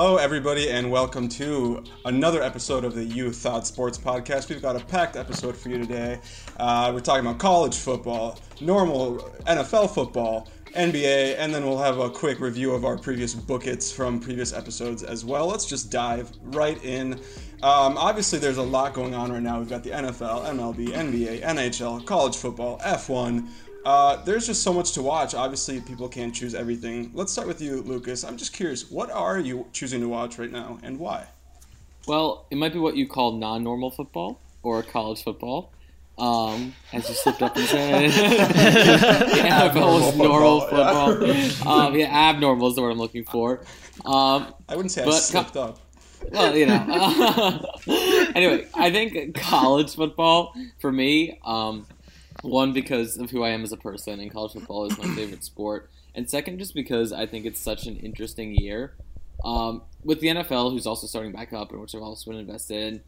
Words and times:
Hello, 0.00 0.16
everybody, 0.16 0.70
and 0.70 0.92
welcome 0.92 1.28
to 1.28 1.82
another 2.04 2.40
episode 2.40 2.84
of 2.84 2.94
the 2.94 3.02
You 3.02 3.32
Thought 3.32 3.66
Sports 3.66 3.98
Podcast. 3.98 4.48
We've 4.48 4.62
got 4.62 4.76
a 4.76 4.84
packed 4.84 5.16
episode 5.16 5.56
for 5.56 5.70
you 5.70 5.78
today. 5.78 6.20
Uh, 6.56 6.92
we're 6.94 7.00
talking 7.00 7.26
about 7.26 7.40
college 7.40 7.76
football, 7.76 8.38
normal 8.60 9.16
NFL 9.48 9.92
football, 9.92 10.48
NBA, 10.76 11.34
and 11.38 11.52
then 11.52 11.66
we'll 11.66 11.78
have 11.78 11.98
a 11.98 12.08
quick 12.08 12.38
review 12.38 12.74
of 12.74 12.84
our 12.84 12.96
previous 12.96 13.34
bookets 13.34 13.90
from 13.90 14.20
previous 14.20 14.52
episodes 14.52 15.02
as 15.02 15.24
well. 15.24 15.48
Let's 15.48 15.66
just 15.66 15.90
dive 15.90 16.30
right 16.42 16.80
in. 16.84 17.14
Um, 17.64 17.98
obviously, 17.98 18.38
there's 18.38 18.58
a 18.58 18.62
lot 18.62 18.94
going 18.94 19.16
on 19.16 19.32
right 19.32 19.42
now. 19.42 19.58
We've 19.58 19.68
got 19.68 19.82
the 19.82 19.90
NFL, 19.90 20.44
MLB, 20.44 20.90
NBA, 20.90 21.42
NHL, 21.42 22.06
college 22.06 22.36
football, 22.36 22.78
F1. 22.84 23.48
Uh, 23.88 24.22
there's 24.24 24.46
just 24.46 24.62
so 24.62 24.70
much 24.70 24.92
to 24.92 25.00
watch. 25.00 25.34
Obviously, 25.34 25.80
people 25.80 26.10
can't 26.10 26.34
choose 26.34 26.54
everything. 26.54 27.10
Let's 27.14 27.32
start 27.32 27.48
with 27.48 27.62
you, 27.62 27.80
Lucas. 27.80 28.22
I'm 28.22 28.36
just 28.36 28.52
curious, 28.52 28.90
what 28.90 29.10
are 29.10 29.38
you 29.38 29.66
choosing 29.72 30.02
to 30.02 30.08
watch 30.08 30.38
right 30.38 30.52
now, 30.52 30.78
and 30.82 30.98
why? 30.98 31.26
Well, 32.06 32.44
it 32.50 32.56
might 32.56 32.74
be 32.74 32.78
what 32.78 32.96
you 32.96 33.08
call 33.08 33.38
non-normal 33.38 33.92
football 33.92 34.42
or 34.62 34.82
college 34.82 35.22
football. 35.24 35.72
Um, 36.18 36.74
as 36.92 37.08
you 37.08 37.14
slipped 37.14 37.40
up 37.40 37.56
and 37.56 37.64
said, 37.64 38.10
yeah, 38.10 39.70
is 39.70 39.74
normal 40.18 40.60
football. 40.60 41.26
Yeah. 41.26 41.50
Um, 41.64 41.94
yeah, 41.94 42.28
abnormal 42.28 42.68
is 42.68 42.74
the 42.74 42.82
word 42.82 42.90
I'm 42.90 42.98
looking 42.98 43.24
for. 43.24 43.60
Um, 44.04 44.52
I 44.68 44.76
wouldn't 44.76 44.92
say 44.92 45.02
I 45.02 45.10
slipped 45.12 45.54
co- 45.54 45.62
up. 45.62 45.78
Well, 46.30 46.54
you 46.54 46.66
know. 46.66 47.72
anyway, 48.34 48.66
I 48.74 48.90
think 48.90 49.34
college 49.34 49.94
football 49.94 50.54
for 50.78 50.92
me. 50.92 51.38
Um, 51.42 51.86
one, 52.42 52.72
because 52.72 53.16
of 53.16 53.30
who 53.30 53.42
I 53.42 53.50
am 53.50 53.62
as 53.62 53.72
a 53.72 53.76
person, 53.76 54.20
and 54.20 54.30
college 54.30 54.52
football 54.52 54.84
is 54.86 54.98
my 54.98 55.04
favorite 55.16 55.44
sport. 55.44 55.90
And 56.14 56.28
second, 56.28 56.58
just 56.58 56.74
because 56.74 57.12
I 57.12 57.26
think 57.26 57.46
it's 57.46 57.60
such 57.60 57.86
an 57.86 57.96
interesting 57.96 58.54
year. 58.54 58.94
Um, 59.44 59.82
with 60.02 60.20
the 60.20 60.28
NFL, 60.28 60.72
who's 60.72 60.86
also 60.86 61.06
starting 61.06 61.32
back 61.32 61.52
up, 61.52 61.70
and 61.70 61.80
which 61.80 61.94
I've 61.94 62.02
also 62.02 62.30
been 62.30 62.40
invested 62.40 62.94
in, 62.94 63.02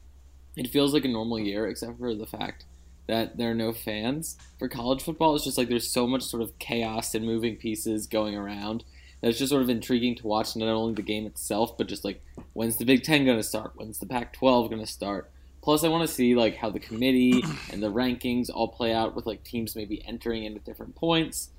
it 0.56 0.70
feels 0.70 0.92
like 0.94 1.04
a 1.04 1.08
normal 1.08 1.38
year, 1.38 1.66
except 1.66 1.98
for 1.98 2.14
the 2.14 2.26
fact 2.26 2.64
that 3.06 3.36
there 3.36 3.50
are 3.50 3.54
no 3.54 3.72
fans. 3.72 4.36
For 4.58 4.68
college 4.68 5.02
football, 5.02 5.34
it's 5.34 5.44
just 5.44 5.58
like 5.58 5.68
there's 5.68 5.90
so 5.90 6.06
much 6.06 6.22
sort 6.22 6.42
of 6.42 6.58
chaos 6.58 7.14
and 7.14 7.24
moving 7.24 7.56
pieces 7.56 8.06
going 8.06 8.36
around 8.36 8.84
that 9.20 9.28
it's 9.28 9.38
just 9.38 9.50
sort 9.50 9.62
of 9.62 9.68
intriguing 9.68 10.14
to 10.16 10.26
watch 10.26 10.56
not 10.56 10.68
only 10.68 10.94
the 10.94 11.02
game 11.02 11.26
itself, 11.26 11.76
but 11.76 11.88
just 11.88 12.04
like 12.04 12.22
when's 12.52 12.76
the 12.76 12.84
Big 12.84 13.02
Ten 13.02 13.24
going 13.24 13.36
to 13.36 13.42
start? 13.42 13.72
When's 13.74 13.98
the 13.98 14.06
Pac 14.06 14.32
12 14.32 14.70
going 14.70 14.80
to 14.80 14.90
start? 14.90 15.30
Plus, 15.62 15.84
I 15.84 15.88
want 15.88 16.08
to 16.08 16.14
see 16.14 16.34
like 16.34 16.56
how 16.56 16.70
the 16.70 16.80
committee 16.80 17.42
and 17.70 17.82
the 17.82 17.92
rankings 17.92 18.48
all 18.52 18.68
play 18.68 18.94
out 18.94 19.14
with 19.14 19.26
like 19.26 19.44
teams 19.44 19.76
maybe 19.76 20.02
entering 20.06 20.44
in 20.44 20.56
at 20.56 20.64
different 20.64 20.94
points, 20.94 21.50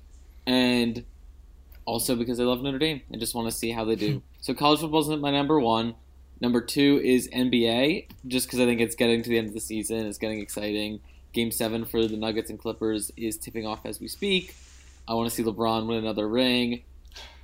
and 0.46 1.04
also 1.84 2.16
because 2.16 2.40
I 2.40 2.44
love 2.44 2.62
Notre 2.62 2.78
Dame 2.78 3.02
and 3.10 3.20
just 3.20 3.34
want 3.34 3.50
to 3.50 3.56
see 3.56 3.70
how 3.70 3.84
they 3.84 3.96
do. 3.96 4.22
So 4.42 4.54
college 4.54 4.80
football 4.80 5.02
isn't 5.02 5.20
my 5.20 5.30
number 5.30 5.60
one. 5.60 5.94
Number 6.40 6.60
two 6.60 7.00
is 7.04 7.28
NBA, 7.28 8.08
just 8.26 8.48
because 8.48 8.58
I 8.58 8.64
think 8.64 8.80
it's 8.80 8.96
getting 8.96 9.22
to 9.22 9.30
the 9.30 9.38
end 9.38 9.46
of 9.46 9.54
the 9.54 9.60
season. 9.60 10.04
It's 10.04 10.18
getting 10.18 10.40
exciting. 10.40 10.98
Game 11.32 11.52
seven 11.52 11.84
for 11.84 12.04
the 12.08 12.16
Nuggets 12.16 12.50
and 12.50 12.58
Clippers 12.58 13.12
is 13.16 13.36
tipping 13.36 13.64
off 13.64 13.86
as 13.86 14.00
we 14.00 14.08
speak. 14.08 14.56
I 15.06 15.14
want 15.14 15.30
to 15.30 15.34
see 15.36 15.44
LeBron 15.44 15.86
win 15.86 15.98
another 15.98 16.28
ring, 16.28 16.82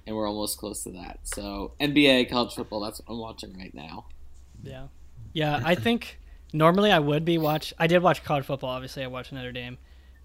and 0.09 0.17
we're 0.17 0.27
almost 0.27 0.59
close 0.59 0.83
to 0.83 0.91
that. 0.91 1.21
So 1.23 1.75
NBA, 1.81 2.29
college 2.29 2.57
football, 2.57 2.81
that's 2.81 3.01
what 3.01 3.15
I'm 3.15 3.21
watching 3.21 3.57
right 3.57 3.73
now. 3.73 4.07
Yeah, 4.65 4.89
yeah. 5.33 5.63
I 5.65 5.77
think 5.77 6.19
normally 6.53 6.91
I 6.93 6.99
would 6.99 7.25
be 7.25 7.39
watch. 7.39 7.75
I 7.79 7.87
did 7.87 8.03
watch 8.03 8.25
college 8.25 8.45
football. 8.45 8.71
Obviously, 8.71 9.05
I 9.05 9.09
watched 9.09 9.33
Notre 9.33 9.53
Dame, 9.53 9.79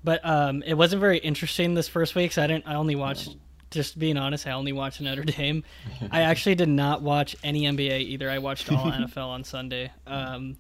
but 0.04 0.22
um, 0.24 0.64
it 0.64 0.76
wasn't 0.76 1.00
very 1.00 1.18
interesting 1.18 1.74
this 1.74 1.88
first 1.88 2.16
week. 2.16 2.32
So 2.32 2.44
I 2.44 2.48
didn't. 2.48 2.68
I 2.68 2.76
only 2.76 2.96
watched. 2.96 3.36
Just 3.72 3.98
being 3.98 4.18
honest, 4.18 4.46
I 4.46 4.52
only 4.52 4.72
watched 4.72 5.02
Notre 5.02 5.24
Dame. 5.24 5.64
I 6.12 6.22
actually 6.22 6.54
did 6.54 6.70
not 6.70 7.02
watch 7.02 7.36
any 7.44 7.64
NBA 7.64 8.02
either. 8.02 8.30
I 8.30 8.38
watched 8.38 8.72
all 8.72 8.86
NFL 8.92 9.30
on 9.30 9.44
Sunday. 9.44 9.92
Um, 10.06 10.58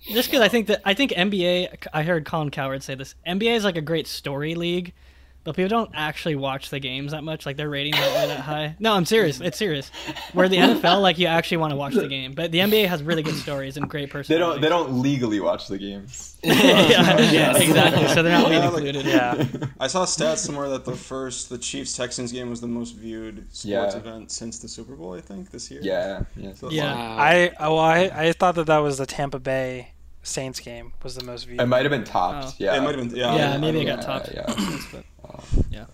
just 0.00 0.30
because 0.30 0.40
I 0.40 0.48
think 0.48 0.68
that 0.68 0.80
I 0.84 0.94
think 0.94 1.10
NBA. 1.10 1.86
I 1.92 2.02
heard 2.02 2.24
Colin 2.24 2.50
Cowherd 2.50 2.82
say 2.82 2.94
this. 2.94 3.14
NBA 3.26 3.56
is 3.56 3.64
like 3.64 3.76
a 3.76 3.82
great 3.82 4.06
story 4.06 4.54
league 4.54 4.94
but 5.42 5.56
people 5.56 5.68
don't 5.68 5.90
actually 5.94 6.34
watch 6.34 6.70
the 6.70 6.78
games 6.78 7.12
that 7.12 7.24
much. 7.24 7.46
Like 7.46 7.56
their 7.56 7.70
ratings 7.70 7.96
aren't 7.98 8.14
really 8.14 8.26
that 8.28 8.40
high. 8.40 8.76
No, 8.78 8.92
I'm 8.92 9.06
serious. 9.06 9.40
It's 9.40 9.56
serious. 9.56 9.90
Where 10.32 10.48
the 10.48 10.56
NFL, 10.56 11.00
like 11.00 11.18
you 11.18 11.26
actually 11.26 11.58
want 11.58 11.70
to 11.70 11.76
watch 11.76 11.94
the 11.94 12.08
game, 12.08 12.32
but 12.32 12.52
the 12.52 12.58
NBA 12.58 12.86
has 12.88 13.02
really 13.02 13.22
good 13.22 13.36
stories 13.36 13.76
and 13.76 13.88
great 13.88 14.10
personalities. 14.10 14.28
They 14.28 14.38
don't. 14.38 14.60
They 14.60 14.92
don't 14.92 15.02
legally 15.02 15.40
watch 15.40 15.68
the 15.68 15.78
games. 15.78 16.38
yeah, 16.42 17.18
yeah, 17.30 17.56
exactly. 17.56 18.08
So 18.08 18.22
they're 18.22 18.38
not 18.38 18.50
yeah, 18.50 18.64
included. 18.64 18.96
Like, 18.96 19.04
yeah. 19.06 19.46
I 19.78 19.86
saw 19.86 20.04
stats 20.04 20.38
somewhere 20.38 20.68
that 20.70 20.84
the 20.84 20.96
first, 20.96 21.50
the 21.50 21.58
Chiefs 21.58 21.96
Texans 21.96 22.32
game 22.32 22.50
was 22.50 22.60
the 22.60 22.66
most 22.66 22.96
viewed 22.96 23.46
sports 23.52 23.64
yeah. 23.64 23.96
event 23.96 24.30
since 24.30 24.58
the 24.58 24.68
Super 24.68 24.94
Bowl. 24.94 25.14
I 25.14 25.20
think 25.20 25.50
this 25.50 25.70
year. 25.70 25.80
Yeah. 25.82 26.24
Yeah. 26.36 26.52
So 26.54 26.70
yeah. 26.70 26.94
I 26.94 27.52
oh 27.60 27.76
I 27.76 28.10
I 28.28 28.32
thought 28.32 28.54
that 28.56 28.66
that 28.66 28.78
was 28.78 28.98
the 28.98 29.06
Tampa 29.06 29.38
Bay 29.38 29.92
Saints 30.22 30.60
game 30.60 30.92
was 31.02 31.14
the 31.14 31.24
most 31.24 31.44
viewed. 31.44 31.60
It 31.60 31.66
might 31.66 31.82
have 31.82 31.90
been 31.90 32.04
topped. 32.04 32.48
Oh. 32.48 32.54
Yeah. 32.58 32.76
It 32.76 32.82
might 32.82 32.94
have 32.94 33.08
been. 33.08 33.16
Yeah. 33.16 33.36
Yeah. 33.36 33.56
Maybe 33.58 33.80
it 33.80 33.86
got 33.86 34.02
topped. 34.02 34.30
Yeah. 34.32 34.46
Yeah. 35.70 35.86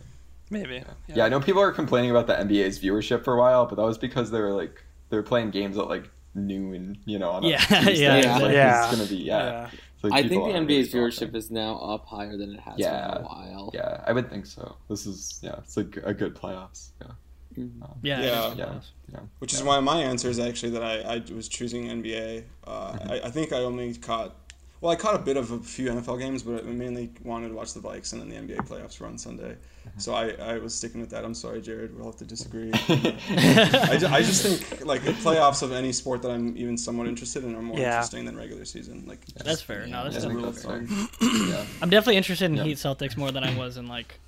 Maybe. 0.50 0.74
Yeah. 0.74 0.84
Yeah. 1.08 1.14
yeah. 1.16 1.24
I 1.24 1.28
know 1.28 1.40
people 1.40 1.60
are 1.60 1.72
complaining 1.72 2.10
about 2.10 2.26
the 2.26 2.34
NBA's 2.34 2.78
viewership 2.78 3.24
for 3.24 3.34
a 3.34 3.38
while, 3.38 3.66
but 3.66 3.76
that 3.76 3.84
was 3.84 3.98
because 3.98 4.30
they 4.30 4.40
were 4.40 4.52
like 4.52 4.82
they 5.08 5.16
were 5.16 5.22
playing 5.22 5.50
games 5.50 5.76
at 5.78 5.88
like 5.88 6.10
noon, 6.34 6.98
you 7.04 7.18
know, 7.18 7.30
on 7.30 7.42
yeah, 7.42 7.64
yeah, 7.88 8.20
yeah. 8.20 8.38
Like, 8.38 8.52
yeah. 8.52 8.88
It's 8.88 8.96
gonna 8.96 9.08
be 9.08 9.16
yeah. 9.16 9.70
So 10.02 10.10
I 10.12 10.28
think 10.28 10.44
the 10.44 10.52
NBA's 10.52 10.92
viewership 10.92 11.34
is 11.34 11.50
now 11.50 11.76
up 11.78 12.06
higher 12.06 12.36
than 12.36 12.54
it 12.54 12.60
has 12.60 12.74
yeah. 12.76 13.08
been 13.08 13.16
in 13.16 13.24
a 13.24 13.26
while. 13.26 13.70
Yeah, 13.72 14.04
I 14.06 14.12
would 14.12 14.28
think 14.30 14.46
so. 14.46 14.76
This 14.88 15.06
is 15.06 15.40
yeah, 15.42 15.56
it's 15.58 15.76
like 15.76 15.98
a 16.02 16.12
good 16.12 16.34
playoffs. 16.34 16.90
Yeah. 17.00 17.12
Mm-hmm. 17.58 17.82
Um, 17.82 17.98
yeah, 18.02 18.20
yeah, 18.20 18.54
yeah, 18.54 18.80
yeah, 19.10 19.20
Which 19.38 19.54
is 19.54 19.62
why 19.62 19.80
my 19.80 20.02
answer 20.02 20.28
is 20.28 20.38
actually 20.38 20.72
that 20.72 20.82
I, 20.82 21.00
I 21.00 21.22
was 21.34 21.48
choosing 21.48 21.86
NBA. 21.86 22.44
Uh, 22.66 22.92
mm-hmm. 22.92 23.10
I, 23.10 23.20
I 23.24 23.30
think 23.30 23.52
I 23.54 23.60
only 23.60 23.94
caught 23.94 24.34
well, 24.80 24.92
I 24.92 24.96
caught 24.96 25.14
a 25.14 25.18
bit 25.18 25.36
of 25.36 25.50
a 25.50 25.58
few 25.58 25.88
NFL 25.88 26.18
games, 26.18 26.42
but 26.42 26.64
I 26.64 26.68
mainly 26.68 27.10
wanted 27.24 27.48
to 27.48 27.54
watch 27.54 27.72
the 27.72 27.80
Vikes 27.80 28.12
and 28.12 28.20
then 28.20 28.28
the 28.28 28.36
NBA 28.36 28.68
playoffs 28.68 29.00
were 29.00 29.06
on 29.06 29.16
Sunday. 29.16 29.56
Mm-hmm. 29.88 29.98
So 29.98 30.14
I, 30.14 30.30
I 30.32 30.58
was 30.58 30.74
sticking 30.74 31.00
with 31.00 31.10
that. 31.10 31.24
I'm 31.24 31.34
sorry, 31.34 31.62
Jared. 31.62 31.96
We'll 31.96 32.06
have 32.06 32.16
to 32.16 32.24
disagree. 32.24 32.70
I, 32.74 33.96
just, 33.98 34.12
I 34.12 34.22
just 34.22 34.42
think 34.42 34.84
like 34.84 35.02
the 35.02 35.12
playoffs 35.12 35.62
of 35.62 35.72
any 35.72 35.92
sport 35.92 36.22
that 36.22 36.30
I'm 36.30 36.56
even 36.56 36.76
somewhat 36.76 37.06
interested 37.06 37.44
in 37.44 37.54
are 37.54 37.62
more 37.62 37.78
yeah. 37.78 37.94
interesting 37.94 38.26
than 38.26 38.36
regular 38.36 38.64
season. 38.64 39.04
Like 39.06 39.24
that's 39.26 39.62
fair. 39.62 39.86
No, 39.86 40.08
that's 40.08 40.24
yeah, 40.24 40.50
fair. 40.52 40.82
yeah. 41.22 41.64
I'm 41.80 41.90
definitely 41.90 42.16
interested 42.16 42.50
in 42.50 42.58
Heat 42.58 42.76
Celtics 42.76 43.16
more 43.16 43.30
than 43.30 43.44
I 43.44 43.56
was 43.56 43.78
in 43.78 43.86
like 43.86 44.18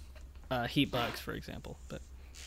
uh, 0.51 0.67
Heat 0.67 0.91
Bucks, 0.91 1.21
for 1.21 1.33
example. 1.33 1.79
But 1.89 2.01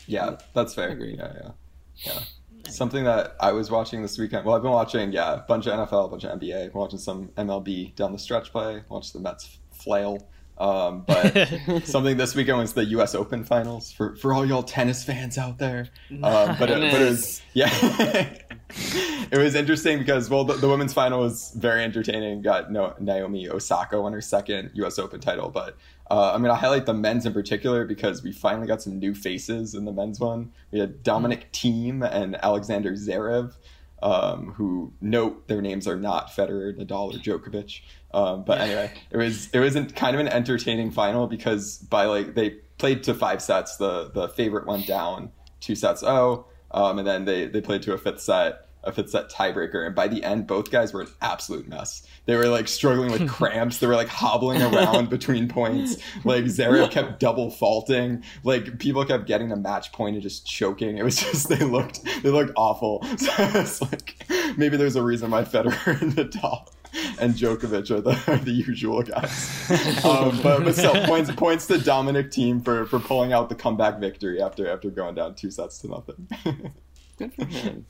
yeah, 0.06 0.38
that's 0.54 0.74
fair. 0.74 0.90
Agree. 0.90 1.16
Yeah, 1.16 1.32
yeah, 1.34 1.50
yeah. 1.96 2.20
Something 2.68 3.04
that 3.04 3.36
I 3.40 3.52
was 3.52 3.70
watching 3.70 4.02
this 4.02 4.18
weekend. 4.18 4.44
Well, 4.44 4.56
I've 4.56 4.62
been 4.62 4.70
watching, 4.70 5.12
yeah, 5.12 5.34
a 5.34 5.38
bunch 5.38 5.66
of 5.66 5.88
NFL, 5.88 6.06
a 6.06 6.08
bunch 6.08 6.24
of 6.24 6.38
NBA, 6.38 6.74
watching 6.74 6.98
some 6.98 7.28
MLB 7.36 7.94
down 7.94 8.12
the 8.12 8.18
stretch 8.18 8.52
play, 8.52 8.82
watched 8.88 9.12
the 9.12 9.20
Mets 9.20 9.58
flail. 9.72 10.28
Um, 10.58 11.04
but 11.06 11.48
something 11.84 12.16
this 12.16 12.34
weekend 12.34 12.58
was 12.58 12.72
the 12.72 12.84
U.S. 12.84 13.14
Open 13.14 13.42
finals 13.42 13.90
for, 13.90 14.14
for 14.16 14.32
all 14.32 14.46
y'all 14.46 14.62
tennis 14.62 15.02
fans 15.02 15.38
out 15.38 15.58
there. 15.58 15.88
Um, 16.10 16.56
but, 16.58 16.70
it, 16.70 16.92
but 16.92 17.00
it 17.00 17.08
was 17.08 17.42
yeah, 17.54 18.36
it 18.74 19.38
was 19.38 19.54
interesting 19.54 19.98
because 19.98 20.30
well 20.30 20.44
the, 20.44 20.54
the, 20.54 20.68
women's 20.68 20.92
final 20.92 21.20
was 21.20 21.52
very 21.56 21.82
entertaining. 21.84 22.42
Got 22.42 22.70
no, 22.70 22.94
Naomi 22.98 23.48
Osaka 23.48 24.00
won 24.00 24.12
her 24.12 24.20
second 24.20 24.70
U.S. 24.74 24.98
Open 24.98 25.20
title, 25.20 25.50
but 25.50 25.76
uh, 26.10 26.32
I'm 26.32 26.42
going 26.42 26.54
to 26.54 26.60
highlight 26.60 26.86
the 26.86 26.94
men's 26.94 27.26
in 27.26 27.32
particular 27.32 27.84
because 27.84 28.22
we 28.22 28.32
finally 28.32 28.66
got 28.66 28.82
some 28.82 28.98
new 28.98 29.14
faces 29.14 29.74
in 29.74 29.84
the 29.84 29.92
men's 29.92 30.20
one. 30.20 30.52
We 30.70 30.78
had 30.78 31.02
Dominic 31.02 31.52
Thiem 31.52 32.08
and 32.10 32.36
Alexander 32.42 32.92
Zverev, 32.92 33.54
um, 34.02 34.52
who 34.54 34.92
note 35.00 35.48
their 35.48 35.60
names 35.60 35.86
are 35.86 35.96
not 35.96 36.28
Federer, 36.30 36.76
Nadal, 36.76 37.14
or 37.14 37.18
Djokovic. 37.18 37.80
Um, 38.14 38.44
but 38.44 38.60
anyway, 38.60 38.92
it 39.10 39.16
was 39.16 39.48
it 39.52 39.60
wasn't 39.60 39.94
kind 39.96 40.14
of 40.14 40.20
an 40.20 40.28
entertaining 40.28 40.90
final 40.90 41.26
because 41.26 41.78
by 41.78 42.04
like 42.04 42.34
they 42.34 42.50
played 42.78 43.02
to 43.04 43.14
five 43.14 43.42
sets. 43.42 43.76
The 43.76 44.10
the 44.10 44.28
favorite 44.28 44.66
went 44.66 44.86
down 44.86 45.30
two 45.60 45.74
sets 45.74 46.02
oh, 46.02 46.46
um, 46.72 46.98
and 46.98 47.06
then 47.06 47.24
they 47.24 47.46
they 47.46 47.60
played 47.60 47.82
to 47.82 47.92
a 47.92 47.98
fifth 47.98 48.20
set 48.20 48.66
a 48.84 48.92
fifth 48.92 49.10
set 49.10 49.30
tiebreaker. 49.30 49.86
And 49.86 49.94
by 49.94 50.08
the 50.08 50.24
end, 50.24 50.46
both 50.46 50.70
guys 50.70 50.92
were 50.92 51.02
an 51.02 51.08
absolute 51.20 51.68
mess. 51.68 52.06
They 52.26 52.36
were 52.36 52.48
like 52.48 52.68
struggling 52.68 53.10
with 53.12 53.28
cramps. 53.28 53.78
They 53.78 53.86
were 53.86 53.96
like 53.96 54.08
hobbling 54.08 54.62
around 54.62 55.10
between 55.10 55.48
points. 55.48 55.96
Like 56.24 56.44
Zverev 56.44 56.90
kept 56.90 57.20
double 57.20 57.50
faulting. 57.50 58.24
Like 58.44 58.78
people 58.78 59.04
kept 59.04 59.26
getting 59.26 59.52
a 59.52 59.56
match 59.56 59.92
point 59.92 60.14
and 60.14 60.22
just 60.22 60.46
choking. 60.46 60.98
It 60.98 61.04
was 61.04 61.16
just 61.20 61.48
they 61.48 61.64
looked 61.64 62.04
they 62.22 62.30
looked 62.30 62.52
awful. 62.56 63.06
So 63.22 63.30
it's 63.38 63.80
like 63.80 64.16
maybe 64.56 64.76
there's 64.76 64.96
a 64.96 65.02
reason 65.02 65.30
why 65.30 65.44
Federer 65.44 66.00
and 66.00 66.12
Nadal 66.14 66.66
and 67.20 67.34
Djokovic 67.34 67.90
are 67.90 68.00
the, 68.00 68.10
are 68.26 68.38
the 68.38 68.52
usual 68.52 69.02
guys. 69.02 69.58
Um, 70.04 70.40
but, 70.42 70.64
but 70.64 70.74
still, 70.74 71.04
points 71.06 71.30
points 71.32 71.66
to 71.68 71.78
Dominic 71.78 72.30
Thiem 72.30 72.64
for 72.64 72.86
for 72.86 72.98
pulling 72.98 73.32
out 73.32 73.48
the 73.48 73.54
comeback 73.54 73.98
victory 73.98 74.42
after 74.42 74.68
after 74.68 74.90
going 74.90 75.14
down 75.14 75.34
two 75.34 75.50
sets 75.50 75.78
to 75.78 75.88
nothing. 75.88 76.28
Good 77.16 77.32
for 77.34 77.44
him. 77.44 77.86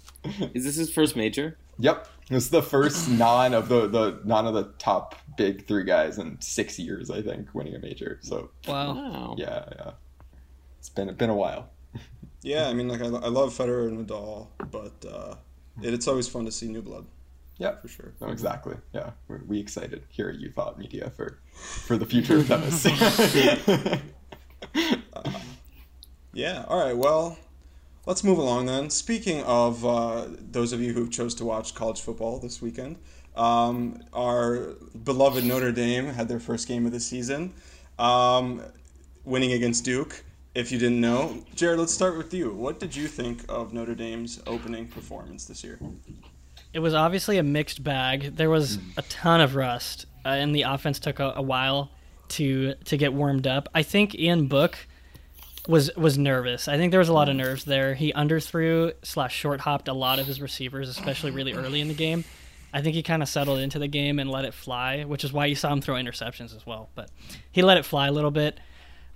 Is 0.55 0.65
this 0.65 0.77
his 0.77 0.93
first 0.93 1.17
major? 1.17 1.57
Yep, 1.79 2.09
this 2.29 2.45
is 2.45 2.51
the 2.51 2.63
first 2.63 3.09
non 3.09 3.55
of 3.55 3.69
the 3.69 3.89
the 3.89 4.21
non 4.25 4.47
of 4.47 4.55
the 4.55 4.73
top 4.79 5.17
big 5.37 5.67
three 5.67 5.85
guys 5.85 6.19
in 6.19 6.41
six 6.41 6.79
years, 6.79 7.11
I 7.11 7.23
think, 7.23 7.49
winning 7.55 7.75
a 7.75 7.79
major. 7.79 8.19
So 8.23 8.51
wow, 8.69 9.35
yeah, 9.39 9.65
yeah, 9.77 9.91
it's 10.79 10.91
been 10.91 11.13
been 11.15 11.31
a 11.31 11.37
while. 11.37 11.71
yeah, 12.43 12.69
I 12.69 12.75
mean, 12.75 12.89
like 12.89 13.01
I, 13.01 13.07
I 13.07 13.29
love 13.29 13.57
Federer 13.57 13.89
and 13.89 14.07
Nadal, 14.07 14.49
but 14.71 15.05
uh, 15.11 15.35
it, 15.83 15.95
it's 15.95 16.09
always 16.09 16.29
fun 16.29 16.45
to 16.45 16.53
see 16.53 16.69
new 16.69 16.83
blood. 16.83 17.07
Yeah, 17.59 17.77
for 17.77 17.89
sure. 17.89 18.13
No, 18.21 18.29
exactly. 18.29 18.77
Yeah, 18.93 19.11
we're, 19.29 19.41
we 19.47 19.61
excited 19.61 20.03
here 20.09 20.29
at 20.29 20.37
You 20.37 20.51
Thought 20.51 20.79
Media 20.79 21.11
for 21.11 21.39
for 21.53 21.97
the 21.97 22.07
future 22.07 22.39
of 22.39 22.49
tennis. 22.49 22.87
uh, 22.87 23.99
yeah. 26.33 26.65
All 26.69 26.85
right. 26.85 26.97
Well, 26.97 27.39
let's 28.07 28.25
move 28.25 28.39
along 28.39 28.67
then. 28.67 28.91
Speaking 28.91 29.43
of 29.45 29.85
uh, 29.85 30.27
those 30.39 30.73
of 30.73 30.81
you 30.81 30.93
who 30.93 31.09
chose 31.09 31.35
to 31.37 31.45
watch 31.45 31.75
college 31.75 32.01
football 32.01 32.39
this 32.39 32.61
weekend, 32.63 32.97
um, 33.37 34.03
our 34.13 34.75
beloved 35.05 35.45
Notre 35.45 35.73
Dame 35.73 36.07
had 36.07 36.29
their 36.29 36.41
first 36.41 36.69
game 36.69 36.87
of 36.87 36.93
the 36.93 37.01
season, 37.01 37.53
um, 37.99 38.63
winning 39.25 39.53
against 39.53 39.85
Duke. 39.85 40.25
If 40.55 40.71
you 40.71 40.79
didn't 40.79 41.01
know, 41.01 41.43
Jared, 41.55 41.79
let's 41.79 41.95
start 41.95 42.19
with 42.19 42.35
you. 42.35 42.53
What 42.53 42.79
did 42.79 42.95
you 42.95 43.07
think 43.09 43.45
of 43.49 43.73
Notre 43.73 43.95
Dame's 43.95 44.43
opening 44.47 44.87
performance 44.87 45.47
this 45.47 45.65
year? 45.65 45.79
It 46.73 46.79
was 46.79 46.95
obviously 46.95 47.39
a 47.39 47.43
mixed 47.43 47.85
bag. 47.85 48.37
There 48.37 48.51
was 48.51 48.79
a 48.97 49.03
ton 49.03 49.41
of 49.41 49.55
rust, 49.55 50.07
uh, 50.25 50.31
and 50.31 50.55
the 50.55 50.63
offense 50.63 50.99
took 50.99 51.21
a, 51.21 51.35
a 51.37 51.43
while 51.43 51.91
to 52.29 52.75
to 52.75 52.97
get 52.97 53.13
warmed 53.13 53.47
up. 53.47 53.69
I 53.75 53.83
think 53.83 54.15
Ian 54.15 54.47
Book 54.47 54.77
was 55.69 55.95
was 55.97 56.19
nervous. 56.19 56.69
I 56.69 56.77
think 56.77 56.91
there 56.91 57.01
was 57.01 57.09
a 57.09 57.13
lot 57.13 57.29
of 57.29 57.37
nerves 57.37 57.65
there. 57.65 57.95
He 57.95 58.13
underthrew 58.13 58.95
slash 59.03 59.35
short 59.35 59.61
hopped 59.61 59.89
a 59.89 59.93
lot 59.93 60.19
of 60.19 60.27
his 60.27 60.41
receivers, 60.41 60.89
especially 60.89 61.31
really 61.31 61.53
early 61.53 61.81
in 61.81 61.89
the 61.89 61.95
game. 61.95 62.25
I 62.75 62.81
think 62.81 62.95
he 62.95 63.03
kind 63.03 63.23
of 63.23 63.29
settled 63.29 63.59
into 63.59 63.79
the 63.79 63.87
game 63.87 64.19
and 64.19 64.31
let 64.31 64.47
it 64.47 64.55
fly, 64.55 65.03
which 65.03 65.25
is 65.25 65.33
why 65.33 65.47
you 65.47 65.55
saw 65.55 65.71
him 65.73 65.83
throw 65.83 65.97
interceptions 65.97 66.57
as 66.57 66.67
well. 66.67 66.89
But 66.95 67.11
he 67.51 67.61
let 67.61 67.77
it 67.77 67.85
fly 67.85 68.09
a 68.09 68.13
little 68.13 68.31
bit. 68.31 68.59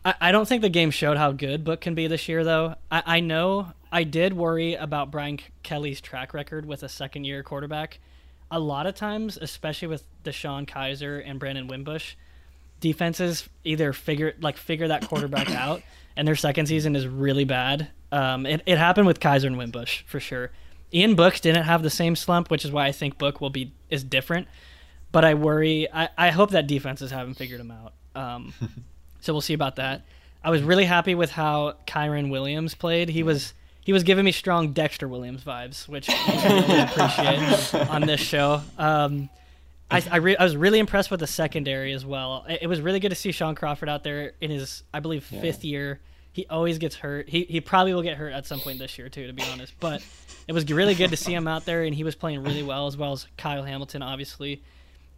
I, 0.06 0.14
I 0.20 0.32
don't 0.32 0.47
think 0.47 0.62
the 0.62 0.69
game 0.69 0.93
showed 0.93 1.17
how 1.17 1.32
good 1.32 1.64
Book 1.64 1.81
can 1.81 1.97
be 1.97 2.06
this 2.06 2.29
year, 2.29 2.44
though. 2.44 2.76
I, 2.91 3.03
I 3.06 3.20
know 3.20 3.73
I 3.91 4.05
did 4.05 4.32
worry 4.32 4.75
about 4.75 5.11
Brian 5.11 5.41
Kelly's 5.64 6.00
track 6.00 6.32
record 6.32 6.64
with 6.64 6.85
a 6.85 6.88
second 6.88 7.25
year 7.25 7.43
quarterback. 7.43 7.99
A 8.49 8.61
lot 8.61 8.87
of 8.87 8.94
times, 8.94 9.37
especially 9.37 9.88
with 9.88 10.05
DeShone 10.23 10.67
Kizer 10.69 11.20
and 11.26 11.41
Brandon 11.41 11.67
Wimbush, 11.67 12.14
defenses 12.79 13.49
either 13.64 13.93
figure 13.93 14.35
like 14.41 14.56
figure 14.56 14.87
that 14.87 15.08
quarterback 15.08 15.50
out, 15.55 15.82
and 16.17 16.26
their 16.26 16.37
second 16.37 16.67
season 16.67 16.94
is 16.94 17.08
really 17.08 17.44
bad. 17.44 17.88
Um, 18.12 18.47
it, 18.47 18.62
it 18.64 18.79
happened 18.79 19.08
with 19.08 19.19
Kizer 19.19 19.47
and 19.47 19.58
Wimbush 19.58 20.03
for 20.06 20.20
sure. 20.20 20.53
Ian 20.94 21.17
Book 21.17 21.35
didn't 21.41 21.64
have 21.64 21.82
the 21.82 21.91
same 21.91 22.14
slump, 22.14 22.49
which 22.49 22.64
is 22.64 22.70
why 22.70 22.87
I 22.87 22.93
think 22.93 23.19
Book 23.19 23.41
will 23.41 23.50
be 23.50 23.73
is 23.91 24.05
different. 24.05 24.47
But 25.11 25.25
I 25.25 25.35
worry. 25.35 25.88
I, 25.93 26.11
I 26.17 26.31
hope 26.31 26.50
that 26.50 26.69
defenses 26.69 27.11
haven't 27.11 27.35
figured 27.35 27.61
him 27.61 27.73
out. 27.73 27.94
Um, 28.14 28.55
so 29.21 29.33
we'll 29.33 29.41
see 29.41 29.55
about 29.55 29.77
that. 29.77 30.05
I 30.43 30.51
was 30.51 30.63
really 30.63 30.85
happy 30.85 31.15
with 31.15 31.31
how 31.31 31.75
Kyren 31.87 32.31
Williams 32.31 32.75
played. 32.75 33.09
He 33.09 33.23
was 33.23 33.53
he 33.81 33.93
was 33.93 34.03
giving 34.03 34.25
me 34.25 34.33
strong 34.33 34.73
Dexter 34.73 35.09
Williams 35.09 35.43
vibes, 35.43 35.89
which 35.89 36.09
I 36.11 36.49
really 36.49 36.81
appreciate 36.81 37.89
on 37.91 38.03
this 38.03 38.21
show. 38.21 38.61
Um, 38.79 39.29
I 39.91 40.03
I, 40.11 40.17
re- 40.17 40.37
I, 40.37 40.45
was 40.45 40.57
really 40.57 40.79
impressed 40.79 41.11
with 41.11 41.21
the 41.21 41.27
secondary 41.27 41.93
as 41.93 42.05
well. 42.05 42.45
It, 42.49 42.61
it, 42.63 42.67
was 42.67 42.81
really 42.81 43.01
good 43.01 43.11
to 43.11 43.15
see 43.15 43.33
Shaun 43.33 43.55
Crawford 43.55 43.89
out 43.89 44.05
there 44.05 44.33
in 44.41 44.51
his 44.51 44.83
I 44.93 45.01
believe 45.01 45.27
yeah. 45.31 45.41
fifth 45.41 45.65
year. 45.65 46.01
He 46.33 46.47
always 46.49 46.79
gets 46.79 46.97
hurt. 46.97 47.29
He 47.29 47.45
he 47.45 47.61
probably 47.61 47.95
will 47.95 48.03
get 48.03 48.17
hurt 48.17 48.33
at 48.33 48.47
some 48.47 48.61
point 48.61 48.79
this 48.79 48.99
year 48.99 49.09
too, 49.09 49.27
to 49.27 49.33
be 49.33 49.43
honest. 49.53 49.73
But 49.81 50.05
it 50.47 50.53
was 50.53 50.71
really 50.71 50.95
good 50.95 51.11
to 51.11 51.17
see 51.17 51.33
him 51.35 51.49
out 51.49 51.65
there, 51.65 51.85
and 51.85 51.95
he 51.95 52.05
was 52.05 52.15
playing 52.15 52.43
really 52.43 52.63
well 52.63 52.87
as 52.87 52.97
well 52.97 53.13
as 53.13 53.27
Kyle 53.37 53.63
Hamilton, 53.63 54.03
obviously. 54.03 54.63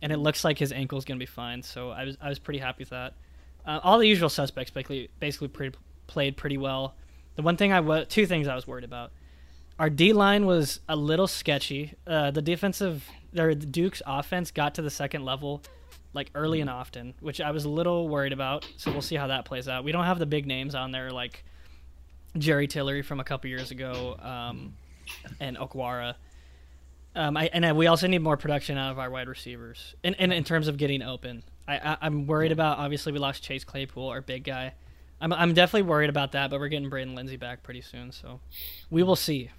And 0.00 0.12
it 0.12 0.19
looks 0.19 0.45
like 0.45 0.59
his 0.59 0.73
ankle 0.73 0.97
is 0.97 1.05
going 1.05 1.19
to 1.19 1.23
be 1.23 1.27
fine, 1.27 1.62
so 1.62 1.91
I 1.91 2.05
was 2.05 2.17
I 2.21 2.29
was 2.29 2.39
pretty 2.39 2.61
happy 2.61 2.83
with 2.83 2.91
that. 2.91 3.15
Uh, 3.66 3.81
all 3.82 3.99
the 3.99 4.08
usual 4.08 4.28
suspects 4.28 4.70
basically 4.70 5.10
basically 5.20 5.72
played 6.06 6.37
pretty 6.37 6.56
well. 6.56 6.94
The 7.37 7.43
one 7.43 7.56
thing 7.56 7.72
I 7.72 7.81
was 7.81 8.06
two 8.08 8.26
things 8.26 8.49
I 8.49 8.55
was 8.55 8.66
worried 8.66 8.84
about. 8.84 9.12
Our 9.78 9.90
D 9.90 10.12
line 10.12 10.46
was 10.46 10.81
a 10.88 10.96
little 10.96 11.28
sketchy. 11.28 11.94
Uh, 12.06 12.31
the 12.32 12.43
defensive, 12.43 13.05
or 13.37 13.55
the 13.55 13.66
Duke's 13.66 14.02
offense 14.06 14.50
got 14.50 14.75
to 14.75 14.82
the 14.82 14.90
second 14.90 15.25
level 15.25 15.62
like 16.14 16.31
early 16.34 16.60
and 16.60 16.70
often, 16.70 17.14
which 17.20 17.40
I 17.40 17.50
was 17.50 17.64
a 17.64 17.69
little 17.69 18.08
worried 18.08 18.32
about. 18.32 18.66
So 18.76 18.90
we'll 18.90 19.02
see 19.02 19.14
how 19.14 19.28
that 19.28 19.44
plays 19.44 19.69
out. 19.69 19.84
We 19.84 19.93
don't 19.93 20.04
have 20.04 20.19
the 20.19 20.26
big 20.26 20.46
names 20.46 20.75
on 20.75 20.90
there 20.90 21.11
like 21.11 21.44
Jerry 22.37 22.66
Tillery 22.66 23.02
from 23.02 23.20
a 23.20 23.25
couple 23.25 23.50
years 23.50 23.70
ago 23.70 24.16
um, 24.20 24.75
and 25.38 25.56
Okwara. 25.56 26.14
Um, 27.14 27.37
I, 27.37 27.50
and 27.52 27.76
we 27.76 27.87
also 27.87 28.06
need 28.06 28.22
more 28.22 28.37
production 28.37 28.78
out 28.78 28.93
of 28.93 28.99
our 28.99 29.11
wide 29.11 29.28
receivers, 29.28 29.94
and 30.04 30.14
in 30.16 30.44
terms 30.44 30.69
of 30.69 30.76
getting 30.76 31.02
open. 31.02 31.43
I, 31.69 31.97
I 32.00 32.06
am 32.06 32.26
worried 32.26 32.53
about. 32.53 32.79
Obviously, 32.79 33.12
we 33.12 33.19
lost 33.19 33.43
Chase 33.43 33.65
Claypool, 33.65 34.09
our 34.09 34.20
big 34.20 34.44
guy. 34.44 34.75
I'm 35.20 35.32
I'm 35.32 35.55
definitely 35.55 35.88
worried 35.88 36.11
about 36.11 36.32
that, 36.32 36.50
but 36.50 36.59
we're 36.61 36.69
getting 36.69 36.88
Braden 36.88 37.15
Lenzy 37.15 37.37
back 37.37 37.62
pretty 37.62 37.82
soon, 37.82 38.12
so 38.12 38.41
we 38.91 39.03
will 39.03 39.17
see. 39.17 39.50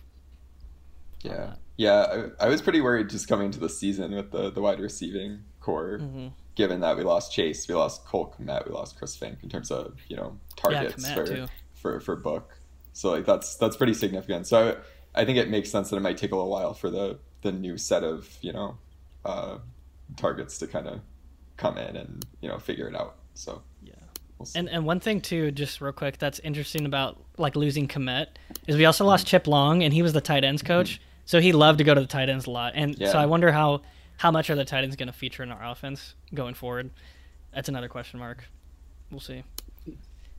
Yeah, 1.21 1.55
yeah. 1.77 2.29
I, 2.39 2.45
I 2.45 2.49
was 2.49 2.61
pretty 2.61 2.81
worried 2.81 3.09
just 3.09 3.27
coming 3.27 3.47
into 3.47 3.59
the 3.59 3.69
season 3.69 4.15
with 4.15 4.31
the 4.31 4.49
the 4.49 4.61
wide 4.61 4.79
receiving 4.79 5.43
corps. 5.59 5.99
Mm-hmm 6.01 6.27
given 6.59 6.81
that 6.81 6.97
we 6.97 7.03
lost 7.03 7.31
Chase, 7.31 7.69
we 7.69 7.73
lost 7.73 8.03
Cole 8.03 8.35
Kmet, 8.37 8.67
we 8.67 8.73
lost 8.73 8.97
Chris 8.97 9.17
Finke 9.17 9.41
in 9.41 9.47
terms 9.47 9.71
of 9.71 9.97
you 10.09 10.17
know 10.17 10.37
targets 10.57 11.07
yeah, 11.07 11.15
for, 11.15 11.47
for 11.73 11.99
for 12.01 12.15
book. 12.17 12.59
So 12.91 13.11
like 13.11 13.25
that's 13.25 13.55
that's 13.55 13.77
pretty 13.77 13.93
significant. 13.93 14.45
So 14.45 14.75
I, 15.15 15.21
I, 15.21 15.25
think 15.25 15.37
it 15.37 15.49
makes 15.49 15.71
sense 15.71 15.89
that 15.89 15.95
it 15.95 16.01
might 16.01 16.17
take 16.17 16.33
a 16.33 16.35
little 16.35 16.51
while 16.51 16.73
for 16.73 16.89
the 16.89 17.17
the 17.43 17.53
new 17.53 17.77
set 17.77 18.03
of 18.03 18.37
you 18.41 18.51
know 18.51 18.77
uh, 19.23 19.59
targets 20.17 20.57
to 20.57 20.67
kind 20.67 20.87
of 20.87 20.99
come 21.59 21.77
in 21.77 21.95
and 21.95 22.25
you 22.41 22.49
know 22.49 22.57
figure 22.57 22.87
it 22.87 22.95
out. 22.95 23.17
So 23.33 23.61
yeah. 23.83 23.93
We'll 24.37 24.47
and 24.55 24.69
and 24.69 24.85
one 24.85 24.99
thing 24.99 25.21
too, 25.21 25.51
just 25.51 25.81
real 25.81 25.91
quick, 25.91 26.17
that's 26.17 26.39
interesting 26.39 26.85
about 26.85 27.21
like 27.37 27.55
losing 27.55 27.87
Kmet 27.87 28.27
is 28.67 28.77
we 28.77 28.85
also 28.85 29.05
lost 29.05 29.27
Chip 29.27 29.47
Long, 29.47 29.83
and 29.83 29.93
he 29.93 30.01
was 30.01 30.13
the 30.13 30.21
tight 30.21 30.43
ends 30.43 30.63
coach, 30.63 30.95
mm-hmm. 30.95 31.03
so 31.25 31.41
he 31.41 31.51
loved 31.51 31.79
to 31.79 31.83
go 31.83 31.93
to 31.93 32.01
the 32.01 32.07
tight 32.07 32.29
ends 32.29 32.47
a 32.47 32.51
lot, 32.51 32.73
and 32.75 32.97
yeah. 32.97 33.11
so 33.11 33.19
I 33.19 33.25
wonder 33.25 33.51
how 33.51 33.81
how 34.17 34.31
much 34.31 34.49
are 34.49 34.55
the 34.55 34.65
tight 34.65 34.83
ends 34.83 34.95
going 34.95 35.07
to 35.07 35.13
feature 35.13 35.43
in 35.43 35.51
our 35.51 35.63
offense 35.63 36.15
going 36.33 36.53
forward? 36.53 36.89
That's 37.53 37.69
another 37.69 37.89
question 37.89 38.19
mark. 38.19 38.45
We'll 39.11 39.19
see. 39.19 39.43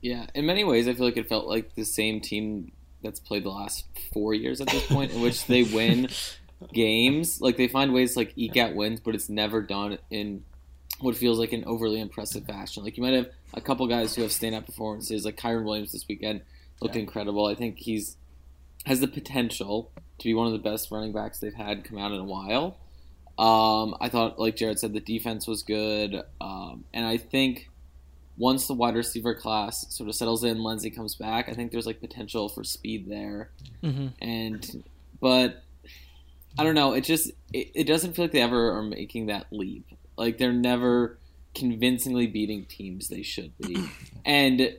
Yeah, 0.01 0.25
in 0.33 0.47
many 0.47 0.63
ways, 0.63 0.87
I 0.87 0.93
feel 0.93 1.05
like 1.05 1.17
it 1.17 1.29
felt 1.29 1.45
like 1.45 1.75
the 1.75 1.85
same 1.85 2.21
team 2.21 2.71
that's 3.03 3.19
played 3.19 3.43
the 3.43 3.49
last 3.49 3.85
four 4.13 4.33
years 4.33 4.61
at 4.61 4.67
this 4.67 4.85
point, 4.87 5.11
in 5.11 5.21
which 5.21 5.45
they 5.45 5.61
win 5.61 6.09
games. 6.73 7.39
Like 7.39 7.57
they 7.57 7.67
find 7.67 7.93
ways 7.93 8.13
to 8.13 8.19
like 8.19 8.33
eke 8.35 8.57
out 8.57 8.73
wins, 8.73 8.99
but 8.99 9.13
it's 9.13 9.29
never 9.29 9.61
done 9.61 9.99
in 10.09 10.43
what 11.01 11.15
feels 11.15 11.39
like 11.39 11.53
an 11.53 11.63
overly 11.65 11.99
impressive 11.99 12.45
fashion. 12.45 12.83
Like 12.83 12.97
you 12.97 13.03
might 13.03 13.13
have 13.13 13.29
a 13.53 13.61
couple 13.61 13.87
guys 13.87 14.15
who 14.15 14.21
have 14.21 14.31
standout 14.31 14.65
performances, 14.65 15.25
like 15.25 15.37
Kyren 15.37 15.63
Williams 15.63 15.91
this 15.91 16.07
weekend 16.07 16.41
looked 16.81 16.95
yeah. 16.95 17.01
incredible. 17.01 17.45
I 17.45 17.55
think 17.55 17.77
he's 17.77 18.17
has 18.85 18.99
the 18.99 19.07
potential 19.07 19.91
to 20.17 20.23
be 20.23 20.33
one 20.33 20.47
of 20.47 20.53
the 20.53 20.59
best 20.59 20.91
running 20.91 21.11
backs 21.11 21.39
they've 21.39 21.53
had 21.53 21.83
come 21.83 21.97
out 21.97 22.11
in 22.11 22.19
a 22.19 22.23
while. 22.23 22.77
Um, 23.37 23.95
I 24.01 24.09
thought, 24.09 24.39
like 24.39 24.55
Jared 24.55 24.79
said, 24.79 24.93
the 24.93 24.99
defense 24.99 25.47
was 25.47 25.63
good, 25.63 26.21
um, 26.39 26.83
and 26.93 27.05
I 27.05 27.17
think 27.17 27.69
once 28.37 28.67
the 28.67 28.73
wide 28.73 28.95
receiver 28.95 29.33
class 29.33 29.93
sort 29.93 30.09
of 30.09 30.15
settles 30.15 30.43
in, 30.43 30.61
Lenzy 30.63 30.89
comes 30.89 31.15
back. 31.15 31.49
I 31.49 31.53
think 31.53 31.71
there's 31.71 31.85
like 31.85 31.99
potential 31.99 32.49
for 32.49 32.63
speed 32.63 33.09
there, 33.09 33.51
mm-hmm. 33.83 34.07
and 34.21 34.83
but 35.19 35.63
I 36.57 36.63
don't 36.63 36.75
know. 36.75 36.93
It 36.93 37.01
just 37.01 37.31
it, 37.53 37.71
it 37.73 37.83
doesn't 37.85 38.13
feel 38.13 38.25
like 38.25 38.31
they 38.31 38.41
ever 38.41 38.77
are 38.77 38.83
making 38.83 39.27
that 39.27 39.47
leap. 39.51 39.87
Like 40.21 40.37
they're 40.37 40.53
never 40.53 41.17
convincingly 41.55 42.27
beating 42.27 42.65
teams 42.65 43.07
they 43.07 43.23
should 43.23 43.57
be, 43.57 43.89
and 44.25 44.75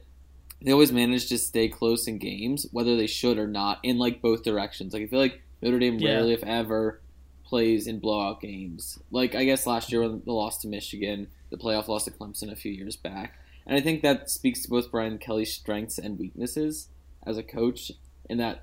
they 0.61 0.71
always 0.71 0.93
manage 0.93 1.29
to 1.31 1.39
stay 1.39 1.69
close 1.69 2.07
in 2.07 2.19
games, 2.19 2.65
whether 2.71 2.97
they 2.97 3.09
should 3.09 3.39
or 3.39 3.49
not, 3.49 3.81
in 3.83 3.99
like 3.99 4.23
both 4.23 4.45
directions. 4.45 4.95
Like 4.95 5.03
I 5.03 5.07
feel 5.07 5.19
like 5.19 5.43
Notre 5.61 5.81
Dame 5.81 5.99
yeah. 5.99 6.11
rarely, 6.11 6.33
if 6.33 6.45
ever, 6.45 7.01
plays 7.45 7.89
in 7.89 7.99
blowout 7.99 8.41
games. 8.41 9.01
Like 9.11 9.35
I 9.35 9.43
guess 9.43 9.67
last 9.67 9.91
year 9.91 10.03
when 10.03 10.23
the 10.25 10.33
loss 10.33 10.59
to 10.59 10.69
Michigan, 10.69 11.27
the 11.51 11.59
playoff 11.59 11.89
loss 11.89 12.05
to 12.05 12.13
Clemson 12.13 12.53
a 12.53 12.57
few 12.57 12.71
years 12.71 12.95
back. 12.95 13.35
And 13.67 13.77
I 13.77 13.81
think 13.81 14.03
that 14.03 14.31
speaks 14.31 14.63
to 14.63 14.71
both 14.71 14.93
Brian 14.93 15.19
Kelly's 15.19 15.53
strengths 15.53 15.99
and 15.99 16.21
weaknesses 16.21 16.89
as 17.27 17.37
a 17.37 17.43
coach 17.43 17.91
in 18.31 18.39
that 18.39 18.63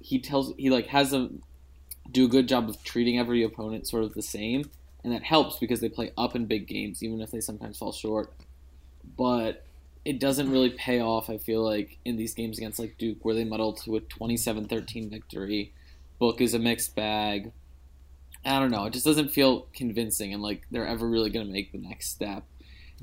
he 0.00 0.18
tells 0.18 0.52
he 0.58 0.68
like 0.68 0.88
has 0.88 1.12
them 1.12 1.42
do 2.10 2.24
a 2.24 2.28
good 2.28 2.48
job 2.48 2.68
of 2.68 2.82
treating 2.82 3.20
every 3.20 3.44
opponent 3.44 3.86
sort 3.86 4.02
of 4.02 4.14
the 4.14 4.22
same 4.22 4.68
and 5.06 5.14
that 5.14 5.22
helps 5.22 5.56
because 5.60 5.78
they 5.78 5.88
play 5.88 6.10
up 6.18 6.34
in 6.34 6.46
big 6.46 6.66
games 6.66 7.00
even 7.00 7.20
if 7.20 7.30
they 7.30 7.40
sometimes 7.40 7.78
fall 7.78 7.92
short. 7.92 8.32
But 9.16 9.64
it 10.04 10.18
doesn't 10.18 10.50
really 10.50 10.70
pay 10.70 11.00
off, 11.00 11.30
I 11.30 11.38
feel 11.38 11.62
like, 11.62 11.98
in 12.04 12.16
these 12.16 12.34
games 12.34 12.58
against 12.58 12.80
like 12.80 12.98
Duke 12.98 13.24
where 13.24 13.34
they 13.34 13.44
muddled 13.44 13.80
to 13.84 13.94
a 13.94 14.00
27-13 14.00 15.08
victory. 15.08 15.72
Book 16.18 16.40
is 16.40 16.54
a 16.54 16.58
mixed 16.58 16.96
bag. 16.96 17.52
I 18.44 18.58
don't 18.58 18.72
know. 18.72 18.86
It 18.86 18.94
just 18.94 19.04
doesn't 19.06 19.30
feel 19.30 19.68
convincing, 19.72 20.34
and 20.34 20.42
like 20.42 20.66
they're 20.72 20.86
ever 20.86 21.06
really 21.06 21.30
going 21.30 21.46
to 21.46 21.52
make 21.52 21.70
the 21.70 21.78
next 21.78 22.08
step. 22.08 22.42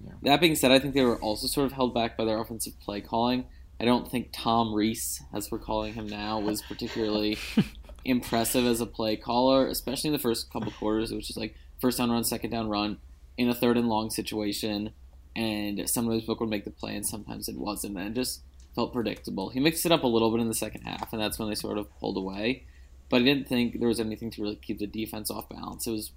Yeah. 0.04 0.12
That 0.24 0.42
being 0.42 0.56
said, 0.56 0.72
I 0.72 0.80
think 0.80 0.96
they 0.96 1.06
were 1.06 1.20
also 1.20 1.48
sort 1.48 1.68
of 1.68 1.72
held 1.72 1.94
back 1.94 2.18
by 2.18 2.26
their 2.26 2.38
offensive 2.38 2.78
play 2.82 3.00
calling. 3.00 3.46
I 3.80 3.86
don't 3.86 4.12
think 4.12 4.30
Tom 4.34 4.74
Rees, 4.74 5.22
as 5.34 5.50
we're 5.50 5.60
calling 5.60 5.94
him 5.94 6.08
now, 6.08 6.40
was 6.40 6.62
particularly 6.62 7.38
impressive 8.06 8.66
as 8.66 8.82
a 8.82 8.86
play 8.86 9.16
caller, 9.16 9.68
especially 9.68 10.10
in 10.10 10.14
the 10.14 10.20
first 10.20 10.52
couple 10.52 10.72
quarters, 10.74 11.14
which 11.14 11.30
is 11.30 11.38
like 11.38 11.56
first 11.84 11.98
down 11.98 12.10
run, 12.10 12.24
second 12.24 12.50
down 12.50 12.70
run, 12.70 12.98
in 13.38 13.50
a 13.50 13.54
third 13.54 13.78
and 13.78 13.90
long 13.90 14.10
situation, 14.10 14.94
and 15.36 15.90
sometimes 15.90 16.24
Book 16.24 16.40
would 16.40 16.50
make 16.50 16.64
the 16.64 16.72
play, 16.72 16.96
and 16.96 17.06
sometimes 17.06 17.50
it 17.50 17.58
wasn't, 17.58 17.98
and 17.98 18.08
it 18.08 18.14
just 18.20 18.42
felt 18.74 18.94
predictable. 18.94 19.50
He 19.50 19.60
mixed 19.60 19.86
it 19.86 19.92
up 19.92 20.04
a 20.04 20.08
little 20.08 20.32
bit 20.32 20.40
in 20.40 20.48
the 20.48 20.54
second 20.54 20.84
half, 20.84 21.12
and 21.12 21.22
that's 21.22 21.38
when 21.38 21.50
they 21.50 21.56
sort 21.56 21.78
of 21.78 21.94
pulled 22.00 22.16
away. 22.16 22.64
but 23.10 23.22
I 23.22 23.26
didn't 23.26 23.50
think 23.50 23.80
there 23.80 23.90
was 23.90 24.00
anything 24.00 24.32
to 24.32 24.42
really 24.42 24.56
keep 24.56 24.80
the 24.80 24.88
defense 24.88 25.30
off 25.30 25.50
balance. 25.50 25.86
It 25.86 25.92
was 25.92 26.12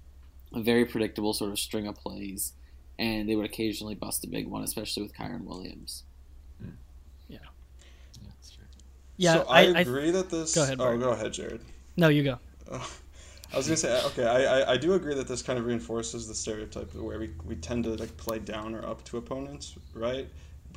a 0.53 0.61
very 0.61 0.85
predictable 0.85 1.33
sort 1.33 1.51
of 1.51 1.59
string 1.59 1.85
of 1.85 1.95
plays, 1.95 2.53
and 2.97 3.27
they 3.27 3.35
would 3.35 3.45
occasionally 3.45 3.93
bust 3.93 4.23
a 4.23 4.27
big 4.27 4.47
one, 4.47 4.63
especially 4.63 5.03
with 5.03 5.13
Kyren 5.13 5.43
Williams. 5.43 6.03
Hmm. 6.61 6.69
Yeah. 7.27 7.39
Yeah, 8.21 8.29
that's 8.29 8.51
true. 8.51 8.63
Yeah, 9.17 9.33
so 9.33 9.45
I, 9.49 9.59
I, 9.59 9.79
agree 9.81 10.11
that 10.11 10.29
this. 10.29 10.55
Go 10.55 10.63
ahead, 10.63 10.79
Oh, 10.79 10.97
go 10.97 11.09
ahead, 11.09 11.33
Jared. 11.33 11.61
no, 11.97 12.07
you 12.07 12.23
go. 12.23 12.39
I 13.53 13.57
was 13.57 13.67
gonna 13.67 13.77
say 13.77 14.01
okay. 14.07 14.25
I, 14.25 14.59
I, 14.59 14.71
I 14.73 14.77
do 14.77 14.93
agree 14.93 15.15
that 15.15 15.27
this 15.27 15.41
kind 15.41 15.57
of 15.57 15.65
reinforces 15.65 16.27
the 16.27 16.35
stereotype 16.35 16.93
where 16.93 17.19
we, 17.19 17.31
we 17.45 17.55
tend 17.55 17.85
to 17.85 17.91
like 17.91 18.15
play 18.17 18.39
down 18.39 18.75
or 18.75 18.85
up 18.85 19.03
to 19.05 19.17
opponents, 19.17 19.75
right? 19.93 20.27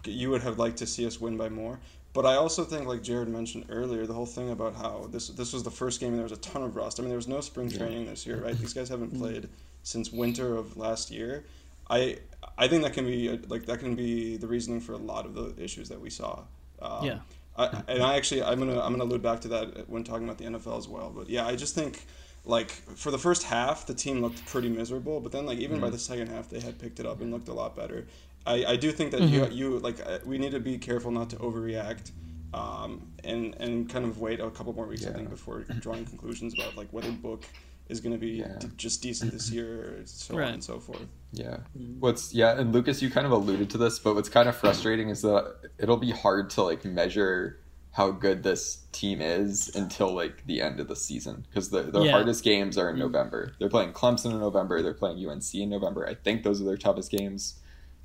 You 0.04 0.30
would 0.30 0.42
have 0.42 0.58
liked 0.58 0.78
to 0.78 0.86
see 0.86 1.06
us 1.06 1.20
win 1.20 1.36
by 1.36 1.48
more, 1.48 1.80
but 2.12 2.26
I 2.26 2.36
also 2.36 2.64
think 2.64 2.86
like 2.86 3.02
Jared 3.02 3.28
mentioned 3.28 3.66
earlier, 3.68 4.06
the 4.06 4.14
whole 4.14 4.26
thing 4.26 4.50
about 4.50 4.74
how 4.74 5.08
this 5.10 5.28
this 5.28 5.52
was 5.52 5.62
the 5.62 5.70
first 5.70 6.00
game 6.00 6.10
and 6.10 6.18
there 6.18 6.24
was 6.24 6.32
a 6.32 6.36
ton 6.36 6.62
of 6.62 6.76
rust. 6.76 6.98
I 6.98 7.02
mean, 7.02 7.10
there 7.10 7.16
was 7.16 7.28
no 7.28 7.40
spring 7.40 7.70
training 7.70 8.06
this 8.06 8.26
year, 8.26 8.42
right? 8.42 8.56
These 8.56 8.74
guys 8.74 8.88
haven't 8.88 9.16
played 9.18 9.48
since 9.82 10.12
winter 10.12 10.56
of 10.56 10.76
last 10.76 11.10
year. 11.10 11.44
I 11.88 12.18
I 12.56 12.68
think 12.68 12.82
that 12.82 12.92
can 12.92 13.04
be 13.04 13.36
like 13.48 13.66
that 13.66 13.80
can 13.80 13.94
be 13.94 14.36
the 14.36 14.46
reasoning 14.46 14.80
for 14.80 14.92
a 14.92 14.98
lot 14.98 15.26
of 15.26 15.34
the 15.34 15.54
issues 15.62 15.88
that 15.88 16.00
we 16.00 16.10
saw. 16.10 16.42
Um, 16.80 17.04
Yeah. 17.04 17.18
I, 17.56 17.82
and 17.88 18.02
I 18.02 18.16
actually 18.16 18.42
I'm 18.42 18.58
gonna 18.58 18.80
I'm 18.80 18.92
gonna 18.92 19.04
allude 19.04 19.22
back 19.22 19.40
to 19.40 19.48
that 19.48 19.88
when 19.88 20.04
talking 20.04 20.24
about 20.24 20.38
the 20.38 20.44
NFL 20.44 20.78
as 20.78 20.88
well. 20.88 21.12
But 21.14 21.28
yeah, 21.28 21.46
I 21.46 21.56
just 21.56 21.74
think 21.74 22.06
like 22.44 22.70
for 22.70 23.10
the 23.10 23.18
first 23.18 23.42
half 23.44 23.86
the 23.86 23.94
team 23.94 24.22
looked 24.22 24.44
pretty 24.46 24.68
miserable, 24.68 25.20
but 25.20 25.32
then 25.32 25.46
like 25.46 25.58
even 25.58 25.80
by 25.80 25.90
the 25.90 25.98
second 25.98 26.28
half 26.28 26.48
they 26.48 26.60
had 26.60 26.78
picked 26.78 27.00
it 27.00 27.06
up 27.06 27.20
and 27.20 27.30
looked 27.32 27.48
a 27.48 27.52
lot 27.54 27.76
better. 27.76 28.06
I, 28.46 28.64
I 28.64 28.76
do 28.76 28.90
think 28.92 29.10
that 29.12 29.22
you 29.22 29.46
you 29.50 29.78
like 29.80 30.00
uh, 30.04 30.18
we 30.24 30.38
need 30.38 30.52
to 30.52 30.60
be 30.60 30.78
careful 30.78 31.10
not 31.10 31.30
to 31.30 31.36
overreact. 31.36 32.12
Um, 32.52 33.12
and 33.22 33.54
and 33.60 33.88
kind 33.88 34.04
of 34.04 34.18
wait 34.18 34.40
a 34.40 34.50
couple 34.50 34.72
more 34.72 34.86
weeks 34.86 35.06
I 35.06 35.12
think 35.12 35.30
before 35.30 35.60
drawing 35.60 36.04
conclusions 36.04 36.52
about 36.54 36.76
like 36.76 36.88
whether 36.92 37.12
book 37.12 37.44
is 37.88 38.00
going 38.00 38.12
to 38.12 38.18
be 38.18 38.38
Yeah. 38.38 38.56
d- 38.58 38.68
just 38.76 39.02
decent 39.02 39.30
this 39.32 39.52
year, 39.52 40.00
or 40.00 40.06
so 40.06 40.34
on 40.36 40.42
and 40.54 40.64
so 40.64 40.80
forth. 40.80 41.06
Yeah. 41.32 41.58
What's 42.00 42.34
yeah, 42.34 42.58
and 42.58 42.72
Lucas, 42.72 43.00
you 43.02 43.08
kind 43.08 43.24
of 43.24 43.30
alluded 43.30 43.70
to 43.70 43.78
this, 43.78 44.00
but 44.00 44.16
what's 44.16 44.28
kind 44.28 44.48
of 44.48 44.56
frustrating 44.56 45.10
is 45.10 45.22
that 45.22 45.54
it'll 45.78 45.96
be 45.96 46.10
hard 46.10 46.50
to 46.50 46.62
like 46.64 46.84
measure 46.84 47.59
how 47.92 48.10
good 48.10 48.42
this 48.42 48.86
team 48.92 49.20
is 49.20 49.74
until 49.74 50.12
like 50.14 50.46
the 50.46 50.60
end 50.62 50.78
of 50.78 50.86
the 50.88 50.94
season 50.96 51.44
because 51.48 51.70
the 51.70 51.82
their 51.82 52.02
Yeah. 52.04 52.12
hardest 52.12 52.44
games 52.44 52.78
are 52.78 52.90
in 52.90 52.98
November. 52.98 53.52
They're 53.58 53.68
playing 53.68 53.92
Clemson 53.92 54.30
in 54.32 54.38
November. 54.40 54.80
They're 54.80 54.94
playing 54.94 55.18
UNC 55.18 55.54
in 55.54 55.70
November. 55.70 56.06
I 56.06 56.14
think 56.14 56.42
those 56.44 56.60
are 56.60 56.64
their 56.64 56.76
toughest 56.76 57.10
games. 57.10 57.56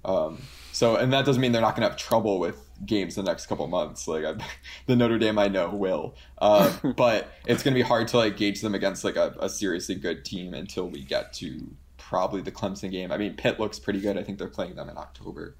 Um, 0.04 0.42
so, 0.72 0.96
and 0.98 1.12
that 1.14 1.26
doesn't 1.26 1.42
mean 1.42 1.52
they're 1.52 1.62
not 1.62 1.76
going 1.76 1.82
to 1.82 1.90
have 1.90 1.98
trouble 1.98 2.40
with 2.40 2.70
games 2.86 3.16
the 3.16 3.24
next 3.24 3.48
couple 3.48 3.66
months. 3.68 4.08
Like 4.08 4.24
I, 4.24 4.34
the 4.86 4.96
Notre 4.96 5.18
Dame, 5.18 5.40
I 5.40 5.48
know 5.48 5.70
will, 5.70 6.16
uh, 6.40 6.72
but 6.96 7.32
it's 7.48 7.64
going 7.64 7.74
to 7.74 7.80
be 7.80 7.88
hard 7.88 8.08
to 8.10 8.18
like 8.18 8.38
gauge 8.38 8.62
them 8.62 8.76
against 8.76 9.04
like 9.04 9.16
a, 9.16 9.36
a 9.40 9.50
seriously 9.50 9.96
good 9.96 10.24
team 10.26 10.54
until 10.54 10.88
we 10.88 11.04
get 11.04 11.34
to 11.34 11.72
probably 11.98 12.42
the 12.42 12.52
Clemson 12.52 12.92
game. 12.92 13.12
I 13.12 13.18
mean, 13.18 13.36
Pitt 13.36 13.60
looks 13.60 13.80
pretty 13.80 14.00
good. 14.00 14.16
I 14.18 14.24
think 14.24 14.38
they're 14.38 14.48
playing 14.48 14.76
them 14.76 14.90
in 14.90 14.98
October, 14.98 15.56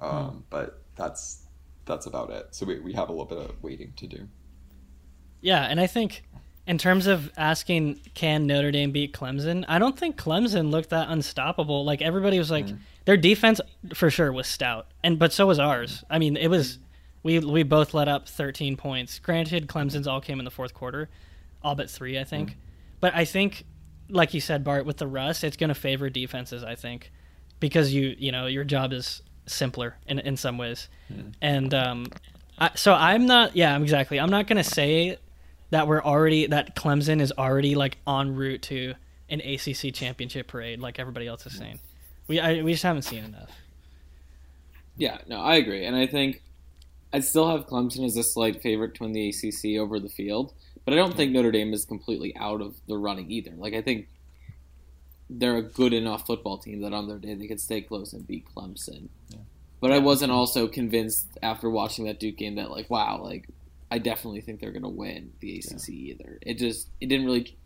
um, 0.00 0.44
but 0.48 0.82
that's 0.96 1.42
that's 1.90 2.06
about 2.06 2.30
it. 2.30 2.48
So 2.52 2.66
we, 2.66 2.80
we 2.80 2.92
have 2.94 3.08
a 3.08 3.12
little 3.12 3.26
bit 3.26 3.38
of 3.38 3.62
waiting 3.62 3.92
to 3.96 4.06
do. 4.06 4.28
Yeah, 5.40 5.62
and 5.64 5.80
I 5.80 5.86
think 5.86 6.22
in 6.66 6.78
terms 6.78 7.06
of 7.06 7.32
asking 7.36 8.00
can 8.14 8.46
Notre 8.46 8.70
Dame 8.70 8.92
beat 8.92 9.12
Clemson, 9.12 9.64
I 9.68 9.78
don't 9.78 9.98
think 9.98 10.16
Clemson 10.16 10.70
looked 10.70 10.90
that 10.90 11.08
unstoppable. 11.08 11.84
Like 11.84 12.02
everybody 12.02 12.38
was 12.38 12.50
like 12.50 12.66
mm. 12.66 12.78
their 13.06 13.16
defense 13.16 13.60
for 13.94 14.10
sure 14.10 14.32
was 14.32 14.46
stout. 14.46 14.86
And 15.02 15.18
but 15.18 15.32
so 15.32 15.46
was 15.46 15.58
ours. 15.58 16.04
I 16.08 16.18
mean, 16.18 16.36
it 16.36 16.48
was 16.48 16.78
we 17.22 17.38
we 17.38 17.62
both 17.62 17.94
let 17.94 18.08
up 18.08 18.28
13 18.28 18.76
points. 18.76 19.18
Granted 19.18 19.66
Clemson's 19.66 20.06
all 20.06 20.20
came 20.20 20.38
in 20.38 20.44
the 20.44 20.50
fourth 20.50 20.74
quarter, 20.74 21.08
all 21.62 21.74
but 21.74 21.90
3, 21.90 22.18
I 22.18 22.24
think. 22.24 22.50
Mm. 22.50 22.54
But 23.00 23.14
I 23.14 23.24
think 23.24 23.64
like 24.08 24.34
you 24.34 24.40
said 24.40 24.64
Bart 24.64 24.86
with 24.86 24.98
the 24.98 25.06
rust, 25.06 25.44
it's 25.44 25.56
going 25.56 25.68
to 25.68 25.74
favor 25.74 26.10
defenses, 26.10 26.62
I 26.62 26.74
think. 26.74 27.12
Because 27.60 27.92
you, 27.92 28.14
you 28.18 28.32
know, 28.32 28.46
your 28.46 28.64
job 28.64 28.92
is 28.92 29.22
simpler 29.50 29.96
in 30.06 30.18
in 30.18 30.36
some 30.36 30.58
ways. 30.58 30.88
And 31.40 31.74
um 31.74 32.06
I, 32.58 32.70
so 32.74 32.92
I'm 32.92 33.26
not 33.26 33.56
yeah, 33.56 33.78
exactly. 33.78 34.20
I'm 34.20 34.30
not 34.30 34.46
going 34.46 34.62
to 34.62 34.68
say 34.68 35.18
that 35.70 35.88
we're 35.88 36.02
already 36.02 36.46
that 36.46 36.76
Clemson 36.76 37.20
is 37.20 37.32
already 37.32 37.74
like 37.74 37.96
en 38.06 38.34
route 38.34 38.62
to 38.62 38.94
an 39.30 39.40
ACC 39.40 39.94
championship 39.94 40.48
parade, 40.48 40.80
like 40.80 40.98
everybody 40.98 41.26
else 41.26 41.46
is 41.46 41.56
saying. 41.56 41.80
We 42.28 42.38
I, 42.38 42.62
we 42.62 42.72
just 42.72 42.82
haven't 42.82 43.02
seen 43.02 43.24
enough. 43.24 43.50
Yeah, 44.96 45.18
no, 45.26 45.40
I 45.40 45.56
agree, 45.56 45.86
and 45.86 45.96
I 45.96 46.06
think 46.06 46.42
I 47.12 47.20
still 47.20 47.48
have 47.48 47.66
Clemson 47.66 48.04
as 48.04 48.16
a 48.16 48.22
slight 48.22 48.60
favorite 48.60 48.94
to 48.96 49.04
win 49.04 49.12
the 49.12 49.30
ACC 49.30 49.80
over 49.80 49.98
the 49.98 50.10
field, 50.10 50.52
but 50.84 50.92
I 50.92 50.96
don't 50.96 51.16
think 51.16 51.32
Notre 51.32 51.50
Dame 51.50 51.72
is 51.72 51.84
completely 51.86 52.36
out 52.36 52.60
of 52.60 52.76
the 52.86 52.98
running 52.98 53.30
either. 53.30 53.52
Like 53.56 53.72
I 53.72 53.80
think 53.80 54.08
they're 55.30 55.56
a 55.56 55.62
good 55.62 55.92
enough 55.92 56.26
football 56.26 56.58
team 56.58 56.80
that 56.80 56.92
on 56.92 57.06
their 57.06 57.18
day 57.18 57.34
they 57.34 57.46
could 57.46 57.60
stay 57.60 57.80
close 57.80 58.12
and 58.12 58.26
beat 58.26 58.44
Clemson. 58.54 59.08
But 59.80 59.92
I 59.92 59.98
wasn't 59.98 60.30
also 60.30 60.68
convinced 60.68 61.26
after 61.42 61.70
watching 61.70 62.04
that 62.04 62.20
Duke 62.20 62.36
game 62.36 62.56
that 62.56 62.70
like 62.70 62.90
wow, 62.90 63.22
like 63.22 63.48
I 63.90 63.98
definitely 63.98 64.42
think 64.42 64.60
they're 64.60 64.72
going 64.72 64.82
to 64.82 64.88
win 64.88 65.32
the 65.40 65.58
ACC 65.58 65.88
either. 65.88 66.38
It 66.42 66.58
just 66.58 66.88
it 67.00 67.06
didn't 67.06 67.26
really 67.26 67.56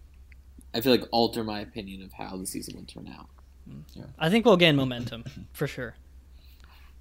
I 0.72 0.80
feel 0.80 0.92
like 0.92 1.08
alter 1.10 1.42
my 1.42 1.60
opinion 1.60 2.02
of 2.02 2.12
how 2.12 2.36
the 2.36 2.46
season 2.46 2.76
would 2.76 2.88
turn 2.88 3.12
out. 3.12 3.28
Mm, 3.68 4.06
I 4.18 4.30
think 4.30 4.44
we'll 4.44 4.56
gain 4.56 4.76
momentum 4.76 5.24
for 5.52 5.66
sure. 5.66 5.94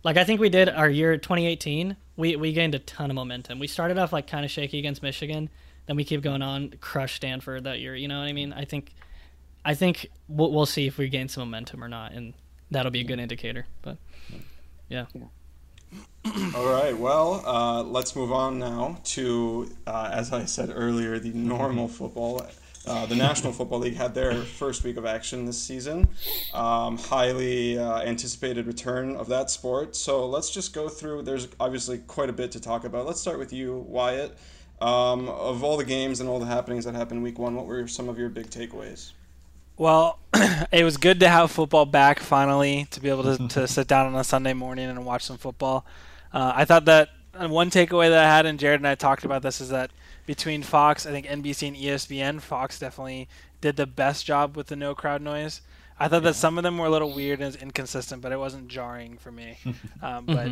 Like 0.03 0.17
I 0.17 0.24
think 0.24 0.39
we 0.39 0.50
did 0.50 0.70
our 0.70 0.89
year 0.89 1.15
2018. 1.17 1.96
We 2.15 2.36
we 2.36 2.53
gained 2.53 2.74
a 2.74 2.79
ton 2.79 3.12
of 3.12 3.15
momentum. 3.15 3.60
We 3.60 3.67
started 3.67 3.98
off 4.00 4.13
like 4.13 4.25
kind 4.25 4.43
of 4.43 4.50
shaky 4.50 4.79
against 4.79 5.03
Michigan, 5.03 5.50
then 5.86 5.96
we 5.96 6.03
keep 6.03 6.22
going 6.22 6.41
on, 6.41 6.74
crush 6.79 7.15
Stanford 7.15 7.65
that 7.65 7.79
year. 7.79 7.96
You 7.96 8.08
know 8.08 8.20
what 8.20 8.27
I 8.27 8.34
mean? 8.34 8.53
I 8.53 8.65
think 8.65 8.93
I 9.65 9.74
think 9.74 10.08
we'll, 10.27 10.51
we'll 10.51 10.65
see 10.65 10.88
if 10.88 10.98
we 10.98 11.10
gain 11.10 11.29
some 11.29 11.41
momentum 11.41 11.84
or 11.84 11.88
not, 11.88 12.12
and 12.12 12.34
that'll 12.72 12.91
be 12.91 13.01
a 13.01 13.05
good 13.05 13.20
indicator. 13.20 13.65
But 13.82 13.98
yeah, 14.89 15.05
All 16.55 16.65
right, 16.65 16.98
well, 16.98 17.43
uh, 17.46 17.84
let's 17.84 18.15
move 18.15 18.32
on 18.32 18.60
now 18.60 19.00
to, 19.03 19.70
uh, 19.86 20.10
as 20.13 20.32
I 20.32 20.46
said 20.46 20.72
earlier, 20.74 21.20
the 21.20 21.32
normal 21.32 21.88
football. 21.88 22.46
Uh, 22.86 23.05
the 23.05 23.15
National 23.15 23.53
Football 23.53 23.79
League 23.79 23.96
had 23.96 24.13
their 24.13 24.34
first 24.34 24.84
week 24.84 24.98
of 24.98 25.05
action 25.05 25.46
this 25.46 25.62
season. 25.62 26.08
Um, 26.53 26.98
highly 26.98 27.77
uh, 27.77 28.01
anticipated 28.01 28.67
return 28.67 29.15
of 29.15 29.29
that 29.29 29.50
sport. 29.50 29.96
So 29.96 30.27
let's 30.27 30.50
just 30.50 30.74
go 30.74 30.89
through. 30.89 31.22
There's 31.22 31.48
obviously 31.62 32.00
quite 32.00 32.29
a 32.29 32.34
bit 32.34 32.51
to 32.51 32.60
talk 32.60 32.84
about. 32.84 33.05
Let's 33.05 33.22
start 33.22 33.39
with 33.39 33.53
you, 33.53 33.86
Wyatt. 33.88 34.38
Um, 34.82 35.29
of 35.29 35.63
all 35.63 35.77
the 35.77 35.86
games 35.86 36.20
and 36.20 36.27
all 36.27 36.39
the 36.39 36.46
happenings 36.46 36.84
that 36.84 36.93
happened 36.93 37.24
week 37.24 37.39
one, 37.39 37.55
what 37.55 37.67
were 37.67 37.88
some 37.88 38.10
of 38.10 38.17
your 38.17 38.27
big 38.27 38.50
takeaways? 38.50 39.12
Well, 39.77 40.20
it 40.72 40.84
was 40.84 40.98
good 40.98 41.20
to 41.22 41.30
have 41.30 41.51
football 41.51 41.86
back 41.86 42.20
finally 42.20 42.88
to 42.92 43.00
be 43.00 43.10
able 43.10 43.24
to, 43.24 43.48
to 43.50 43.68
sit 43.70 43.88
down 43.88 44.08
on 44.08 44.15
a 44.15 44.24
Sunday 44.24 44.53
morning 44.53 44.89
and 44.89 45.06
watch 45.06 45.24
some 45.24 45.38
football. 45.38 45.86
Uh, 46.32 46.53
I 46.56 46.65
thought 46.65 46.86
that 46.86 47.10
uh, 47.34 47.48
one 47.48 47.70
takeaway 47.70 48.10
that 48.10 48.24
I 48.24 48.27
had, 48.27 48.46
and 48.46 48.60
Jared 48.60 48.80
and 48.80 48.88
I 48.88 48.96
talked 48.96 49.25
about 49.25 49.42
this, 49.42 49.62
is 49.62 49.70
that 49.70 49.92
between 50.25 50.63
Fox, 50.63 51.06
I 51.06 51.12
think 51.12 51.25
NBC 51.25 51.68
and 51.68 51.77
ESPN, 51.77 52.42
Fox 52.42 52.80
definitely 52.80 53.27
did 53.62 53.75
the 53.75 53.88
best 53.88 54.25
job 54.25 54.56
with 54.56 54.68
the 54.68 54.75
no 54.75 54.94
crowd 54.94 55.22
noise. 55.22 55.62
I 56.00 56.08
thought 56.08 56.24
that 56.24 56.36
some 56.36 56.58
of 56.58 56.63
them 56.63 56.77
were 56.77 56.88
a 56.88 56.89
little 56.89 57.13
weird 57.13 57.42
and 57.42 57.56
inconsistent, 57.56 58.22
but 58.22 58.32
it 58.32 58.39
wasn't 58.39 58.68
jarring 58.68 59.18
for 59.18 59.32
me. 59.32 59.58
Um, 60.01 60.25
but 60.25 60.50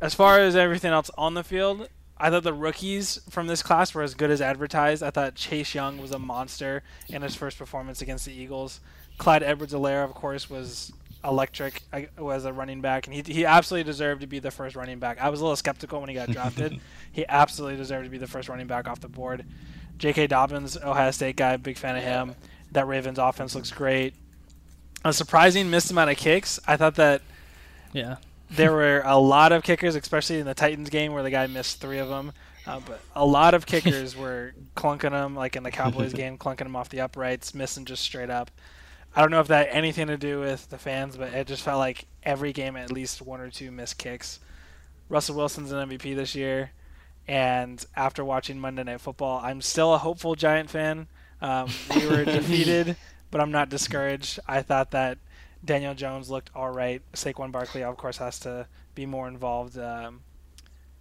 as 0.00 0.14
far 0.14 0.38
as 0.38 0.54
everything 0.54 0.92
else 0.92 1.10
on 1.18 1.34
the 1.34 1.42
field, 1.42 1.88
I 2.22 2.30
thought 2.30 2.44
the 2.44 2.54
rookies 2.54 3.20
from 3.28 3.48
this 3.48 3.64
class 3.64 3.92
were 3.92 4.02
as 4.02 4.14
good 4.14 4.30
as 4.30 4.40
advertised. 4.40 5.02
I 5.02 5.10
thought 5.10 5.34
Chase 5.34 5.74
Young 5.74 6.00
was 6.00 6.12
a 6.12 6.20
monster 6.20 6.84
in 7.08 7.20
his 7.20 7.34
first 7.34 7.58
performance 7.58 8.00
against 8.00 8.24
the 8.24 8.32
Eagles. 8.32 8.78
Clyde 9.18 9.42
Edwards-Helaire, 9.42 10.04
of 10.04 10.14
course, 10.14 10.48
was 10.48 10.92
electric 11.24 11.82
was 12.16 12.44
a 12.44 12.52
running 12.52 12.80
back, 12.80 13.08
and 13.08 13.14
he, 13.14 13.22
he 13.22 13.44
absolutely 13.44 13.90
deserved 13.90 14.20
to 14.20 14.28
be 14.28 14.38
the 14.38 14.52
first 14.52 14.76
running 14.76 15.00
back. 15.00 15.20
I 15.20 15.30
was 15.30 15.40
a 15.40 15.42
little 15.42 15.56
skeptical 15.56 15.98
when 15.98 16.10
he 16.10 16.14
got 16.14 16.30
drafted. 16.30 16.78
he 17.12 17.26
absolutely 17.28 17.76
deserved 17.76 18.04
to 18.04 18.10
be 18.10 18.18
the 18.18 18.28
first 18.28 18.48
running 18.48 18.68
back 18.68 18.86
off 18.86 19.00
the 19.00 19.08
board. 19.08 19.44
J.K. 19.98 20.28
Dobbins, 20.28 20.76
Ohio 20.76 21.10
State 21.10 21.34
guy, 21.34 21.56
big 21.56 21.76
fan 21.76 21.96
of 21.96 22.04
him. 22.04 22.36
That 22.70 22.86
Ravens 22.86 23.18
offense 23.18 23.56
looks 23.56 23.72
great. 23.72 24.14
A 25.04 25.12
surprising 25.12 25.70
missed 25.70 25.90
amount 25.90 26.10
of 26.10 26.18
kicks. 26.18 26.60
I 26.68 26.76
thought 26.76 26.94
that 26.94 27.20
yeah. 27.92 28.16
There 28.54 28.72
were 28.72 29.02
a 29.04 29.18
lot 29.18 29.52
of 29.52 29.62
kickers, 29.62 29.94
especially 29.94 30.38
in 30.38 30.46
the 30.46 30.54
Titans 30.54 30.90
game 30.90 31.12
where 31.12 31.22
the 31.22 31.30
guy 31.30 31.46
missed 31.46 31.80
three 31.80 31.98
of 31.98 32.08
them. 32.08 32.32
Uh, 32.66 32.80
but 32.86 33.00
a 33.16 33.24
lot 33.24 33.54
of 33.54 33.66
kickers 33.66 34.16
were 34.16 34.54
clunking 34.76 35.10
them, 35.10 35.34
like 35.34 35.56
in 35.56 35.62
the 35.62 35.70
Cowboys 35.70 36.12
game, 36.14 36.38
clunking 36.38 36.58
them 36.58 36.76
off 36.76 36.88
the 36.88 37.00
uprights, 37.00 37.54
missing 37.54 37.84
just 37.84 38.02
straight 38.02 38.30
up. 38.30 38.50
I 39.14 39.20
don't 39.20 39.30
know 39.30 39.40
if 39.40 39.48
that 39.48 39.68
had 39.68 39.76
anything 39.76 40.06
to 40.06 40.16
do 40.16 40.40
with 40.40 40.70
the 40.70 40.78
fans, 40.78 41.16
but 41.16 41.34
it 41.34 41.46
just 41.46 41.62
felt 41.62 41.78
like 41.78 42.06
every 42.22 42.52
game 42.52 42.76
at 42.76 42.90
least 42.90 43.20
one 43.20 43.40
or 43.40 43.50
two 43.50 43.70
missed 43.70 43.98
kicks. 43.98 44.40
Russell 45.08 45.36
Wilson's 45.36 45.72
an 45.72 45.88
MVP 45.88 46.16
this 46.16 46.34
year, 46.34 46.70
and 47.28 47.84
after 47.94 48.24
watching 48.24 48.58
Monday 48.58 48.84
Night 48.84 49.00
Football, 49.00 49.40
I'm 49.44 49.60
still 49.60 49.92
a 49.92 49.98
hopeful 49.98 50.34
Giant 50.34 50.70
fan. 50.70 51.08
Um, 51.42 51.68
we 51.94 52.06
were 52.06 52.24
defeated, 52.24 52.96
but 53.30 53.40
I'm 53.40 53.50
not 53.50 53.68
discouraged. 53.68 54.40
I 54.48 54.62
thought 54.62 54.92
that 54.92 55.18
Daniel 55.64 55.94
Jones 55.94 56.30
looked 56.30 56.50
all 56.54 56.70
right. 56.70 57.02
Saquon 57.12 57.52
Barkley, 57.52 57.82
of 57.82 57.96
course, 57.96 58.18
has 58.18 58.38
to 58.40 58.66
be 58.94 59.06
more 59.06 59.28
involved. 59.28 59.78
Um, 59.78 60.22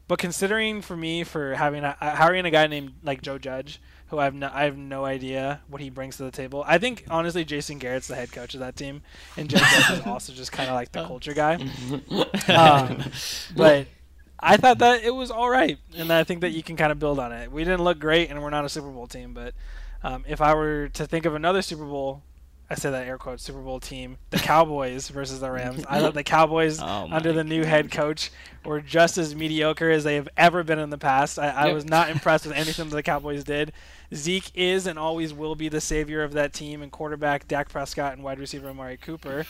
But 0.07 0.19
considering 0.19 0.81
for 0.81 0.97
me 0.97 1.23
for 1.23 1.55
having 1.55 1.83
a, 1.83 1.95
hiring 1.99 2.45
a 2.45 2.51
guy 2.51 2.67
named 2.67 2.93
like 3.03 3.21
Joe 3.21 3.37
Judge, 3.37 3.81
who 4.07 4.19
I 4.19 4.25
have 4.25 4.33
no, 4.35 4.51
I 4.53 4.63
have 4.65 4.77
no 4.77 5.05
idea 5.05 5.61
what 5.69 5.81
he 5.81 5.89
brings 5.89 6.17
to 6.17 6.23
the 6.23 6.31
table. 6.31 6.63
I 6.67 6.77
think 6.77 7.05
honestly 7.09 7.45
Jason 7.45 7.79
Garrett's 7.79 8.07
the 8.07 8.15
head 8.15 8.31
coach 8.31 8.53
of 8.53 8.59
that 8.59 8.75
team, 8.75 9.03
and 9.37 9.49
Joe 9.49 9.57
Judge 9.59 9.99
is 9.99 10.01
also 10.05 10.33
just 10.33 10.51
kind 10.51 10.69
of 10.69 10.75
like 10.75 10.91
the 10.91 11.05
culture 11.05 11.33
guy. 11.33 11.57
Um, 12.49 13.03
but 13.55 13.87
I 14.39 14.57
thought 14.57 14.79
that 14.79 15.03
it 15.03 15.11
was 15.11 15.31
all 15.31 15.49
right, 15.49 15.77
and 15.95 16.11
I 16.11 16.23
think 16.23 16.41
that 16.41 16.49
you 16.51 16.63
can 16.63 16.75
kind 16.75 16.91
of 16.91 16.99
build 16.99 17.19
on 17.19 17.31
it. 17.31 17.51
We 17.51 17.63
didn't 17.63 17.83
look 17.83 17.99
great, 17.99 18.29
and 18.29 18.41
we're 18.41 18.49
not 18.49 18.65
a 18.65 18.69
Super 18.69 18.89
Bowl 18.89 19.07
team, 19.07 19.33
but 19.33 19.53
um, 20.03 20.25
if 20.27 20.41
I 20.41 20.53
were 20.55 20.89
to 20.89 21.05
think 21.05 21.25
of 21.25 21.35
another 21.35 21.61
Super 21.61 21.85
Bowl 21.85 22.23
I 22.71 22.75
say 22.75 22.89
that 22.89 23.05
air 23.05 23.17
quote 23.17 23.41
Super 23.41 23.59
Bowl 23.59 23.81
team, 23.81 24.17
the 24.29 24.37
Cowboys 24.37 25.09
versus 25.09 25.41
the 25.41 25.51
Rams. 25.51 25.83
I 25.89 25.99
thought 25.99 26.13
the 26.13 26.23
Cowboys 26.23 26.79
Oh 26.81 27.09
under 27.11 27.33
the 27.33 27.43
new 27.43 27.65
head 27.65 27.91
coach 27.91 28.31
were 28.63 28.79
just 28.79 29.17
as 29.17 29.35
mediocre 29.35 29.89
as 29.91 30.05
they 30.05 30.15
have 30.15 30.29
ever 30.37 30.63
been 30.63 30.79
in 30.79 30.89
the 30.89 30.97
past. 30.97 31.37
I, 31.37 31.49
I 31.49 31.65
Yep. 31.65 31.75
was 31.75 31.85
not 31.85 32.09
impressed 32.09 32.45
with 32.45 32.55
anything 32.55 32.87
that 32.89 32.95
the 32.95 33.03
Cowboys 33.03 33.43
did. 33.43 33.73
Zeke 34.15 34.51
is 34.55 34.87
and 34.87 34.97
always 34.97 35.33
will 35.33 35.55
be 35.55 35.67
the 35.67 35.81
savior 35.81 36.23
of 36.23 36.31
that 36.33 36.53
team, 36.53 36.81
and 36.81 36.91
quarterback 36.91 37.45
Dak 37.47 37.67
Prescott 37.69 38.13
and 38.13 38.23
wide 38.23 38.39
receiver 38.39 38.69
Amari 38.69 38.95
Cooper 38.95 39.45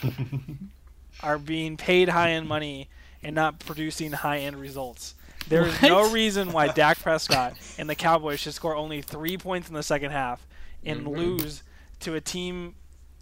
are 1.21 1.37
being 1.37 1.77
paid 1.77 2.09
high 2.09 2.31
end 2.31 2.47
money 2.47 2.89
and 3.21 3.35
not 3.35 3.59
producing 3.59 4.11
high 4.13 4.39
end 4.39 4.55
results. 4.59 5.13
There 5.47 5.65
is 5.67 5.79
no 5.81 6.09
reason 6.11 6.51
why 6.53 6.67
Dak 6.73 6.99
Prescott 6.99 7.53
and 7.77 7.87
the 7.89 7.95
Cowboys 7.95 8.39
should 8.39 8.53
score 8.55 8.75
only 8.75 9.01
three 9.01 9.37
points 9.37 9.67
in 9.67 9.75
the 9.75 9.83
second 9.83 10.11
half 10.11 10.45
and 10.83 11.05
Mhm. 11.05 11.17
lose 11.17 11.63
to 12.01 12.15
a 12.15 12.21
team. 12.21 12.73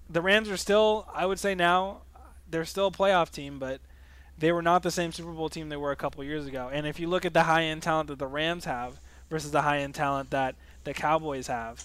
The 0.10 0.22
Rams 0.22 0.50
are 0.50 0.58
still, 0.58 1.08
I 1.14 1.26
would 1.26 1.40
say 1.40 1.56
now, 1.56 2.02
they're 2.50 2.66
still 2.66 2.88
a 2.88 2.92
playoff 2.92 3.32
team, 3.32 3.60
but 3.60 3.80
they 4.38 4.52
were 4.52 4.62
not 4.62 4.84
the 4.84 4.92
same 4.92 5.12
Super 5.12 5.32
Bowl 5.32 5.50
team 5.50 5.70
they 5.70 5.78
were 5.78 5.92
a 5.92 5.96
couple 5.96 6.24
years 6.24 6.46
ago. 6.46 6.70
And 6.72 6.88
if 6.88 7.00
you 7.00 7.08
look 7.08 7.26
at 7.26 7.34
the 7.34 7.44
high 7.44 7.64
end 7.64 7.84
talent 7.84 8.08
that 8.08 8.20
the 8.20 8.28
Rams 8.28 8.66
have 8.66 9.00
versus 9.30 9.52
the 9.52 9.62
high 9.62 9.80
end 9.80 9.96
talent 9.96 10.32
that 10.32 10.56
the 10.84 10.94
Cowboys 10.94 11.48
have, 11.48 11.84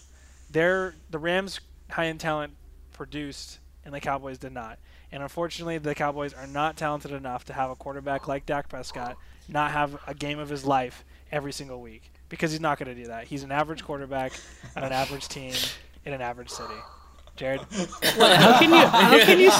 they're, 0.50 0.94
the 1.10 1.18
Rams' 1.18 1.60
high 1.90 2.06
end 2.06 2.20
talent 2.20 2.54
produced 2.92 3.58
and 3.84 3.92
the 3.92 4.00
Cowboys 4.00 4.38
did 4.38 4.52
not. 4.52 4.78
And 5.12 5.22
unfortunately, 5.22 5.78
the 5.78 5.94
Cowboys 5.94 6.32
are 6.32 6.46
not 6.46 6.76
talented 6.76 7.12
enough 7.12 7.44
to 7.46 7.52
have 7.52 7.70
a 7.70 7.76
quarterback 7.76 8.26
like 8.26 8.46
Dak 8.46 8.68
Prescott 8.68 9.16
not 9.48 9.72
have 9.72 9.98
a 10.06 10.14
game 10.14 10.38
of 10.38 10.48
his 10.48 10.64
life 10.64 11.04
every 11.30 11.52
single 11.52 11.80
week 11.80 12.10
because 12.28 12.50
he's 12.50 12.60
not 12.60 12.78
going 12.78 12.94
to 12.94 13.00
do 13.00 13.08
that. 13.08 13.24
He's 13.26 13.42
an 13.42 13.52
average 13.52 13.84
quarterback 13.84 14.32
on 14.76 14.84
an 14.84 14.92
average 14.92 15.28
team 15.28 15.52
in 16.04 16.12
an 16.12 16.20
average 16.20 16.50
city. 16.50 16.74
Jared, 17.36 17.60
What, 18.16 18.36
How 18.36 18.58
can 18.60 18.70
you? 18.70 18.86
How 18.86 19.18
can 19.24 19.40
you? 19.40 19.50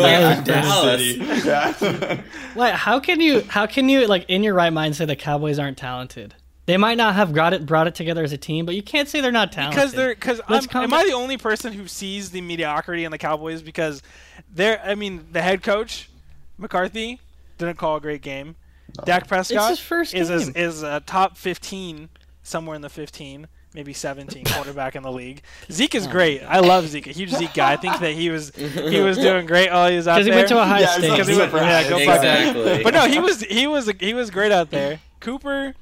Like, 0.00 0.44
Dallas. 0.44 1.02
Yeah. 1.44 2.22
Like, 2.54 2.74
how 2.74 3.00
can 3.00 3.20
you? 3.20 3.42
How 3.42 3.66
can 3.66 3.88
you 3.88 4.06
like 4.06 4.24
in 4.28 4.42
your 4.42 4.54
right 4.54 4.72
mind 4.72 4.96
say 4.96 5.04
the 5.04 5.16
Cowboys 5.16 5.58
aren't 5.58 5.76
talented? 5.76 6.34
They 6.64 6.76
might 6.76 6.96
not 6.96 7.16
have 7.16 7.32
got 7.32 7.52
it 7.52 7.66
brought 7.66 7.86
it 7.86 7.94
together 7.94 8.22
as 8.22 8.32
a 8.32 8.38
team, 8.38 8.64
but 8.64 8.74
you 8.74 8.82
can't 8.82 9.08
say 9.08 9.20
they're 9.20 9.32
not 9.32 9.52
talented. 9.52 9.76
because 9.76 9.92
they're 9.92 10.14
because 10.14 10.40
Let's 10.48 10.66
am 10.66 10.70
calm 10.70 10.94
I 10.94 11.04
the 11.04 11.12
only 11.12 11.36
person 11.36 11.72
who 11.72 11.86
sees 11.86 12.30
the 12.30 12.40
mediocrity 12.40 13.04
in 13.04 13.10
the 13.10 13.18
Cowboys 13.18 13.62
because 13.62 14.02
they're 14.50 14.80
I 14.82 14.94
mean 14.94 15.26
the 15.32 15.42
head 15.42 15.62
coach 15.62 16.08
McCarthy 16.56 17.20
didn't 17.58 17.76
call 17.78 17.96
a 17.96 18.00
great 18.00 18.22
game. 18.22 18.56
Dak 19.04 19.26
Prescott 19.26 19.78
first 19.78 20.14
is 20.14 20.30
is, 20.30 20.48
is 20.50 20.82
a 20.82 21.00
top 21.00 21.36
15 21.36 22.08
somewhere 22.42 22.76
in 22.76 22.82
the 22.82 22.90
15 22.90 23.48
maybe 23.74 23.92
17 23.92 24.44
quarterback 24.46 24.94
in 24.96 25.02
the 25.02 25.10
league. 25.12 25.42
Zeke 25.70 25.94
Oh 25.94 25.98
is 25.98 26.06
great. 26.06 26.42
I 26.42 26.60
love 26.60 26.86
Zeke. 26.88 27.06
A 27.06 27.12
huge 27.12 27.30
Zeke 27.30 27.54
guy. 27.54 27.72
I 27.72 27.76
think 27.76 27.98
that 28.00 28.12
he 28.12 28.30
was 28.30 28.54
he 28.54 29.00
was 29.00 29.16
doing 29.28 29.46
great 29.46 29.70
while 29.70 29.90
he 29.90 29.96
was 29.96 30.06
out 30.08 30.16
because 30.16 30.26
he 30.26 30.32
went 30.32 30.48
to 30.48 30.60
Ohio 30.60 30.80
Yeah, 30.80 30.86
he's 30.86 30.94
State. 30.94 31.26
he 31.28 31.38
went- 31.38 31.52
yeah, 31.52 31.82
high. 31.82 31.88
go 31.88 32.04
Buckeyes. 32.04 32.48
Exactly. 32.48 32.82
But 32.84 32.94
no, 32.94 33.06
he 33.06 33.18
was 33.18 33.40
he 33.42 33.66
was 33.66 33.90
he 34.00 34.14
was 34.14 34.30
great 34.30 34.52
out 34.52 34.70
there. 34.70 35.00
Cooper, 35.20 35.74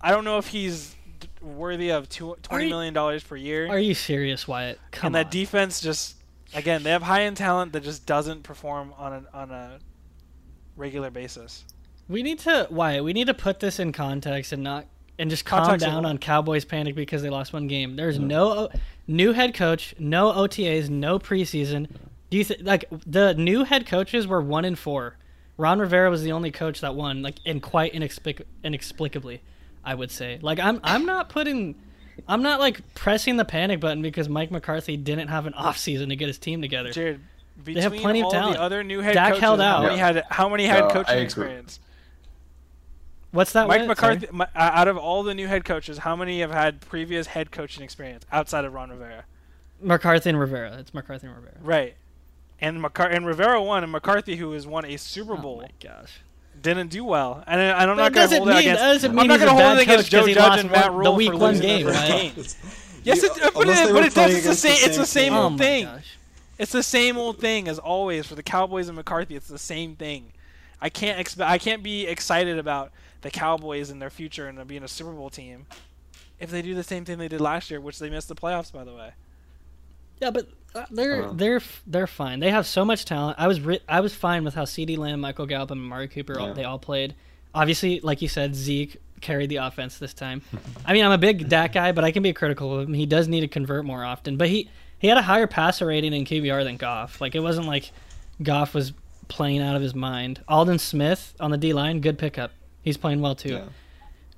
I 0.00 0.10
don't 0.10 0.24
know 0.24 0.38
if 0.38 0.48
he's 0.48 0.94
worthy 1.40 1.90
of 1.90 2.08
two, 2.08 2.32
Are 2.32 2.36
twenty 2.42 2.64
you- 2.64 2.70
million 2.70 2.94
dollars 2.94 3.22
per 3.24 3.36
year. 3.36 3.68
Are 3.68 3.78
you 3.78 3.94
serious, 3.94 4.46
Wyatt? 4.46 4.78
Come 4.92 5.08
and 5.08 5.16
on. 5.16 5.22
that 5.24 5.30
defense 5.30 5.80
just 5.80 6.16
again 6.54 6.82
they 6.82 6.90
have 6.90 7.02
high 7.02 7.22
end 7.24 7.36
talent 7.36 7.72
that 7.74 7.82
just 7.82 8.06
doesn't 8.06 8.42
perform 8.42 8.94
on 8.96 9.12
a 9.12 9.36
on 9.36 9.50
a 9.50 9.78
regular 10.76 11.10
basis. 11.10 11.64
we 12.08 12.22
need 12.22 12.38
to 12.40 12.66
Wyatt. 12.70 13.02
We 13.04 13.12
need 13.12 13.26
to 13.26 13.34
put 13.34 13.60
this 13.60 13.78
in 13.78 13.92
context 13.92 14.52
and 14.52 14.62
not 14.62 14.86
and 15.18 15.30
just 15.30 15.44
calm 15.44 15.60
Context 15.64 15.84
down 15.86 16.04
on 16.06 16.18
Cowboys 16.18 16.64
panic 16.64 16.94
because 16.94 17.22
they 17.22 17.30
lost 17.30 17.52
one 17.52 17.66
game. 17.66 17.96
There's 17.96 18.18
no 18.18 18.50
o- 18.50 18.68
new 19.06 19.32
head 19.32 19.54
coach, 19.54 19.94
no 19.98 20.32
OTAs, 20.32 20.88
no 20.88 21.18
preseason. 21.18 21.88
Do 22.30 22.36
you 22.36 22.44
think 22.44 22.60
like 22.62 22.84
the 23.06 23.34
new 23.34 23.64
head 23.64 23.86
coaches 23.86 24.26
were 24.26 24.40
one 24.40 24.64
in 24.64 24.76
four? 24.76 25.16
Ron 25.56 25.80
Rivera 25.80 26.08
was 26.08 26.22
the 26.22 26.30
only 26.32 26.52
coach 26.52 26.82
that 26.82 26.94
won, 26.94 27.20
like, 27.22 27.36
and 27.44 27.60
quite 27.60 27.92
inexplic- 27.92 28.44
inexplicably, 28.62 29.40
I 29.84 29.94
would 29.94 30.10
say. 30.10 30.38
Like, 30.40 30.60
I'm 30.60 30.78
I'm 30.84 31.04
not 31.04 31.30
putting, 31.30 31.74
I'm 32.28 32.42
not 32.42 32.60
like 32.60 32.94
pressing 32.94 33.36
the 33.38 33.44
panic 33.44 33.80
button 33.80 34.00
because 34.02 34.28
Mike 34.28 34.50
McCarthy 34.52 34.96
didn't 34.96 35.28
have 35.28 35.46
an 35.46 35.54
off 35.54 35.76
season 35.76 36.10
to 36.10 36.16
get 36.16 36.28
his 36.28 36.38
team 36.38 36.60
together. 36.62 36.92
Jared, 36.92 37.20
between 37.64 37.82
have 37.82 37.92
plenty 37.94 38.20
of 38.20 38.26
all 38.26 38.30
talent. 38.30 38.56
the 38.56 38.62
other 38.62 38.84
new 38.84 39.00
head 39.00 39.14
Dak 39.14 39.30
coaches, 39.30 39.40
held 39.40 39.60
how 39.60 39.78
out. 39.78 39.82
many 39.82 39.96
had 39.98 40.22
how 40.30 40.48
many 40.48 40.64
had 40.66 40.84
No, 40.84 40.90
coaching 40.90 41.18
experience? 41.18 41.80
What's 43.30 43.52
that? 43.52 43.68
Mike 43.68 43.78
Wyatt? 43.78 43.88
McCarthy, 43.88 44.26
Sorry? 44.26 44.38
mi- 44.38 44.44
uh, 44.56 44.70
out 44.72 44.88
of 44.88 44.96
all 44.96 45.22
the 45.22 45.34
new 45.34 45.46
head 45.48 45.64
coaches, 45.64 45.98
how 45.98 46.16
many 46.16 46.40
have 46.40 46.50
had 46.50 46.80
previous 46.80 47.28
head 47.28 47.50
coaching 47.50 47.82
experience 47.84 48.24
outside 48.32 48.64
of 48.64 48.72
Ron 48.72 48.90
Rivera? 48.90 49.24
McCarthy 49.80 50.30
and 50.30 50.40
Rivera. 50.40 50.76
It's 50.78 50.94
McCarthy 50.94 51.26
and 51.26 51.36
Rivera. 51.36 51.54
Right. 51.60 51.94
And 52.60 52.82
McCar- 52.82 53.14
and 53.14 53.26
Rivera 53.26 53.62
won, 53.62 53.82
and 53.84 53.92
McCarthy, 53.92 54.36
who 54.36 54.52
has 54.52 54.66
won 54.66 54.84
a 54.84 54.96
Super 54.96 55.34
Oh 55.34 55.36
Bowl, 55.36 55.56
my 55.62 55.68
gosh. 55.80 56.20
didn't 56.60 56.88
do 56.88 57.04
well. 57.04 57.44
And, 57.46 57.60
I- 57.60 57.64
and 57.82 57.90
I'm 57.90 57.96
That 57.96 58.02
not 58.04 58.12
going 58.12 58.24
doesn't 58.24 58.30
to 58.30 58.38
hold 58.38 58.48
it 58.48 58.50
mean- 58.52 58.58
against. 58.60 58.80
that 58.82 58.92
doesn't 58.94 59.10
mean 59.12 59.18
I'm 59.20 59.22
mean 59.22 59.28
not 59.28 59.34
he's 59.34 59.42
a 59.42 59.46
gonna 59.46 59.50
hold 59.62 59.62
bad 59.62 59.78
it 59.78 59.82
against 59.82 60.10
coach 60.10 60.10
'cause 60.10 60.20
Joe 60.20 60.26
he 60.26 60.34
Judge 60.34 60.42
lost 60.48 60.60
and 60.62 60.70
Matt 60.72 60.84
one- 60.84 60.92
the 60.92 61.08
Rule 61.10 61.16
week 61.16 61.30
for 61.30 61.36
one 61.36 61.50
losing 61.52 61.66
game, 61.66 61.84
their 61.86 61.94
first 61.94 62.10
right? 62.10 62.34
game. 62.34 62.44
Yes, 63.04 63.22
it, 63.22 63.32
but, 63.40 63.56
Unless 63.62 63.78
it, 63.80 63.86
they 63.86 63.92
but 63.92 63.94
were 63.94 64.00
it 64.00 64.04
does. 64.04 64.14
playing 64.14 64.30
It's 64.36 64.44
the 64.44 64.50
against 64.50 64.62
the 64.62 64.68
same. 64.68 64.72
It's 64.72 64.82
same 64.82 65.00
the 65.00 65.06
same 65.06 65.24
team. 65.32 65.34
Oh 65.34 65.42
old 65.44 65.52
my 65.52 65.58
thing. 65.58 65.84
gosh. 65.84 66.16
It's 66.58 66.72
the 66.72 66.82
same 66.82 67.16
old 67.16 67.38
thing 67.38 67.68
as 67.68 67.78
always 67.78 68.26
for 68.26 68.34
the 68.34 68.42
Cowboys 68.42 68.88
and 68.88 68.96
McCarthy. 68.96 69.36
It's 69.36 69.46
the 69.48 69.58
same 69.58 69.94
thing. 69.94 70.32
I 70.82 70.88
can't 70.90 71.18
expect. 71.20 71.48
I 71.48 71.58
can't 71.58 71.82
be 71.84 72.06
excited 72.06 72.58
about 72.58 72.90
the 73.22 73.30
Cowboys 73.30 73.90
and 73.90 74.00
their 74.00 74.10
future 74.10 74.46
and 74.48 74.64
being 74.68 74.82
a 74.84 74.88
Super 74.88 75.12
Bowl 75.12 75.30
team 75.30 75.66
if 76.38 76.50
they 76.50 76.62
do 76.62 76.74
the 76.74 76.84
same 76.84 77.04
thing 77.04 77.18
they 77.18 77.26
did 77.28 77.40
last 77.40 77.70
year, 77.70 77.80
which 77.80 77.98
they 77.98 78.08
missed 78.08 78.28
the 78.28 78.34
playoffs, 78.34 78.72
by 78.72 78.84
the 78.84 78.94
way. 78.94 79.10
Yeah, 80.20 80.30
but 80.30 80.48
uh, 80.74 80.84
they're 80.90 81.22
Uh-huh. 81.24 81.32
they're 81.34 81.56
f- 81.56 81.82
they're 81.86 82.06
fine. 82.06 82.40
They 82.40 82.50
have 82.50 82.66
so 82.66 82.84
much 82.84 83.04
talent. 83.04 83.36
I 83.38 83.46
was 83.46 83.60
ri- 83.60 83.80
I 83.88 84.00
was 84.00 84.14
fine 84.14 84.44
with 84.44 84.54
how 84.54 84.64
CeeDee 84.64 84.98
Lamb, 84.98 85.20
Michael 85.20 85.46
Gallup, 85.46 85.70
and 85.70 85.80
Amari 85.80 86.08
Cooper 86.08 86.38
all 86.38 86.54
they 86.54 86.64
all 86.64 86.78
played. 86.78 87.14
Obviously, 87.54 88.00
like 88.00 88.20
you 88.22 88.28
said, 88.28 88.54
Zeke 88.54 88.98
carried 89.20 89.48
the 89.48 89.56
offense 89.56 89.98
this 89.98 90.14
time. 90.14 90.42
I 90.86 90.92
mean, 90.92 91.04
I'm 91.04 91.12
a 91.12 91.18
big 91.18 91.48
Dak 91.48 91.72
guy, 91.72 91.92
but 91.92 92.04
I 92.04 92.10
can 92.12 92.22
be 92.22 92.32
critical 92.32 92.78
of 92.78 92.88
him. 92.88 92.94
He 92.94 93.06
does 93.06 93.26
need 93.28 93.40
to 93.40 93.48
convert 93.48 93.84
more 93.84 94.04
often. 94.04 94.36
But 94.36 94.48
he 94.48 94.68
he 94.98 95.08
had 95.08 95.16
a 95.18 95.22
higher 95.22 95.46
passer 95.46 95.86
rating 95.86 96.12
in 96.12 96.24
QBR 96.24 96.64
than 96.64 96.76
Goff. 96.76 97.20
Like 97.20 97.34
it 97.34 97.40
wasn't 97.40 97.66
like 97.66 97.90
Goff 98.42 98.74
was 98.74 98.92
playing 99.28 99.60
out 99.62 99.76
of 99.76 99.82
his 99.82 99.94
mind. 99.94 100.42
Aldon 100.48 100.78
Smith 100.78 101.34
on 101.40 101.50
the 101.50 101.58
D 101.58 101.72
line, 101.72 102.00
good 102.00 102.18
pickup. 102.18 102.50
He's 102.88 102.96
playing 102.96 103.20
well 103.20 103.34
too. 103.34 103.60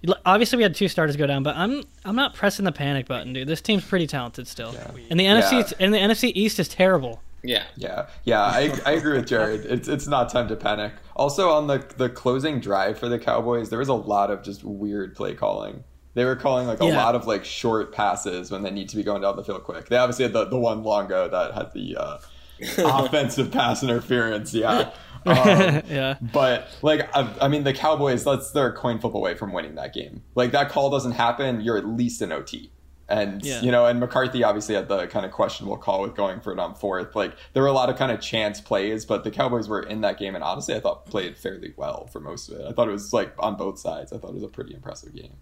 Yeah. 0.03 0.15
Obviously, 0.25 0.57
we 0.57 0.63
had 0.63 0.75
two 0.75 0.89
starters 0.89 1.17
go 1.17 1.27
down, 1.27 1.43
but 1.43 1.57
I'm 1.57 1.83
I'm 2.05 2.17
not 2.17 2.35
pressing 2.35 2.65
the 2.65 2.73
panic 2.73 3.07
button, 3.07 3.33
dude. 3.35 3.47
This 3.49 3.61
team's 3.61 3.85
pretty 3.85 4.07
talented 4.07 4.47
still. 4.49 4.73
Yeah. 4.73 4.91
And 5.11 5.21
the 5.21 5.25
NFC 5.27 5.53
Yeah. 5.53 5.73
and 5.79 5.93
the 5.95 5.99
NFC 5.99 6.33
East 6.35 6.59
is 6.59 6.69
terrible. 6.69 7.21
Yeah. 7.43 7.65
Yeah, 7.77 8.07
yeah, 8.25 8.43
I, 8.43 8.71
I 8.85 8.93
agree 8.93 9.15
with 9.17 9.27
Jared. 9.27 9.65
It's 9.65 9.89
it's 9.89 10.07
not 10.07 10.31
time 10.31 10.49
to 10.49 10.57
panic. 10.57 10.93
Also, 11.17 11.51
on 11.51 11.67
the 11.67 11.85
the 11.97 12.09
closing 12.09 12.61
drive 12.61 12.99
for 12.99 13.09
the 13.09 13.19
Cowboys, 13.19 13.69
there 13.71 13.79
was 13.79 13.89
a 13.89 13.95
lot 13.95 14.31
of 14.31 14.43
just 14.43 14.65
weird 14.65 15.15
play 15.17 15.35
calling. 15.35 15.85
They 16.15 16.25
were 16.25 16.37
calling 16.37 16.67
like 16.67 16.81
a 16.81 16.87
Yeah. 16.87 16.97
lot 16.97 17.15
of 17.15 17.27
like 17.27 17.45
short 17.45 17.93
passes 17.95 18.51
when 18.51 18.63
they 18.63 18.71
need 18.71 18.89
to 18.91 18.97
be 18.97 19.03
going 19.03 19.23
down 19.23 19.37
the 19.37 19.45
field 19.45 19.65
quick. 19.65 19.89
They 19.89 19.97
obviously 19.97 20.25
had 20.25 20.33
the, 20.33 20.47
the 20.47 20.59
one 20.59 20.83
longo 20.83 21.29
that 21.29 21.55
had 21.55 21.73
the 21.73 21.97
uh, 21.97 22.19
offensive 22.79 23.51
pass 23.51 23.83
interference. 23.83 24.53
Yeah, 24.55 24.91
um, 25.27 25.37
yeah. 25.89 26.17
but 26.21 26.69
like 26.83 27.15
I, 27.17 27.33
I 27.43 27.49
mean, 27.49 27.65
the 27.65 27.73
Cowboys. 27.73 28.25
That's 28.25 28.51
they're 28.53 28.69
a 28.69 28.73
coin 28.77 28.99
flip 28.99 29.15
away 29.15 29.35
from 29.35 29.53
winning 29.53 29.75
that 29.77 29.93
game. 29.95 30.23
Like 30.35 30.53
that 30.53 30.71
call 30.71 30.91
doesn't 30.91 31.13
happen, 31.13 31.61
you're 31.61 31.77
at 31.79 31.87
least 31.87 32.23
an 32.23 32.33
OT. 32.33 32.71
And 33.09 33.45
Yeah. 33.45 33.61
you 33.61 33.73
know, 33.73 33.87
and 33.87 33.99
McCarthy 33.99 34.45
obviously 34.45 34.77
had 34.77 34.87
the 34.87 35.09
kind 35.09 35.27
of 35.27 35.33
questionable 35.33 35.77
call 35.77 36.03
with 36.03 36.15
going 36.15 36.41
for 36.41 36.53
it 36.53 36.61
on 36.61 36.77
fourth. 36.77 37.17
Like 37.17 37.35
there 37.55 37.63
were 37.65 37.69
a 37.69 37.73
lot 37.73 37.91
of 37.91 37.97
kind 37.97 38.13
of 38.13 38.21
chance 38.21 38.61
plays, 38.61 39.05
but 39.05 39.25
the 39.25 39.33
Cowboys 39.33 39.69
were 39.69 39.83
in 39.83 40.03
that 40.03 40.17
game, 40.17 40.37
and 40.37 40.45
honestly, 40.45 40.77
I 40.77 40.81
thought 40.81 41.07
played 41.07 41.37
fairly 41.37 41.75
well 41.77 42.07
for 42.07 42.21
most 42.21 42.49
of 42.49 42.61
it. 42.61 42.67
I 42.69 42.73
thought 42.73 42.87
it 42.89 42.93
was 42.93 43.13
like 43.13 43.35
on 43.41 43.57
both 43.57 43.81
sides. 43.81 44.13
I 44.13 44.19
thought 44.19 44.29
it 44.29 44.35
was 44.35 44.45
a 44.45 44.49
pretty 44.49 44.75
impressive 44.75 45.13
game. 45.13 45.33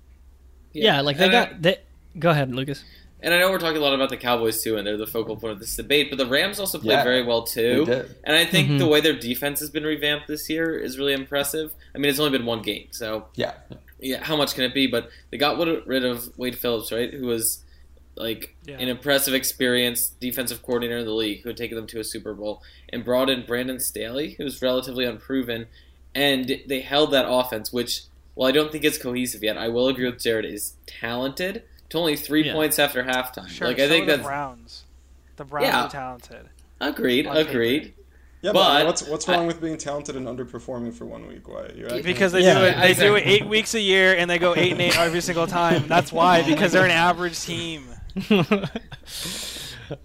Yeah, 0.72 1.02
like 1.02 1.18
they 1.18 1.26
And 1.26 1.36
I- 1.36 1.44
got 1.46 1.62
they 1.62 1.76
Go 2.18 2.30
ahead, 2.30 2.54
Lucas. 2.54 2.84
And 3.20 3.34
I 3.34 3.38
know 3.40 3.50
we're 3.50 3.58
talking 3.58 3.78
a 3.78 3.80
lot 3.80 3.94
about 3.94 4.10
the 4.10 4.16
Cowboys 4.16 4.62
too, 4.62 4.76
and 4.76 4.86
they're 4.86 4.96
the 4.96 5.06
focal 5.06 5.36
point 5.36 5.52
of 5.54 5.58
this 5.58 5.74
debate. 5.74 6.08
But 6.10 6.18
the 6.18 6.26
Rams 6.26 6.60
also 6.60 6.78
played 6.78 6.92
Yeah, 6.98 7.02
very 7.04 7.22
well 7.24 7.42
too. 7.42 7.84
They 7.84 7.94
did. 7.96 8.14
And 8.24 8.36
I 8.36 8.44
think 8.44 8.68
Mhm. 8.70 8.78
the 8.78 8.86
way 8.86 9.00
their 9.00 9.12
defense 9.18 9.58
has 9.60 9.70
been 9.70 9.84
revamped 9.84 10.28
this 10.28 10.48
year 10.48 10.78
is 10.78 10.98
really 10.98 11.12
impressive. 11.14 11.72
I 11.94 11.98
mean, 11.98 12.10
it's 12.10 12.20
only 12.20 12.36
been 12.36 12.46
one 12.46 12.62
game, 12.62 12.86
so 12.92 13.26
Yeah, 13.34 13.54
yeah, 13.98 14.22
how 14.22 14.36
much 14.36 14.54
can 14.54 14.62
it 14.64 14.72
be? 14.72 14.86
But 14.86 15.10
they 15.30 15.36
got 15.36 15.58
rid- 15.58 15.86
rid 15.86 16.04
of 16.04 16.36
Wade 16.38 16.56
Phillips, 16.56 16.92
right? 16.92 17.12
Who 17.12 17.26
was 17.26 17.64
like 18.14 18.54
Yeah. 18.66 18.76
an 18.78 18.88
impressive, 18.88 19.32
experienced 19.34 20.18
defensive 20.20 20.62
coordinator 20.62 20.98
in 20.98 21.04
the 21.04 21.12
league 21.14 21.42
who 21.42 21.48
had 21.50 21.56
taken 21.56 21.76
them 21.76 21.86
to 21.88 22.00
a 22.00 22.04
Super 22.04 22.34
Bowl, 22.34 22.62
and 22.88 23.04
brought 23.04 23.30
in 23.30 23.44
Brandon 23.46 23.78
Staley, 23.80 24.34
who 24.38 24.44
was 24.44 24.62
relatively 24.62 25.04
unproven. 25.04 25.66
and 26.14 26.62
they 26.66 26.80
held 26.80 27.12
that 27.12 27.26
offense, 27.28 27.72
which 27.72 28.02
while 28.34 28.48
I 28.48 28.52
don't 28.52 28.72
think 28.72 28.82
it's 28.82 28.98
cohesive 28.98 29.42
yet, 29.44 29.56
I 29.58 29.68
will 29.68 29.86
agree 29.88 30.06
with 30.06 30.20
Jared 30.20 30.46
is 30.46 30.72
talented. 30.86 31.62
To 31.90 31.98
only 31.98 32.16
three 32.16 32.44
Yeah. 32.44 32.52
points 32.52 32.78
after 32.78 33.02
halftime, 33.04 33.48
Sure, 33.48 33.68
like 33.68 33.78
so 33.78 33.84
I 33.84 33.88
think 33.88 34.04
are 34.04 34.06
the 34.06 34.16
that's 34.18 34.26
Browns. 34.26 34.84
The 35.36 35.44
Browns 35.44 35.66
Yeah. 35.66 35.84
are 35.84 35.90
talented. 35.90 36.48
agreed, 36.80 37.26
on 37.26 37.34
paper. 37.36 37.48
agreed. 37.50 37.94
Yeah, 38.40 38.52
but, 38.52 38.62
But- 38.78 38.86
what's 38.86 39.02
what's 39.02 39.26
wrong 39.26 39.46
with 39.48 39.60
being 39.60 39.76
talented 39.78 40.14
and 40.14 40.26
underperforming 40.26 40.94
for 40.94 41.06
one 41.06 41.26
week? 41.26 41.48
Why 41.48 41.70
you 41.74 41.88
Because 42.02 42.30
they 42.32 42.42
Yeah, 42.42 42.58
do 42.60 42.64
it, 42.66 42.76
they 42.80 42.94
do 42.94 43.16
it 43.16 43.26
eight 43.26 43.46
weeks 43.46 43.74
a 43.74 43.80
year, 43.80 44.14
and 44.16 44.30
they 44.30 44.38
go 44.38 44.54
eight 44.54 44.72
and 44.72 44.80
eight 44.80 44.96
every 44.96 45.20
single 45.20 45.46
time. 45.48 45.88
That's 45.88 46.12
why, 46.12 46.42
because 46.42 46.70
they're 46.72 46.84
an 46.84 46.90
average 46.92 47.40
team. 47.40 47.84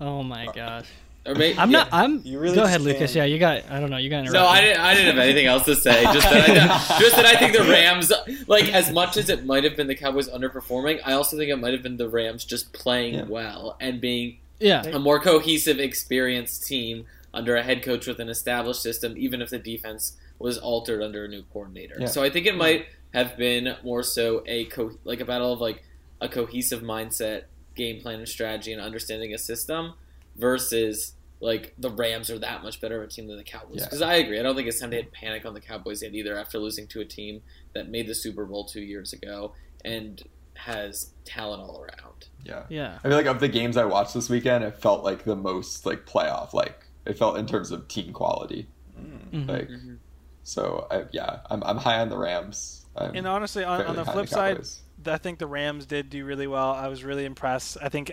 oh 0.01 0.23
my 0.23 0.47
gosh. 0.53 0.85
Or 1.25 1.35
maybe, 1.35 1.57
I'm 1.57 1.71
not. 1.71 1.87
I'm. 1.93 2.21
You 2.25 2.37
really 2.37 2.55
go 2.55 2.63
ahead, 2.63 2.81
just 2.81 2.85
Lucas. 2.85 3.15
Yeah, 3.15 3.23
you 3.23 3.39
got. 3.39 3.63
I 3.71 3.79
don't 3.79 3.89
know. 3.89 3.95
You 3.97 4.09
got. 4.09 4.25
No, 4.25 4.45
I 4.45 4.59
didn't. 4.59 4.81
I 4.81 4.93
didn't 4.93 5.15
have 5.15 5.23
anything 5.23 5.45
else 5.45 5.63
to 5.63 5.75
say. 5.75 6.03
Just 6.03 6.29
that, 6.29 6.49
I, 6.49 6.97
just 6.99 7.15
that 7.15 7.25
I 7.25 7.35
think 7.39 7.53
the 7.55 7.63
Rams, 7.63 8.11
like 8.47 8.65
as 8.73 8.91
much 8.91 9.15
as 9.15 9.29
it 9.29 9.45
might 9.45 9.63
have 9.63 9.77
been 9.77 9.87
the 9.87 9.95
Cowboys 9.95 10.27
underperforming, 10.27 10.99
I 11.05 11.13
also 11.13 11.37
think 11.37 11.49
it 11.49 11.55
might 11.55 11.71
have 11.73 11.81
been 11.81 11.95
the 11.95 12.09
Rams 12.09 12.43
just 12.43 12.73
playing 12.73 13.13
Yeah. 13.13 13.23
well 13.23 13.77
and 13.79 14.01
being 14.01 14.39
Yeah. 14.59 14.83
a 14.85 14.99
more 14.99 15.19
cohesive, 15.21 15.79
experienced 15.79 16.65
team 16.67 17.05
under 17.33 17.55
a 17.55 17.63
head 17.63 17.83
coach 17.83 18.05
with 18.05 18.19
an 18.19 18.27
established 18.27 18.81
system, 18.81 19.15
even 19.17 19.41
if 19.41 19.49
the 19.49 19.59
defense 19.59 20.17
was 20.39 20.57
altered 20.57 21.01
under 21.01 21.23
a 21.23 21.27
new 21.29 21.43
coordinator. 21.53 21.95
Yeah. 21.99 22.07
So 22.07 22.21
I 22.21 22.29
think 22.29 22.47
it 22.47 22.57
might 22.57 22.87
have 23.13 23.37
been 23.37 23.75
more 23.81 24.03
so 24.03 24.43
a 24.45 24.65
co- 24.65 24.97
like 25.05 25.21
a 25.21 25.25
battle 25.25 25.53
of 25.53 25.61
like 25.61 25.83
a 26.19 26.27
cohesive 26.27 26.81
mindset, 26.81 27.43
game 27.75 28.01
plan, 28.01 28.19
and 28.19 28.27
strategy, 28.27 28.73
and 28.73 28.81
understanding 28.81 29.33
a 29.33 29.37
system 29.37 29.93
versus 30.35 31.13
like 31.39 31.73
the 31.77 31.89
Rams 31.89 32.29
are 32.29 32.39
that 32.39 32.63
much 32.63 32.79
better 32.79 33.01
of 33.03 33.09
a 33.09 33.11
team 33.11 33.27
than 33.27 33.37
the 33.37 33.43
Cowboys. 33.43 33.79
Yeah. 33.79 33.85
Because 33.85 34.01
I 34.01 34.15
agree, 34.15 34.39
I 34.39 34.43
don't 34.43 34.55
think 34.55 34.67
it's 34.67 34.79
time 34.79 34.91
to 34.91 34.95
hit 34.97 35.11
panic 35.11 35.45
on 35.45 35.53
the 35.53 35.59
Cowboys 35.59 36.01
yet 36.01 36.13
either 36.13 36.37
after 36.37 36.57
losing 36.57 36.87
to 36.87 37.01
a 37.01 37.05
team 37.05 37.41
that 37.73 37.89
made 37.89 38.07
the 38.07 38.15
Super 38.15 38.45
Bowl 38.45 38.63
two 38.65 38.81
years 38.81 39.11
ago 39.11 39.53
and 39.83 40.23
has 40.55 41.11
talent 41.25 41.61
all 41.61 41.81
around. 41.81 42.27
Yeah. 42.45 42.63
Yeah. 42.69 42.97
I 43.03 43.07
feel 43.09 43.17
like 43.17 43.25
of 43.25 43.39
the 43.41 43.49
games 43.49 43.75
I 43.75 43.83
watched 43.85 44.13
this 44.13 44.29
weekend, 44.29 44.63
it 44.63 44.79
felt 44.79 45.03
like 45.03 45.25
the 45.25 45.35
most 45.35 45.85
like 45.85 46.05
playoff. 46.05 46.53
Like 46.53 46.85
it 47.05 47.17
felt 47.17 47.37
in 47.37 47.45
terms 47.45 47.71
of 47.71 47.87
team 47.89 48.13
quality. 48.13 48.67
Mhm. 48.97 49.49
Like 49.49 49.67
Mhm. 49.67 49.97
so, 50.43 50.87
I, 50.89 51.05
yeah, 51.11 51.39
I'm 51.49 51.61
I'm 51.65 51.77
high 51.77 51.99
on 51.99 52.07
the 52.09 52.17
Rams. 52.17 52.85
I'm 52.95 53.15
And 53.15 53.27
honestly, 53.27 53.63
on, 53.65 53.81
on 53.81 53.95
the 53.97 54.05
high 54.05 54.13
flip 54.13 54.29
side, 54.29 54.65
I 55.05 55.17
think 55.17 55.39
the 55.39 55.47
Rams 55.47 55.85
did 55.85 56.09
do 56.09 56.23
really 56.23 56.47
well. 56.47 56.71
I 56.71 56.87
was 56.87 57.03
really 57.03 57.25
impressed. 57.25 57.75
I 57.81 57.89
think 57.89 58.11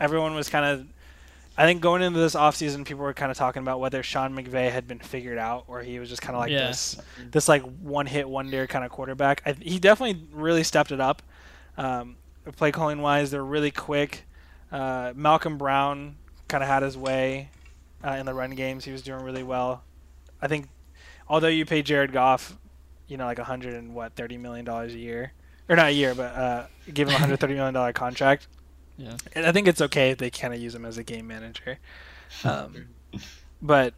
everyone 0.00 0.34
was 0.34 0.48
kind 0.48 0.64
of. 0.64 0.86
I 1.56 1.66
think 1.66 1.82
going 1.82 2.02
into 2.02 2.18
this 2.18 2.34
offseason, 2.34 2.84
people 2.86 3.02
were 3.02 3.12
kind 3.12 3.30
of 3.30 3.36
talking 3.36 3.60
about 3.62 3.78
whether 3.78 4.02
Sean 4.02 4.34
McVay 4.34 4.70
had 4.72 4.88
been 4.88 4.98
figured 4.98 5.36
out, 5.38 5.64
or 5.68 5.82
he 5.82 5.98
was 5.98 6.08
just 6.08 6.22
kind 6.22 6.34
of 6.34 6.40
like 6.40 6.50
Yeah. 6.50 6.68
this, 6.68 6.96
this 7.30 7.48
like 7.48 7.62
one 7.62 8.06
hit 8.06 8.28
wonder 8.28 8.66
kind 8.66 8.84
of 8.84 8.90
quarterback. 8.90 9.42
I, 9.44 9.52
he 9.52 9.78
definitely 9.78 10.26
really 10.32 10.62
stepped 10.64 10.92
it 10.92 11.00
up. 11.00 11.22
Um, 11.76 12.16
play 12.56 12.72
calling 12.72 13.00
wise, 13.02 13.30
they're 13.30 13.44
really 13.44 13.70
quick. 13.70 14.24
Uh, 14.70 15.12
Malcolm 15.14 15.58
Brown 15.58 16.16
kind 16.48 16.62
of 16.64 16.68
had 16.68 16.82
his 16.82 16.96
way 16.96 17.50
uh, 18.02 18.12
in 18.12 18.24
the 18.26 18.32
run 18.34 18.50
games. 18.52 18.84
He 18.86 18.92
was 18.92 19.02
doing 19.02 19.22
really 19.22 19.42
well. 19.42 19.84
I 20.40 20.48
think, 20.48 20.68
although 21.28 21.48
you 21.48 21.66
pay 21.66 21.82
Jared 21.82 22.12
Goff, 22.12 22.56
you 23.08 23.16
know, 23.18 23.26
like 23.26 23.38
a 23.38 23.44
hundred 23.44 23.74
and 23.74 23.94
what 23.94 24.14
thirty 24.16 24.38
million 24.38 24.64
dollars 24.64 24.94
a 24.94 24.98
year, 24.98 25.32
or 25.68 25.76
not 25.76 25.88
a 25.88 25.92
year, 25.92 26.14
but 26.14 26.34
uh, 26.34 26.66
give 26.92 27.08
him 27.08 27.14
a 27.14 27.18
hundred 27.18 27.38
thirty 27.40 27.54
million 27.54 27.74
dollar 27.74 27.92
contract. 27.92 28.48
Yeah. 28.98 29.16
And 29.34 29.46
I 29.46 29.52
think 29.52 29.68
it's 29.68 29.80
okay 29.80 30.10
if 30.10 30.18
they 30.18 30.30
kind 30.30 30.52
of 30.54 30.60
use 30.60 30.74
him 30.74 30.84
as 30.84 30.98
a 30.98 31.02
game 31.04 31.26
manager. 31.26 31.78
Um, 32.44 32.86
but 33.60 33.92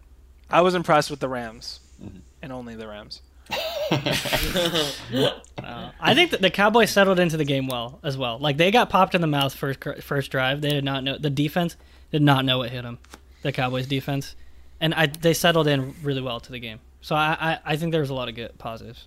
I 0.50 0.60
was 0.62 0.74
impressed 0.74 1.08
with 1.08 1.20
the 1.20 1.28
Rams, 1.28 1.78
Mhm. 2.02 2.20
and 2.42 2.52
only 2.52 2.74
the 2.74 2.88
Rams. 2.88 3.22
Uh, 5.62 5.90
I 6.00 6.14
think 6.14 6.30
that 6.32 6.40
the 6.42 6.50
Cowboys 6.50 6.90
settled 6.90 7.18
into 7.20 7.36
the 7.36 7.44
game 7.44 7.66
well 7.68 8.00
as 8.02 8.18
well. 8.18 8.38
Like 8.38 8.56
they 8.56 8.70
got 8.70 8.90
popped 8.90 9.14
in 9.14 9.20
the 9.20 9.26
mouth 9.28 9.54
first 9.54 9.78
first 10.02 10.30
drive. 10.30 10.60
They 10.60 10.70
did 10.70 10.84
not 10.84 11.04
know 11.04 11.16
the 11.16 11.30
defense 11.30 11.76
did 12.10 12.22
not 12.22 12.44
know 12.44 12.58
what 12.58 12.70
hit 12.70 12.82
them. 12.82 12.98
The 13.42 13.52
Cowboys 13.52 13.86
defense, 13.86 14.34
and 14.80 14.92
I 14.94 15.06
they 15.06 15.32
settled 15.32 15.68
in 15.68 15.94
really 16.02 16.20
well 16.20 16.40
to 16.40 16.50
the 16.52 16.58
game. 16.58 16.80
So 17.00 17.14
I 17.14 17.36
I, 17.40 17.58
I 17.72 17.76
think 17.76 17.92
there's 17.92 18.10
a 18.10 18.14
lot 18.14 18.28
of 18.28 18.34
good 18.34 18.58
positives. 18.58 19.06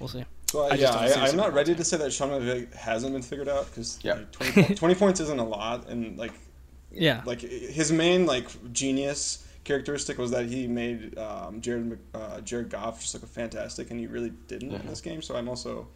We'll 0.00 0.08
see. 0.08 0.24
So 0.50 0.62
I 0.64 0.74
yeah, 0.74 0.92
just 1.06 1.18
I, 1.18 1.26
I'm 1.28 1.36
not 1.36 1.52
ready 1.52 1.74
to 1.74 1.84
say 1.84 1.96
that 1.98 2.10
Sean 2.12 2.30
McVay 2.30 2.72
hasn't 2.74 3.12
been 3.12 3.22
figured 3.22 3.48
out 3.48 3.66
because 3.66 3.98
Yeah. 4.02 4.20
20, 4.32 4.74
20 4.74 4.94
points 4.94 5.20
isn't 5.20 5.38
a 5.38 5.44
lot, 5.44 5.88
and 5.88 6.16
like 6.18 6.32
Yeah. 6.90 7.22
like 7.26 7.40
his 7.40 7.92
main 7.92 8.24
like 8.26 8.48
genius 8.72 9.44
characteristic 9.64 10.16
was 10.16 10.30
that 10.30 10.46
he 10.46 10.66
made 10.66 11.18
um, 11.18 11.60
Jared 11.60 11.98
uh, 12.14 12.40
Jared 12.40 12.70
Goff 12.70 13.00
just 13.02 13.12
like 13.14 13.22
a 13.22 13.26
fantastic, 13.26 13.90
and 13.90 14.00
he 14.00 14.06
really 14.06 14.30
didn't 14.46 14.72
in 14.72 14.86
this 14.86 15.02
game. 15.02 15.20
So 15.20 15.36
I'm 15.36 15.48
also 15.48 15.86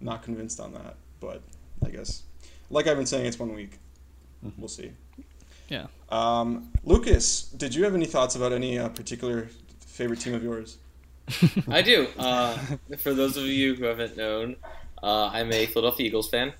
not 0.00 0.22
convinced 0.22 0.58
on 0.58 0.72
that, 0.74 0.96
but 1.20 1.40
I 1.86 1.90
guess 1.90 2.22
like 2.68 2.88
I've 2.88 2.96
been 2.96 3.06
saying, 3.06 3.26
it's 3.26 3.38
one 3.38 3.54
week. 3.54 3.78
Mhm. 4.44 4.52
We'll 4.58 4.68
see. 4.68 4.90
Yeah. 5.68 5.86
Um, 6.08 6.72
Lucas, 6.82 7.42
did 7.42 7.74
you 7.76 7.84
have 7.84 7.94
any 7.94 8.06
thoughts 8.06 8.34
about 8.34 8.52
any 8.52 8.76
uh, 8.76 8.88
particular 8.88 9.48
favorite 9.86 10.18
team 10.18 10.34
of 10.34 10.42
yours? 10.42 10.78
I 11.68 11.82
do. 11.82 12.08
Uh, 12.18 12.56
for 12.98 13.14
those 13.14 13.36
of 13.36 13.44
you 13.44 13.74
who 13.74 13.84
haven't 13.84 14.16
known, 14.16 14.56
uh, 15.02 15.26
I'm 15.26 15.52
a 15.52 15.66
Philadelphia 15.66 16.06
Eagles 16.06 16.28
fan, 16.28 16.52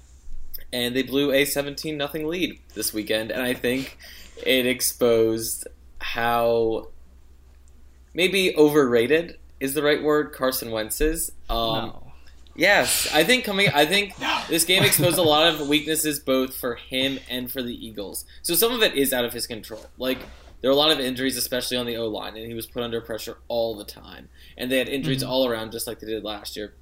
and 0.73 0.95
they 0.95 1.03
blew 1.03 1.33
a 1.33 1.45
17 1.45 1.97
nothing 1.97 2.27
lead 2.27 2.59
this 2.75 2.93
weekend, 2.93 3.31
and 3.31 3.43
I 3.43 3.55
think 3.55 3.99
it 4.45 4.67
exposed 4.67 5.67
how 5.99 6.89
maybe 8.15 8.57
overrated 8.57 9.39
is 9.61 9.75
the 9.75 9.83
right 9.83 10.03
word 10.03 10.33
Carson 10.33 10.71
Wentz 10.71 11.01
is. 11.01 11.33
Um, 11.49 11.89
no. 11.89 12.13
Yes, 12.57 13.09
I 13.15 13.25
think 13.25 13.45
coming. 13.45 13.69
I 13.69 13.87
think 13.87 14.15
this 14.49 14.65
game 14.65 14.83
exposed 14.83 15.19
a 15.19 15.23
lot 15.23 15.55
of 15.55 15.69
weaknesses 15.69 16.19
both 16.19 16.57
for 16.57 16.75
him 16.75 17.19
and 17.29 17.51
for 17.51 17.63
the 17.63 17.75
Eagles. 17.75 18.25
So 18.43 18.55
some 18.55 18.73
of 18.73 18.83
it 18.83 18.95
is 18.95 19.13
out 19.13 19.25
of 19.25 19.33
his 19.33 19.47
control. 19.47 19.87
Like 19.99 20.19
there 20.61 20.71
are 20.71 20.75
a 20.75 20.77
lot 20.77 20.91
of 20.91 21.01
injuries, 21.01 21.37
especially 21.37 21.77
on 21.77 21.87
the 21.87 21.97
O 21.97 22.07
line, 22.09 22.37
and 22.37 22.47
he 22.47 22.55
was 22.55 22.67
put 22.67 22.83
under 22.83 23.01
pressure 23.01 23.39
all 23.49 23.77
the 23.77 23.85
time. 23.85 24.29
And 24.57 24.71
they 24.71 24.79
had 24.79 24.89
injuries 24.89 25.23
Mhm. 25.23 25.29
all 25.29 25.47
around, 25.47 25.73
just 25.73 25.87
like 25.87 26.01
they 26.01 26.07
did 26.07 26.25
last 26.25 26.57
year. 26.57 26.75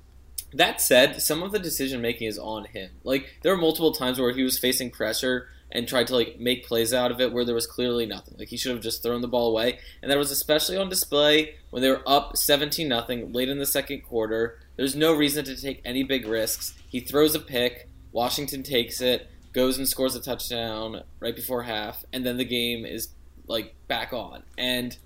That 0.53 0.81
said, 0.81 1.21
some 1.21 1.43
of 1.43 1.53
the 1.53 1.59
decision 1.59 2.01
making 2.01 2.27
is 2.27 2.39
on 2.39 2.65
him. 2.65 2.91
Like 3.05 3.29
there 3.43 3.55
were 3.55 3.61
multiple 3.61 3.93
times 3.93 4.19
where 4.19 4.33
he 4.33 4.43
was 4.43 4.59
facing 4.59 4.91
pressure 4.91 5.49
and 5.71 5.87
tried 5.87 6.07
to 6.07 6.15
like 6.15 6.41
make 6.41 6.67
plays 6.67 6.95
out 6.95 7.11
of 7.11 7.21
it 7.21 7.31
where 7.31 7.45
there 7.45 7.55
was 7.55 7.67
clearly 7.67 8.07
nothing. 8.07 8.35
Like 8.39 8.49
he 8.49 8.57
should 8.57 8.73
have 8.73 8.83
just 8.83 9.03
thrown 9.03 9.21
the 9.21 9.29
ball 9.29 9.51
away. 9.51 9.79
And 10.01 10.11
that 10.11 10.17
was 10.17 10.31
especially 10.31 10.79
on 10.79 10.89
display 10.89 11.57
when 11.69 11.83
they 11.83 11.91
were 11.91 12.03
up 12.07 12.39
17 12.39 12.89
nothing 12.89 13.33
late 13.35 13.51
in 13.51 13.59
the 13.59 13.67
second 13.67 14.01
quarter. 14.01 14.59
There's 14.77 14.97
no 14.97 15.13
reason 15.13 15.45
to 15.45 15.61
take 15.61 15.83
any 15.85 16.03
big 16.03 16.27
risks. 16.27 16.73
He 16.89 17.01
throws 17.01 17.35
a 17.35 17.41
pick, 17.41 17.89
Washington 18.13 18.63
takes 18.63 19.03
it, 19.03 19.27
goes 19.53 19.77
and 19.77 19.87
scores 19.87 20.15
a 20.15 20.21
touchdown 20.23 21.03
right 21.21 21.37
before 21.37 21.65
half, 21.65 22.05
and 22.13 22.25
then 22.25 22.39
the 22.39 22.45
game 22.47 22.87
is 22.87 23.09
like 23.49 23.75
back 23.89 24.13
on. 24.13 24.43
And 24.57 24.97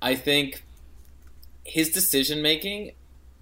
I 0.00 0.14
think 0.14 0.62
his 1.64 1.90
decision 1.90 2.40
making 2.42 2.92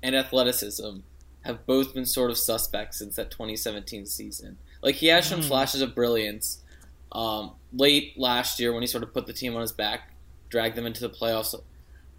and 0.03 0.17
athleticism 0.17 0.99
have 1.43 1.67
both 1.67 1.95
been 1.95 2.07
sort 2.07 2.31
of 2.31 2.39
suspect 2.39 2.95
since 2.95 3.17
that 3.17 3.31
2017 3.31 4.07
season. 4.07 4.59
Like 4.83 4.97
he 4.97 5.09
has 5.09 5.27
shown 5.27 5.41
Mhm. 5.41 5.45
flashes 5.49 5.81
of 5.83 5.95
brilliance 5.95 6.63
um, 7.11 7.53
late 7.73 8.19
last 8.19 8.61
year 8.61 8.71
when 8.73 8.83
he 8.83 8.87
sort 8.87 9.03
of 9.03 9.15
put 9.15 9.27
the 9.27 9.33
team 9.33 9.55
on 9.55 9.63
his 9.63 9.73
back, 9.73 10.13
dragged 10.51 10.77
them 10.77 10.85
into 10.85 11.01
the 11.01 11.09
playoffs, 11.09 11.55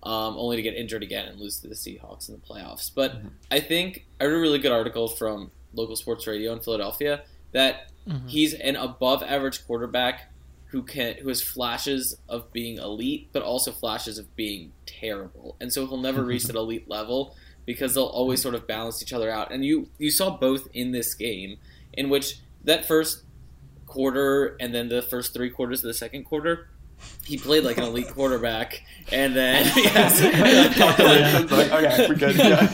um, 0.02 0.36
only 0.36 0.56
to 0.56 0.64
get 0.64 0.74
injured 0.74 1.04
again 1.04 1.28
and 1.28 1.40
lose 1.40 1.60
to 1.60 1.68
the 1.68 1.76
Seahawks 1.76 2.28
in 2.28 2.34
the 2.36 2.42
playoffs. 2.42 2.90
But 2.94 3.22
Mhm. 3.24 3.30
I 3.52 3.60
think 3.60 4.06
I 4.20 4.26
read 4.26 4.34
a 4.34 4.40
really 4.40 4.58
good 4.58 4.72
article 4.72 5.08
from 5.08 5.52
local 5.76 5.96
sports 5.96 6.26
radio 6.26 6.54
in 6.54 6.60
Philadelphia 6.60 7.22
that 7.52 7.92
Mhm. 8.08 8.30
he's 8.30 8.56
an 8.56 8.76
above 8.76 9.22
average 9.22 9.64
quarterback 9.68 10.32
who 10.70 10.84
can 10.84 11.16
who 11.16 11.30
has 11.30 11.42
flashes 11.42 12.16
of 12.28 12.52
being 12.54 12.78
elite 12.78 13.30
but 13.32 13.42
also 13.42 13.72
flashes 13.72 14.18
of 14.18 14.36
being 14.36 14.72
terrible. 14.86 15.56
And 15.60 15.74
so 15.74 15.86
he'll 15.88 15.98
never 15.98 16.24
reach 16.24 16.44
that 16.44 16.56
elite 16.56 16.90
level 16.90 17.36
because 17.66 17.94
they'll 17.94 18.06
always 18.06 18.42
sort 18.42 18.56
of 18.56 18.68
balance 18.68 19.02
each 19.02 19.14
other 19.14 19.32
out. 19.32 19.52
And 19.52 19.66
you 19.66 19.90
you 19.98 20.12
saw 20.12 20.38
both 20.38 20.68
in 20.74 20.92
this 20.92 21.14
game 21.14 21.58
in 21.94 22.10
which 22.10 22.40
that 22.64 22.86
first 22.86 23.24
quarter 23.88 24.56
and 24.60 24.74
then 24.74 24.90
the 24.90 25.02
first 25.02 25.34
three 25.34 25.50
quarters 25.50 25.80
of 25.80 25.88
the 25.88 25.94
second 25.94 26.24
quarter 26.24 26.70
he 27.26 27.38
played 27.38 27.64
like 27.64 27.78
an 27.78 27.84
elite 27.84 28.08
quarterback. 28.14 28.84
And 29.12 29.36
then 29.36 29.66
yes. 29.76 30.22
Okay, 31.72 32.08
we're 32.08 32.16
good. 32.16 32.36
Yeah. 32.36 32.68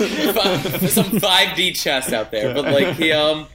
some 0.88 1.06
5D 1.06 1.76
chess 1.76 2.12
out 2.12 2.32
there, 2.32 2.54
but 2.54 2.66
like 2.66 2.96
he 2.96 3.12
um, 3.12 3.48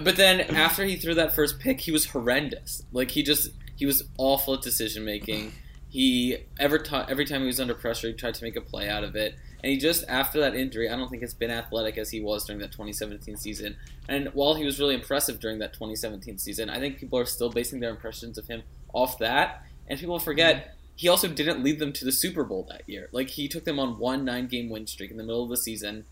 but 0.00 0.16
then 0.16 0.40
after 0.40 0.84
he 0.84 0.96
threw 0.96 1.14
that 1.14 1.34
first 1.34 1.58
pick, 1.58 1.80
he 1.80 1.90
was 1.90 2.06
horrendous. 2.06 2.84
Like 2.92 3.10
he 3.12 3.22
just 3.22 3.50
he 3.76 3.86
was 3.86 4.04
awful 4.18 4.54
at 4.54 4.62
decision 4.62 5.04
making. 5.04 5.52
He 5.88 6.38
every 6.58 6.80
time 6.80 7.06
every 7.08 7.24
time 7.24 7.40
he 7.40 7.46
was 7.46 7.60
under 7.60 7.74
pressure, 7.74 8.08
he 8.08 8.14
tried 8.14 8.34
to 8.34 8.44
make 8.44 8.56
a 8.56 8.60
play 8.60 8.88
out 8.88 9.04
of 9.04 9.16
it. 9.16 9.36
And 9.62 9.72
he 9.72 9.78
just 9.78 10.04
after 10.08 10.40
that 10.40 10.54
injury, 10.54 10.88
I 10.88 10.96
don't 10.96 11.08
think 11.08 11.22
it's 11.22 11.34
been 11.34 11.50
athletic 11.50 11.98
as 11.98 12.10
he 12.10 12.20
was 12.20 12.44
during 12.44 12.60
that 12.60 12.72
2017 12.72 13.36
season. 13.36 13.76
And 14.08 14.28
while 14.34 14.54
he 14.54 14.64
was 14.64 14.78
really 14.78 14.94
impressive 14.94 15.40
during 15.40 15.58
that 15.60 15.72
2017 15.72 16.38
season, 16.38 16.70
I 16.70 16.78
think 16.78 16.98
people 16.98 17.18
are 17.18 17.26
still 17.26 17.50
basing 17.50 17.80
their 17.80 17.90
impressions 17.90 18.38
of 18.38 18.46
him 18.46 18.62
off 18.92 19.18
that. 19.18 19.64
And 19.88 19.98
people 19.98 20.18
forget 20.18 20.74
he 20.94 21.08
also 21.08 21.28
didn't 21.28 21.62
lead 21.62 21.78
them 21.78 21.92
to 21.92 22.04
the 22.04 22.12
Super 22.12 22.44
Bowl 22.44 22.66
that 22.68 22.82
year. 22.86 23.08
Like 23.12 23.30
he 23.30 23.48
took 23.48 23.64
them 23.64 23.78
on 23.78 23.98
one 23.98 24.24
nine 24.24 24.48
game 24.48 24.68
win 24.68 24.86
streak 24.86 25.10
in 25.10 25.16
the 25.16 25.24
middle 25.24 25.44
of 25.44 25.48
the 25.48 25.56
season 25.56 26.04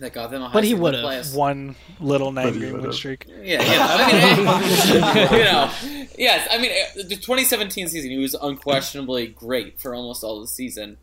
that 0.00 0.12
got 0.12 0.30
them 0.30 0.42
a 0.42 0.48
high 0.48 0.52
But 0.54 0.64
he 0.64 0.70
seed 0.70 0.78
in 0.78 0.78
the 0.78 0.82
would've. 0.82 1.04
playoffs. 1.04 1.36
One 1.36 1.76
little 2.00 2.32
nine 2.32 2.54
he 2.54 2.60
game 2.60 2.80
win 2.80 2.92
streak. 2.92 3.26
Yeah, 3.28 3.62
yeah. 3.62 3.86
I 3.90 4.12
mean, 4.12 5.32
you 5.38 5.44
know, 5.44 5.70
yes. 6.18 6.48
I 6.50 6.58
mean, 6.58 6.70
uh, 6.72 7.02
the 7.08 7.16
2017 7.16 7.88
season, 7.88 8.10
he 8.10 8.18
was 8.18 8.34
unquestionably 8.34 9.28
great 9.28 9.80
for 9.80 9.94
almost 9.94 10.24
all 10.24 10.40
the 10.40 10.46
season. 10.48 10.96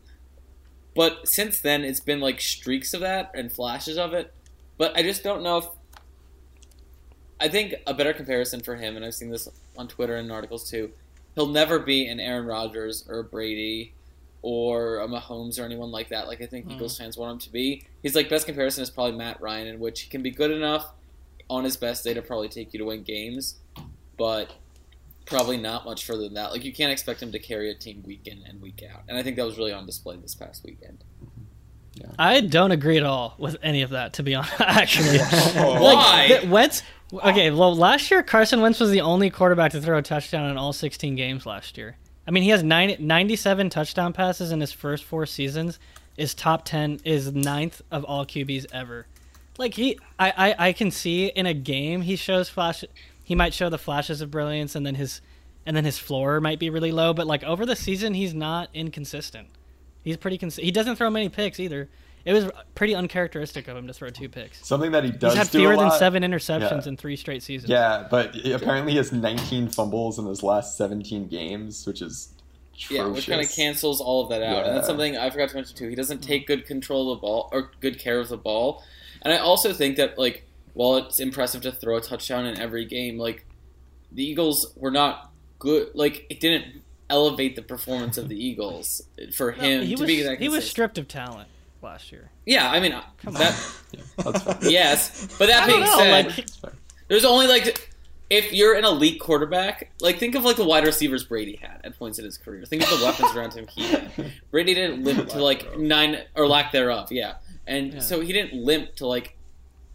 But 0.94 1.28
since 1.28 1.60
then, 1.60 1.84
it's 1.84 2.00
been 2.00 2.20
like 2.20 2.40
streaks 2.40 2.92
of 2.92 3.00
that 3.00 3.30
and 3.34 3.50
flashes 3.52 3.96
of 3.98 4.12
it. 4.14 4.34
But 4.76 4.96
I 4.96 5.02
just 5.02 5.22
don't 5.22 5.42
know 5.42 5.58
if. 5.58 5.66
I 7.40 7.46
think 7.48 7.74
a 7.86 7.94
better 7.94 8.12
comparison 8.12 8.60
for 8.60 8.74
him, 8.76 8.96
and 8.96 9.04
I've 9.04 9.14
seen 9.14 9.30
this 9.30 9.48
on 9.76 9.86
Twitter 9.86 10.16
and 10.16 10.30
articles 10.32 10.68
too. 10.68 10.90
He'll 11.36 11.46
never 11.46 11.78
be 11.78 12.06
an 12.08 12.18
Aaron 12.18 12.46
Rodgers 12.46 13.04
or 13.08 13.22
Brady 13.22 13.94
or 14.42 14.98
a 15.00 15.08
Mahomes 15.08 15.60
or 15.60 15.64
anyone 15.64 15.90
like 15.90 16.08
that. 16.10 16.26
Like 16.28 16.40
I 16.42 16.46
think 16.46 16.66
Mm. 16.68 16.72
Eagles 16.76 16.96
fans 16.98 17.16
want 17.16 17.32
him 17.32 17.38
to 17.40 17.50
be. 17.52 17.84
His 18.02 18.14
like 18.14 18.28
best 18.28 18.46
comparison 18.46 18.82
is 18.82 18.90
probably 18.90 19.16
Matt 19.18 19.40
Ryan, 19.40 19.66
in 19.66 19.78
which 19.80 20.02
he 20.02 20.08
can 20.10 20.22
be 20.22 20.30
good 20.30 20.50
enough 20.50 20.92
on 21.50 21.64
his 21.64 21.76
best 21.76 22.04
day 22.04 22.14
to 22.14 22.22
probably 22.22 22.48
take 22.48 22.72
you 22.72 22.78
to 22.78 22.84
win 22.84 23.02
games, 23.02 23.56
but 24.16 24.52
probably 25.26 25.56
not 25.56 25.84
much 25.84 26.04
further 26.06 26.22
than 26.22 26.34
that. 26.34 26.52
Like 26.52 26.64
you 26.64 26.72
can't 26.72 26.92
expect 26.92 27.22
him 27.22 27.32
to 27.32 27.38
carry 27.38 27.70
a 27.70 27.74
team 27.74 28.02
week 28.06 28.26
in 28.26 28.42
and 28.48 28.60
week 28.62 28.82
out, 28.92 29.02
and 29.08 29.16
I 29.18 29.22
think 29.22 29.36
that 29.36 29.44
was 29.46 29.58
really 29.58 29.72
on 29.72 29.86
display 29.86 30.16
this 30.16 30.34
past 30.34 30.64
weekend. 30.64 31.02
I 32.16 32.42
don't 32.42 32.70
agree 32.70 32.96
at 32.96 33.02
all 33.02 33.34
with 33.38 33.56
any 33.60 33.82
of 33.82 33.90
that, 33.90 34.12
to 34.14 34.22
be 34.22 34.34
honest. 34.36 34.60
Actually, 34.60 35.18
Oh, 35.20 35.82
Why? 35.82 36.28
Like, 36.30 36.42
the- 36.42 36.48
Wentz. 36.48 36.82
Okay, 37.12 37.50
well, 37.50 37.74
last 37.74 38.10
year 38.10 38.22
Carson 38.22 38.60
Wentz 38.60 38.78
was 38.78 38.90
the 38.90 39.00
only 39.00 39.30
quarterback 39.30 39.72
to 39.72 39.80
throw 39.80 39.98
a 39.98 40.02
touchdown 40.02 40.48
in 40.50 40.56
all 40.58 40.72
16 40.72 41.16
games 41.16 41.44
last 41.46 41.76
year. 41.78 41.96
I 42.28 42.30
mean, 42.30 42.42
he 42.42 42.50
has 42.50 42.62
nine, 42.62 42.94
97 43.00 43.70
touchdown 43.70 44.12
passes 44.12 44.52
in 44.52 44.60
his 44.60 44.70
first 44.70 45.02
four 45.02 45.24
seasons. 45.24 45.78
Is 46.18 46.34
top 46.34 46.64
10, 46.66 47.00
is 47.04 47.32
ninth 47.32 47.80
of 47.90 48.04
all 48.04 48.26
QBs 48.26 48.66
ever. 48.70 49.06
Like 49.56 49.74
he, 49.74 49.98
I, 50.18 50.32
I, 50.36 50.66
I 50.68 50.72
can 50.72 50.90
see 50.90 51.26
in 51.26 51.46
a 51.46 51.54
game 51.54 52.02
he 52.02 52.16
shows 52.16 52.50
flash. 52.50 52.84
He 53.24 53.34
might 53.34 53.54
show 53.54 53.70
the 53.70 53.78
flashes 53.78 54.20
of 54.20 54.30
brilliance, 54.30 54.74
and 54.74 54.84
then 54.84 54.96
his, 54.96 55.22
and 55.64 55.76
then 55.76 55.84
his 55.84 55.98
floor 55.98 56.40
might 56.40 56.58
be 56.58 56.70
really 56.70 56.92
low. 56.92 57.14
But 57.14 57.26
like 57.26 57.44
over 57.44 57.64
the 57.64 57.76
season, 57.76 58.14
he's 58.14 58.34
not 58.34 58.68
inconsistent. 58.74 59.48
He's 60.02 60.16
pretty 60.16 60.38
consistent. 60.38 60.66
He 60.66 60.70
doesn't 60.70 60.96
throw 60.96 61.08
many 61.08 61.28
picks 61.28 61.58
either. 61.58 61.88
It 62.28 62.34
was 62.34 62.50
pretty 62.74 62.94
uncharacteristic 62.94 63.68
of 63.68 63.76
him 63.78 63.86
to 63.86 63.94
throw 63.94 64.10
two 64.10 64.28
picks. 64.28 64.66
Something 64.66 64.92
that 64.92 65.02
he 65.02 65.10
does 65.10 65.32
He's 65.32 65.44
had 65.44 65.50
do 65.50 65.60
fewer 65.60 65.72
a 65.72 65.76
than 65.78 65.90
seven 65.92 66.22
interceptions 66.22 66.82
Yeah. 66.82 66.88
in 66.88 66.96
three 66.98 67.16
straight 67.16 67.42
seasons. 67.42 67.70
Yeah, 67.70 68.06
but 68.10 68.36
apparently 68.44 68.92
he 68.92 68.98
has 68.98 69.12
19 69.12 69.70
fumbles 69.70 70.18
in 70.18 70.26
his 70.26 70.42
last 70.42 70.76
17 70.76 71.28
games, 71.28 71.86
which 71.86 72.02
is 72.02 72.34
Yeah, 72.90 73.06
which 73.06 73.28
kind 73.28 73.40
of 73.40 73.50
cancels 73.50 74.02
all 74.02 74.24
of 74.24 74.28
that 74.28 74.42
out, 74.42 74.66
and 74.66 74.76
that's 74.76 74.86
something 74.86 75.16
I 75.16 75.30
forgot 75.30 75.48
to 75.48 75.54
mention 75.54 75.74
too. 75.74 75.88
He 75.88 75.94
doesn't 75.94 76.18
take 76.18 76.42
mm. 76.42 76.48
good 76.48 76.66
control 76.66 77.10
of 77.10 77.16
the 77.16 77.22
ball 77.22 77.48
or 77.50 77.70
good 77.80 77.98
care 77.98 78.20
of 78.20 78.28
the 78.28 78.36
ball, 78.36 78.84
and 79.22 79.32
I 79.32 79.38
also 79.38 79.72
think 79.72 79.96
that 79.96 80.18
like 80.18 80.44
while 80.74 80.96
it's 80.98 81.20
impressive 81.20 81.62
to 81.62 81.72
throw 81.72 81.96
a 81.96 82.02
touchdown 82.02 82.44
in 82.44 82.60
every 82.60 82.84
game, 82.84 83.16
like 83.18 83.46
the 84.12 84.22
Eagles 84.22 84.74
were 84.76 84.90
not 84.90 85.32
good. 85.58 85.92
Like 85.94 86.26
it 86.28 86.40
didn't 86.40 86.82
elevate 87.08 87.56
the 87.56 87.62
performance 87.62 88.18
of 88.18 88.28
the 88.28 88.36
Eagles 88.36 89.00
for 89.32 89.52
No, 89.52 89.62
him 89.62 89.86
he 89.86 89.94
to 89.94 90.02
was 90.02 90.06
be 90.06 90.22
that. 90.24 90.38
he 90.38 90.50
was 90.50 90.68
stripped 90.68 90.98
of 90.98 91.08
talent 91.08 91.48
last 91.82 92.10
year. 92.12 92.30
Yeah, 92.46 92.70
I 92.70 92.80
mean 92.80 92.92
Come 93.22 93.34
on. 93.36 93.40
that. 93.42 93.74
Yeah, 93.92 94.02
that's 94.32 94.42
fair. 94.42 94.58
Yes, 94.70 95.28
but 95.38 95.46
that 95.48 95.62
I 95.62 95.66
don't 95.66 95.76
being 95.80 95.90
know, 95.90 95.96
said, 95.98 96.26
like- 96.36 96.72
there's 97.08 97.24
only 97.24 97.46
like 97.46 97.90
if 98.30 98.52
you're 98.52 98.74
an 98.74 98.84
elite 98.84 99.20
quarterback, 99.20 99.90
like 100.00 100.18
think 100.18 100.34
of 100.34 100.44
like 100.44 100.56
the 100.56 100.64
wide 100.64 100.84
receivers 100.84 101.24
Brady 101.24 101.56
had 101.56 101.80
at 101.84 101.98
points 101.98 102.18
in 102.18 102.24
his 102.26 102.36
career. 102.36 102.64
Think 102.66 102.82
of 102.82 102.98
the 102.98 103.04
weapons 103.06 103.34
around 103.34 103.54
him 103.54 103.66
he 103.68 103.82
had. 103.84 104.10
Brady 104.50 104.74
didn't 104.74 105.02
limp 105.04 105.28
to 105.30 105.42
like 105.42 105.78
nine 105.78 106.18
or 106.34 106.46
lack 106.46 106.70
thereof, 106.72 107.10
yeah. 107.10 107.36
And 107.66 107.94
Yeah. 107.94 108.00
so 108.00 108.20
he 108.20 108.32
didn't 108.34 108.52
limp 108.62 108.96
to 108.96 109.06
like 109.06 109.36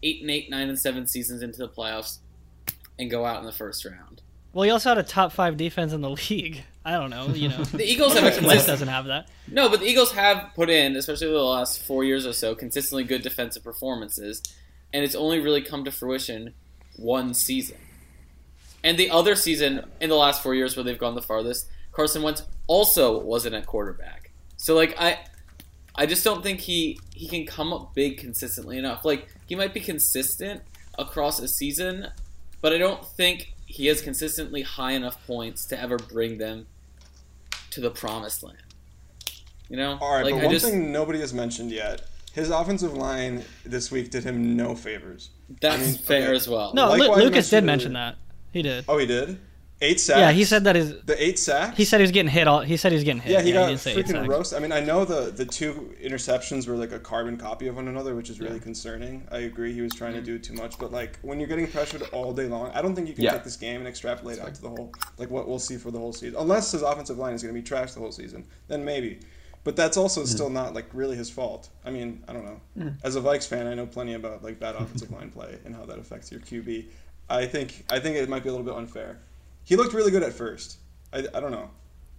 eight 0.02 0.20
and 0.22 0.30
eight, 0.30 0.50
nine 0.50 0.68
and 0.68 0.78
seven 0.78 1.06
seasons 1.06 1.42
into 1.42 1.58
the 1.58 1.68
playoffs 1.68 2.18
and 2.98 3.08
go 3.10 3.24
out 3.24 3.38
in 3.38 3.46
the 3.46 3.52
first 3.52 3.84
round. 3.84 4.22
Well, 4.54 4.62
he 4.62 4.70
also 4.70 4.88
had 4.90 4.98
a 4.98 5.02
top 5.02 5.32
five 5.32 5.56
defense 5.56 5.92
in 5.92 6.00
the 6.00 6.10
league. 6.30 6.62
I 6.84 6.92
don't 6.92 7.10
know, 7.10 7.28
you 7.28 7.48
know. 7.48 7.64
The 7.64 7.84
Eagles 7.84 8.14
have 8.18 8.24
a 8.24 8.30
consistent 8.30 8.66
doesn't 8.66 8.88
have 8.88 9.06
that. 9.06 9.28
No, 9.48 9.68
but 9.68 9.80
the 9.80 9.86
Eagles 9.86 10.12
have 10.12 10.50
put 10.54 10.70
in, 10.70 10.96
especially 10.96 11.26
over 11.26 11.36
the 11.36 11.42
last 11.42 11.82
four 11.82 12.04
years 12.04 12.26
or 12.26 12.32
so, 12.32 12.54
consistently 12.54 13.04
good 13.04 13.22
defensive 13.22 13.64
performances, 13.64 14.42
and 14.92 15.04
it's 15.04 15.14
only 15.14 15.40
really 15.40 15.62
come 15.62 15.84
to 15.84 15.90
fruition 15.90 16.54
one 16.96 17.34
season. 17.34 17.78
And 18.82 18.98
the 18.98 19.10
other 19.10 19.34
season 19.34 19.86
in 20.00 20.10
the 20.10 20.16
last 20.16 20.42
four 20.42 20.54
years 20.54 20.76
where 20.76 20.84
they've 20.84 20.98
gone 20.98 21.14
the 21.14 21.22
farthest, 21.22 21.68
Carson 21.92 22.22
Wentz 22.22 22.42
also 22.66 23.18
wasn't 23.18 23.54
a 23.54 23.62
quarterback. 23.62 24.30
So 24.56 24.74
like 24.74 24.94
I 25.00 25.20
I 25.96 26.04
just 26.06 26.22
don't 26.22 26.42
think 26.42 26.60
he 26.60 26.98
he 27.14 27.26
can 27.26 27.46
come 27.46 27.72
up 27.72 27.94
big 27.94 28.18
consistently 28.18 28.76
enough. 28.76 29.04
Like 29.04 29.28
he 29.46 29.54
might 29.54 29.72
be 29.72 29.80
consistent 29.80 30.60
across 30.98 31.40
a 31.40 31.48
season, 31.48 32.08
but 32.60 32.74
I 32.74 32.78
don't 32.78 33.04
think 33.04 33.53
he 33.74 33.86
has 33.86 34.00
consistently 34.00 34.62
high 34.62 34.92
enough 34.92 35.26
points 35.26 35.64
to 35.66 35.80
ever 35.80 35.96
bring 35.96 36.38
them 36.38 36.64
to 37.70 37.80
the 37.80 37.90
promised 37.90 38.44
land. 38.44 38.56
You 39.68 39.76
know? 39.76 39.98
All 40.00 40.14
right, 40.14 40.24
like 40.24 40.34
but 40.34 40.42
I 40.42 40.44
one 40.44 40.54
just 40.54 40.64
thing 40.64 40.92
nobody 40.92 41.18
has 41.18 41.34
mentioned 41.34 41.72
yet: 41.72 42.02
his 42.34 42.50
offensive 42.50 42.94
line 42.94 43.42
this 43.64 43.90
week 43.90 44.12
did 44.12 44.22
him 44.22 44.56
no 44.56 44.76
favors. 44.76 45.30
that's 45.60 45.82
I 45.82 45.86
mean, 45.86 45.94
fair 45.96 46.28
okay. 46.28 46.36
as 46.36 46.48
well. 46.48 46.72
No, 46.72 46.92
Lu- 46.92 46.98
Likewise 46.98 47.24
Lucas 47.24 47.50
did 47.50 47.64
mention 47.64 47.94
that. 47.94 48.14
He 48.52 48.62
did. 48.62 48.84
Oh, 48.88 48.96
he 48.96 49.06
did. 49.06 49.40
Eight 49.84 50.00
sacks. 50.00 50.18
Yeah, 50.18 50.32
he 50.32 50.44
said 50.44 50.64
that 50.64 50.76
his. 50.76 51.02
the 51.02 51.22
eight 51.22 51.38
sacks. 51.38 51.76
He 51.76 51.84
said 51.84 51.98
he 51.98 52.02
was 52.02 52.10
getting 52.10 52.30
hit. 52.30 52.48
All 52.48 52.60
he 52.60 52.76
said 52.76 52.92
he 52.92 52.96
was 52.96 53.04
getting 53.04 53.20
hit. 53.20 53.32
Yeah, 53.32 53.42
he 53.42 53.52
got 53.52 53.68
didn't 53.68 53.80
freaking 53.80 54.08
sacks. 54.08 54.28
roast. 54.28 54.54
I 54.54 54.58
mean, 54.58 54.72
I 54.72 54.80
know 54.80 55.04
the 55.04 55.30
the 55.30 55.44
two 55.44 55.94
interceptions 56.02 56.66
were 56.66 56.76
like 56.76 56.92
a 56.92 56.98
carbon 56.98 57.36
copy 57.36 57.66
of 57.66 57.76
one 57.76 57.88
another, 57.88 58.14
which 58.14 58.30
is 58.30 58.40
really 58.40 58.60
concerning. 58.60 59.26
I 59.30 59.38
agree, 59.40 59.74
he 59.74 59.82
was 59.82 59.92
trying 59.94 60.14
to 60.14 60.22
mm. 60.22 60.24
do 60.24 60.38
too 60.38 60.54
much, 60.54 60.78
but 60.78 60.90
like 60.90 61.18
when 61.20 61.38
you're 61.38 61.48
getting 61.48 61.66
pressured 61.66 62.02
all 62.12 62.32
day 62.32 62.46
long, 62.46 62.70
I 62.72 62.80
don't 62.80 62.94
think 62.94 63.08
you 63.08 63.14
can 63.14 63.24
Yeah. 63.24 63.32
take 63.32 63.44
this 63.44 63.56
game 63.56 63.80
and 63.80 63.88
extrapolate 63.88 64.38
out 64.38 64.54
to 64.54 64.62
the 64.62 64.70
whole 64.70 64.92
like 65.18 65.30
what 65.30 65.46
we'll 65.46 65.58
see 65.58 65.76
for 65.76 65.90
the 65.90 65.98
whole 65.98 66.12
season. 66.14 66.36
Unless 66.38 66.72
his 66.72 66.82
offensive 66.82 67.18
line 67.18 67.34
is 67.34 67.42
going 67.42 67.54
to 67.54 67.60
be 67.60 67.66
trash 67.66 67.92
the 67.92 68.00
whole 68.00 68.12
season, 68.12 68.46
then 68.68 68.84
maybe. 68.84 69.20
But 69.64 69.76
that's 69.76 69.96
also 69.96 70.22
mm. 70.22 70.26
still 70.26 70.50
not 70.50 70.74
like 70.74 70.86
really 70.94 71.16
his 71.16 71.28
fault. 71.28 71.68
I 71.84 71.90
mean, 71.90 72.22
I 72.28 72.32
don't 72.32 72.44
know. 72.44 72.60
Mm. 72.78 72.96
As 73.02 73.16
a 73.16 73.20
Vikes 73.20 73.46
fan, 73.46 73.66
I 73.66 73.74
know 73.74 73.86
plenty 73.86 74.14
about 74.14 74.42
like 74.42 74.58
bad 74.58 74.74
offensive 74.78 75.10
line 75.10 75.30
play 75.30 75.58
and 75.66 75.74
how 75.74 75.84
that 75.84 75.98
affects 75.98 76.32
your 76.32 76.40
QB. 76.40 76.86
I 77.28 77.46
think 77.46 77.84
I 77.90 78.00
think 78.00 78.16
it 78.16 78.28
might 78.28 78.42
be 78.42 78.48
a 78.48 78.52
little 78.52 78.66
bit 78.66 78.74
unfair. 78.74 79.18
He 79.64 79.76
looked 79.76 79.94
really 79.94 80.10
good 80.10 80.22
at 80.22 80.32
first. 80.32 80.78
I, 81.12 81.18
I 81.34 81.40
don't 81.40 81.50
know. 81.52 81.70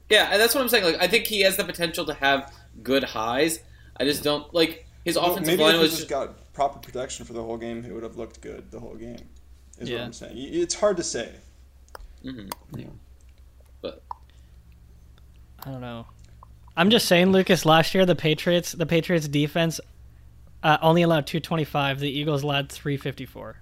Yeah, 0.09 0.37
that's 0.37 0.53
what 0.55 0.61
I'm 0.61 0.69
saying. 0.69 0.83
Like 0.83 1.01
I 1.01 1.07
think 1.07 1.25
he 1.25 1.41
has 1.41 1.57
the 1.57 1.63
potential 1.63 2.05
to 2.05 2.13
have 2.15 2.51
good 2.83 3.03
highs. 3.03 3.59
I 3.97 4.03
just 4.03 4.23
don't 4.23 4.51
like 4.53 4.85
his 5.03 5.15
Well, 5.15 5.31
offensive 5.31 5.47
maybe 5.53 5.63
line 5.63 5.71
if 5.75 5.77
he 5.77 5.81
was 5.81 5.91
just 5.91 6.01
just, 6.03 6.09
got 6.09 6.53
proper 6.53 6.79
protection 6.79 7.25
for 7.25 7.33
the 7.33 7.43
whole 7.43 7.57
game, 7.57 7.83
he 7.83 7.91
would 7.91 8.03
have 8.03 8.17
looked 8.17 8.41
good 8.41 8.69
the 8.71 8.79
whole 8.79 8.95
game. 8.95 9.17
Is 9.79 9.89
Yeah. 9.89 9.97
what 9.99 10.05
I'm 10.05 10.13
saying. 10.13 10.33
It's 10.37 10.75
hard 10.75 10.97
to 10.97 11.03
say. 11.03 11.31
Mhm. 12.23 12.51
Yeah. 12.75 12.85
but 13.81 14.01
I 15.63 15.71
don't 15.71 15.81
know. 15.81 16.07
I'm 16.77 16.89
just 16.89 17.07
saying, 17.07 17.31
Lucas. 17.31 17.65
Last 17.65 17.93
year, 17.93 18.05
the 18.05 18.15
Patriots, 18.15 18.71
the 18.73 18.85
Patriots 18.85 19.27
defense, 19.27 19.79
uh, 20.63 20.77
only 20.81 21.01
allowed 21.03 21.25
225. 21.27 21.99
The 21.99 22.09
Eagles 22.09 22.43
allowed 22.43 22.69
354, 22.71 23.61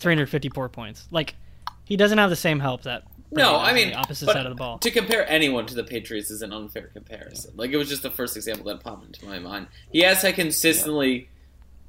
354 0.00 0.68
points. 0.68 1.06
Like, 1.10 1.36
he 1.84 1.96
doesn't 1.96 2.18
have 2.18 2.30
the 2.30 2.36
same 2.36 2.60
help 2.60 2.82
that. 2.82 3.04
No, 3.30 3.56
I 3.56 3.72
mean, 3.72 3.90
the 3.90 3.96
opposite 3.96 4.26
side 4.26 4.46
of 4.46 4.50
the 4.50 4.56
ball. 4.56 4.78
To 4.78 4.90
compare 4.90 5.28
anyone 5.28 5.66
to 5.66 5.74
the 5.74 5.82
Patriots 5.82 6.30
is 6.30 6.42
an 6.42 6.52
unfair 6.52 6.88
comparison. 6.92 7.52
Like 7.56 7.72
it 7.72 7.76
was 7.76 7.88
just 7.88 8.02
the 8.02 8.10
first 8.10 8.36
example 8.36 8.66
that 8.66 8.80
popped 8.80 9.04
into 9.06 9.26
my 9.26 9.38
mind. 9.40 9.66
He 9.90 10.00
has 10.00 10.22
had 10.22 10.36
consistently 10.36 11.28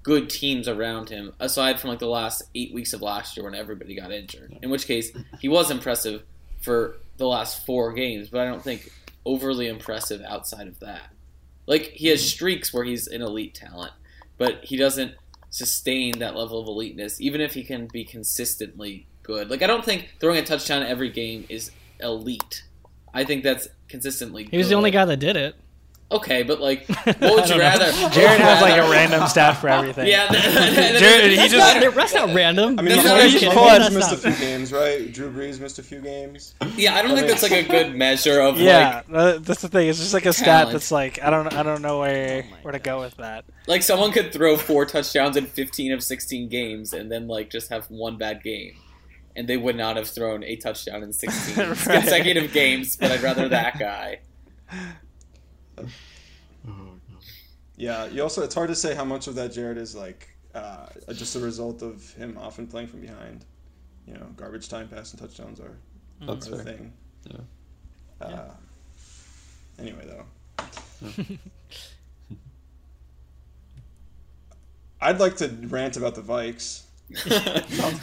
good 0.01 0.29
teams 0.29 0.67
around 0.67 1.09
him, 1.09 1.33
aside 1.39 1.79
from 1.79 1.91
like 1.91 1.99
the 1.99 2.07
last 2.07 2.43
eight 2.55 2.73
weeks 2.73 2.93
of 2.93 3.01
last 3.01 3.35
year 3.35 3.43
when 3.43 3.55
everybody 3.55 3.95
got 3.95 4.11
injured. 4.11 4.57
In 4.61 4.69
which 4.69 4.87
case, 4.87 5.11
he 5.39 5.47
was 5.47 5.69
impressive 5.69 6.23
for 6.61 6.97
the 7.17 7.27
last 7.27 7.65
four 7.65 7.93
games, 7.93 8.29
but 8.29 8.41
I 8.41 8.45
don't 8.45 8.63
think 8.63 8.91
overly 9.25 9.67
impressive 9.67 10.21
outside 10.27 10.67
of 10.67 10.79
that. 10.79 11.09
Like 11.67 11.83
he 11.93 12.07
has 12.07 12.27
streaks 12.27 12.73
where 12.73 12.83
he's 12.83 13.07
an 13.07 13.21
elite 13.21 13.55
talent, 13.55 13.93
but 14.37 14.63
he 14.63 14.77
doesn't 14.77 15.13
sustain 15.49 16.19
that 16.19 16.35
level 16.35 16.59
of 16.59 16.67
eliteness, 16.67 17.19
even 17.21 17.41
if 17.41 17.53
he 17.53 17.63
can 17.63 17.87
be 17.87 18.03
consistently 18.03 19.07
good. 19.25 19.49
Like 19.49 19.61
I 19.61 19.67
don't 19.67 19.83
think 19.83 20.13
throwing 20.19 20.37
a 20.37 20.45
touchdown 20.45 20.83
every 20.83 21.09
game 21.09 21.45
is 21.49 21.71
elite. 21.99 22.63
I 23.13 23.23
think 23.23 23.43
that's 23.43 23.67
consistently. 23.87 24.47
He 24.51 24.57
was 24.57 24.69
the 24.69 24.75
only 24.75 24.91
guy 24.91 25.05
that 25.05 25.17
did 25.17 25.35
it. 25.37 25.55
Okay, 26.11 26.43
but 26.43 26.61
like, 26.61 26.87
what 27.03 27.05
would 27.19 27.19
don't 27.19 27.47
you 27.49 27.53
know. 27.55 27.59
rather? 27.61 27.91
Jared 28.11 28.39
has 28.39 28.61
like 28.61 28.77
a 28.79 28.87
random 28.91 29.27
stat 29.27 29.57
for 29.57 29.69
everything. 29.69 30.05
Yeah, 30.07 30.31
Jared, 30.31 31.31
he 31.31 31.35
That's 31.35 31.51
just- 31.51 31.83
not, 31.83 31.95
that's 31.95 32.13
not 32.13 32.35
random. 32.35 32.77
I 32.77 32.83
mean, 32.83 32.95
That's 32.95 33.07
Mahomes, 33.07 33.09
not 33.09 33.21
actually- 33.21 33.47
Mahomes 33.47 33.79
That's 33.79 33.95
missed 33.95 34.11
not- 34.11 34.25
a 34.25 34.31
few 34.35 34.45
games, 34.45 34.71
right? 34.71 35.11
Drew 35.11 35.31
Brees 35.33 35.59
missed 35.59 35.79
a 35.79 35.83
few 35.83 36.01
games. 36.01 36.53
yeah. 36.77 36.93
I 36.93 37.01
don't 37.01 37.15
think 37.15 37.27
that's 37.27 37.41
like 37.41 37.53
a 37.53 37.63
good 37.63 37.95
measure 37.95 38.39
of 38.39 38.59
Yeah, 38.59 39.01
like 39.09 39.17
uh, 39.35 39.37
that's 39.39 39.61
the 39.63 39.67
thing. 39.67 39.89
It's 39.89 39.97
just 39.97 40.13
like 40.13 40.27
a 40.27 40.33
stat 40.33 40.67
that's 40.71 40.91
like 40.91 41.19
I 41.23 41.31
don't 41.31 41.51
I 41.51 41.63
don't 41.63 41.81
know 41.81 41.99
where 42.01 42.43
Oh 42.45 42.55
where 42.61 42.71
to 42.73 42.79
go 42.79 42.99
with 42.99 43.17
that. 43.17 43.45
like 43.65 43.81
someone 43.81 44.11
could 44.11 44.31
throw 44.31 44.57
four 44.57 44.85
touchdowns 44.85 45.35
in 45.37 45.47
fifteen 45.47 45.91
of 45.91 46.03
sixteen 46.03 46.49
games 46.49 46.93
and 46.93 47.11
then 47.11 47.27
like 47.27 47.49
just 47.49 47.69
have 47.69 47.85
one 47.89 48.17
bad 48.17 48.43
game. 48.43 48.75
And 49.35 49.47
they 49.49 49.57
would 49.57 49.75
not 49.75 49.97
have 49.97 50.07
thrown 50.07 50.43
a 50.43 50.55
touchdown 50.55 51.03
in 51.03 51.11
16 51.11 51.57
Right. 51.69 51.77
consecutive 51.77 52.53
games, 52.53 52.95
but 52.95 53.11
I'd 53.11 53.21
rather 53.21 53.49
that 53.49 53.77
guy. 53.79 54.19
Yeah, 57.77 58.05
you 58.05 58.23
also 58.23 58.41
it's 58.41 58.55
hard 58.55 58.69
to 58.69 58.75
say 58.75 58.95
how 58.95 59.03
much 59.03 59.27
of 59.27 59.35
that 59.35 59.51
Jared 59.51 59.77
is 59.77 59.93
like 59.95 60.29
uh, 60.53 60.85
just 61.13 61.35
a 61.35 61.39
result 61.39 61.81
of 61.81 62.09
him 62.13 62.37
often 62.41 62.67
playing 62.67 62.87
from 62.87 63.01
behind. 63.01 63.43
You 64.07 64.13
know, 64.13 64.25
garbage 64.37 64.69
time, 64.69 64.87
pass, 64.87 65.11
and 65.11 65.19
touchdowns 65.19 65.59
are, 65.59 65.75
That's 66.25 66.47
are 66.47 66.51
the 66.57 66.63
thing. 66.63 66.93
Yeah. 67.29 67.37
Uh, 68.25 68.51
Anyway, 69.77 70.05
though, 70.05 70.25
I'd 75.01 75.19
like 75.19 75.35
to 75.37 75.49
rant 75.67 75.97
about 75.97 76.15
the 76.15 76.21
Vikes. 76.21 76.83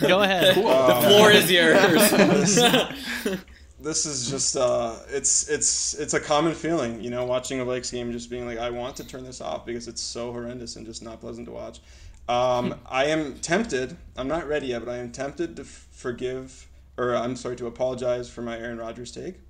Go 0.00 0.22
ahead. 0.22 0.54
The 0.54 1.08
Floor 1.08 1.30
is 1.30 1.50
yours. 1.50 3.38
this 3.80 4.06
is 4.06 4.30
just 4.30 4.56
uh, 4.56 4.96
it's 5.08 5.48
it's 5.48 5.94
it's 5.94 6.14
a 6.14 6.20
common 6.20 6.54
feeling, 6.54 7.02
you 7.02 7.10
know, 7.10 7.24
watching 7.24 7.60
a 7.60 7.64
Lakes 7.64 7.90
game, 7.90 8.12
just 8.12 8.30
being 8.30 8.46
like, 8.46 8.58
I 8.58 8.70
want 8.70 8.96
to 8.96 9.06
turn 9.06 9.24
this 9.24 9.40
off 9.40 9.66
because 9.66 9.88
it's 9.88 10.00
so 10.00 10.32
horrendous 10.32 10.76
and 10.76 10.86
just 10.86 11.02
not 11.02 11.20
pleasant 11.20 11.46
to 11.46 11.52
watch. 11.52 11.80
Um, 12.28 12.78
I 12.86 13.06
am 13.06 13.34
tempted. 13.40 13.96
I'm 14.16 14.28
not 14.28 14.46
ready 14.46 14.68
yet, 14.68 14.84
but 14.84 14.92
I 14.92 14.98
am 14.98 15.10
tempted 15.10 15.56
to 15.56 15.64
forgive, 15.64 16.68
or 16.96 17.16
I'm 17.16 17.34
sorry, 17.34 17.56
to 17.56 17.66
apologize 17.66 18.30
for 18.30 18.42
my 18.42 18.56
Aaron 18.56 18.78
Rodgers 18.78 19.10
take. 19.10 19.40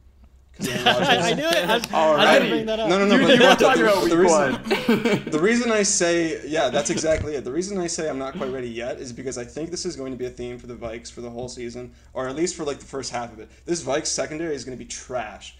'Cause 0.58 0.68
Aaron 0.68 0.84
Rodgers- 0.84 1.08
I 1.08 1.32
knew 1.34 1.46
it. 1.46 1.54
I 1.54 1.74
was, 1.76 1.82
I 1.92 2.10
was 2.10 2.20
Alrighty. 2.20 2.38
gonna 2.38 2.48
bring 2.50 2.66
that 2.66 2.80
up. 2.80 2.88
no, 2.90 2.98
no, 2.98 3.06
no. 3.06 3.14
You, 3.16 3.22
but 3.22 3.30
you 3.32 3.38
the- 3.38 3.44
were 3.44 3.50
the- 3.54 3.64
talking 3.64 3.82
about 3.82 3.94
the 3.94 4.04
week 4.04 4.14
reason- 4.18 5.12
one. 5.22 5.24
the 5.30 5.40
reason 5.40 5.72
I 5.72 5.82
say, 5.82 6.46
yeah, 6.46 6.68
that's 6.68 6.90
exactly 6.90 7.34
it. 7.36 7.44
The 7.44 7.52
reason 7.52 7.78
I 7.78 7.86
say 7.86 8.08
I'm 8.08 8.18
not 8.18 8.34
quite 8.36 8.52
ready 8.52 8.68
yet 8.68 8.98
is 8.98 9.12
because 9.12 9.38
I 9.38 9.44
think 9.44 9.70
this 9.70 9.86
is 9.86 9.96
going 9.96 10.12
to 10.12 10.18
be 10.18 10.26
a 10.26 10.30
theme 10.30 10.58
for 10.58 10.66
the 10.66 10.74
Vikes 10.76 11.10
for 11.10 11.20
the 11.22 11.30
whole 11.30 11.48
season, 11.48 11.92
or 12.12 12.28
at 12.28 12.36
least 12.36 12.54
for 12.54 12.64
like 12.64 12.78
the 12.80 12.84
first 12.86 13.10
half 13.12 13.32
of 13.32 13.38
it. 13.40 13.48
This 13.64 13.82
Vikes 13.82 14.06
secondary 14.08 14.54
is 14.54 14.64
going 14.64 14.76
to 14.76 14.82
be 14.84 14.88
trash. 14.88 15.56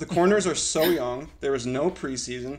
The 0.00 0.06
corners 0.06 0.48
are 0.48 0.56
so 0.56 0.82
young. 0.82 1.28
There 1.40 1.52
was 1.52 1.64
no 1.64 1.90
preseason. 1.90 2.58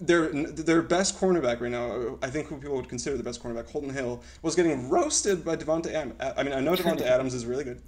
Their 0.00 0.28
their 0.30 0.82
best 0.82 1.16
cornerback 1.18 1.60
right 1.60 1.70
now, 1.70 2.18
I 2.20 2.30
think 2.30 2.48
who 2.48 2.56
people 2.58 2.74
would 2.74 2.88
consider 2.88 3.16
the 3.16 3.22
best 3.22 3.40
cornerback, 3.42 3.70
Holton 3.70 3.90
Hill, 3.90 4.22
was 4.42 4.56
getting 4.56 4.88
roasted 4.88 5.44
by 5.44 5.54
Davante 5.56 5.92
Adams. 5.94 6.14
I 6.20 6.42
mean, 6.42 6.52
I 6.52 6.58
know 6.60 6.72
Davante 6.74 7.02
Adams 7.02 7.32
is 7.32 7.46
really 7.46 7.62
good. 7.62 7.80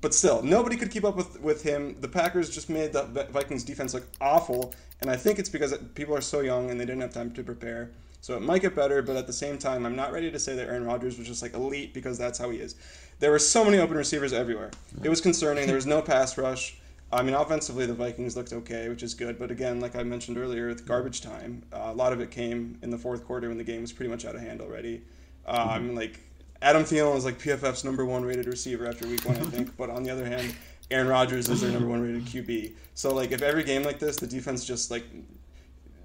But 0.00 0.14
still, 0.14 0.42
nobody 0.42 0.76
could 0.76 0.90
keep 0.90 1.04
up 1.04 1.16
with, 1.16 1.40
with 1.40 1.62
him. 1.62 1.96
The 2.00 2.08
Packers 2.08 2.50
just 2.50 2.68
made 2.68 2.92
the 2.92 3.04
Vikings 3.30 3.64
defense 3.64 3.94
look 3.94 4.06
awful, 4.20 4.74
and 5.00 5.10
I 5.10 5.16
think 5.16 5.38
it's 5.38 5.48
because 5.48 5.76
people 5.94 6.14
are 6.14 6.20
so 6.20 6.40
young 6.40 6.70
and 6.70 6.78
they 6.78 6.84
didn't 6.84 7.00
have 7.00 7.12
time 7.12 7.32
to 7.32 7.42
prepare. 7.42 7.90
So 8.20 8.36
it 8.36 8.42
might 8.42 8.62
get 8.62 8.76
better, 8.76 9.02
but 9.02 9.16
at 9.16 9.26
the 9.26 9.32
same 9.32 9.58
time, 9.58 9.84
I'm 9.84 9.96
not 9.96 10.12
ready 10.12 10.30
to 10.30 10.38
say 10.38 10.54
that 10.54 10.68
Aaron 10.68 10.84
Rodgers 10.84 11.18
was 11.18 11.26
just 11.26 11.42
like 11.42 11.54
elite 11.54 11.92
because 11.92 12.16
that's 12.16 12.38
how 12.38 12.50
he 12.50 12.58
is. 12.58 12.76
There 13.18 13.32
were 13.32 13.40
so 13.40 13.64
many 13.64 13.78
open 13.78 13.96
receivers 13.96 14.32
everywhere. 14.32 14.70
It 15.02 15.08
was 15.08 15.20
concerning. 15.20 15.66
There 15.66 15.74
was 15.74 15.86
no 15.86 16.00
pass 16.02 16.38
rush. 16.38 16.76
I 17.12 17.22
mean, 17.22 17.34
offensively, 17.34 17.84
the 17.84 17.94
Vikings 17.94 18.36
looked 18.36 18.52
okay, 18.52 18.88
which 18.88 19.02
is 19.02 19.14
good. 19.14 19.38
But 19.38 19.50
again, 19.50 19.80
like 19.80 19.96
I 19.96 20.02
mentioned 20.04 20.38
earlier, 20.38 20.68
with 20.68 20.86
garbage 20.86 21.20
time, 21.20 21.62
uh, 21.72 21.90
a 21.90 21.92
lot 21.92 22.12
of 22.12 22.20
it 22.20 22.30
came 22.30 22.78
in 22.82 22.90
the 22.90 22.98
fourth 22.98 23.24
quarter 23.26 23.48
when 23.48 23.58
the 23.58 23.64
game 23.64 23.82
was 23.82 23.92
pretty 23.92 24.10
much 24.10 24.24
out 24.24 24.34
of 24.34 24.40
hand 24.40 24.60
already. 24.60 25.02
I 25.46 25.78
mean, 25.78 25.94
like 25.96 26.20
Adam 26.62 26.84
Thielen 26.84 27.16
is 27.16 27.24
like 27.24 27.38
PFF's 27.38 27.84
number 27.84 28.04
one 28.04 28.24
rated 28.24 28.46
receiver 28.46 28.86
after 28.86 29.06
week 29.06 29.24
one, 29.24 29.36
I 29.36 29.40
think. 29.40 29.76
but 29.76 29.90
on 29.90 30.04
the 30.04 30.10
other 30.10 30.24
hand, 30.24 30.54
Aaron 30.90 31.08
Rodgers 31.08 31.48
is 31.48 31.60
their 31.60 31.72
number 31.72 31.88
one 31.88 32.00
rated 32.00 32.24
QB. 32.24 32.72
So 32.94 33.12
like, 33.12 33.32
if 33.32 33.42
every 33.42 33.64
game 33.64 33.82
like 33.82 33.98
this, 33.98 34.16
the 34.16 34.26
defense 34.26 34.64
just 34.64 34.90
like 34.90 35.04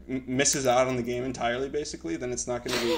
m- 0.10 0.24
misses 0.28 0.66
out 0.68 0.88
on 0.88 0.96
the 0.96 1.04
game 1.04 1.24
entirely, 1.24 1.70
basically, 1.70 2.16
then 2.16 2.32
it's 2.32 2.48
not 2.48 2.64
going 2.64 2.78
to 2.80 2.86
be 2.86 2.96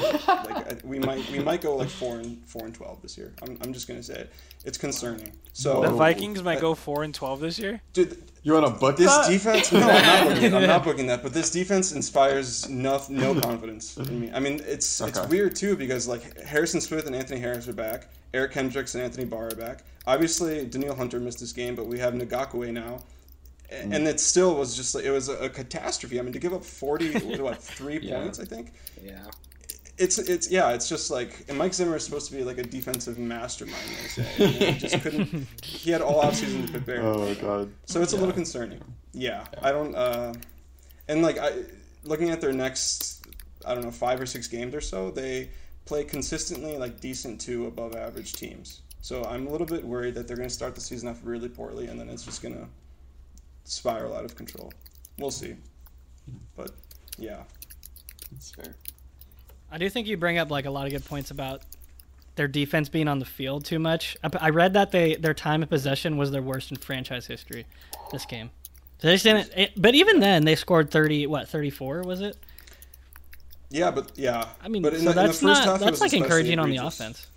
like 0.54 0.84
we 0.84 1.00
might 1.00 1.30
we 1.32 1.40
might 1.40 1.62
go 1.62 1.76
like 1.76 1.90
four 1.90 2.18
and 2.18 2.44
four 2.46 2.66
and 2.66 2.74
twelve 2.74 3.02
this 3.02 3.18
year. 3.18 3.34
I'm, 3.42 3.58
I'm 3.62 3.74
just 3.74 3.88
going 3.88 4.00
to 4.00 4.04
say 4.04 4.16
it. 4.16 4.34
It's 4.66 4.78
concerning. 4.78 5.32
So 5.54 5.82
The 5.82 5.90
oh. 5.90 5.96
Vikings 5.96 6.44
might 6.44 6.60
go 6.60 6.76
four 6.76 7.04
and 7.04 7.14
twelve 7.14 7.40
this 7.40 7.58
year. 7.60 7.82
Dude, 7.94 8.22
You 8.44 8.54
want 8.54 8.66
to 8.66 8.80
book 8.80 8.98
this 8.98 9.08
that? 9.08 9.30
defense? 9.30 9.72
No, 9.72 9.80
I'm 9.80 9.88
not, 9.88 10.28
booking, 10.36 10.54
I'm 10.54 10.68
not 10.68 10.84
booking 10.84 11.08
that. 11.08 11.24
But 11.24 11.34
this 11.34 11.50
defense 11.52 11.92
inspires 11.92 12.70
no, 12.70 13.02
no 13.10 13.40
confidence 13.40 13.98
in 13.98 14.20
me. 14.20 14.32
I 14.34 14.40
mean, 14.40 14.62
it's 14.66 15.02
it's 15.02 15.26
weird 15.28 15.56
too 15.56 15.76
because 15.76 16.08
like 16.08 16.40
Harrison 16.42 16.82
Smith 16.82 17.08
and 17.08 17.16
Anthony 17.16 17.40
Harris 17.40 17.68
are 17.68 17.74
back. 17.74 18.08
Eric 18.34 18.52
Kendricks 18.52 18.94
and 18.96 19.04
Anthony 19.04 19.26
Barr 19.26 19.48
are 19.48 19.56
back. 19.56 19.84
Obviously, 20.06 20.66
Danielle 20.66 20.96
Hunter 20.96 21.20
missed 21.20 21.40
this 21.40 21.52
game, 21.52 21.76
but 21.76 21.88
we 21.88 22.00
have 22.00 22.14
Ngakoue 22.14 22.72
now. 22.72 23.00
A- 23.72 23.76
And 23.82 24.08
it 24.08 24.20
still 24.20 24.56
was 24.56 24.76
just 24.76 24.96
like 24.96 25.06
it 25.06 25.12
was 25.12 25.30
a, 25.30 25.34
a 25.46 25.50
catastrophe. 25.50 26.20
I 26.20 26.24
mean, 26.24 26.34
to 26.34 26.40
give 26.40 26.54
up 26.54 26.64
forty, 26.66 27.12
what, 27.38 27.62
three 27.62 28.00
Yeah. 28.02 28.22
points, 28.22 28.40
I 28.40 28.46
think. 28.46 28.74
yeah. 29.04 29.26
It's 29.98 30.18
it's 30.18 30.50
yeah, 30.50 30.72
it's 30.72 30.88
just 30.88 31.12
like 31.12 31.44
and 31.50 31.58
Mike 31.58 31.74
Zimmer 31.74 31.98
is 31.98 32.06
supposed 32.06 32.30
to 32.32 32.38
be 32.38 32.44
like 32.46 32.58
a 32.58 32.64
defensive 32.64 33.18
mastermind. 33.20 33.84
They 34.16 34.24
say 34.24 34.48
he 34.74 34.80
just 34.80 35.02
couldn't. 35.02 35.46
He 35.62 35.92
had 35.92 36.02
all 36.02 36.22
offseason 36.24 36.66
to 36.68 36.72
prepare. 36.72 37.02
Oh 37.04 37.36
god. 37.36 37.70
So 37.86 38.02
it's 38.02 38.14
a 38.14 38.18
little 38.18 38.34
concerning. 38.34 38.82
Yeah, 39.12 39.46
I 39.62 39.72
don't. 39.74 39.94
Uh, 39.96 40.34
and 41.10 41.22
like 41.22 41.38
I, 41.38 41.52
looking 42.06 42.30
at 42.30 42.40
their 42.40 42.54
next, 42.54 43.26
I 43.66 43.74
don't 43.76 43.84
know, 43.84 43.92
five 43.92 44.22
or 44.22 44.26
six 44.26 44.48
games 44.48 44.74
or 44.74 44.80
so, 44.82 45.12
they 45.12 45.50
play 45.86 46.06
consistently 46.06 46.78
like 46.78 47.02
decent 47.02 47.42
to 47.42 47.66
above 47.68 47.94
average 47.94 48.32
teams. 48.34 48.82
So 49.02 49.26
I'm 49.26 49.48
a 49.48 49.50
little 49.50 49.68
bit 49.68 49.84
worried 49.84 50.16
that 50.16 50.28
they're 50.30 50.38
going 50.38 50.48
to 50.48 50.54
start 50.54 50.76
the 50.76 50.82
season 50.82 51.10
off 51.10 51.20
really 51.24 51.50
poorly, 51.50 51.88
and 51.88 52.00
then 52.00 52.08
it's 52.08 52.24
just 52.24 52.42
going 52.42 52.56
to 52.56 52.68
spiral 53.64 54.16
out 54.16 54.26
of 54.26 54.36
control. 54.36 54.72
We'll 55.18 55.32
see. 55.32 55.56
But 56.56 56.72
yeah, 57.18 57.44
That's 58.32 58.52
fair. 58.52 58.76
I 59.72 59.78
do 59.78 59.90
think 59.90 60.08
you 60.08 60.18
bring 60.18 60.38
up 60.38 60.50
like 60.50 60.66
a 60.66 60.72
lot 60.72 60.86
of 60.88 60.92
good 60.92 61.06
points 61.06 61.32
about 61.32 61.62
their 62.36 62.48
defense 62.48 62.90
being 62.90 63.08
on 63.08 63.20
the 63.20 63.26
field 63.26 63.66
too 63.66 63.80
much. 63.80 64.18
I- 64.24 64.30
I 64.40 64.50
read 64.50 64.74
that 64.74 64.92
they 64.92 65.16
their 65.16 65.34
time 65.34 65.62
of 65.64 65.70
possession 65.70 66.18
was 66.18 66.32
their 66.32 66.42
worst 66.42 66.72
in 66.72 66.78
franchise 66.78 67.28
history. 67.28 67.66
This 68.12 68.26
game, 68.26 68.50
so 69.00 69.08
they 69.08 69.14
just 69.16 69.24
didn't. 69.26 69.52
It, 69.56 69.72
but 69.76 69.94
even 69.94 70.20
then, 70.20 70.46
they 70.46 70.56
scored 70.56 70.90
thirty. 70.90 71.28
What 71.28 71.48
thirty 71.48 71.70
four 71.70 72.02
was 72.02 72.22
it? 72.22 72.38
yeah, 73.70 73.92
but 73.92 74.12
yeah. 74.16 74.48
I 74.64 74.68
mean, 74.68 74.82
but 74.82 74.94
in 74.94 75.00
so 75.02 75.06
the, 75.06 75.10
in 75.12 75.16
the 75.16 75.22
that's 75.24 75.40
first 75.42 75.44
not 75.44 75.66
half, 75.66 75.80
that's 75.80 76.02
like 76.02 76.14
encouraging 76.14 76.58
on 76.60 76.70
the 76.70 76.78
offense. 76.78 77.28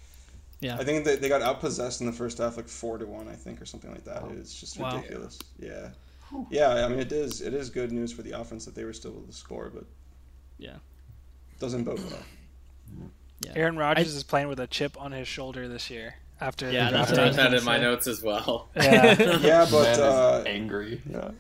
Yeah, 0.61 0.77
I 0.79 0.85
think 0.85 1.05
they, 1.05 1.17
they 1.17 1.29
got 1.29 1.43
outpossessed 1.43 2.01
in 2.01 2.07
the 2.07 2.13
first 2.13 2.39
half, 2.39 2.57
like 2.57 2.69
four 2.69 2.97
to 2.97 3.05
one, 3.05 3.29
I 3.29 3.35
think, 3.35 3.61
or 3.61 3.67
something 3.67 3.91
like 3.91 4.05
that. 4.05 4.23
Wow. 4.23 4.31
It's 4.39 4.59
just 4.59 4.79
Wow. 4.79 4.97
ridiculous. 4.97 5.39
Yeah, 5.59 5.89
yeah. 6.51 6.85
I 6.85 6.88
mean, 6.88 6.99
it 7.01 7.12
is 7.12 7.40
it 7.40 7.55
is 7.55 7.71
good 7.71 7.92
news 7.92 8.12
for 8.12 8.23
the 8.23 8.33
offense 8.33 8.64
that 8.64 8.75
they 8.75 8.85
were 8.85 8.92
still 8.92 9.12
able 9.12 9.23
to 9.23 9.33
score, 9.33 9.71
but 9.75 9.85
yeah, 10.59 10.77
doesn't 11.59 11.85
bode 11.85 12.01
well. 12.01 13.07
yeah. 13.40 13.53
Aaron 13.57 13.77
Rodgers 13.77 14.14
is 14.14 14.23
playing 14.23 14.49
with 14.49 14.61
a 14.61 14.66
chip 14.66 15.01
on 15.01 15.12
his 15.12 15.27
shoulder 15.29 15.68
this 15.68 15.90
year 15.90 16.14
after 16.40 16.71
Yeah, 16.71 16.90
the 16.90 16.97
that's 16.99 17.12
draft. 17.12 17.12
what 17.12 17.18
I 17.21 17.23
I 17.25 17.27
was 17.29 17.37
that 17.37 17.55
in 17.55 17.64
my 17.64 17.79
notes 17.79 18.07
as 18.07 18.23
well. 18.23 18.68
Yeah. 18.77 19.38
Yeah, 19.40 19.66
but 19.71 19.83
Man 19.85 19.92
is 19.92 19.99
uh, 19.99 20.45
angry. 20.47 21.01
Yeah. 21.09 21.31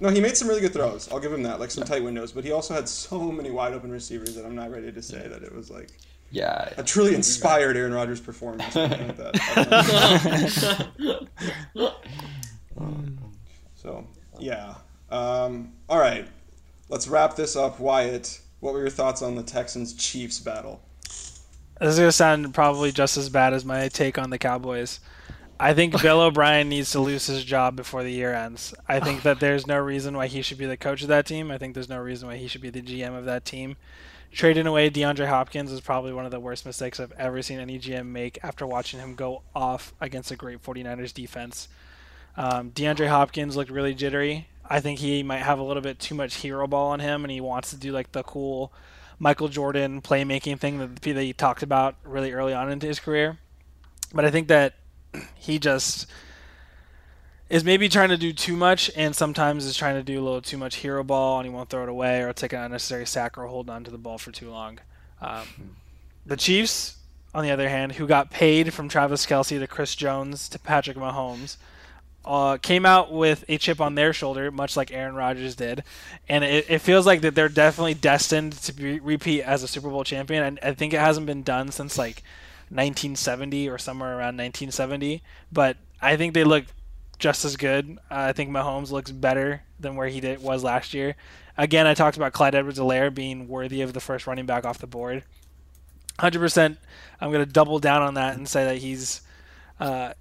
no, 0.00 0.08
he 0.10 0.20
made 0.20 0.36
some 0.36 0.48
really 0.48 0.60
good 0.60 0.72
throws. 0.72 1.10
I'll 1.12 1.20
give 1.20 1.32
him 1.32 1.42
that, 1.44 1.60
like 1.60 1.70
some 1.70 1.84
tight 1.84 2.02
windows. 2.02 2.32
But 2.32 2.44
he 2.44 2.52
also 2.52 2.74
had 2.74 2.88
so 2.88 3.20
many 3.30 3.50
wide 3.50 3.72
open 3.74 3.90
receivers 3.90 4.34
that 4.34 4.44
I'm 4.46 4.54
not 4.54 4.70
ready 4.70 4.90
to 4.92 5.02
say 5.02 5.28
that 5.28 5.42
it 5.42 5.54
was 5.54 5.70
like 5.70 5.90
yeah. 6.30 6.70
a 6.76 6.82
truly 6.82 7.14
inspired 7.14 7.76
Aaron 7.76 7.92
Rodgers 7.92 8.20
performance. 8.20 8.74
or 8.76 8.88
like 8.88 9.16
that. 9.16 10.86
I 12.76 12.82
don't 12.84 13.16
know. 13.16 13.22
so 13.74 14.06
yeah. 14.38 14.74
Um, 15.10 15.72
all 15.88 15.98
right, 15.98 16.26
let's 16.88 17.08
wrap 17.08 17.36
this 17.36 17.56
up. 17.56 17.78
Wyatt, 17.78 18.40
what 18.60 18.74
were 18.74 18.80
your 18.80 18.90
thoughts 18.90 19.22
on 19.22 19.34
the 19.34 19.42
Texans 19.42 19.94
Chiefs 19.94 20.40
battle? 20.40 20.80
This 21.02 21.90
is 21.92 21.98
gonna 21.98 22.12
sound 22.12 22.54
probably 22.54 22.90
just 22.90 23.16
as 23.16 23.28
bad 23.28 23.52
as 23.52 23.64
my 23.64 23.88
take 23.88 24.18
on 24.18 24.30
the 24.30 24.38
Cowboys. 24.38 25.00
I 25.58 25.74
think 25.74 26.00
Bill 26.02 26.20
O'Brien 26.20 26.68
needs 26.68 26.90
to 26.92 27.00
lose 27.00 27.26
his 27.26 27.44
job 27.44 27.76
before 27.76 28.02
the 28.02 28.12
year 28.12 28.34
ends. 28.34 28.74
I 28.88 29.00
think 29.00 29.22
that 29.22 29.40
there's 29.40 29.66
no 29.66 29.78
reason 29.78 30.16
why 30.16 30.26
he 30.26 30.42
should 30.42 30.58
be 30.58 30.66
the 30.66 30.76
coach 30.76 31.02
of 31.02 31.08
that 31.08 31.26
team. 31.26 31.50
I 31.50 31.58
think 31.58 31.74
there's 31.74 31.88
no 31.88 31.98
reason 31.98 32.28
why 32.28 32.36
he 32.36 32.48
should 32.48 32.60
be 32.60 32.70
the 32.70 32.82
GM 32.82 33.16
of 33.16 33.24
that 33.26 33.44
team. 33.44 33.76
Trading 34.32 34.66
away 34.66 34.90
DeAndre 34.90 35.28
Hopkins 35.28 35.72
is 35.72 35.80
probably 35.80 36.12
one 36.12 36.26
of 36.26 36.30
the 36.30 36.40
worst 36.40 36.66
mistakes 36.66 37.00
I've 37.00 37.12
ever 37.12 37.40
seen 37.40 37.58
any 37.58 37.78
GM 37.78 38.06
make 38.06 38.38
after 38.42 38.66
watching 38.66 39.00
him 39.00 39.14
go 39.14 39.42
off 39.54 39.94
against 40.00 40.30
a 40.30 40.36
great 40.36 40.62
49ers 40.62 41.14
defense. 41.14 41.68
Um, 42.36 42.70
DeAndre 42.70 43.08
Hopkins 43.08 43.56
looked 43.56 43.70
really 43.70 43.94
jittery. 43.94 44.48
I 44.68 44.80
think 44.80 44.98
he 44.98 45.22
might 45.22 45.38
have 45.38 45.58
a 45.58 45.62
little 45.62 45.82
bit 45.82 45.98
too 45.98 46.14
much 46.14 46.36
hero 46.36 46.66
ball 46.66 46.90
on 46.90 47.00
him, 47.00 47.24
and 47.24 47.30
he 47.30 47.40
wants 47.40 47.70
to 47.70 47.76
do 47.76 47.92
like 47.92 48.12
the 48.12 48.22
cool 48.22 48.72
Michael 49.18 49.48
Jordan 49.48 50.02
playmaking 50.02 50.58
thing 50.58 50.78
that, 50.78 51.00
that 51.02 51.22
he 51.22 51.32
talked 51.32 51.62
about 51.62 51.96
really 52.04 52.32
early 52.32 52.52
on 52.52 52.70
into 52.70 52.86
his 52.86 53.00
career. 53.00 53.38
But 54.12 54.24
I 54.24 54.30
think 54.30 54.48
that 54.48 54.74
he 55.34 55.58
just 55.58 56.06
is 57.48 57.64
maybe 57.64 57.88
trying 57.88 58.08
to 58.08 58.16
do 58.16 58.32
too 58.32 58.56
much 58.56 58.90
and 58.96 59.14
sometimes 59.14 59.64
is 59.64 59.76
trying 59.76 59.94
to 59.94 60.02
do 60.02 60.20
a 60.20 60.24
little 60.24 60.42
too 60.42 60.58
much 60.58 60.76
hero 60.76 61.04
ball 61.04 61.38
and 61.38 61.48
he 61.48 61.54
won't 61.54 61.70
throw 61.70 61.84
it 61.84 61.88
away 61.88 62.22
or 62.22 62.32
take 62.32 62.52
an 62.52 62.60
unnecessary 62.60 63.06
sack 63.06 63.38
or 63.38 63.46
hold 63.46 63.70
on 63.70 63.84
to 63.84 63.90
the 63.90 63.98
ball 63.98 64.18
for 64.18 64.32
too 64.32 64.50
long. 64.50 64.80
Um, 65.20 65.46
the 66.26 66.36
Chiefs, 66.36 66.96
on 67.32 67.44
the 67.44 67.52
other 67.52 67.68
hand, 67.68 67.92
who 67.92 68.06
got 68.06 68.30
paid 68.30 68.74
from 68.74 68.88
Travis 68.88 69.24
Kelce 69.26 69.60
to 69.60 69.66
Chris 69.68 69.94
Jones 69.94 70.48
to 70.48 70.58
Patrick 70.58 70.96
Mahomes, 70.96 71.56
uh, 72.26 72.58
came 72.58 72.84
out 72.84 73.12
with 73.12 73.44
a 73.48 73.58
chip 73.58 73.80
on 73.80 73.94
their 73.94 74.12
shoulder, 74.12 74.50
much 74.50 74.76
like 74.76 74.90
Aaron 74.90 75.14
Rodgers 75.14 75.54
did, 75.54 75.84
and 76.28 76.42
it, 76.42 76.66
it 76.68 76.78
feels 76.80 77.06
like 77.06 77.20
that 77.20 77.34
they're 77.34 77.48
definitely 77.48 77.94
destined 77.94 78.52
to 78.54 78.72
be, 78.72 78.98
repeat 78.98 79.42
as 79.42 79.62
a 79.62 79.68
Super 79.68 79.88
Bowl 79.88 80.04
champion. 80.04 80.42
And 80.42 80.58
I 80.62 80.74
think 80.74 80.92
it 80.92 81.00
hasn't 81.00 81.26
been 81.26 81.42
done 81.42 81.70
since 81.70 81.96
like 81.96 82.22
1970 82.68 83.68
or 83.68 83.78
somewhere 83.78 84.10
around 84.10 84.36
1970. 84.36 85.22
But 85.52 85.76
I 86.02 86.16
think 86.16 86.34
they 86.34 86.44
look 86.44 86.64
just 87.18 87.44
as 87.44 87.56
good. 87.56 87.98
Uh, 88.10 88.28
I 88.28 88.32
think 88.32 88.50
Mahomes 88.50 88.90
looks 88.90 89.10
better 89.10 89.62
than 89.78 89.96
where 89.96 90.08
he 90.08 90.20
did 90.20 90.42
was 90.42 90.64
last 90.64 90.94
year. 90.94 91.14
Again, 91.56 91.86
I 91.86 91.94
talked 91.94 92.16
about 92.16 92.32
Clyde 92.32 92.54
Edwards-Helaire 92.54 93.14
being 93.14 93.48
worthy 93.48 93.80
of 93.80 93.92
the 93.92 94.00
first 94.00 94.26
running 94.26 94.46
back 94.46 94.66
off 94.66 94.78
the 94.78 94.86
board. 94.86 95.22
100%. 96.18 96.76
I'm 97.20 97.30
going 97.30 97.44
to 97.44 97.50
double 97.50 97.78
down 97.78 98.02
on 98.02 98.14
that 98.14 98.36
and 98.36 98.48
say 98.48 98.64
that 98.64 98.78
he's 98.78 99.22
uh, 99.80 100.12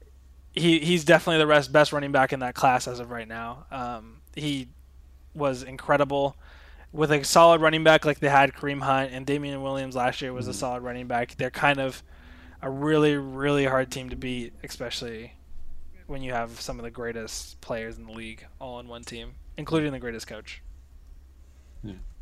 he 0.56 0.80
he's 0.80 1.03
definitely 1.06 1.39
the 1.39 1.47
rest, 1.47 1.72
best 1.72 1.91
running 1.93 2.12
back 2.12 2.34
in 2.34 2.39
that 2.39 2.56
class 2.56 2.88
as 2.88 2.99
of 2.99 3.12
right 3.12 3.28
now. 3.28 3.66
Um, 3.72 4.22
he 4.36 4.70
was 5.34 5.64
incredible 5.64 6.36
with 6.93 7.12
a 7.12 7.24
solid 7.26 7.60
running 7.62 7.84
back 7.84 8.06
like 8.06 8.20
they 8.20 8.30
had 8.30 8.53
Kareem 8.53 8.82
Hunt 8.82 9.12
and 9.12 9.26
Damien 9.26 9.62
Williams 9.62 9.95
last 9.95 10.22
year 10.22 10.32
was 10.32 10.47
a 10.47 10.53
solid 10.53 10.82
running 10.82 11.08
back. 11.08 11.36
They're 11.36 11.51
kind 11.51 11.80
of 11.80 12.01
a 12.62 12.70
really 12.70 13.16
really 13.18 13.66
hard 13.66 13.91
team 13.91 14.10
to 14.12 14.16
beat, 14.16 14.53
especially 14.64 15.34
when 16.08 16.22
you 16.22 16.32
have 16.32 16.62
some 16.62 16.80
of 16.80 16.84
the 16.84 16.91
greatest 16.91 17.60
players 17.62 17.97
in 17.97 18.06
the 18.06 18.12
league 18.14 18.45
all 18.62 18.76
on 18.76 18.88
one 18.88 19.03
team, 19.03 19.34
including 19.58 19.91
the 19.91 19.99
greatest 19.99 20.28
coach. 20.28 20.62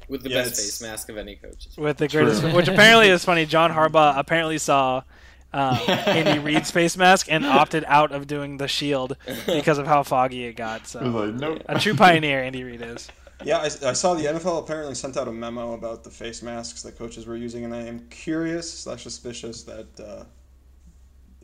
With 0.10 0.24
the 0.24 0.30
Yeah, 0.30 0.40
best 0.44 0.54
it's- 0.54 0.66
face 0.66 0.82
mask 0.82 1.10
of 1.10 1.18
any 1.18 1.36
coach. 1.36 1.68
With 1.78 1.98
the 1.98 2.08
greatest, 2.10 2.44
which 2.44 2.68
apparently 2.68 3.10
is 3.10 3.24
funny. 3.24 3.46
John 3.46 3.72
Harbaugh 3.72 4.18
apparently 4.18 4.58
saw 4.58 5.04
um, 5.54 5.78
Andy 5.88 6.40
Reid's 6.44 6.72
face 6.72 6.98
mask 6.98 7.28
and 7.30 7.46
opted 7.46 7.84
out 7.88 8.12
of 8.12 8.28
doing 8.28 8.58
the 8.58 8.68
Shield 8.68 9.16
because 9.46 9.78
of 9.78 9.88
how 9.88 10.04
foggy 10.04 10.46
it 10.46 10.54
got. 10.54 10.88
So 10.88 11.00
like, 11.02 11.34
nope. 11.36 11.62
a 11.68 11.80
true 11.80 11.96
pioneer, 11.96 12.42
Andy 12.44 12.64
Reid 12.64 12.82
is. 12.82 13.10
Yeah, 13.44 13.58
I, 13.58 13.66
I 13.66 13.94
saw 13.94 14.14
the 14.14 14.24
NFL 14.26 14.60
apparently 14.64 14.96
sent 14.96 15.18
out 15.18 15.28
a 15.28 15.32
memo 15.32 15.74
about 15.74 16.04
the 16.04 16.10
face 16.10 16.42
masks 16.42 16.82
that 16.84 16.98
coaches 16.98 17.26
were 17.26 17.36
using, 17.36 17.66
and 17.66 17.76
I 17.76 17.82
am 17.82 18.08
curious 18.10 18.72
slash 18.72 19.04
suspicious 19.04 19.64
that 19.64 19.88
uh, 20.00 20.24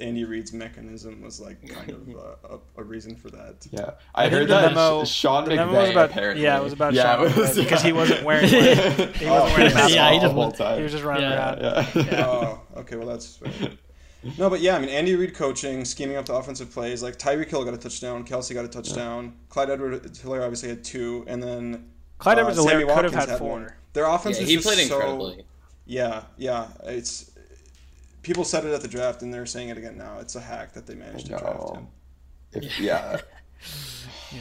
Andy 0.01 0.23
Reid's 0.23 0.53
mechanism 0.53 1.21
was 1.21 1.41
like 1.41 1.67
kind 1.67 1.89
of 1.89 2.09
uh, 2.15 2.55
a, 2.77 2.81
a 2.81 2.83
reason 2.85 3.17
for 3.17 3.29
that. 3.31 3.67
Yeah, 3.69 3.91
I, 4.15 4.25
I 4.25 4.29
heard 4.29 4.43
the 4.47 4.53
that 4.53 4.73
memo- 4.73 5.03
Sean 5.03 5.43
the 5.43 5.51
McVay 5.51 5.55
memo 5.57 5.73
was 5.81 5.89
about- 5.89 6.09
apparently. 6.11 6.43
yeah, 6.43 6.57
it 6.57 6.63
was 6.63 6.71
about 6.71 6.93
yeah, 6.93 7.15
Sean 7.17 7.21
was- 7.23 7.33
McVay 7.33 7.55
because 7.63 7.81
he 7.81 7.91
wasn't 8.01 8.23
wearing 8.23 8.43
one. 8.49 9.09
He 9.15 9.25
Oh, 9.25 9.41
wasn't 9.41 9.57
wearing 9.57 9.71
a 9.71 9.75
mask. 9.75 9.93
Yeah, 9.93 10.11
he 10.13 10.19
just 10.19 10.27
the 10.35 10.41
whole 10.41 10.51
time. 10.53 10.77
He 10.77 10.83
was 10.83 10.91
just 10.93 11.03
running 11.03 11.23
Yeah. 11.29 11.53
around. 11.59 11.95
yeah. 12.05 12.25
oh, 12.27 12.61
okay, 12.77 12.95
well 12.95 13.07
that's 13.07 13.35
fair. 13.35 13.51
No, 14.37 14.49
but 14.49 14.59
yeah, 14.59 14.75
I 14.75 14.79
mean 14.79 14.89
Andy 14.89 15.15
Reid 15.15 15.33
coaching, 15.33 15.85
scheming 15.85 16.17
up 16.17 16.25
the 16.25 16.33
offensive 16.33 16.71
plays. 16.71 17.01
Like 17.01 17.17
Tyreek 17.17 17.49
Hill 17.49 17.63
got 17.63 17.73
a 17.73 17.77
touchdown, 17.77 18.25
Kelce 18.25 18.53
got 18.53 18.65
a 18.65 18.67
touchdown, 18.67 19.33
Clyde 19.49 19.69
Edwards 19.69 20.19
Helaire 20.21 20.41
obviously 20.43 20.69
had 20.69 20.83
two, 20.83 21.23
and 21.27 21.41
then 21.41 21.89
Clyde 22.17 22.37
uh, 22.37 22.41
Edwards-Helaire 22.41 22.69
Sammy 22.69 22.83
could 22.83 22.89
have 23.05 23.13
Watkins 23.13 23.25
had 23.25 23.29
one. 23.29 23.39
four. 23.39 23.77
Their 23.93 24.05
offense 24.05 24.37
Yeah, 24.37 24.43
is 24.43 24.49
he 24.49 24.55
just 24.57 24.67
played 24.67 24.87
so 24.87 24.95
incredibly. 24.95 25.45
Yeah, 25.85 26.23
yeah. 26.37 26.67
It's 26.83 27.31
people 28.21 28.43
said 28.43 28.65
it 28.65 28.73
at 28.73 28.81
the 28.81 28.87
draft, 28.87 29.21
and 29.21 29.33
they're 29.33 29.45
saying 29.45 29.69
it 29.69 29.77
again 29.77 29.97
now. 29.97 30.19
It's 30.19 30.35
a 30.35 30.41
hack 30.41 30.73
that 30.73 30.85
they 30.85 30.95
managed 30.95 31.25
to 31.27 31.29
draft 31.37 31.45
No. 31.45 31.73
him. 31.77 31.87
If, 32.63 32.79
yeah. 32.79 33.19
Yeah. 34.31 34.39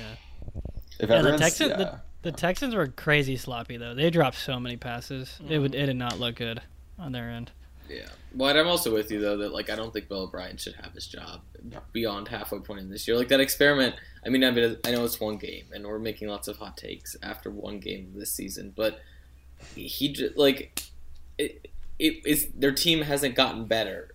If 0.99 1.03
Yeah, 1.03 1.07
the 1.07 1.15
everyone's 1.17 1.41
Texans, 1.41 1.71
yeah. 1.71 1.77
the, 1.77 2.01
the 2.23 2.33
Texans 2.33 2.75
were 2.75 2.89
crazy 2.89 3.37
sloppy 3.37 3.77
though. 3.77 3.95
They 3.95 4.11
dropped 4.11 4.37
so 4.39 4.59
many 4.61 4.77
passes. 4.77 5.39
It 5.49 5.59
would 5.59 5.75
it 5.75 5.87
did 5.87 5.97
not 5.97 6.19
look 6.21 6.37
good 6.37 6.61
on 6.99 7.13
their 7.13 7.31
end. 7.31 7.53
Yeah. 7.89 8.09
But 8.35 8.57
I'm 8.57 8.67
also 8.67 8.93
with 8.93 9.11
you 9.11 9.21
though 9.21 9.39
that 9.39 9.53
like 9.53 9.71
I 9.71 9.77
don't 9.77 9.93
think 9.93 10.09
Bill 10.09 10.23
O'Brien 10.23 10.57
should 10.57 10.75
have 10.75 10.93
his 10.93 11.07
job 11.07 11.41
beyond 11.93 12.29
halfway 12.29 12.59
point 12.61 12.81
in 12.81 12.91
this 12.91 13.09
year. 13.09 13.17
Like 13.17 13.29
that 13.29 13.41
experiment. 13.41 13.95
I 14.25 14.29
mean, 14.29 14.45
I 14.45 14.51
mean, 14.51 14.77
I 14.85 14.91
know 14.91 15.05
it's 15.05 15.21
one 15.21 15.37
game, 15.37 15.65
and 15.73 15.87
we're 15.87 15.99
making 15.99 16.29
lots 16.29 16.49
of 16.49 16.59
hot 16.59 16.77
takes 16.77 17.17
after 17.23 17.51
one 17.51 17.79
game 17.81 18.11
of 18.13 18.21
this 18.21 18.33
season, 18.33 18.73
but 18.77 19.01
he 19.75 20.13
just 20.13 20.37
like 20.37 20.83
it. 21.39 21.69
It 21.99 22.25
is 22.25 22.49
their 22.55 22.71
team 22.71 23.03
hasn't 23.03 23.35
gotten 23.35 23.65
better 23.65 24.15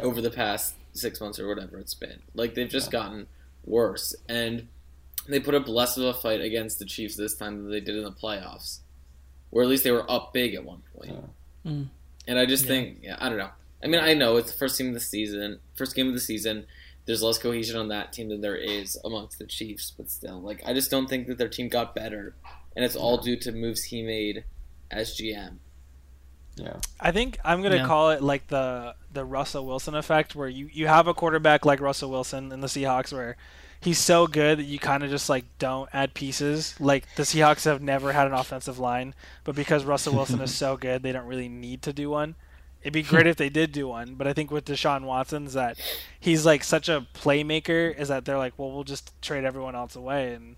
over 0.00 0.20
the 0.20 0.30
past 0.30 0.74
six 0.92 1.18
months 1.18 1.38
or 1.38 1.48
whatever 1.48 1.78
it's 1.78 1.94
been. 1.94 2.20
Like 2.34 2.54
they've 2.54 2.68
just 2.68 2.90
gotten 2.90 3.26
worse, 3.64 4.14
and 4.28 4.68
they 5.28 5.40
put 5.40 5.54
up 5.54 5.68
less 5.68 5.96
of 5.96 6.04
a 6.04 6.12
fight 6.12 6.40
against 6.40 6.78
the 6.78 6.84
Chiefs 6.84 7.16
this 7.16 7.34
time 7.34 7.62
than 7.62 7.70
they 7.70 7.80
did 7.80 7.96
in 7.96 8.04
the 8.04 8.12
playoffs, 8.12 8.80
where 9.50 9.62
at 9.62 9.70
least 9.70 9.84
they 9.84 9.92
were 9.92 10.10
up 10.10 10.32
big 10.32 10.54
at 10.54 10.64
one 10.64 10.82
point. 10.94 11.14
Mm. 11.64 11.88
And 12.26 12.38
I 12.38 12.46
just 12.46 12.64
Yeah. 12.64 12.68
think, 12.68 12.98
yeah, 13.02 13.16
I 13.18 13.28
don't 13.28 13.38
know. 13.38 13.50
I 13.82 13.88
mean, 13.88 14.00
I 14.00 14.14
know 14.14 14.36
it's 14.36 14.52
the 14.52 14.58
first 14.58 14.76
team 14.78 14.88
of 14.88 14.94
the 14.94 15.00
season, 15.00 15.58
first 15.74 15.94
game 15.96 16.08
of 16.08 16.14
the 16.14 16.20
season. 16.20 16.66
There's 17.04 17.20
less 17.22 17.36
cohesion 17.38 17.76
on 17.76 17.88
that 17.88 18.12
team 18.12 18.28
than 18.28 18.40
there 18.42 18.54
is 18.56 18.96
amongst 19.04 19.38
the 19.40 19.46
Chiefs, 19.46 19.92
but 19.96 20.08
still, 20.08 20.40
like, 20.40 20.62
I 20.64 20.72
just 20.72 20.88
don't 20.90 21.08
think 21.08 21.26
that 21.26 21.36
their 21.36 21.48
team 21.48 21.68
got 21.68 21.94
better, 21.96 22.36
and 22.76 22.84
it's 22.84 22.94
all 22.94 23.18
due 23.18 23.36
to 23.38 23.50
moves 23.50 23.84
he 23.84 24.02
made 24.02 24.44
as 24.90 25.16
GM. 25.16 25.58
yeah. 26.56 26.76
I 27.00 27.10
think 27.12 27.38
I'm 27.44 27.62
gonna 27.62 27.76
Yeah. 27.76 27.86
call 27.86 28.10
it 28.10 28.22
like 28.22 28.46
the 28.48 28.94
the 29.10 29.24
Russell 29.24 29.66
Wilson 29.66 29.94
effect, 29.94 30.34
where 30.36 30.48
you 30.48 30.68
you 30.72 30.86
have 30.86 31.08
a 31.08 31.14
quarterback 31.14 31.64
like 31.64 31.80
Russell 31.80 32.10
Wilson 32.10 32.52
in 32.52 32.60
the 32.60 32.66
Seahawks, 32.68 33.10
where 33.12 33.36
he's 33.82 33.98
so 33.98 34.26
good 34.26 34.58
that 34.58 34.64
you 34.64 34.78
kind 34.78 35.02
of 35.02 35.10
just 35.10 35.28
like 35.28 35.44
don't 35.58 35.88
add 35.92 36.14
pieces. 36.14 36.74
Like 36.80 37.04
the 37.16 37.24
Seahawks 37.24 37.64
have 37.64 37.82
never 37.82 38.12
had 38.12 38.26
an 38.26 38.32
offensive 38.32 38.78
line, 38.78 39.14
but 39.44 39.54
because 39.54 39.84
Russell 39.84 40.14
Wilson 40.14 40.40
is 40.40 40.54
so 40.54 40.76
good, 40.76 41.02
they 41.02 41.12
don't 41.12 41.26
really 41.26 41.48
need 41.48 41.82
to 41.82 41.92
do 41.92 42.08
one. 42.10 42.36
It'd 42.82 42.92
be 42.92 43.02
great 43.12 43.26
if 43.26 43.36
they 43.36 43.48
did 43.48 43.72
do 43.72 43.88
one, 43.88 44.14
but 44.14 44.26
I 44.26 44.32
think 44.32 44.50
with 44.50 44.64
Deshaun 44.64 45.02
Watson's 45.02 45.52
that 45.54 45.78
he's 46.18 46.46
like 46.46 46.64
such 46.64 46.88
a 46.88 47.06
playmaker 47.14 47.96
is 47.96 48.08
that 48.08 48.24
they're 48.24 48.38
like, 48.38 48.54
well, 48.56 48.70
we'll 48.72 48.84
just 48.84 49.12
trade 49.20 49.44
everyone 49.44 49.74
else 49.76 49.96
away 49.96 50.34
and 50.34 50.56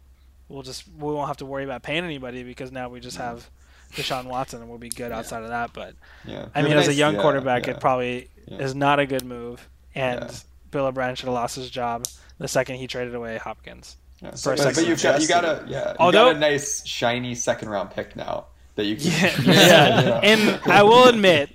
we'll 0.49 0.62
just 0.62 0.85
we 0.99 1.12
won't 1.12 1.29
have 1.29 1.39
to 1.39 1.47
worry 1.47 1.64
about 1.64 1.83
paying 1.83 2.05
anybody 2.05 2.43
because 2.43 2.70
now 2.70 2.89
we 2.89 3.01
just 3.01 3.16
have 3.16 3.49
Deshaun 3.93 4.25
Watson 4.27 4.61
and 4.61 4.68
we'll 4.68 4.79
be 4.79 4.89
good 4.91 5.12
outside 5.12 5.43
of 5.43 5.49
that. 5.49 5.72
But 5.72 5.95
Yeah. 6.25 6.47
I 6.55 6.62
mean, 6.62 6.72
Yeah, 6.72 6.79
as 6.79 6.89
a 6.89 6.95
young 6.95 7.14
yeah, 7.14 7.22
quarterback, 7.22 7.66
yeah. 7.66 7.75
it 7.75 7.81
probably 7.81 8.29
Yeah. 8.47 8.59
is 8.59 8.75
not 8.75 8.99
a 9.01 9.07
good 9.07 9.25
move. 9.25 9.68
And 9.95 10.20
Yeah. 10.20 10.31
Bill 10.70 10.87
O'Brien 10.87 11.14
should 11.14 11.27
have 11.27 11.35
lost 11.35 11.57
his 11.57 11.70
job 11.70 12.05
the 12.39 12.49
second 12.49 12.76
he 12.76 12.87
traded 12.87 13.14
away 13.14 13.37
Hopkins. 13.39 13.97
Yeah. 14.22 14.30
for 14.30 14.35
a 14.35 14.37
So, 14.39 14.51
but, 14.53 14.59
second. 14.59 14.74
but 14.82 14.89
you've 14.89 15.03
got 15.03 15.20
you 15.22 15.28
got 15.28 15.45
a 15.45 15.64
yeah 15.68 15.91
you 15.91 15.97
Although- 15.99 16.26
got 16.32 16.37
a 16.37 16.39
nice 16.39 16.87
shiny 16.87 17.35
second 17.35 17.68
round 17.68 17.91
pick 17.91 18.14
now 18.16 18.47
that 18.76 18.85
you 18.85 18.97
can 18.97 19.07
Yeah, 19.07 19.37
use, 19.39 19.47
yeah. 19.47 20.20
And 20.22 20.61
I 20.72 20.82
will 20.82 21.09
admit, 21.09 21.51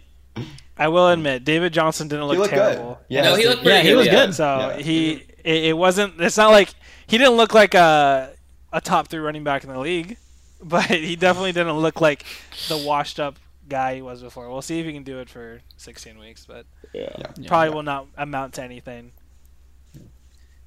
I 0.78 0.88
will 0.88 1.08
admit, 1.10 1.44
David 1.44 1.74
Johnson 1.74 2.08
didn't 2.08 2.26
look 2.26 2.50
he 2.50 2.56
terrible. 2.56 2.96
good. 2.96 2.98
Yeah, 3.16 3.24
No, 3.24 3.36
he 3.36 3.46
looked 3.48 3.64
pretty 3.64 3.78
Yeah, 3.78 3.82
he 3.84 3.90
good. 3.90 3.98
was 3.98 4.06
yeah. 4.08 4.26
good. 4.26 4.34
So 4.36 4.58
Yeah. 4.60 4.78
he, 4.78 5.12
it, 5.44 5.64
it 5.66 5.78
wasn't. 5.78 6.20
It's 6.22 6.38
not 6.38 6.52
like 6.52 6.74
he 7.08 7.18
didn't 7.18 7.36
look 7.38 7.54
like 7.54 7.74
a 7.74 8.32
a 8.72 8.80
top 8.82 9.08
three 9.08 9.20
running 9.20 9.44
back 9.44 9.64
in 9.64 9.70
the 9.70 9.80
league, 9.80 10.18
but 10.64 10.86
he 10.86 11.16
definitely 11.16 11.52
didn't 11.54 11.74
look 11.80 12.00
like 12.02 12.24
the 12.68 12.78
washed 12.78 13.20
up 13.20 13.36
guy 13.68 13.96
he 13.96 14.02
was 14.02 14.22
before. 14.22 14.50
We'll 14.50 14.62
see 14.62 14.80
if 14.80 14.86
he 14.86 14.94
can 14.94 15.04
do 15.04 15.20
it 15.20 15.30
for 15.30 15.62
16 15.78 16.18
weeks, 16.20 16.46
but 16.46 16.66
Yeah. 16.94 17.10
Yeah. 17.18 17.48
probably 17.48 17.70
will 17.74 17.84
not 17.84 18.08
amount 18.18 18.54
to 18.56 18.64
anything. 18.64 19.12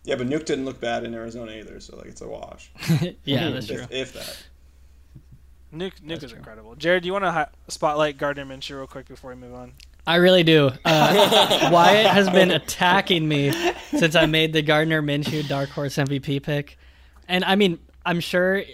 Yeah, 0.05 0.16
but 0.16 0.26
Nuke 0.28 0.44
didn't 0.44 0.64
look 0.64 0.80
bad 0.80 1.05
in 1.05 1.14
Arizona 1.14 1.53
either, 1.53 1.78
so 1.80 1.96
like 1.96 2.07
it's 2.07 2.20
a 2.20 2.28
wash. 2.28 2.72
yeah, 3.24 3.50
that's 3.50 3.66
true. 3.66 3.82
If, 3.90 3.92
if 3.92 4.12
that. 4.14 4.42
Nuke, 5.72 5.92
Nuke 6.00 6.09
That's 6.09 6.24
is 6.24 6.30
true. 6.30 6.38
incredible. 6.38 6.74
Jarod, 6.76 7.00
do 7.03 7.07
you 7.07 7.12
want 7.12 7.24
to 7.24 7.32
hi- 7.32 7.48
spotlight 7.68 8.18
Gardner 8.18 8.44
Minshew 8.44 8.76
real 8.76 8.86
quick 8.86 9.09
before 9.09 9.30
we 9.30 9.36
move 9.36 9.55
on? 9.55 9.72
I 10.07 10.16
really 10.16 10.42
do. 10.42 10.70
Uh, 10.84 11.70
Wyatt 11.72 12.07
has 12.07 12.28
been 12.28 12.50
attacking 12.50 13.26
me 13.26 13.53
since 13.88 14.14
I 14.14 14.26
made 14.26 14.53
the 14.53 14.61
Gardner 14.61 15.00
Minshew 15.00 15.48
Dark 15.48 15.70
Horse 15.70 15.96
MVP 15.96 16.42
pick, 16.42 16.76
and 17.28 17.44
I 17.44 17.55
mean, 17.55 17.78
I'm 18.05 18.20
sure 18.20 18.64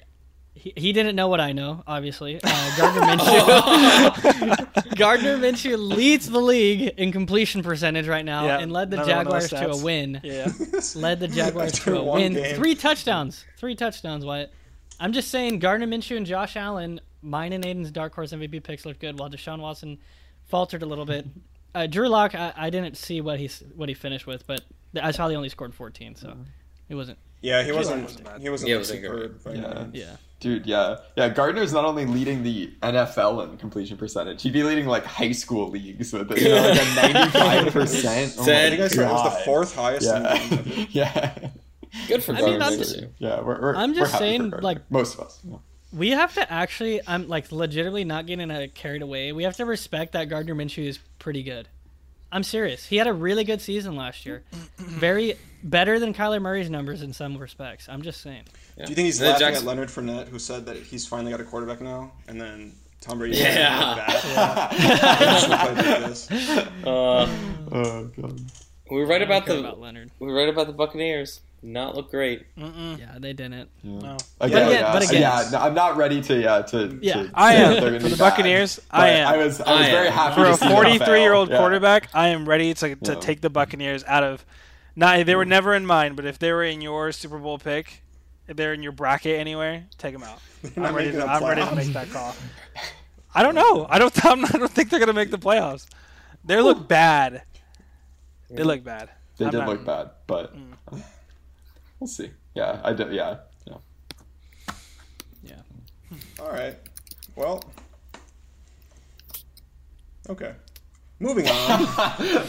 he, 0.59 0.73
he 0.77 0.93
didn't 0.93 1.15
know 1.17 1.29
what 1.29 1.41
I 1.41 1.53
know. 1.53 1.83
Obviously, 1.87 2.41
uh, 2.43 2.77
Gardner 2.77 3.03
Minshew. 3.03 4.95
Gardner 4.97 5.39
Minshew 5.39 5.79
leads 5.79 6.29
the 6.29 6.41
league 6.41 6.93
in 6.97 7.13
completion 7.13 7.63
percentage 7.63 8.09
right 8.09 8.25
now, 8.25 8.45
Yeah, 8.45 8.59
and 8.59 8.73
led 8.73 8.91
the 8.91 8.97
another 9.03 9.15
one 9.17 9.27
of 9.27 9.33
those 9.33 9.51
Jaguars 9.51 9.77
to 9.77 9.81
a 9.81 9.85
win. 9.85 10.21
Yeah. 10.25 10.49
Led 10.97 11.21
the 11.21 11.29
Jaguars 11.29 11.73
to 11.81 11.99
a 11.99 12.05
win. 12.05 12.35
game. 12.35 12.57
Three 12.57 12.75
touchdowns. 12.75 13.45
Three 13.57 13.75
touchdowns. 13.75 14.25
Wyatt. 14.25 14.53
I'm 15.01 15.13
just 15.13 15.31
saying, 15.31 15.61
Gardner 15.61 15.87
Minshew 15.87 16.17
and 16.17 16.27
Josh 16.27 16.57
Allen, 16.57 17.01
mine 17.23 17.53
and 17.53 17.65
Aidan's 17.65 17.91
Dark 17.93 18.15
Horse 18.15 18.33
MVP 18.33 18.65
picks 18.65 18.85
look 18.85 18.99
good, 18.99 19.19
while 19.19 19.31
Deshaun 19.31 19.61
Watson 19.61 19.99
faltered 20.47 20.83
a 20.83 20.87
little 20.87 21.05
bit. 21.05 21.27
Uh, 21.75 21.87
Drew 21.87 22.09
Lock, 22.09 22.35
I, 22.35 22.53
I 22.57 22.71
didn't 22.71 22.97
see 22.97 23.21
what 23.21 23.39
he 23.39 23.49
what 23.77 23.89
he 23.89 23.95
finished 23.95 24.27
with, 24.27 24.47
but 24.47 24.63
I 25.01 25.13
saw 25.13 25.29
he 25.29 25.37
only 25.37 25.51
scored 25.51 25.75
14, 25.75 26.17
so 26.17 26.37
it 26.89 26.95
wasn't. 26.97 27.19
Yeah, 27.41 27.63
he 27.63 27.73
wasn't. 27.73 28.03
wasn't. 28.05 28.41
He 28.43 28.49
wasn't 28.49 28.69
Yeah, 28.71 28.77
like, 28.77 28.85
it 28.87 29.09
wasn't 29.11 29.41
superb. 29.43 29.57
Yeah. 29.57 29.83
means. 29.83 29.95
Yeah. 29.95 30.17
Dude, 30.41 30.67
yeah, 30.67 30.99
yeah. 31.17 31.29
Gardner's 31.31 31.73
not 31.73 31.85
only 31.85 32.07
leading 32.07 32.45
the 32.45 32.73
NFL 32.81 33.51
in 33.51 33.57
completion 33.59 33.97
percentage; 33.97 34.41
he'd 34.43 34.53
be 34.53 34.63
leading 34.63 34.87
like 34.87 35.05
high 35.05 35.33
school 35.33 35.69
leagues 35.69 36.13
with 36.13 36.31
you 36.39 36.49
know, 36.49 36.69
like 36.69 36.81
a 36.81 36.95
ninety-five 37.13 37.73
percent. 37.73 38.35
Oh 38.39 38.45
Said- 38.45 38.73
I 38.73 38.77
think 38.77 38.93
it 38.93 39.11
was 39.13 39.25
the 39.25 39.43
fourth 39.45 39.75
highest. 39.75 40.07
Yeah, 40.07 40.43
In, 40.53 40.87
yeah, 40.93 41.39
Good 42.07 42.23
for 42.23 42.33
I 42.33 42.37
mean, 42.37 42.45
Gardner 42.61 42.65
I'm 42.67 42.79
just- 42.79 43.05
yeah. 43.19 43.41
We're, 43.41 43.61
we're, 43.61 43.75
I'm 43.77 43.91
we're 43.91 43.97
just 43.97 44.13
happy 44.13 44.25
saying, 44.25 44.41
Gardner. 44.51 44.63
like- 44.63 44.91
most 44.91 45.15
of 45.15 45.21
us. 45.27 45.41
Yeah. 45.49 45.57
We 45.91 46.11
have 46.11 46.35
to 46.35 46.53
actually, 46.53 47.01
I'm 47.07 47.29
like 47.29 47.51
legitimately 47.51 48.05
not 48.05 48.27
getting 48.27 48.51
uh, 48.51 48.67
carried 48.75 49.01
away. 49.03 49.33
We 49.33 49.45
have 49.45 49.57
to 49.57 49.65
respect 49.65 50.13
that 50.13 50.29
Gardner 50.29 50.55
Minshew 50.55 50.87
is 50.87 50.99
pretty 51.19 51.43
good. 51.43 51.67
I'm 52.31 52.43
serious. 52.43 52.85
He 52.87 52.97
had 52.97 53.07
a 53.07 53.13
really 53.13 53.45
good 53.45 53.61
season 53.61 53.97
last 53.97 54.27
year. 54.27 54.43
Very 54.77 55.35
better 55.65 55.99
than 55.99 56.13
Kyler 56.15 56.41
Murray's 56.43 56.69
numbers 56.71 57.03
in 57.03 57.13
some 57.13 57.37
respects. 57.39 57.89
I'm 57.89 58.03
just 58.03 58.21
saying. 58.21 58.45
Yeah. 58.77 58.85
Do 58.85 58.91
you 58.91 58.97
think 58.97 59.07
he's 59.07 59.19
The 59.19 59.27
laughing 59.31 59.41
Jackson- 59.47 59.65
at 59.65 59.69
Leonard 59.69 59.89
Fournette, 59.89 60.29
who 60.29 60.39
said 60.39 60.67
that 60.67 60.77
he's 60.77 61.07
finally 61.07 61.31
got 61.33 61.41
a 61.41 61.45
quarterback 61.45 61.81
now, 61.81 62.13
and 62.29 62.41
then 62.41 62.75
Tom 63.01 63.19
Brady? 63.19 63.39
Yeah. 63.39 64.07
Yeah. 64.35 64.69
Uh, 66.85 67.29
Oh 67.71 68.05
god. 68.21 68.41
we 68.91 68.97
were 68.97 69.07
right 69.07 69.21
about 69.23 69.45
the 69.47 69.59
about 69.61 69.81
Leonard. 69.81 70.11
we 70.21 70.27
were 70.27 70.35
right 70.35 70.49
about 70.49 70.67
the 70.67 70.73
Buccaneers. 70.73 71.41
Not 71.63 71.97
look 71.97 72.11
great. 72.11 72.47
Mm-mm. 72.57 72.99
Yeah, 72.99 73.17
they 73.19 73.33
didn't. 73.33 73.69
Yeah. 73.83 73.99
No. 74.01 74.17
Again, 74.17 74.19
But 74.39 74.47
again- 74.47 74.71
yeah, 74.71 74.93
but 74.93 75.03
again- 75.09 75.21
yeah, 75.23 75.49
no, 75.53 75.59
I'm 75.59 75.75
not 75.75 75.97
ready 75.97 76.21
to 76.23 76.41
yeah 76.41 76.63
to. 76.63 76.99
Yeah. 77.03 77.15
to 77.25 77.31
I 77.35 77.55
am. 77.55 77.73
that 77.75 77.81
they're 77.81 77.91
gonna 77.91 78.01
For 78.01 78.09
the 78.11 78.17
bad. 78.17 78.31
Buccaneers, 78.31 78.81
I 78.91 79.09
am. 79.11 79.29
I 79.29 79.37
was 79.37 79.61
I 79.61 79.71
was 79.73 79.87
I 79.87 79.91
very 79.91 80.07
am. 80.09 80.13
happy 80.13 80.35
For 80.37 80.45
to 80.45 80.51
a 80.53 80.57
43 80.71 81.21
year 81.21 81.33
old 81.35 81.49
fail. 81.49 81.55
Yeah. 81.57 81.61
quarterback, 81.61 82.09
I 82.15 82.29
am 82.29 82.49
ready 82.49 82.75
to 82.75 82.95
to 82.97 83.13
Yeah. 83.13 83.19
take 83.21 83.41
the 83.41 83.51
Buccaneers 83.51 84.05
out 84.07 84.23
of. 84.25 84.45
Not 84.97 85.25
they 85.27 85.35
were 85.37 85.45
never 85.45 85.75
in 85.75 85.85
mine, 85.87 86.15
but 86.15 86.25
if 86.25 86.39
they 86.39 86.51
were 86.53 86.65
in 86.65 86.81
your 86.81 87.13
Super 87.13 87.39
Bowl 87.39 87.59
pick, 87.59 88.03
if 88.49 88.57
they're 88.57 88.73
in 88.75 88.83
your 88.83 88.93
bracket 88.93 89.39
anywhere, 89.39 89.85
take 89.97 90.13
them 90.13 90.23
out. 90.25 90.41
I'm 90.77 90.95
ready. 90.95 91.13
To, 91.13 91.25
I'm 91.25 91.45
ready 91.45 91.63
to 91.65 91.75
make 91.75 91.93
that 91.93 92.11
call. 92.11 92.35
I 93.35 93.43
don't 93.43 93.55
know. 93.55 93.87
I 93.89 93.99
don't. 93.99 94.13
I'm 94.25 94.41
not, 94.41 94.55
I 94.55 94.59
don't 94.59 94.71
think 94.71 94.91
they're 94.91 94.99
gonna 95.01 95.13
make 95.13 95.31
the 95.31 95.39
playoffs. 95.39 95.87
They 96.45 96.61
look 96.61 96.89
bad. 96.89 97.43
They 98.51 98.63
look 98.63 98.83
bad. 98.83 99.11
They 99.37 99.45
I'm 99.45 99.51
did 99.53 99.59
not- 99.59 99.69
look 99.69 99.85
bad, 99.85 100.11
but 100.27 100.57
Mm. 100.57 101.03
We'll 102.01 102.09
see. 102.09 102.31
Yeah, 102.55 102.81
I 102.85 102.93
did. 102.93 103.13
Yeah, 103.13 103.39
yeah. 103.67 103.77
All 106.41 106.51
right. 106.51 106.77
Well. 107.37 107.63
Okay. 110.29 110.53
Moving 111.21 111.49
on. 111.49 111.87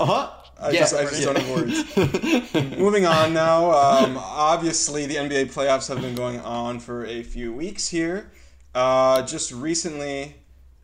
Uh 0.00 0.06
huh. 0.06 0.30
I 0.60 0.72
just, 0.72 0.94
I 0.94 1.02
just 1.04 1.22
don't 1.22 1.36
have 1.38 1.50
words. 1.50 2.78
Moving 2.78 3.06
on 3.06 3.32
now. 3.32 3.70
Um, 3.70 4.16
obviously, 4.16 5.06
the 5.06 5.16
NBA 5.16 5.52
playoffs 5.52 5.88
have 5.88 6.00
been 6.00 6.14
going 6.14 6.40
on 6.40 6.78
for 6.80 7.04
a 7.06 7.22
few 7.22 7.52
weeks 7.52 7.88
here. 7.88 8.30
Uh, 8.74 9.22
just 9.22 9.52
recently, 9.52 10.36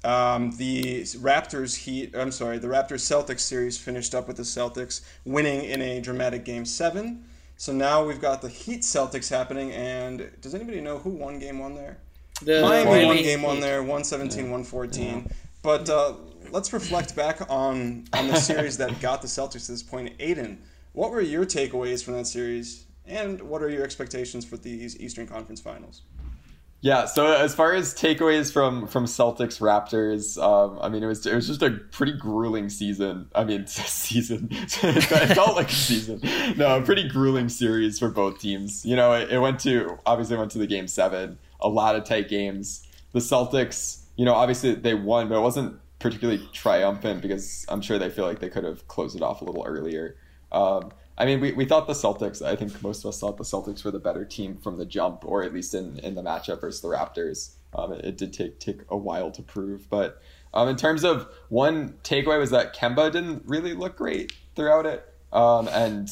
um, 0.05 0.53
the 0.57 1.03
Raptors 1.03 1.77
Heat. 1.77 2.15
I'm 2.17 2.33
sorry, 2.33 2.59
the 2.59 2.69
Raptors 2.69 3.03
Celtics 3.03 3.41
series 3.41 3.79
finished 3.79 4.15
up 4.15 4.27
with 4.29 4.37
the 4.37 4.43
Celtics 4.45 5.03
winning 5.25 5.65
in 5.65 5.81
a 5.83 6.01
dramatic 6.01 6.45
Game 6.45 6.65
Seven. 6.65 7.25
So 7.61 7.75
now 7.75 8.03
we've 8.03 8.23
got 8.23 8.41
the 8.41 8.49
Heat 8.49 8.81
Celtics 8.81 9.29
happening, 9.29 9.71
and 9.73 10.31
does 10.41 10.55
anybody 10.55 10.81
know 10.81 10.97
who 10.97 11.11
won 11.11 11.39
Game 11.39 11.59
One 11.59 11.75
there? 11.75 11.99
The 12.41 12.63
Miami 12.63 12.89
Miami 12.89 13.07
won 13.07 13.17
game 13.19 13.43
one 13.43 13.61
there, 13.61 13.83
117, 13.83 14.45
114. 14.45 15.31
But 15.63 15.91
uh, 15.91 16.15
let's 16.53 16.73
reflect 16.73 17.15
back 17.15 17.43
on, 17.51 18.07
on 18.15 18.29
the 18.29 18.37
series 18.37 18.79
that 18.79 18.99
got 19.03 19.21
the 19.21 19.29
Celtics 19.29 19.67
to 19.67 19.73
this 19.73 19.83
point. 19.83 20.15
Aidan, 20.21 20.63
what 20.95 21.11
were 21.11 21.21
your 21.21 21.45
takeaways 21.45 22.03
from 22.03 22.15
that 22.15 22.27
series, 22.27 22.87
and 23.05 23.43
what 23.43 23.63
are 23.63 23.69
your 23.69 23.85
expectations 23.85 24.43
for 24.43 24.57
these 24.57 24.99
Eastern 24.99 25.27
Conference 25.27 25.61
Finals? 25.61 26.01
Yeah. 26.83 27.05
So 27.05 27.26
as 27.26 27.55
far 27.55 27.74
as 27.74 27.95
takeaways 27.95 28.53
from 28.53 28.87
from 28.87 29.05
Celtics 29.05 29.61
Raptors, 29.61 30.43
um, 30.43 30.78
I 30.81 30.89
mean 30.89 31.03
it 31.03 31.07
was 31.07 31.26
it 31.26 31.35
was 31.35 31.47
just 31.47 31.62
a 31.62 31.70
pretty 31.70 32.12
grueling 32.12 32.68
season. 32.68 33.28
I 33.35 33.45
mean 33.45 33.66
season. 33.68 34.49
it 34.51 35.35
felt 35.35 35.57
like 35.57 35.70
a 35.70 35.74
season. 35.74 36.20
No, 36.57 36.78
a 36.78 36.83
pretty 36.83 37.09
grueling 37.09 37.49
series 37.49 37.99
for 37.99 38.09
both 38.09 38.41
teams. 38.41 38.85
You 38.85 38.97
know, 38.97 39.12
it, 39.12 39.31
it 39.31 39.39
went 39.39 39.61
to 39.61 39.99
obviously 40.07 40.37
went 40.37 40.51
to 40.53 40.59
the 40.59 40.66
game 40.66 40.89
seven. 40.89 41.39
A 41.61 41.68
lot 41.68 41.97
of 41.97 42.05
tight 42.05 42.28
games. 42.28 42.87
The 43.12 43.20
Celtics, 43.20 44.03
you 44.16 44.24
know, 44.24 44.35
obviously 44.35 44.74
they 44.74 44.95
won, 44.95 45.28
but 45.28 45.37
it 45.37 45.43
wasn't 45.43 45.78
particularly 45.99 46.49
triumphant 46.53 47.20
because 47.20 47.66
I'm 47.68 47.83
sure 47.83 47.99
they 47.99 48.09
feel 48.09 48.24
like 48.24 48.39
they 48.39 48.49
could 48.49 48.64
have 48.64 48.89
closed 48.89 49.14
it 49.14 49.22
off 49.22 49.43
a 49.43 49.45
little 49.45 49.64
earlier. 49.66 50.16
Um, 50.51 50.91
I 51.19 51.27
mean, 51.27 51.41
we, 51.41 51.53
we 51.53 51.65
thought 51.67 51.87
the 51.87 51.93
Celtics, 51.93 52.41
I 52.41 52.57
think 52.57 52.83
most 52.83 53.05
of 53.05 53.11
us 53.11 53.21
thought 53.21 53.37
the 53.37 53.45
Celtics 53.45 53.85
were 53.85 53.91
the 53.91 53.99
better 53.99 54.25
team 54.25 54.57
from 54.57 54.79
the 54.79 54.87
jump, 54.87 55.25
or 55.25 55.43
at 55.43 55.53
least 55.53 55.75
in, 55.75 55.99
in 55.99 56.15
the 56.15 56.23
matchup 56.23 56.61
versus 56.61 56.81
the 56.81 56.89
Raptors. 56.89 57.57
Um, 57.75 57.93
it, 57.93 58.05
it 58.05 58.17
did 58.17 58.33
take 58.33 58.59
take 58.59 58.81
a 58.89 58.97
while 58.97 59.31
to 59.33 59.43
prove. 59.43 59.89
But 59.91 60.21
um, 60.55 60.69
in 60.69 60.77
terms 60.77 61.05
of 61.05 61.29
one 61.49 61.95
takeaway 62.03 62.39
was 62.39 62.51
that 62.51 62.75
Kemba 62.75 63.13
didn't 63.13 63.45
really 63.47 63.75
look 63.75 63.97
great 63.97 64.33
throughout 64.57 64.87
it. 64.87 65.07
Um, 65.33 65.69
and 65.69 66.11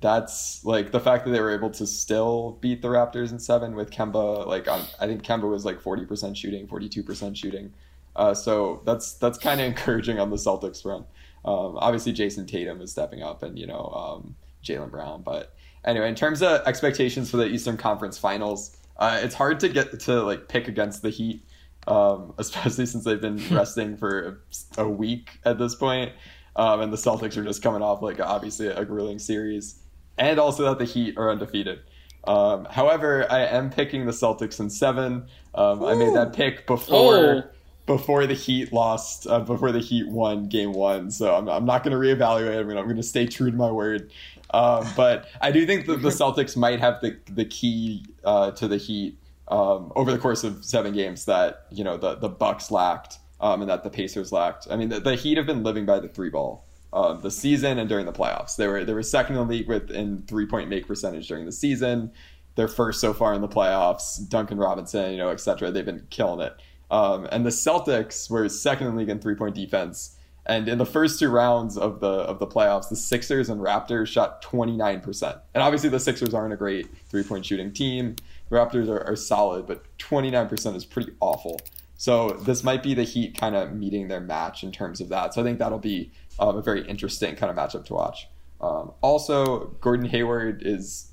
that's 0.00 0.64
like 0.64 0.92
the 0.92 1.00
fact 1.00 1.24
that 1.24 1.32
they 1.32 1.40
were 1.40 1.54
able 1.54 1.70
to 1.70 1.86
still 1.86 2.58
beat 2.60 2.82
the 2.82 2.88
Raptors 2.88 3.32
in 3.32 3.38
seven 3.38 3.74
with 3.74 3.90
Kemba. 3.90 4.46
Like, 4.46 4.68
on, 4.68 4.82
I 5.00 5.06
think 5.06 5.22
Kemba 5.22 5.50
was 5.50 5.64
like 5.64 5.82
40% 5.82 6.36
shooting, 6.36 6.66
42% 6.66 7.36
shooting. 7.36 7.72
Uh, 8.14 8.32
so 8.32 8.82
that's 8.86 9.14
that's 9.14 9.36
kind 9.38 9.60
of 9.60 9.66
encouraging 9.70 10.18
on 10.18 10.30
the 10.30 10.36
Celtics 10.36 10.82
front. 10.82 11.06
Um, 11.46 11.78
obviously, 11.78 12.12
Jayson 12.12 12.46
Tatum 12.46 12.80
is 12.80 12.90
stepping 12.90 13.22
up, 13.22 13.42
and 13.42 13.58
you 13.58 13.66
know 13.66 13.86
um, 13.94 14.36
Jaylen 14.64 14.90
Brown. 14.90 15.22
But 15.22 15.54
anyway, 15.84 16.08
in 16.08 16.16
terms 16.16 16.42
of 16.42 16.66
expectations 16.66 17.30
for 17.30 17.36
the 17.36 17.46
Eastern 17.46 17.76
Conference 17.76 18.18
Finals, 18.18 18.76
uh, 18.96 19.20
it's 19.22 19.34
hard 19.34 19.60
to 19.60 19.68
get 19.68 19.98
to 20.00 20.22
like 20.22 20.48
pick 20.48 20.66
against 20.66 21.02
the 21.02 21.10
Heat, 21.10 21.44
um, 21.86 22.34
especially 22.38 22.86
since 22.86 23.04
they've 23.04 23.20
been 23.20 23.40
resting 23.50 23.96
for 23.96 24.42
a, 24.76 24.88
week 24.88 25.38
at 25.44 25.58
this 25.58 25.76
point, 25.76 26.12
um, 26.56 26.80
and 26.80 26.92
the 26.92 26.96
Celtics 26.96 27.36
are 27.36 27.44
just 27.44 27.62
coming 27.62 27.82
off 27.82 28.02
like 28.02 28.20
obviously 28.20 28.66
a 28.66 28.84
grueling 28.84 29.20
series, 29.20 29.80
and 30.18 30.40
also 30.40 30.64
that 30.64 30.78
the 30.78 30.84
Heat 30.84 31.16
are 31.16 31.30
undefeated. 31.30 31.78
Um, 32.26 32.66
however, 32.68 33.24
I 33.30 33.44
am 33.44 33.70
picking 33.70 34.04
the 34.04 34.10
Celtics 34.10 34.58
in 34.58 34.68
seven. 34.68 35.28
Um, 35.54 35.84
I 35.84 35.94
made 35.94 36.12
that 36.16 36.32
pick 36.32 36.66
before 36.66 37.16
Oh. 37.16 37.42
Before 37.86 38.26
the 38.26 38.34
Heat 38.34 38.72
lost, 38.72 39.26
uh, 39.26 39.40
before 39.40 39.72
the 39.72 39.80
Heat 39.80 40.08
won 40.08 40.48
Game 40.48 40.72
One. 40.72 41.10
So 41.10 41.34
I'm, 41.34 41.48
I'm 41.48 41.64
not 41.64 41.84
going 41.84 41.92
to 41.92 41.98
reevaluate. 41.98 42.58
I'm 42.58 42.68
going 42.68 42.96
to 42.96 43.02
stay 43.02 43.26
true 43.26 43.50
to 43.50 43.56
my 43.56 43.70
word. 43.70 44.10
Um, 44.50 44.86
but 44.96 45.28
I 45.40 45.50
do 45.52 45.66
think 45.66 45.86
that 45.86 46.02
the 46.02 46.08
Celtics 46.10 46.56
might 46.56 46.80
have 46.80 47.00
the 47.00 47.16
the 47.30 47.44
key 47.44 48.04
uh, 48.24 48.50
to 48.52 48.68
the 48.68 48.76
Heat 48.76 49.18
um, 49.48 49.92
over 49.94 50.10
the 50.12 50.18
course 50.18 50.44
of 50.44 50.64
seven 50.64 50.92
games 50.92 51.24
that 51.26 51.66
you 51.70 51.84
know 51.84 51.96
the 51.96 52.16
the 52.16 52.28
Bucks 52.28 52.70
lacked 52.70 53.18
um, 53.40 53.62
and 53.62 53.70
that 53.70 53.84
the 53.84 53.90
Pacers 53.90 54.32
lacked. 54.32 54.66
I 54.70 54.76
mean, 54.76 54.88
the, 54.88 55.00
the 55.00 55.14
Heat 55.14 55.36
have 55.36 55.46
been 55.46 55.62
living 55.62 55.86
by 55.86 56.00
the 56.00 56.08
three 56.08 56.30
ball. 56.30 56.64
Um, 56.92 57.20
the 57.20 57.30
season 57.30 57.78
and 57.78 57.88
during 57.88 58.06
the 58.06 58.12
playoffs, 58.12 58.56
they 58.56 58.66
were 58.68 58.84
they 58.84 58.94
were 58.94 59.02
second 59.02 59.36
in 59.36 59.46
the 59.46 59.52
league 59.52 59.68
with 59.68 59.90
in 59.90 60.22
three 60.22 60.46
point 60.46 60.68
make 60.68 60.86
percentage 60.86 61.28
during 61.28 61.44
the 61.44 61.52
season. 61.52 62.12
They're 62.54 62.68
first 62.68 63.00
so 63.00 63.12
far 63.12 63.34
in 63.34 63.42
the 63.42 63.48
playoffs. 63.48 64.26
Duncan 64.28 64.56
Robinson, 64.56 65.10
you 65.12 65.18
know, 65.18 65.28
etc. 65.28 65.70
They've 65.70 65.84
been 65.84 66.06
killing 66.08 66.40
it. 66.40 66.56
Um, 66.90 67.28
and 67.32 67.44
the 67.44 67.50
Celtics 67.50 68.30
were 68.30 68.48
second 68.48 68.86
in 68.86 68.94
the 68.94 68.98
league 69.00 69.08
in 69.08 69.18
three 69.18 69.34
point 69.34 69.54
defense. 69.54 70.16
And 70.48 70.68
in 70.68 70.78
the 70.78 70.86
first 70.86 71.18
two 71.18 71.28
rounds 71.28 71.76
of 71.76 71.98
the 71.98 72.06
of 72.06 72.38
the 72.38 72.46
playoffs, 72.46 72.88
the 72.88 72.96
Sixers 72.96 73.48
and 73.48 73.60
Raptors 73.60 74.06
shot 74.06 74.42
29%. 74.42 75.40
And 75.54 75.62
obviously 75.62 75.90
the 75.90 75.98
Sixers 75.98 76.34
aren't 76.34 76.54
a 76.54 76.56
great 76.56 76.88
three 77.08 77.24
point 77.24 77.44
shooting 77.44 77.72
team. 77.72 78.14
The 78.48 78.56
Raptors 78.56 78.88
are, 78.88 79.04
are 79.04 79.16
solid, 79.16 79.66
but 79.66 79.84
29% 79.98 80.76
is 80.76 80.84
pretty 80.84 81.12
awful. 81.20 81.60
So 81.96 82.30
this 82.30 82.62
might 82.62 82.82
be 82.82 82.94
the 82.94 83.02
Heat 83.02 83.36
kind 83.36 83.56
of 83.56 83.72
meeting 83.72 84.06
their 84.06 84.20
match 84.20 84.62
in 84.62 84.70
terms 84.70 85.00
of 85.00 85.08
that. 85.08 85.34
So 85.34 85.40
I 85.40 85.44
think 85.44 85.58
that'll 85.58 85.78
be 85.78 86.12
um, 86.38 86.56
a 86.56 86.62
very 86.62 86.86
interesting 86.86 87.34
kind 87.34 87.50
of 87.50 87.56
matchup 87.56 87.86
to 87.86 87.94
watch. 87.94 88.28
Um, 88.60 88.92
also, 89.00 89.68
Gordon 89.80 90.06
Hayward 90.06 90.62
is 90.64 91.10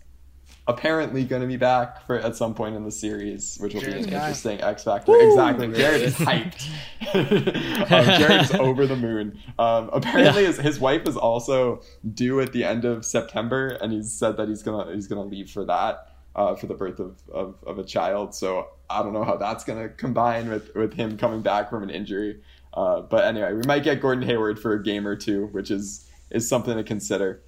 apparently 0.68 1.26
going 1.26 1.41
to 1.41 1.47
be 1.47 1.57
back 1.57 2.05
for 2.05 2.18
at 2.18 2.36
some 2.36 2.53
point 2.53 2.76
in 2.76 2.84
the 2.84 2.91
series, 2.91 3.57
which 3.59 3.74
will 3.74 3.82
Jarod's 3.82 3.93
be 3.93 4.01
an 4.03 4.09
guy. 4.09 4.16
interesting 4.20 4.61
X 4.61 4.84
factor. 4.84 5.16
Exactly, 5.16 5.68
Jarod 5.68 5.99
is 5.99 6.16
hyped. 6.16 6.70
um, 7.14 8.05
Jarod's 8.05 8.53
over 8.55 8.88
the 8.88 8.95
moon. 8.95 9.39
Um, 9.59 9.89
apparently, 9.91 10.45
his, 10.45 10.57
his 10.57 10.80
wife 10.80 11.07
is 11.07 11.18
also 11.18 11.82
due 12.14 12.39
at 12.39 12.53
the 12.53 12.64
end 12.64 12.86
of 12.86 13.05
September, 13.05 13.78
and 13.82 13.91
he's 13.91 14.11
said 14.11 14.38
that 14.38 14.47
he's 14.47 14.64
gonna 14.64 14.93
he's 14.93 15.07
gonna 15.07 15.26
leave 15.26 15.49
for 15.49 15.66
that. 15.66 16.09
Uh, 16.36 16.55
for 16.55 16.66
the 16.66 16.74
birth 16.74 16.99
of, 16.99 17.22
of, 17.32 17.53
of 17.64 17.78
a 17.78 17.84
child, 17.84 18.34
so 18.34 18.68
I 18.89 19.03
don't 19.03 19.14
know 19.14 19.24
how 19.24 19.38
that's 19.38 19.64
going 19.64 19.80
to 19.80 19.93
combine 19.93 20.49
with, 20.49 20.74
with 20.74 20.95
him 20.95 21.16
coming 21.16 21.43
back 21.43 21.70
from 21.70 21.84
an 21.84 21.91
injury. 21.91 22.41
Uh, 22.74 23.01
but 23.01 23.26
anyway, 23.26 23.53
we 23.53 23.61
might 23.68 23.84
get 23.84 24.01
Gordon 24.01 24.24
Hayward 24.24 24.59
for 24.59 24.74
a 24.74 24.82
game 24.82 25.07
or 25.07 25.16
two, 25.16 25.45
which 25.51 25.70
is 25.70 26.09
is 26.32 26.49
something 26.49 26.76
to 26.76 26.84
consider. 26.84 27.43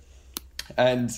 And 0.78 1.09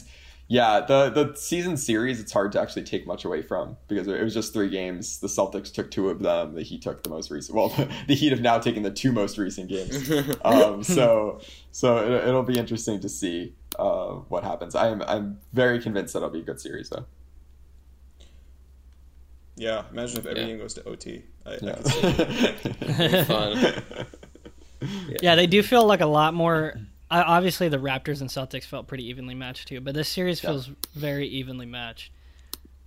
yeah, 0.50 0.80
the 0.82 1.10
the 1.10 1.36
season 1.36 1.76
series 1.78 2.20
it's 2.20 2.32
hard 2.32 2.52
to 2.54 2.62
actually 2.62 2.84
take 2.84 3.06
much 3.06 3.26
away 3.26 3.42
from 3.42 3.76
because 3.88 4.08
it 4.08 4.22
was 4.22 4.34
just 4.34 4.54
three 4.54 4.70
games. 4.70 5.20
The 5.20 5.28
Celtics 5.28 5.74
took 5.74 5.92
two 5.92 6.10
of 6.10 6.20
them. 6.20 6.54
The 6.56 6.64
Heat 6.64 6.82
took 6.82 7.04
the 7.04 7.10
most 7.10 7.30
recent. 7.32 7.56
Well, 7.58 7.70
the 8.08 8.16
Heat 8.16 8.32
have 8.32 8.42
now 8.42 8.58
taken 8.60 8.84
the 8.84 8.92
two 8.92 9.12
most 9.12 9.38
recent 9.38 9.68
games. 9.70 10.10
Um, 10.46 10.84
so 10.84 11.42
so 11.72 11.98
it, 11.98 12.28
it'll 12.28 12.44
be 12.44 12.58
interesting 12.58 13.00
to 13.02 13.10
see 13.10 13.54
uh, 13.78 14.12
what 14.30 14.44
happens. 14.44 14.76
I'm 14.76 15.02
I'm 15.04 15.40
very 15.54 15.80
convinced 15.82 16.14
that 16.14 16.20
it'll 16.20 16.30
be 16.30 16.40
a 16.40 16.44
good 16.44 16.62
series 16.62 16.90
though. 16.90 17.06
Yeah, 19.56 19.84
imagine 19.92 20.20
if 20.20 20.26
everything 20.28 20.60
goes 20.60 20.76
to 20.76 20.88
OT. 20.88 21.24
I, 21.46 21.50
I 21.54 21.58
Yeah. 21.62 21.74
could 21.76 21.88
see 21.88 22.00
it. 22.04 23.26
Fun. 23.28 23.74
Yeah, 25.22 25.34
they 25.36 25.48
do 25.48 25.64
feel 25.64 25.86
like 25.86 26.02
a 26.02 26.06
lot 26.06 26.34
more. 26.36 26.76
I 27.10 27.22
Obviously, 27.22 27.70
the 27.70 27.78
Raptors 27.78 28.22
and 28.22 28.30
Celtics 28.30 28.66
felt 28.66 28.88
pretty 28.88 29.08
evenly 29.08 29.34
matched 29.36 29.68
too, 29.70 29.80
but 29.82 29.94
this 29.94 30.10
series 30.10 30.44
Yeah. 30.44 30.50
feels 30.52 30.70
very 30.94 31.28
evenly 31.28 31.66
matched. 31.66 32.12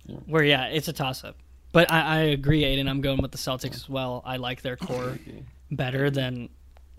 Yeah. 0.05 0.17
Where 0.25 0.43
yeah, 0.43 0.65
it's 0.67 0.87
a 0.87 0.93
toss 0.93 1.23
up. 1.23 1.37
But 1.71 1.91
I, 1.91 2.01
I 2.01 2.17
agree, 2.19 2.63
Aidan. 2.65 2.87
I'm 2.87 3.01
going 3.01 3.21
with 3.21 3.31
the 3.31 3.37
Celtics 3.37 3.75
as 3.75 3.87
well. 3.89 4.21
I 4.25 4.37
like 4.37 4.61
their 4.61 4.75
core 4.75 5.17
better 5.71 6.09
than 6.11 6.49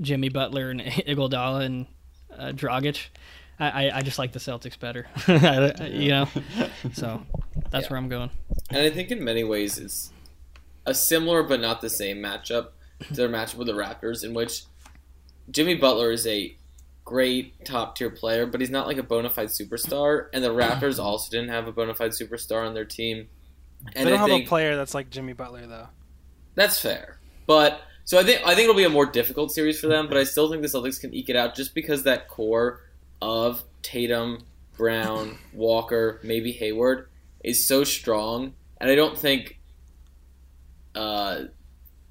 Jimmy 0.01 0.31
Butler 0.31 0.71
and 0.71 0.81
Iguodala 0.81 1.65
and 1.65 1.87
uh, 2.37 2.53
Dragic. 2.53 3.09
I, 3.61 3.87
I, 3.89 3.99
I 3.99 4.03
just 4.03 4.19
like 4.19 4.33
the 4.33 4.39
Celtics 4.39 4.79
better. 4.79 5.07
You 5.93 6.09
know, 6.11 6.29
so 6.95 7.23
that's 7.71 7.85
Yeah. 7.85 7.91
where 7.91 7.99
I'm 7.99 8.09
going. 8.09 8.31
And 8.71 8.79
I 8.81 8.91
think 8.91 9.11
in 9.11 9.23
many 9.23 9.45
ways 9.45 9.79
it's 9.79 10.11
a 10.87 10.95
similar 10.95 11.43
but 11.43 11.61
not 11.61 11.81
the 11.83 11.91
same 11.91 12.17
matchup 12.19 12.69
to 13.07 13.13
their 13.15 13.29
matchup 13.29 13.57
with 13.57 13.67
the 13.67 13.75
Raptors, 13.75 14.25
in 14.25 14.33
which 14.33 14.63
Jimmy 15.51 15.75
Butler 15.75 16.11
is 16.13 16.27
a 16.27 16.57
great 17.05 17.65
top 17.65 17.97
tier 17.97 18.11
player, 18.11 18.47
but 18.47 18.61
he's 18.61 18.71
not 18.71 18.87
like 18.87 18.97
a 18.97 19.03
bona 19.03 19.31
fide 19.31 19.49
superstar. 19.49 20.29
And 20.33 20.43
the 20.43 20.49
Raptors 20.55 20.99
also 21.03 21.31
didn't 21.31 21.51
have 21.51 21.67
a 21.67 21.73
bona 21.73 21.95
fide 21.95 22.13
superstar 22.13 22.67
on 22.67 22.75
their 22.75 22.85
team. 22.85 23.29
And 23.95 24.07
they 24.07 24.11
don't 24.11 24.19
I 24.19 24.23
have 24.23 24.29
think, 24.29 24.47
a 24.47 24.49
player 24.49 24.77
that's 24.77 24.95
like 24.95 25.11
Jimmy 25.11 25.33
Butler 25.33 25.67
though. 25.67 25.89
That's 26.55 26.79
fair, 26.79 27.19
but 27.47 27.81
so 28.05 28.19
I 28.19 28.23
think 28.23 28.43
I 28.45 28.55
think 28.55 28.65
it'll 28.65 28.75
be 28.75 28.85
a 28.85 28.91
more 28.91 29.07
difficult 29.07 29.53
series 29.53 29.81
for 29.81 29.89
them. 29.89 30.09
But 30.09 30.19
I 30.19 30.25
still 30.25 30.51
think 30.51 30.63
the 30.63 30.69
Celtics 30.69 31.01
can 31.01 31.15
eke 31.15 31.31
it 31.31 31.37
out 31.37 31.55
just 31.55 31.75
because 31.75 32.05
that 32.05 32.29
core 32.29 32.81
of 33.21 33.65
Tatum, 33.83 34.45
Brown, 34.77 35.39
Walker, 35.53 36.21
maybe 36.23 36.53
Hayward 36.53 37.09
is 37.43 37.67
so 37.67 37.85
strong, 37.85 38.55
and 38.81 38.91
I 38.91 38.95
don't 38.95 39.19
think. 39.19 39.59
Uh, 40.95 41.45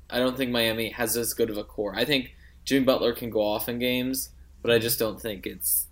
I 0.10 0.18
don't 0.20 0.36
think 0.36 0.52
Miami 0.52 0.90
has 0.90 1.16
as 1.16 1.34
good 1.34 1.50
of 1.50 1.58
a 1.58 1.64
core. 1.64 1.96
I 1.96 2.04
think 2.04 2.36
Jimmy 2.66 2.84
Butler 2.84 3.14
can 3.14 3.30
go 3.30 3.42
off 3.42 3.70
in 3.70 3.80
games, 3.80 4.30
but 4.62 4.72
I 4.72 4.80
just 4.80 5.00
don't 5.00 5.20
think 5.20 5.46
it's. 5.46 5.88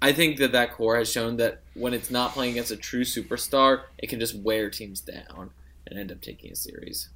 I 0.00 0.12
think 0.12 0.38
that 0.38 0.52
that 0.52 0.72
core 0.72 0.96
has 0.96 1.10
shown 1.10 1.36
that 1.36 1.62
when 1.74 1.94
it's 1.94 2.10
not 2.10 2.32
playing 2.32 2.52
against 2.52 2.72
a 2.72 2.76
true 2.76 3.02
superstar, 3.04 3.82
it 3.98 4.08
can 4.08 4.18
just 4.18 4.34
wear 4.34 4.68
teams 4.68 5.00
down 5.00 5.50
and 5.86 5.98
end 5.98 6.10
up 6.10 6.20
taking 6.20 6.50
a 6.50 6.56
series. 6.56 7.08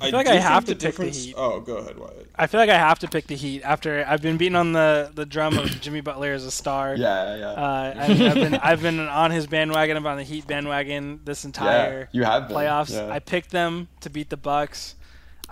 I 0.00 0.10
feel 0.10 0.18
like 0.18 0.26
I 0.26 0.36
have 0.36 0.64
to 0.64 0.74
pick 0.74 0.96
the 0.96 1.08
Heat. 1.08 1.34
Oh, 1.36 1.60
go 1.60 1.76
ahead, 1.76 1.98
Wyatt. 1.98 2.28
I 2.34 2.46
feel 2.46 2.58
like 2.58 2.70
I 2.70 2.78
have 2.78 2.98
to 3.00 3.08
pick 3.08 3.26
the 3.26 3.36
Heat 3.36 3.62
after 3.62 4.04
I've 4.06 4.22
been 4.22 4.36
beating 4.36 4.56
on 4.56 4.72
the, 4.72 5.10
the 5.14 5.24
drum 5.24 5.58
of 5.58 5.80
Jimmy 5.80 6.00
Butler 6.00 6.32
as 6.32 6.44
a 6.44 6.50
star. 6.50 6.96
Yeah, 6.96 7.36
yeah. 7.36 7.50
Uh, 7.50 7.94
I 7.96 8.08
mean, 8.08 8.22
I've 8.22 8.34
been 8.34 8.54
I've 8.54 8.82
been 8.82 9.00
on 9.00 9.30
his 9.30 9.46
bandwagon. 9.46 9.96
I'm 9.96 10.06
on 10.06 10.16
the 10.16 10.24
Heat 10.24 10.46
bandwagon 10.46 11.20
this 11.24 11.44
entire 11.44 12.00
yeah, 12.00 12.06
you 12.12 12.24
have 12.24 12.48
been. 12.48 12.56
playoffs. 12.56 12.92
Yeah. 12.92 13.12
I 13.12 13.18
picked 13.18 13.50
them 13.50 13.88
to 14.00 14.10
beat 14.10 14.30
the 14.30 14.36
Bucks. 14.36 14.96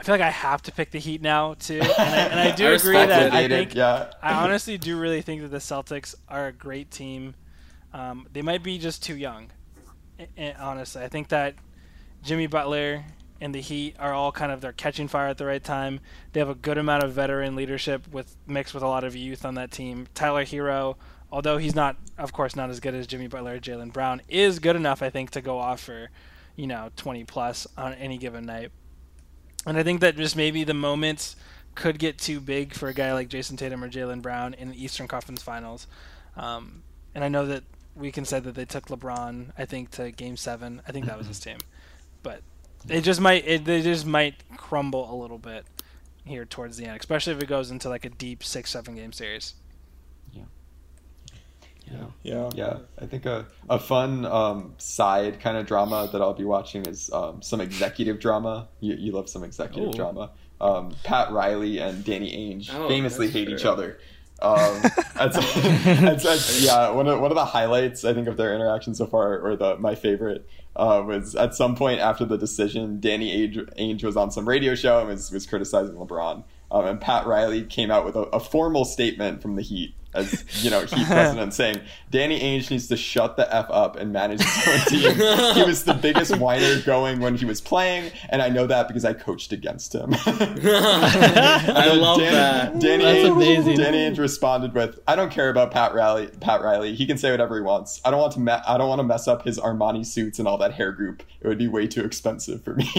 I 0.01 0.03
feel 0.03 0.15
like 0.15 0.23
I 0.23 0.31
have 0.31 0.63
to 0.63 0.73
pick 0.73 0.93
the 0.93 0.99
Heat 0.99 1.21
now 1.21 1.55
too, 1.55 1.79
and 1.79 1.91
I, 1.91 2.19
and 2.29 2.41
I 2.41 2.51
do 2.57 2.67
I 2.67 2.71
agree 2.71 2.95
that 2.95 3.35
I 3.35 3.47
think 3.49 3.75
yeah. 3.75 4.11
I 4.23 4.33
honestly 4.33 4.79
do 4.79 4.99
really 4.99 5.21
think 5.21 5.43
that 5.43 5.49
the 5.49 5.59
Celtics 5.59 6.15
are 6.27 6.47
a 6.47 6.53
great 6.53 6.91
team. 6.91 7.35
Um, 7.93 8.27
they 8.33 8.41
might 8.41 8.63
be 8.63 8.79
just 8.79 9.03
too 9.03 9.15
young. 9.15 9.51
honestly, 10.59 11.03
I 11.03 11.09
think 11.09 11.29
that 11.29 11.55
Jimmy 12.23 12.47
Butler 12.47 13.05
and 13.43 13.55
the 13.55 13.61
Heat 13.61 13.95
are 13.99 14.15
all 14.15 14.33
kind 14.33 14.51
of 14.51 14.63
they're 14.63 14.73
catching 14.73 15.07
fire 15.07 15.29
at 15.29 15.37
the 15.37 15.45
right 15.45 15.63
time. 15.63 16.01
They 16.33 16.41
have 16.41 16.49
a 16.49 16.55
good 16.55 16.79
amount 16.79 17.03
of 17.03 17.13
veteran 17.13 17.55
leadership 17.55 18.09
with 18.11 18.37
mixed 18.47 18.73
with 18.73 18.83
a 18.83 18.89
lot 18.89 19.05
of 19.05 19.15
youth 19.15 19.45
on 19.45 19.55
that 19.57 19.71
team. 19.71 20.07
Tyler 20.15 20.47
Herro, 20.47 20.97
although 21.31 21.59
he's 21.59 21.75
not, 21.75 21.97
of 22.17 22.33
course, 22.33 22.57
not 22.57 22.71
as 22.71 22.81
good 22.81 22.95
as 22.95 23.07
Jimmy 23.07 23.27
Butler 23.27 23.57
or 23.57 23.59
Jaylen 23.59 23.93
Brown, 23.93 24.23
is 24.29 24.61
good 24.61 24.77
enough, 24.77 25.03
I 25.03 25.11
think, 25.11 25.31
to 25.33 25.43
go 25.43 25.59
off 25.59 25.81
for, 25.81 26.09
you 26.57 26.67
know, 26.67 26.91
20 26.97 27.25
plus 27.25 27.67
on 27.77 27.93
any 27.95 28.17
given 28.17 28.47
night. 28.47 28.71
And 29.67 29.77
I 29.77 29.83
think 29.83 30.01
that 30.01 30.17
just 30.17 30.37
maybe 30.37 30.65
the 30.65 30.75
moments 30.75 31.37
could 31.75 31.99
get 31.99 32.19
too 32.19 32.41
big 32.41 32.75
for 32.75 32.89
a 32.89 32.95
guy 32.95 33.13
like 33.13 33.29
Jayson 33.29 33.57
Tatum 33.57 33.85
or 33.85 33.91
Jaylen 33.91 34.23
Brown 34.23 34.55
in 34.55 34.71
the 34.71 34.83
Eastern 34.83 35.07
Conference 35.07 35.43
Finals. 35.43 35.87
Um, 36.37 36.83
and 37.15 37.23
I 37.23 37.29
know 37.29 37.47
that 37.47 37.65
we 37.95 38.11
can 38.11 38.25
say 38.25 38.41
that 38.41 38.55
they 38.55 38.65
took 38.65 38.87
LeBron, 38.87 39.53
I 39.59 39.65
think, 39.65 39.91
to 39.93 40.11
Game 40.11 40.37
Seven. 40.37 40.81
I 40.87 40.93
think 40.93 41.07
that 41.07 41.19
was 41.19 41.27
his 41.27 41.41
team, 41.41 41.59
but 42.23 42.43
it 42.89 43.03
just 43.03 43.21
might 43.21 43.47
it, 43.47 43.65
they 43.65 43.83
just 43.83 44.07
might 44.07 44.43
crumble 44.57 45.13
a 45.13 45.17
little 45.17 45.39
bit 45.39 45.67
here 46.25 46.45
towards 46.45 46.77
the 46.77 46.87
end, 46.87 46.99
especially 46.99 47.35
if 47.35 47.43
it 47.43 47.49
goes 47.49 47.71
into 47.71 47.89
like 47.89 48.05
a 48.05 48.11
deep 48.11 48.43
six 48.43 48.71
seven 48.71 48.95
game 48.95 49.13
series. 49.13 49.55
Yeah. 51.91 51.99
Yeah. 52.23 52.35
Yeah. 52.35 52.51
Yeah. 52.55 52.79
I 52.99 53.07
think 53.07 53.27
a, 53.27 53.47
a 53.69 53.79
fun 53.79 54.25
um, 54.25 54.75
side 54.79 55.41
kind 55.41 55.57
of 55.57 55.67
drama 55.67 56.09
that 56.13 56.21
I'll 56.21 56.35
be 56.35 56.45
watching 56.45 56.87
is 56.87 57.11
um, 57.13 57.43
some 57.43 57.61
executive 57.61 58.21
drama. 58.21 58.69
You, 58.81 58.95
you 58.95 59.13
love 59.13 59.29
some 59.29 59.45
executive 59.45 59.91
Ooh. 59.91 59.97
drama. 59.97 60.31
Um, 60.61 60.95
Pat 61.05 61.33
Riley 61.33 61.79
and 61.79 62.05
Danny 62.05 62.33
Ainge 62.33 62.71
oh, 62.73 62.89
famously 62.89 63.31
hate 63.31 63.47
true. 63.47 63.55
each 63.55 63.65
other. 63.65 63.99
Um, 64.43 64.83
that's, 65.15 65.37
that's, 65.85 66.25
that's, 66.25 66.63
yeah, 66.63 66.91
one 66.91 67.07
of 67.09 67.21
one 67.21 67.31
of 67.31 67.35
the 67.35 67.45
highlights 67.45 68.05
I 68.05 68.15
think 68.15 68.27
of 68.27 68.37
their 68.37 68.55
interaction 68.55 68.95
so 68.95 69.07
far, 69.07 69.39
or 69.39 69.57
the 69.57 69.77
my 69.77 69.95
favorite, 69.95 70.49
uh, 70.77 71.03
was 71.07 71.35
at 71.35 71.55
some 71.55 71.77
point 71.77 72.01
after 72.01 72.25
the 72.25 72.39
decision, 72.39 73.01
Danny 73.01 73.37
Ainge, 73.37 73.79
Ainge 73.79 74.03
was 74.03 74.17
on 74.17 74.31
some 74.31 74.49
radio 74.49 74.75
show 74.75 75.01
and 75.01 75.09
was 75.09 75.31
was 75.31 75.47
criticizing 75.47 75.95
LeBron, 75.95 76.43
um, 76.71 76.85
and 76.87 77.01
Pat 77.01 77.27
Riley 77.27 77.65
came 77.65 77.91
out 77.91 78.07
with 78.07 78.17
a, 78.17 78.21
a 78.21 78.41
formal 78.41 78.87
statement 78.87 79.43
from 79.43 79.57
the 79.57 79.63
Heat 79.63 79.95
as 80.15 80.45
you 80.65 80.71
know, 80.71 80.81
Heat 80.81 81.07
president 81.07 81.55
saying 81.55 81.81
Danny 82.11 82.41
Ainge 82.41 82.71
needs 82.71 82.89
to 82.89 82.97
shut 82.97 83.37
the 83.37 83.55
f 83.55 83.67
up 83.71 83.97
and 83.97 84.13
manage 84.13 84.43
his 84.43 84.69
own 84.69 84.81
team. 84.87 85.15
he 85.55 85.63
was 85.63 85.85
the 85.85 85.95
biggest 85.95 86.37
whiner 86.37 86.81
going 86.83 87.21
when 87.21 87.37
he 87.37 87.45
was 87.45 87.61
playing, 87.61 88.11
and 88.29 88.43
I 88.43 88.49
know 88.49 88.67
that 88.67 88.89
because 88.89 89.05
I 89.05 89.13
coached 89.13 89.53
against 89.53 89.95
him. 89.95 90.11
I 90.27 91.93
love 91.95 92.19
Danny, 92.19 92.31
that. 92.33 92.81
Danny 92.81 93.05
That's 93.05 93.29
Ainge, 93.29 93.33
amazing. 93.37 93.77
Danny 93.77 93.99
Ainge 93.99 94.19
responded 94.19 94.75
with, 94.75 94.99
"I 95.07 95.15
don't 95.15 95.31
care 95.31 95.49
about 95.49 95.71
Pat 95.71 95.95
Riley. 95.95 96.27
Pat 96.41 96.61
Riley, 96.63 96.95
he 96.95 97.07
can 97.07 97.17
say 97.17 97.31
whatever 97.31 97.57
he 97.57 97.63
wants. 97.63 98.01
I 98.05 98.11
don't 98.11 98.21
want 98.21 98.33
to. 98.35 98.41
Me- 98.41 98.53
I 98.53 98.77
don't 98.79 98.89
want 98.89 98.99
to 98.99 99.05
mess 99.05 99.29
up 99.29 99.45
his 99.45 99.59
Armani 99.59 100.05
suits 100.05 100.39
and 100.41 100.49
all 100.49 100.59
that 100.59 100.75
hair 100.75 100.91
group. 100.93 101.23
It 101.41 101.47
would 101.47 101.59
be 101.59 101.69
way 101.69 101.87
too 101.87 102.05
expensive 102.05 102.65
for 102.65 102.75
me." 102.75 102.85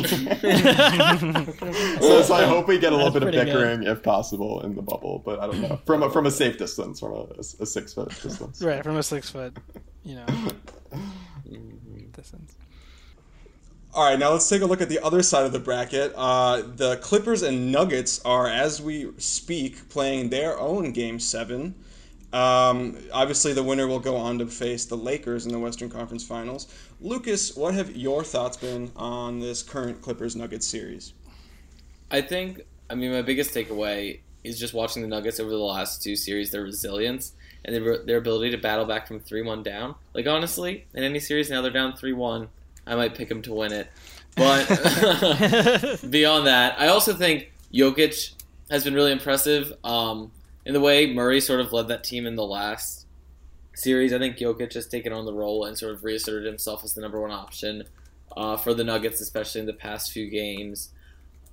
so, 2.02 2.22
so, 2.22 2.34
I 2.34 2.46
hope 2.46 2.68
we 2.68 2.80
get 2.80 2.94
a 2.94 2.96
little 2.96 3.12
That's 3.12 3.26
bit 3.26 3.36
of 3.36 3.46
bickering 3.46 3.80
good. 3.82 3.90
if 3.90 4.04
possible 4.04 4.62
in 4.62 4.76
the 4.76 4.82
bubble, 4.82 5.22
but 5.26 5.40
I 5.40 5.48
don't 5.48 5.62
know 5.62 5.80
from 5.86 6.04
a, 6.04 6.10
from 6.10 6.26
a 6.26 6.32
safe 6.32 6.58
distance 6.58 7.01
from 7.02 7.14
a, 7.14 7.26
a 7.40 7.66
six 7.66 7.94
foot 7.94 8.10
distance. 8.22 8.62
Right, 8.64 8.84
from 8.84 8.96
a 8.96 9.04
six 9.04 9.30
foot, 9.30 9.58
you 10.04 10.16
know, 10.16 10.26
distance. 12.14 12.56
All 13.94 14.10
right, 14.10 14.18
now 14.18 14.32
let's 14.32 14.48
take 14.48 14.62
a 14.62 14.66
look 14.66 14.80
at 14.80 14.88
the 14.88 15.04
other 15.04 15.22
side 15.22 15.46
of 15.46 15.52
the 15.52 15.60
bracket. 15.60 16.14
Uh, 16.16 16.62
the 16.76 16.96
Clippers 16.98 17.42
and 17.42 17.74
Nuggets 17.74 18.24
are, 18.24 18.48
as 18.48 18.82
we 18.82 19.12
speak, 19.18 19.90
playing 19.90 20.30
their 20.30 20.58
own 20.58 20.94
Game 20.94 21.20
Seven. 21.20 21.76
Um, 22.32 22.98
obviously, 23.12 23.52
the 23.52 23.64
winner 23.64 23.88
will 23.88 24.00
go 24.00 24.16
on 24.16 24.40
to 24.40 24.48
face 24.48 24.86
the 24.86 24.96
Lakers 24.96 25.46
in 25.46 25.52
the 25.52 25.60
Western 25.60 25.90
Conference 25.90 26.26
Finals. 26.26 26.74
Lucas, 27.02 27.58
what 27.58 27.74
have 27.74 27.94
your 27.94 28.24
thoughts 28.24 28.56
been 28.56 28.90
on 28.96 29.40
this 29.40 29.62
current 29.62 30.02
Clippers 30.02 30.38
Nuggets 30.38 30.66
series? 30.66 31.12
I 32.10 32.22
think, 32.22 32.62
I 32.90 32.96
mean, 32.96 33.12
my 33.12 33.22
biggest 33.22 33.54
takeaway 33.54 34.20
is 34.44 34.60
just 34.60 34.74
watching 34.74 35.02
the 35.02 35.08
Nuggets 35.08 35.40
over 35.40 35.50
the 35.50 35.58
last 35.58 36.02
two 36.02 36.16
series, 36.16 36.52
their 36.52 36.64
resilience 36.64 37.34
and 37.64 37.76
their, 37.76 37.98
their 38.00 38.18
ability 38.18 38.52
to 38.52 38.58
battle 38.58 38.86
back 38.86 39.08
from 39.08 39.20
3 39.20 39.42
1 39.44 39.64
down. 39.64 39.96
Like, 40.14 40.28
honestly, 40.28 40.86
in 40.94 41.04
any 41.04 41.20
series 41.20 41.50
now 41.50 41.62
they're 41.62 41.72
down 41.72 41.96
3 41.96 42.14
1, 42.14 42.48
I 42.88 42.96
might 42.96 43.16
pick 43.16 43.30
them 43.30 43.42
to 43.44 43.54
win 43.54 43.72
it. 43.72 43.90
But 44.36 44.68
beyond 46.10 46.48
that, 46.48 46.80
I 46.80 46.88
also 46.88 47.14
think 47.14 47.52
Jokic 47.74 48.34
has 48.70 48.84
been 48.84 48.94
really 48.94 49.12
impressive 49.12 49.74
um, 49.84 50.32
in 50.66 50.74
the 50.74 50.80
way 50.80 51.14
Murray 51.14 51.42
sort 51.42 51.60
of 51.60 51.74
led 51.74 51.90
that 51.90 52.04
team 52.04 52.26
in 52.26 52.36
the 52.36 52.46
last 52.46 53.06
series. 53.76 54.14
I 54.14 54.20
think 54.20 54.38
Jokic 54.38 54.74
has 54.74 54.88
taken 54.88 55.14
on 55.14 55.26
the 55.26 55.34
role 55.34 55.66
and 55.66 55.78
sort 55.78 55.94
of 55.94 56.04
reasserted 56.04 56.46
himself 56.46 56.84
as 56.84 56.94
the 56.94 57.02
number 57.02 57.20
one 57.20 57.32
option 57.32 57.84
uh, 58.36 58.58
for 58.58 58.74
the 58.74 58.84
Nuggets, 58.84 59.22
especially 59.22 59.62
in 59.62 59.68
the 59.68 59.74
past 59.74 60.12
few 60.12 60.30
games. 60.30 60.90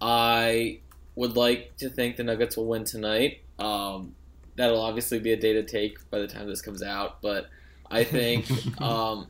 I 0.00 0.78
would 1.18 1.36
like 1.36 1.76
to 1.78 1.90
think 1.90 2.16
the 2.16 2.22
Nuggets 2.22 2.56
will 2.56 2.66
win 2.66 2.84
tonight. 2.84 3.40
Um, 3.58 4.14
that'll 4.54 4.80
obviously 4.80 5.18
be 5.18 5.32
a 5.32 5.36
day 5.36 5.52
to 5.54 5.64
take 5.64 6.08
by 6.10 6.20
the 6.20 6.28
time 6.28 6.46
this 6.46 6.62
comes 6.62 6.80
out, 6.80 7.20
but 7.20 7.48
I 7.90 8.04
think 8.04 8.48
um, 8.80 9.26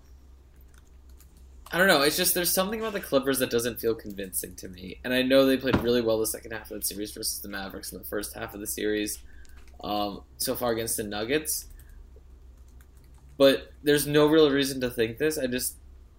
I 1.72 1.78
don't 1.78 1.88
know. 1.88 2.02
It's 2.02 2.18
just 2.18 2.34
there's 2.34 2.52
something 2.52 2.78
about 2.78 2.92
the 2.92 3.00
Clippers 3.00 3.38
that 3.38 3.48
doesn't 3.48 3.80
feel 3.80 3.94
convincing 3.94 4.54
to 4.56 4.68
me, 4.68 4.98
and 5.02 5.14
I 5.14 5.22
know 5.22 5.46
they 5.46 5.56
played 5.56 5.78
really 5.82 6.02
well 6.02 6.20
the 6.20 6.26
second 6.26 6.50
half 6.50 6.70
of 6.70 6.78
the 6.78 6.86
series 6.86 7.12
versus 7.12 7.40
the 7.40 7.48
Mavericks 7.48 7.90
in 7.90 7.98
the 7.98 8.04
first 8.04 8.34
half 8.34 8.52
of 8.52 8.60
the 8.60 8.66
series 8.66 9.20
um, 9.82 10.20
so 10.36 10.54
far 10.54 10.72
against 10.72 10.98
the 10.98 11.04
Nuggets. 11.04 11.68
But 13.38 13.72
there's 13.82 14.06
no 14.06 14.26
real 14.26 14.50
reason 14.50 14.78
to 14.82 14.90
think 14.90 15.16
this. 15.16 15.38
I 15.38 15.46
just 15.46 15.76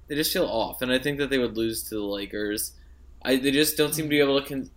they 0.07 0.15
just 0.15 0.34
feel 0.34 0.45
off, 0.45 0.82
and 0.82 0.91
I 0.91 0.97
think 0.97 1.20
that 1.20 1.30
they 1.30 1.38
would 1.38 1.57
lose 1.57 1.84
to 1.89 1.95
the 1.95 2.01
Lakers. 2.01 2.72
I 3.24 3.36
they 3.36 3.51
just 3.51 3.78
don't 3.78 3.93
seem 3.93 4.05
to 4.05 4.09
be 4.09 4.20
able 4.20 4.41
to 4.41 4.47
con- 4.47 4.72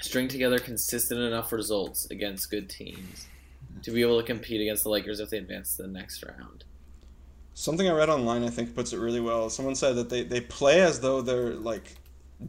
string 0.00 0.28
together 0.28 0.58
consistent 0.58 1.20
enough 1.20 1.52
results 1.52 2.06
against 2.10 2.50
good 2.50 2.68
teams 2.68 3.26
to 3.82 3.90
be 3.90 4.02
able 4.02 4.20
to 4.20 4.26
compete 4.26 4.60
against 4.60 4.84
the 4.84 4.90
Lakers 4.90 5.20
if 5.20 5.30
they 5.30 5.38
advance 5.38 5.76
to 5.76 5.82
the 5.82 5.88
next 5.88 6.24
round. 6.24 6.64
Something 7.54 7.88
I 7.88 7.92
read 7.92 8.10
online 8.10 8.44
I 8.44 8.50
think 8.50 8.74
puts 8.74 8.92
it 8.92 8.98
really 8.98 9.20
well. 9.20 9.48
Someone 9.48 9.74
said 9.74 9.96
that 9.96 10.10
they, 10.10 10.22
they 10.22 10.40
play 10.40 10.82
as 10.82 11.00
though 11.00 11.22
they're 11.22 11.54
like 11.54 11.94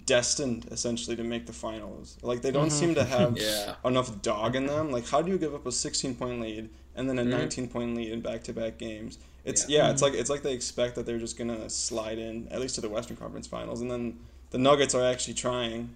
destined 0.05 0.67
essentially 0.71 1.15
to 1.15 1.23
make 1.23 1.45
the 1.45 1.53
finals. 1.53 2.17
Like 2.21 2.41
they 2.41 2.51
don't 2.51 2.67
mm-hmm. 2.67 2.77
seem 2.77 2.95
to 2.95 3.05
have 3.05 3.37
yeah. 3.41 3.75
enough 3.85 4.21
dog 4.21 4.55
in 4.55 4.65
them. 4.65 4.91
Like 4.91 5.07
how 5.07 5.21
do 5.21 5.31
you 5.31 5.37
give 5.37 5.55
up 5.55 5.65
a 5.65 5.71
16 5.71 6.15
point 6.15 6.41
lead 6.41 6.69
and 6.95 7.09
then 7.09 7.19
a 7.19 7.21
mm-hmm. 7.21 7.31
19 7.31 7.67
point 7.69 7.95
lead 7.95 8.11
in 8.11 8.21
back 8.21 8.43
to 8.43 8.53
back 8.53 8.77
games? 8.77 9.17
It's 9.45 9.69
yeah, 9.69 9.77
yeah 9.77 9.83
mm-hmm. 9.83 9.93
it's 9.93 10.01
like 10.01 10.13
it's 10.13 10.29
like 10.29 10.41
they 10.43 10.53
expect 10.53 10.95
that 10.95 11.05
they're 11.05 11.19
just 11.19 11.37
gonna 11.37 11.69
slide 11.69 12.19
in 12.19 12.49
at 12.49 12.59
least 12.59 12.75
to 12.75 12.81
the 12.81 12.89
Western 12.89 13.15
Conference 13.15 13.47
Finals, 13.47 13.81
and 13.81 13.89
then 13.89 14.19
the 14.49 14.57
Nuggets 14.57 14.93
are 14.93 15.05
actually 15.05 15.35
trying 15.35 15.89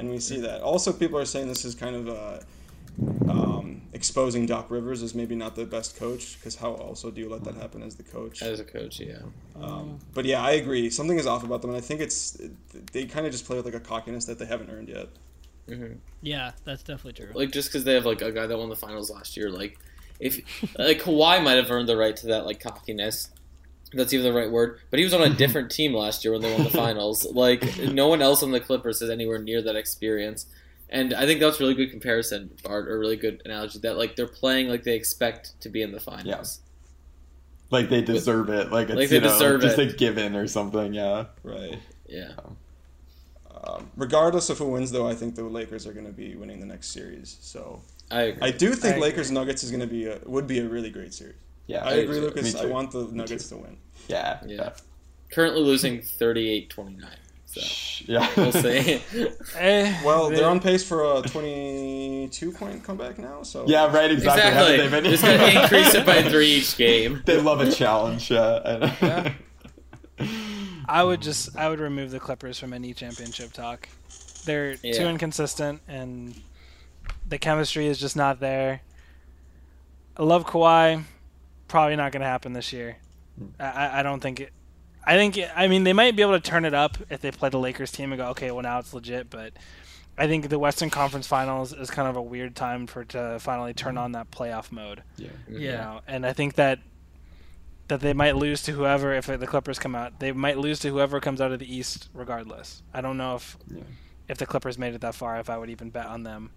and 0.00 0.10
we 0.10 0.18
see 0.18 0.40
that. 0.40 0.62
Also, 0.62 0.92
people 0.92 1.18
are 1.18 1.24
saying 1.24 1.48
this 1.48 1.64
is 1.64 1.74
kind 1.74 1.96
of 1.96 2.08
uh, 2.08 2.40
um, 3.30 3.82
exposing 3.92 4.46
Doc 4.46 4.70
Rivers 4.70 5.02
as 5.02 5.14
maybe 5.14 5.34
not 5.34 5.54
the 5.56 5.64
best 5.64 5.96
coach 5.96 6.36
because 6.38 6.56
how 6.56 6.72
also 6.72 7.10
do 7.10 7.20
you 7.20 7.28
let 7.28 7.44
that 7.44 7.54
happen 7.54 7.82
as 7.82 7.96
the 7.96 8.02
coach? 8.02 8.42
As 8.42 8.60
a 8.60 8.64
coach, 8.64 9.00
yeah. 9.00 9.18
Um, 9.60 9.98
but 10.14 10.24
yeah, 10.24 10.42
I 10.42 10.52
agree. 10.52 10.90
Something 10.90 11.18
is 11.18 11.26
off 11.26 11.44
about 11.44 11.62
them, 11.62 11.70
and 11.70 11.76
I 11.76 11.80
think 11.80 12.00
it's 12.00 12.40
they 12.92 13.06
kind 13.06 13.26
of 13.26 13.32
just 13.32 13.46
play 13.46 13.56
with 13.56 13.64
like 13.64 13.74
a 13.74 13.80
cockiness 13.80 14.24
that 14.26 14.38
they 14.38 14.46
haven't 14.46 14.70
earned 14.70 14.88
yet. 14.88 15.08
hmm 15.68 15.94
Yeah, 16.22 16.52
that's 16.64 16.82
definitely 16.82 17.24
true. 17.24 17.32
Like 17.34 17.52
just 17.52 17.68
because 17.68 17.84
they 17.84 17.94
have 17.94 18.06
like 18.06 18.22
a 18.22 18.32
guy 18.32 18.46
that 18.46 18.58
won 18.58 18.68
the 18.68 18.76
finals 18.76 19.10
last 19.10 19.36
year, 19.36 19.50
like 19.50 19.78
if 20.18 20.40
like 20.78 21.00
Kawhi 21.00 21.42
might 21.42 21.56
have 21.56 21.70
earned 21.70 21.88
the 21.88 21.96
right 21.96 22.16
to 22.16 22.26
that 22.28 22.46
like 22.46 22.60
cockiness. 22.60 23.30
If 23.92 23.96
That's 23.96 24.12
even 24.12 24.24
the 24.24 24.38
right 24.38 24.50
word, 24.50 24.80
but 24.90 24.98
he 24.98 25.04
was 25.04 25.14
on 25.14 25.22
a 25.22 25.30
different 25.42 25.70
team 25.70 25.92
last 25.94 26.24
year 26.24 26.32
when 26.32 26.42
they 26.42 26.52
won 26.52 26.64
the 26.64 26.70
finals. 26.70 27.26
Like 27.32 27.78
no 27.78 28.08
one 28.08 28.22
else 28.22 28.42
on 28.42 28.50
the 28.52 28.60
Clippers 28.60 29.00
has 29.00 29.10
anywhere 29.10 29.38
near 29.38 29.62
that 29.62 29.76
experience, 29.76 30.46
and 30.88 31.12
I 31.14 31.26
think 31.26 31.40
that's 31.40 31.60
really 31.60 31.74
good 31.74 31.90
comparison, 31.90 32.50
Bart, 32.62 32.88
or 32.88 32.96
a 32.96 32.98
really 32.98 33.16
good 33.16 33.42
analogy 33.44 33.78
that 33.80 33.96
like 33.96 34.16
they're 34.16 34.26
playing 34.28 34.68
like 34.68 34.84
they 34.84 34.94
expect 34.96 35.60
to 35.62 35.68
be 35.68 35.82
in 35.82 35.92
the 35.92 36.00
finals. 36.00 36.60
Like 37.70 37.88
they 37.88 38.02
deserve 38.02 38.48
it. 38.50 38.72
Like 38.72 38.88
it's 38.90 38.96
Like 38.96 39.08
they 39.10 39.16
you 39.16 39.20
know, 39.20 39.28
deserve 39.28 39.60
just 39.60 39.78
it. 39.78 39.94
a 39.94 39.96
given 39.96 40.34
or 40.36 40.46
something. 40.48 40.92
Yeah. 40.92 41.26
Right. 41.44 41.78
Yeah, 42.08 42.32
Um, 43.62 43.90
regardless 43.96 44.50
of 44.50 44.58
who 44.58 44.70
wins, 44.70 44.90
though, 44.90 45.06
I 45.06 45.14
think 45.14 45.34
the 45.36 45.44
Lakers 45.44 45.86
are 45.86 45.92
going 45.92 46.06
to 46.06 46.12
be 46.12 46.34
winning 46.34 46.58
the 46.60 46.66
next 46.66 46.88
series. 46.88 47.36
So 47.40 47.82
I 48.10 48.22
agree. 48.22 48.42
I 48.42 48.50
do 48.50 48.72
think 48.74 48.96
I 48.96 48.98
Lakers 48.98 49.30
Nuggets 49.30 49.62
is 49.62 49.70
going 49.70 49.80
to 49.80 49.86
be 49.86 50.06
a, 50.06 50.18
would 50.26 50.46
be 50.48 50.58
a 50.58 50.68
really 50.68 50.90
great 50.90 51.14
series. 51.14 51.36
Yeah. 51.66 51.84
I 51.84 51.92
agree. 51.94 52.20
Lucas. 52.20 52.54
I 52.56 52.66
want 52.66 52.90
the 52.90 53.04
Nuggets 53.12 53.48
to 53.50 53.56
win. 53.56 53.76
Yeah. 54.08 54.40
Yeah. 54.46 54.70
Currently 55.30 55.60
losing 55.62 56.00
38-29. 56.00 57.04
So 57.46 57.60
Yeah. 58.12 58.28
we'll 58.36 58.52
see. 58.52 59.02
Eh, 59.56 60.00
Well, 60.04 60.28
they- 60.30 60.36
they're 60.36 60.48
on 60.48 60.60
pace 60.60 60.82
for 60.86 61.18
a 61.18 61.22
22 61.22 62.52
point 62.52 62.82
comeback 62.84 63.18
now. 63.18 63.42
So 63.42 63.64
Yeah, 63.66 63.86
right. 63.92 64.10
Exactly. 64.10 64.42
exactly. 64.42 64.78
Haven't 64.78 64.90
they 64.90 65.00
been- 65.02 65.10
Just 65.10 65.22
gotta 65.24 65.62
increase 65.62 65.94
it 65.94 66.06
by 66.06 66.22
three 66.30 66.46
each 66.48 66.76
game. 66.76 67.22
they 67.26 67.40
love 67.40 67.60
a 67.60 67.70
challenge. 67.70 68.30
Yeah. 68.30 69.32
I 70.88 71.02
would 71.04 71.22
just 71.22 71.56
I 71.56 71.68
would 71.68 71.80
remove 71.80 72.10
the 72.10 72.20
Clippers 72.20 72.58
from 72.58 72.72
any 72.72 72.92
championship 72.94 73.52
talk. 73.52 73.88
They're 74.44 74.76
too 74.76 75.06
inconsistent 75.06 75.80
and 75.88 76.34
the 77.28 77.38
chemistry 77.38 77.86
is 77.86 77.98
just 77.98 78.16
not 78.16 78.40
there. 78.40 78.82
I 80.16 80.22
love 80.24 80.44
Kawhi. 80.46 81.04
Probably 81.70 81.94
not 81.94 82.10
going 82.10 82.20
to 82.22 82.26
happen 82.26 82.52
this 82.52 82.72
year. 82.72 82.96
I, 83.60 83.64
I- 83.64 84.00
I 84.00 84.02
don't 84.02 84.20
think 84.20 84.40
it. 84.40 84.52
I 85.02 85.16
think 85.16 85.38
I 85.56 85.66
mean 85.66 85.84
they 85.84 85.94
might 85.94 86.14
be 86.14 86.20
able 86.22 86.38
to 86.38 86.40
turn 86.40 86.66
it 86.66 86.74
up 86.74 86.98
if 87.08 87.22
they 87.22 87.30
play 87.30 87.48
the 87.48 87.58
Lakers 87.58 87.90
team 87.90 88.12
and 88.12 88.20
go 88.20 88.28
okay 88.28 88.50
well 88.50 88.62
now 88.62 88.78
it's 88.78 88.92
legit 88.92 89.30
but 89.30 89.54
I 90.18 90.26
think 90.26 90.50
the 90.50 90.58
Western 90.58 90.90
Conference 90.90 91.26
Finals 91.26 91.72
is 91.72 91.90
kind 91.90 92.06
of 92.06 92.16
a 92.16 92.22
weird 92.22 92.54
time 92.54 92.86
for 92.86 93.04
to 93.06 93.38
finally 93.40 93.72
turn 93.72 93.94
hmm. 93.94 94.02
on 94.02 94.12
that 94.12 94.30
playoff 94.30 94.70
mode 94.70 95.02
yeah. 95.16 95.30
you 95.48 95.58
Yeah. 95.58 95.76
know, 95.76 96.00
and 96.06 96.26
I 96.26 96.34
think 96.34 96.56
that 96.56 96.80
that 97.88 98.00
they 98.00 98.12
might 98.12 98.36
lose 98.36 98.62
to 98.64 98.72
whoever 98.72 99.14
if 99.14 99.26
the 99.26 99.46
Clippers 99.46 99.78
come 99.78 99.94
out. 99.96 100.20
They 100.20 100.30
might 100.32 100.58
lose 100.58 100.78
to 100.80 100.90
whoever 100.90 101.18
comes 101.18 101.40
out 101.40 101.50
of 101.50 101.58
the 101.58 101.74
East, 101.74 102.08
regardless. 102.14 102.82
I 102.94 103.00
don't 103.00 103.16
know 103.16 103.36
if 103.36 103.56
Yeah. 103.68 103.82
if 104.28 104.36
the 104.36 104.46
Clippers 104.46 104.76
made 104.78 104.94
it 104.94 105.00
that 105.00 105.14
far, 105.14 105.40
if 105.40 105.48
I 105.48 105.56
would 105.56 105.70
even 105.70 105.90
bet 105.90 106.06
on 106.06 106.22
them 106.22 106.50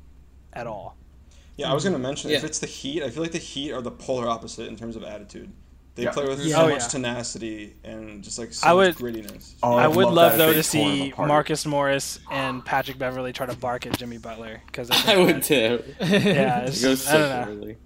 at 0.51 0.67
hmm. 0.67 0.73
all. 0.73 0.97
Yeah, 1.57 1.69
I 1.69 1.73
was 1.73 1.83
going 1.83 1.93
to 1.93 1.99
mention 1.99 2.31
if 2.31 2.43
it's 2.43 2.59
the 2.59 2.67
Heat, 2.67 3.03
I 3.03 3.09
feel 3.09 3.21
like 3.23 3.31
the 3.31 3.37
Heat 3.37 3.71
are 3.71 3.81
the 3.81 3.91
polar 3.91 4.27
opposite 4.27 4.67
in 4.67 4.75
terms 4.75 4.95
of 4.95 5.03
attitude. 5.03 5.51
They 5.95 6.03
Yeah. 6.03 6.11
play 6.11 6.27
with 6.27 6.39
Yeah. 6.43 6.55
so 6.55 6.61
Oh, 6.65 6.69
much 6.69 6.81
yeah. 6.81 6.87
tenacity 6.87 7.75
and 7.83 8.23
just 8.23 8.39
like 8.39 8.51
so 8.51 8.67
I 8.67 8.73
much 8.73 8.99
would- 8.99 9.13
grittiness. 9.13 9.53
Oh, 9.61 9.73
I 9.75 9.83
I'd 9.85 9.95
love 9.95 10.13
love 10.13 10.37
though 10.39 10.51
to 10.51 10.61
they 10.61 10.63
tore 10.63 10.89
'em 10.91 10.97
see. 10.97 11.13
Marcus 11.19 11.65
Morris 11.67 12.19
and 12.31 12.65
Patrick 12.65 12.97
Beverley 12.97 13.31
try 13.31 13.45
to 13.45 13.55
bark 13.55 13.85
at 13.85 13.95
Jimmy 13.99 14.17
Butler 14.17 14.61
because 14.65 14.89
I 15.07 15.17
would 15.17 15.43
too. 15.43 15.83
Yeah, 15.99 16.61
It 16.63 16.69
it's, 16.69 16.81
goes 16.81 17.07
I 17.07 17.17
don't 17.19 17.29
know. 17.29 17.45
poorly. 17.45 17.77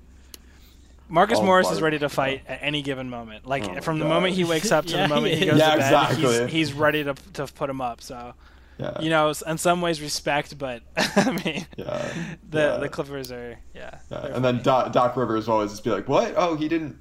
Marcus 1.09 1.41
Morris 1.41 1.69
is 1.71 1.81
ready 1.81 1.99
to 1.99 2.09
fight 2.09 2.43
at 2.47 2.59
any 2.61 2.81
given 2.81 3.09
moment. 3.09 3.45
Like 3.45 3.65
Oh 3.65 3.73
my 3.75 3.79
from 3.81 3.99
the 3.99 4.05
God. 4.05 4.09
moment 4.13 4.35
he 4.35 4.43
wakes 4.45 4.71
up 4.71 4.85
to 4.85 4.91
Yeah, 4.95 5.03
the 5.07 5.13
moment 5.15 5.33
he 5.33 5.39
he 5.41 5.45
goes 5.45 5.57
Yeah, 5.59 5.71
to 5.71 5.77
bed, 5.77 5.85
exactly. 5.85 6.41
he's, 6.43 6.51
he's 6.51 6.73
ready 6.73 7.03
to 7.03 7.13
to 7.33 7.47
put 7.47 7.69
him 7.69 7.81
up. 7.81 8.01
So 8.01 8.33
Yeah. 8.79 8.99
you 9.01 9.09
know, 9.09 9.33
in 9.47 9.57
some 9.57 9.81
ways 9.81 10.01
respect, 10.01 10.57
but 10.57 10.83
I 10.97 11.31
mean, 11.43 11.65
Yeah. 11.77 12.13
the 12.49 12.59
Yeah. 12.59 12.77
the 12.77 12.89
Clippers 12.89 13.31
are 13.31 13.57
yeah. 13.73 13.99
Yeah, 14.11 14.19
they're 14.21 14.31
and 14.33 14.43
then 14.45 14.61
Doc, 14.61 14.91
Doc 14.93 15.15
Rivers 15.17 15.47
will 15.47 15.55
always 15.55 15.71
just 15.71 15.83
be 15.83 15.89
like, 15.89 16.07
"What? 16.07 16.33
Oh, 16.37 16.55
he 16.55 16.67
didn't 16.67 16.97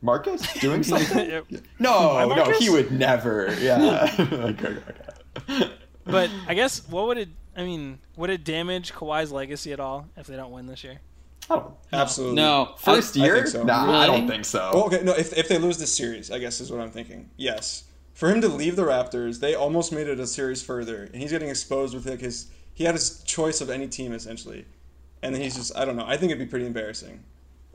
Marcus 0.00 0.40
doing 0.60 0.82
something? 0.82 1.28
Yep. 1.28 1.46
no, 1.78 2.26
no, 2.34 2.50
he 2.52 2.70
would 2.70 2.92
never." 2.92 3.52
Yeah. 3.60 3.78
Like, 3.78 4.62
okay, 4.64 4.76
okay. 5.48 5.70
But 6.04 6.30
I 6.46 6.54
guess 6.54 6.88
what 6.88 7.06
would 7.08 7.18
it? 7.18 7.28
I 7.56 7.64
mean, 7.64 7.98
would 8.16 8.30
it 8.30 8.44
damage 8.44 8.92
Kawhi's 8.92 9.32
legacy 9.32 9.72
at 9.72 9.80
all 9.80 10.06
if 10.16 10.26
they 10.28 10.36
don't 10.36 10.52
win 10.52 10.66
this 10.66 10.84
year? 10.84 11.00
oh, 11.50 11.72
Absolutely. 11.92 12.36
No, 12.36 12.74
first 12.78 13.16
I 13.16 13.24
year? 13.24 13.34
think 13.36 13.46
so. 13.48 13.62
Nah, 13.64 13.98
I 14.00 14.06
don't 14.06 14.28
think 14.28 14.44
so. 14.44 14.70
Oh, 14.72 14.82
okay, 14.84 15.02
no. 15.02 15.12
If, 15.12 15.36
if 15.36 15.48
they 15.48 15.58
lose 15.58 15.78
this 15.78 15.94
series, 15.94 16.30
I 16.30 16.38
guess 16.38 16.60
is 16.60 16.70
what 16.70 16.80
I'm 16.80 16.90
thinking. 16.90 17.30
Yes, 17.36 17.84
for 18.18 18.28
him 18.32 18.40
to 18.40 18.48
leave 18.48 18.74
the 18.74 18.82
Raptors, 18.82 19.38
they 19.38 19.54
almost 19.54 19.92
made 19.92 20.08
it 20.08 20.18
a 20.18 20.26
series 20.26 20.60
further, 20.60 21.04
and 21.04 21.22
he's 21.22 21.30
getting 21.30 21.48
exposed 21.48 21.94
with 21.94 22.04
like 22.04 22.18
his. 22.18 22.48
He 22.74 22.82
had 22.82 22.96
his 22.96 23.22
choice 23.22 23.60
of 23.60 23.70
any 23.70 23.86
team 23.86 24.12
essentially, 24.12 24.66
and 25.22 25.32
then 25.32 25.40
he's 25.40 25.54
just. 25.54 25.76
I 25.78 25.84
don't 25.84 25.94
know. 25.94 26.04
I 26.04 26.16
think 26.16 26.32
it'd 26.32 26.44
be 26.44 26.50
pretty 26.50 26.66
embarrassing. 26.66 27.22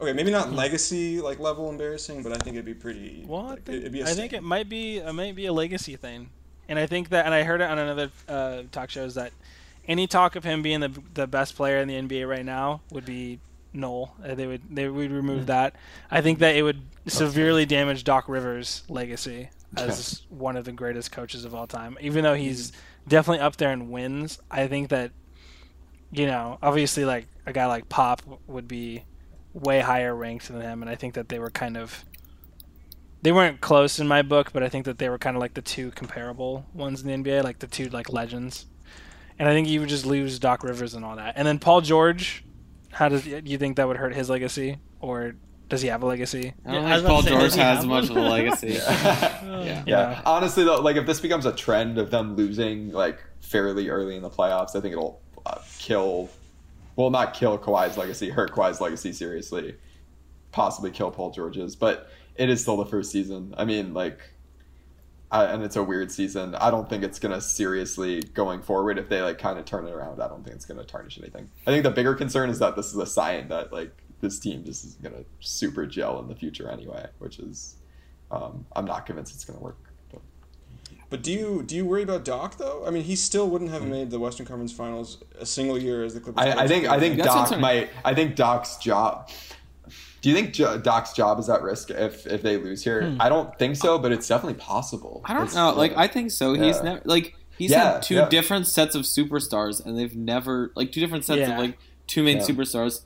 Okay, 0.01 0.11
maybe 0.11 0.31
not 0.31 0.51
legacy 0.51 1.21
like 1.21 1.39
level 1.39 1.69
embarrassing, 1.69 2.23
but 2.23 2.33
I 2.33 2.35
think 2.39 2.57
it'd 2.57 2.65
be 2.65 2.73
pretty. 2.73 3.23
Well, 3.25 3.51
I 3.51 3.55
think, 3.55 3.69
it'd 3.69 3.93
be 3.93 4.03
I 4.03 4.07
think 4.07 4.33
it 4.33 4.43
might 4.43 4.67
be 4.67 4.97
it 4.97 5.13
might 5.13 5.33
be 5.33 5.45
a 5.45 5.53
legacy 5.53 5.95
thing, 5.95 6.29
and 6.67 6.77
I 6.77 6.87
think 6.87 7.07
that, 7.09 7.25
and 7.25 7.33
I 7.33 7.43
heard 7.43 7.61
it 7.61 7.69
on 7.69 7.79
another 7.79 8.11
uh, 8.27 8.63
talk 8.69 8.89
show 8.89 9.05
is 9.05 9.15
that 9.15 9.31
any 9.87 10.07
talk 10.07 10.35
of 10.35 10.43
him 10.43 10.61
being 10.61 10.81
the 10.81 10.91
the 11.13 11.25
best 11.25 11.55
player 11.55 11.77
in 11.77 11.87
the 11.87 11.95
NBA 11.95 12.27
right 12.27 12.43
now 12.43 12.81
would 12.91 13.05
be 13.05 13.39
null. 13.71 14.13
Uh, 14.21 14.35
They 14.35 14.47
would 14.47 14.75
they 14.75 14.89
would 14.89 15.11
remove 15.11 15.45
that. 15.45 15.77
I 16.11 16.19
think 16.19 16.39
that 16.39 16.53
it 16.57 16.63
would 16.63 16.81
severely 17.07 17.65
damage 17.65 18.03
Doc 18.03 18.27
Rivers' 18.27 18.83
legacy 18.89 19.47
as 19.78 20.24
one 20.30 20.57
of 20.57 20.65
the 20.65 20.71
greatest 20.71 21.11
coaches 21.11 21.45
of 21.45 21.55
all 21.55 21.67
time. 21.67 21.97
Even 22.01 22.24
though 22.24 22.36
he's 22.36 22.71
definitely 23.07 23.39
up 23.39 23.55
there 23.57 23.71
in 23.71 23.89
wins, 23.89 24.39
I 24.49 24.67
think 24.67 24.89
that 24.89 25.11
you 26.13 26.28
know, 26.28 26.59
obviously, 26.61 27.05
like 27.05 27.28
a 27.45 27.53
guy 27.53 27.65
like 27.65 27.89
Pop 27.89 28.21
would 28.47 28.67
be 28.67 29.03
way 29.53 29.80
higher 29.80 30.15
ranked 30.15 30.47
than 30.47 30.61
him, 30.61 30.82
and 30.82 30.89
I 30.89 30.95
think 30.95 31.15
that 31.15 31.30
they 31.30 31.39
were 31.39 31.49
kind 31.49 31.76
of 31.76 32.05
they 33.24 33.32
weren't 33.32 33.61
close 33.61 33.99
in 33.99 34.07
my 34.07 34.21
book, 34.21 34.51
but 34.53 34.63
I 34.63 34.69
think 34.69 34.86
that 34.86 34.99
they 34.99 35.09
were 35.09 35.17
kind 35.17 35.36
of 35.36 35.41
like 35.41 35.53
the 35.53 35.61
two 35.61 35.91
comparable 35.91 36.65
ones 36.74 37.01
in 37.01 37.24
the 37.24 37.32
NBA, 37.32 37.43
like 37.43 37.59
the 37.59 37.67
two 37.67 37.89
like 37.89 38.11
legends. 38.11 38.65
And 39.39 39.49
I 39.49 39.53
think 39.53 39.67
you 39.67 39.80
would 39.80 39.89
just 39.89 40.05
lose 40.05 40.38
Doc 40.39 40.63
Rivers 40.63 40.93
and 40.93 41.03
all 41.03 41.15
that. 41.15 41.34
And 41.36 41.47
then 41.47 41.57
Paul 41.57 41.82
George, 41.82 42.43
how 42.91 43.09
does 43.09 43.24
do 43.24 43.41
you 43.43 43.57
think 43.57 43.78
that 43.78 43.88
would 43.88 43.97
hurt 43.97 44.13
his 44.13 44.30
legacy, 44.30 44.78
or 44.99 45.36
does 45.74 45.82
he 45.82 45.88
have 45.89 46.03
a 46.03 46.05
legacy? 46.05 46.53
I 46.65 46.71
don't 46.71 46.84
Yeah, 46.84 46.95
think 46.95 47.07
Paul 47.07 47.21
to 47.21 47.24
say, 47.24 47.30
George 47.30 47.43
has 47.43 47.55
have 47.80 47.86
much 47.86 48.09
of 48.09 48.15
a 48.15 48.21
legacy. 48.21 48.67
yeah. 48.74 49.43
yeah. 49.43 49.84
Yeah. 49.86 50.21
Honestly, 50.26 50.63
though, 50.63 50.80
like 50.82 50.95
if 50.95 51.05
this 51.05 51.19
becomes 51.19 51.45
a 51.45 51.51
trend 51.51 51.97
of 51.97 52.11
them 52.11 52.36
losing 52.36 52.91
like 52.91 53.19
fairly 53.41 53.89
early 53.89 54.15
in 54.15 54.21
the 54.21 54.30
playoffs, 54.30 54.76
I 54.76 54.82
think 54.82 54.93
it'll 54.93 55.21
uh, 55.45 55.59
kill. 55.80 56.30
Well, 56.95 57.09
not 57.09 57.34
kill 57.34 57.57
Kawhi's 57.57 57.97
legacy, 57.97 58.30
hurt 58.30 58.51
Kawhi's 58.51 58.80
legacy 58.80 59.13
seriously, 59.13 59.76
possibly 60.51 60.91
kill 60.91 61.09
Paul 61.09 61.32
George's. 61.32 61.76
But 61.76 62.07
it 62.36 62.49
is 62.49 62.61
still 62.61 62.78
the 62.78 62.86
first 62.86 63.11
season. 63.11 63.55
I 63.57 63.65
mean, 63.65 63.95
like, 63.95 64.19
I, 65.32 65.45
and 65.45 65.63
it's 65.63 65.76
a 65.76 65.84
weird 65.84 66.11
season. 66.11 66.53
I 66.53 66.69
don't 66.69 66.88
think 66.88 67.03
it's 67.03 67.17
gonna 67.17 67.41
seriously 67.41 68.21
going 68.21 68.61
forward. 68.61 68.99
If 68.99 69.09
they 69.09 69.24
like 69.24 69.39
kind 69.39 69.57
of 69.57 69.65
turn 69.65 69.88
it 69.88 69.91
around, 69.91 70.21
I 70.21 70.28
don't 70.28 70.43
think 70.43 70.55
it's 70.55 70.65
gonna 70.65 70.84
tarnish 70.84 71.17
anything. 71.17 71.49
I 71.65 71.71
think 71.71 71.84
the 71.84 71.89
bigger 71.89 72.13
concern 72.13 72.51
is 72.51 72.59
that 72.59 72.76
this 72.76 72.88
is 72.93 72.97
a 72.97 73.07
sign 73.07 73.47
that 73.47 73.74
like 73.74 74.02
this 74.24 74.39
team 74.39 74.63
just 74.63 74.84
is 74.86 74.95
gonna 74.95 75.24
super 75.39 75.86
gel 75.86 76.19
in 76.19 76.28
the 76.28 76.36
future 76.36 76.69
anyway, 76.69 77.05
which 77.19 77.38
is 77.39 77.76
um, 78.32 78.65
I'm 78.76 78.86
not 78.86 79.05
convinced 79.05 79.36
it's 79.36 79.45
gonna 79.45 79.59
work. 79.59 79.78
But, 80.11 80.21
But 81.11 81.21
do 81.21 81.32
you 81.32 81.61
do 81.63 81.76
you 81.76 81.86
worry 81.86 82.01
about 82.01 82.26
Doc 82.26 82.57
though? 82.57 82.84
I 82.88 82.89
mean, 82.89 83.03
he 83.03 83.15
still 83.15 83.47
wouldn't 83.49 83.69
have 83.71 83.86
made 83.86 84.09
the 84.09 84.17
Western 84.19 84.45
Conference 84.47 84.71
Finals 84.71 85.24
a 85.39 85.45
single 85.45 85.78
year 85.78 86.03
as 86.03 86.13
the 86.15 86.19
Clippers. 86.21 86.43
I, 86.43 86.63
I 86.63 86.67
think 86.67 86.88
I 86.88 86.99
think 86.99 87.17
That's 87.17 87.51
Doc 87.51 87.59
might. 87.59 87.89
I 88.03 88.15
think 88.15 88.36
Doc's 88.36 88.78
job. 88.78 89.30
Do 90.21 90.30
you 90.30 90.36
think 90.36 90.55
Doc's 90.84 91.11
job 91.11 91.38
is 91.38 91.49
at 91.49 91.61
risk 91.61 91.91
if 91.91 92.26
if 92.26 92.41
they 92.41 92.55
lose 92.57 92.84
here? 92.84 93.15
I 93.19 93.28
don't 93.30 93.55
think 93.59 93.76
so, 93.76 93.99
but 93.99 94.11
it's 94.13 94.28
definitely 94.28 94.57
possible. 94.59 95.21
I 95.26 95.34
don't 95.34 95.43
It's- 95.43 95.55
know. 95.55 95.74
Like. 95.74 95.93
I 95.97 96.07
think 96.07 96.32
so. 96.32 96.53
He's 96.53 96.82
never 96.82 97.01
like 97.03 97.36
he's 97.57 97.71
Yeah, 97.71 97.93
had 97.95 98.03
two 98.03 98.15
yeah. 98.15 98.30
different 98.30 98.65
sets 98.67 98.95
of 98.95 99.01
superstars, 99.03 99.86
and 99.86 99.99
they've 99.99 100.15
never 100.15 100.71
like 100.76 100.91
two 100.93 101.01
different 101.01 101.26
sets 101.26 101.39
Yeah. 101.41 101.51
of 101.53 101.59
like 101.59 101.78
two 102.07 102.24
main 102.24 102.38
Yeah. 102.38 102.43
superstars, 102.43 103.01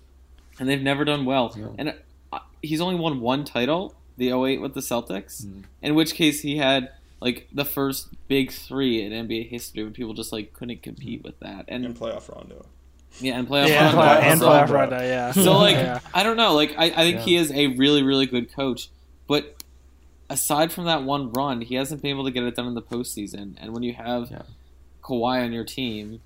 and 0.60 0.68
they've 0.70 0.82
never 0.82 1.06
done 1.06 1.26
well. 1.26 1.54
Yeah. 1.58 1.68
And 1.78 1.96
uh, 2.34 2.40
he's 2.62 2.82
only 2.82 2.96
won 2.96 3.20
one 3.22 3.44
title, 3.46 3.96
the 4.18 4.32
08 4.32 4.62
with 4.62 4.74
the 4.74 4.82
Celtics. 4.82 5.46
Mhm. 5.46 5.64
In 5.82 5.96
which 5.96 6.14
case 6.14 6.42
he 6.42 6.58
had 6.58 6.92
like 7.20 7.48
the 7.52 7.66
first 7.66 8.10
big 8.28 8.52
three 8.52 9.02
in 9.02 9.12
NBA 9.12 9.50
history 9.50 9.84
when 9.84 9.94
people 9.94 10.14
just 10.14 10.32
like 10.32 10.54
couldn't 10.54 10.82
compete 10.84 11.24
with 11.24 11.40
that. 11.40 11.66
And 11.68 11.86
in 11.86 11.94
playoff 11.94 12.34
Rondo. 12.34 12.66
yeah, 13.20 13.38
and 13.40 13.48
playoff 13.48 13.70
yeah, 13.70 13.86
Rondo. 13.86 14.00
and 14.00 14.00
playoff, 14.00 14.32
and 14.32 14.42
playoff 14.42 14.70
Rondo, 14.70 15.00
yeah. 15.02 15.32
so 15.32 15.58
like 15.58 15.76
yeah. 15.76 16.00
I 16.14 16.24
don't 16.24 16.38
know. 16.38 16.54
Like 16.54 16.76
I, 16.78 16.86
I 16.86 16.90
think 16.90 17.18
Yeah. 17.18 17.24
he 17.24 17.36
is 17.38 17.52
a 17.52 17.68
really 17.76 18.04
really 18.04 18.26
good 18.28 18.52
coach, 18.54 18.90
but 19.28 19.56
aside 20.30 20.72
from 20.72 20.86
that 20.86 21.04
one 21.04 21.32
run, 21.32 21.62
he 21.62 21.76
hasn't 21.76 22.02
been 22.02 22.12
able 22.12 22.26
to 22.26 22.32
get 22.32 22.44
it 22.44 22.56
done 22.56 22.68
in 22.68 22.74
the 22.76 22.82
postseason. 22.82 23.56
And 23.60 23.74
when 23.74 23.82
you 23.84 23.94
have 23.94 24.30
Yeah. 24.30 24.42
Kawhi 25.02 25.44
on 25.44 25.54
your 25.54 25.64
team, 25.64 26.22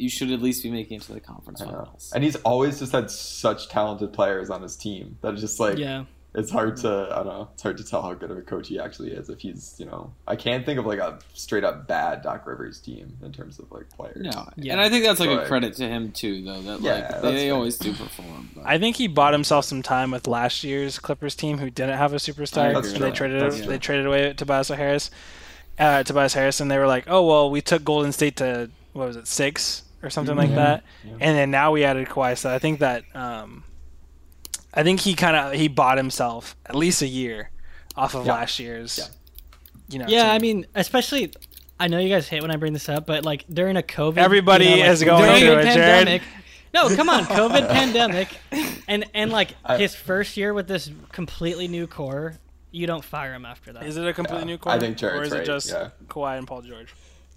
you 0.00 0.08
should 0.10 0.30
at 0.30 0.40
least 0.40 0.62
be 0.62 0.70
making 0.70 0.98
it 0.98 1.02
to 1.02 1.12
the 1.12 1.20
conference 1.20 1.60
finals. 1.60 2.10
And 2.14 2.24
he's 2.24 2.36
always 2.36 2.78
just 2.78 2.92
had 2.92 3.10
such 3.10 3.68
talented 3.68 4.12
players 4.12 4.50
on 4.50 4.62
his 4.62 4.76
team 4.76 5.18
that 5.22 5.32
it's 5.32 5.40
just 5.42 5.60
like 5.60 5.78
Yeah. 5.78 6.04
it's 6.34 6.50
hard 6.50 6.76
to 6.78 7.08
I 7.10 7.16
don't 7.16 7.26
know. 7.26 7.48
It's 7.54 7.62
hard 7.62 7.76
to 7.78 7.84
tell 7.84 8.02
how 8.02 8.14
good 8.14 8.30
of 8.30 8.38
a 8.38 8.42
coach 8.42 8.68
he 8.68 8.78
actually 8.78 9.10
is 9.12 9.28
if 9.28 9.40
he's 9.40 9.74
you 9.78 9.86
know 9.86 10.12
I 10.26 10.36
can't 10.36 10.64
think 10.64 10.78
of 10.78 10.86
like 10.86 10.98
a 11.00 11.18
straight 11.34 11.64
up 11.64 11.86
bad 11.88 12.22
Doc 12.22 12.46
Rivers 12.46 12.80
team 12.80 13.16
in 13.22 13.32
terms 13.32 13.58
of 13.58 13.70
like 13.72 13.88
players. 13.90 14.16
No, 14.22 14.48
Yeah. 14.56 14.72
and 14.72 14.80
I 14.80 14.88
think 14.88 15.04
that's 15.04 15.20
like 15.20 15.30
a 15.30 15.44
credit 15.46 15.74
to 15.76 15.88
him 15.88 16.12
too, 16.12 16.42
though. 16.44 16.62
That 16.62 16.80
Yeah, 16.80 16.92
like 16.94 17.08
that's 17.10 17.22
they 17.22 17.50
always 17.50 17.76
do 17.78 17.92
perform. 17.92 18.50
But. 18.54 18.64
I 18.66 18.78
think 18.78 18.96
he 18.96 19.08
bought 19.08 19.32
himself 19.32 19.64
some 19.64 19.82
time 19.82 20.10
with 20.12 20.26
last 20.26 20.62
year's 20.64 20.98
Clippers 20.98 21.34
team, 21.34 21.58
who 21.58 21.68
didn't 21.70 21.96
have 21.98 22.12
a 22.12 22.16
superstar. 22.16 22.74
That's 22.74 22.92
They 22.92 23.10
traded 23.10 23.42
That's 23.42 23.58
they 23.60 23.66
true. 23.66 23.78
traded 23.78 24.06
away 24.06 24.32
Tobias 24.34 24.68
Harris. 24.68 25.10
Uh, 25.78 26.02
Tobias 26.02 26.34
Harris, 26.34 26.60
and 26.60 26.70
they 26.70 26.76
were 26.76 26.86
like, 26.86 27.04
"Oh 27.08 27.24
well, 27.26 27.50
we 27.50 27.62
took 27.62 27.82
Golden 27.84 28.12
State 28.12 28.36
to 28.36 28.68
what 28.92 29.06
was 29.06 29.16
it 29.16 29.26
six 29.26 29.82
or 30.02 30.10
something 30.10 30.36
like 30.36 30.54
that," 30.54 30.84
Yeah. 31.04 31.12
and 31.20 31.36
then 31.36 31.50
now 31.50 31.72
we 31.72 31.84
added 31.84 32.08
Kawhi. 32.08 32.36
So 32.38 32.52
I 32.52 32.58
think 32.58 32.80
that 32.80 33.04
um, 33.14 33.64
I 34.74 34.82
think 34.82 35.00
he 35.00 35.14
kind 35.14 35.36
of 35.36 35.52
he 35.52 35.68
bought 35.68 35.96
himself 35.96 36.56
at 36.66 36.74
least 36.74 37.02
a 37.02 37.06
year 37.06 37.50
off 37.96 38.14
of 38.14 38.26
Yeah. 38.26 38.32
last 38.32 38.58
year's. 38.58 38.98
Yeah. 38.98 39.04
You 39.88 39.98
know, 39.98 40.06
Yeah, 40.08 40.22
team. 40.24 40.30
I 40.32 40.38
mean, 40.38 40.66
especially. 40.74 41.32
I 41.82 41.88
know 41.88 41.98
you 41.98 42.10
guys 42.10 42.28
hate 42.28 42.42
when 42.42 42.50
I 42.50 42.56
bring 42.56 42.74
this 42.74 42.90
up, 42.90 43.06
but 43.06 43.24
like 43.24 43.46
during 43.48 43.78
a 43.78 43.82
COVID, 43.82 44.18
Everybody 44.18 44.66
you 44.66 44.70
know, 44.72 44.76
like, 44.82 44.90
is 44.90 45.02
going 45.02 45.40
through 45.40 45.52
a 45.52 45.60
it, 45.60 46.20
Jarod. 46.20 46.22
No, 46.74 46.94
come 46.94 47.08
on, 47.08 47.24
COVID 47.40 47.68
pandemic, 47.70 48.28
and 48.86 49.06
and 49.14 49.32
like 49.32 49.54
I- 49.64 49.78
his 49.78 49.94
first 49.94 50.36
year 50.36 50.52
with 50.52 50.68
this 50.68 50.90
completely 51.10 51.68
new 51.68 51.86
core, 51.86 52.34
you 52.70 52.86
don't 52.86 53.02
fire 53.02 53.32
him 53.32 53.46
after 53.46 53.72
that. 53.72 53.84
Is 53.84 53.96
it 53.96 54.06
a 54.06 54.12
completely 54.12 54.40
Yeah, 54.42 54.52
new 54.52 54.58
core? 54.58 54.72
I 54.72 54.78
think 54.78 55.02
or 55.02 55.08
Jarod's 55.10 55.28
is 55.28 55.32
it 55.32 55.44
just 55.46 55.70
yeah. 55.70 55.88
Kawhi 56.06 56.36
and 56.36 56.46
Paul 56.46 56.60
George? 56.60 56.94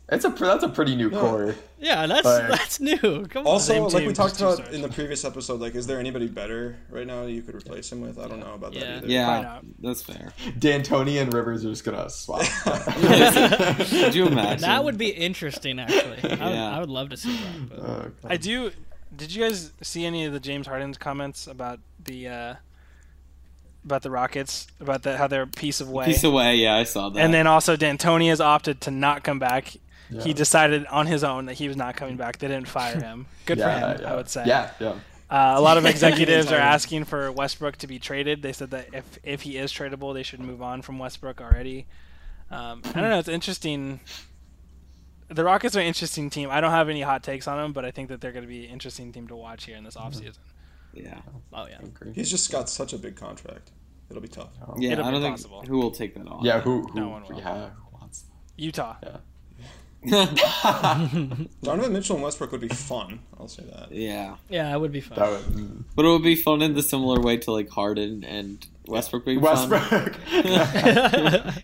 It's 0.10 0.26
a 0.26 0.30
that's 0.30 0.64
a 0.64 0.70
pretty 0.70 0.96
new 0.98 1.10
core. 1.10 1.56
yeah, 1.80 2.06
that's 2.06 2.24
But- 2.24 2.50
that's 2.50 2.80
new. 2.82 2.98
Come 3.30 3.48
on. 3.48 3.54
Also, 3.54 3.74
Same 3.74 3.84
like 3.84 3.94
team, 3.94 4.08
we 4.08 4.14
talked 4.14 4.40
about 4.40 4.56
stars. 4.58 4.76
in 4.76 4.82
the 4.82 4.90
previous 4.90 5.24
episode, 5.24 5.62
like, 5.62 5.76
is 5.76 5.88
there 5.88 5.98
anybody 6.00 6.28
better 6.28 6.76
right 6.90 7.08
now 7.08 7.24
you 7.24 7.42
could 7.42 7.56
replace 7.56 7.90
him 7.92 8.02
with? 8.02 8.20
I 8.20 8.28
don't 8.28 8.40
know 8.42 8.54
about 8.54 8.74
Yeah. 8.74 8.82
that 8.82 8.98
either. 8.98 9.08
Yeah, 9.08 9.60
that's 9.80 10.04
fair. 10.04 10.34
D'Antoni 10.60 11.22
and 11.22 11.34
Rivers 11.34 11.66
are 11.66 11.70
just 11.70 11.86
gonna 11.86 12.10
swap. 12.10 12.42
Could 12.66 14.14
you 14.16 14.28
imagine? 14.28 14.62
that 14.62 14.84
would 14.84 14.98
be 14.98 15.10
interesting, 15.10 15.80
actually. 15.80 16.18
I 16.24 16.30
would, 16.30 16.40
Yeah. 16.56 16.76
I 16.76 16.80
would 16.80 16.90
love 16.90 17.10
to 17.10 17.18
see 17.18 17.36
that. 17.38 17.70
But. 17.70 17.80
Oh, 17.80 18.12
I 18.26 18.38
do. 18.38 18.72
Did 19.16 19.34
you 19.34 19.44
guys 19.44 19.72
see 19.82 20.06
any 20.06 20.26
of 20.26 20.34
the 20.34 20.40
James 20.40 20.68
Harden's 20.68 20.98
comments 20.98 21.48
about 21.48 21.80
the 22.04 22.28
uh, 22.28 22.56
about 23.86 24.02
the 24.02 24.10
Rockets 24.12 24.68
about 24.80 25.04
the, 25.04 25.18
how 25.18 25.28
they're 25.28 25.44
a 25.44 25.48
piece 25.48 25.82
of 25.82 25.90
way? 25.90 26.06
Piece 26.06 26.24
away, 26.24 26.56
yeah, 26.56 26.76
I 26.76 26.84
saw 26.84 27.10
that. 27.10 27.20
and 27.20 27.34
then 27.34 27.48
also 27.48 27.76
D'Antoni 27.76 28.30
has 28.30 28.42
opted 28.42 28.82
to 28.82 28.92
not 28.92 29.24
come 29.24 29.40
back. 29.40 29.74
Yeah. 30.14 30.24
He 30.24 30.34
decided 30.34 30.86
on 30.88 31.08
his 31.08 31.24
own 31.24 31.46
that 31.48 31.56
he 31.56 31.68
was 31.68 31.78
not 31.78 31.96
coming 31.96 32.18
back. 32.18 32.38
They 32.38 32.48
didn't 32.48 32.68
fire 32.68 33.00
him. 33.00 33.26
Good 33.46 33.58
yeah, 33.58 33.80
for 33.80 33.96
him, 33.96 34.02
yeah. 34.02 34.14
I 34.14 34.16
would 34.16 34.30
say. 34.30 34.44
Yeah, 34.46 34.72
yeah. 34.80 34.94
Uh, 35.30 35.54
a 35.58 35.62
lot 35.62 35.78
of 35.78 35.86
executives 35.86 36.52
are 36.52 36.56
asking 36.76 37.06
for 37.06 37.32
Westbrook 37.32 37.78
to 37.78 37.88
be 37.88 37.98
traded. 38.00 38.42
They 38.44 38.54
said 38.54 38.70
that 38.72 38.90
if 38.94 39.18
if 39.24 39.42
he 39.42 39.58
is 39.58 39.72
tradable, 39.74 40.14
they 40.14 40.24
should 40.24 40.40
move 40.40 40.62
on 40.62 40.82
from 40.82 41.00
Westbrook 41.00 41.42
already. 41.42 41.88
Um, 42.52 42.82
I 42.94 43.02
don't 43.02 43.10
know. 43.10 43.20
It's 43.20 43.28
interesting. 43.30 44.00
The 45.30 45.44
Rockets 45.44 45.76
are 45.76 45.80
an 45.80 45.88
interesting 45.88 46.30
team. 46.30 46.50
I 46.52 46.62
don't 46.62 46.72
have 46.72 46.90
any 46.90 47.02
hot 47.02 47.24
takes 47.24 47.48
on 47.48 47.58
them, 47.58 47.74
but 47.74 47.84
I 47.86 47.90
think 47.92 48.10
that 48.10 48.22
they're 48.22 48.32
going 48.34 48.44
to 48.44 48.50
be 48.50 48.66
an 48.66 48.72
interesting 48.72 49.12
team 49.12 49.28
to 49.30 49.36
watch 49.36 49.66
here 49.66 49.76
in 49.78 49.84
this 49.84 49.96
offseason. 49.96 50.38
yeah, 50.94 51.22
Oh 51.52 51.66
yeah. 51.68 51.80
He's 52.14 52.30
just 52.30 52.52
got 52.52 52.70
such 52.70 52.94
a 52.94 52.98
big 53.00 53.16
contract. 53.16 53.72
It'll 54.12 54.22
be 54.22 54.28
tough. 54.28 54.50
yeah. 54.78 54.92
It'll 54.92 55.06
I 55.06 55.12
don't 55.12 55.22
possible. 55.24 55.62
think 55.62 55.70
who 55.70 55.80
will 55.80 55.90
take 55.92 56.14
that 56.14 56.28
off. 56.28 56.44
Yeah, 56.44 56.60
who 56.60 56.84
who 56.84 57.00
No 57.00 57.10
one 57.10 57.24
will. 57.28 57.40
yeah, 57.40 57.70
who 57.70 57.98
wants 58.00 58.26
Utah. 58.58 58.98
yeah. 59.02 59.18
Donovan 61.64 61.94
Mitchell 61.94 62.16
and 62.16 62.24
Westbrook 62.24 62.52
would 62.52 62.62
be 62.62 62.68
fun. 62.68 63.20
I'll 63.40 63.48
say 63.48 63.64
that. 63.64 63.92
yeah, 63.92 64.36
Yeah, 64.50 64.74
it 64.74 64.80
would 64.80 64.92
be 64.92 65.02
fun. 65.02 65.18
That 65.18 65.30
would 65.30 65.42
mm. 65.42 65.84
but 65.96 66.06
it 66.06 66.10
would 66.10 66.24
be 66.24 66.36
fun 66.36 66.62
in 66.62 66.74
the 66.74 66.84
similar 66.84 67.22
way 67.22 67.38
to 67.38 67.52
like 67.52 67.70
Harden 67.70 68.24
and 68.24 68.66
Westbrook 68.86 69.26
being 69.26 69.42
fun. 69.42 69.70
Westbrook. 69.70 70.18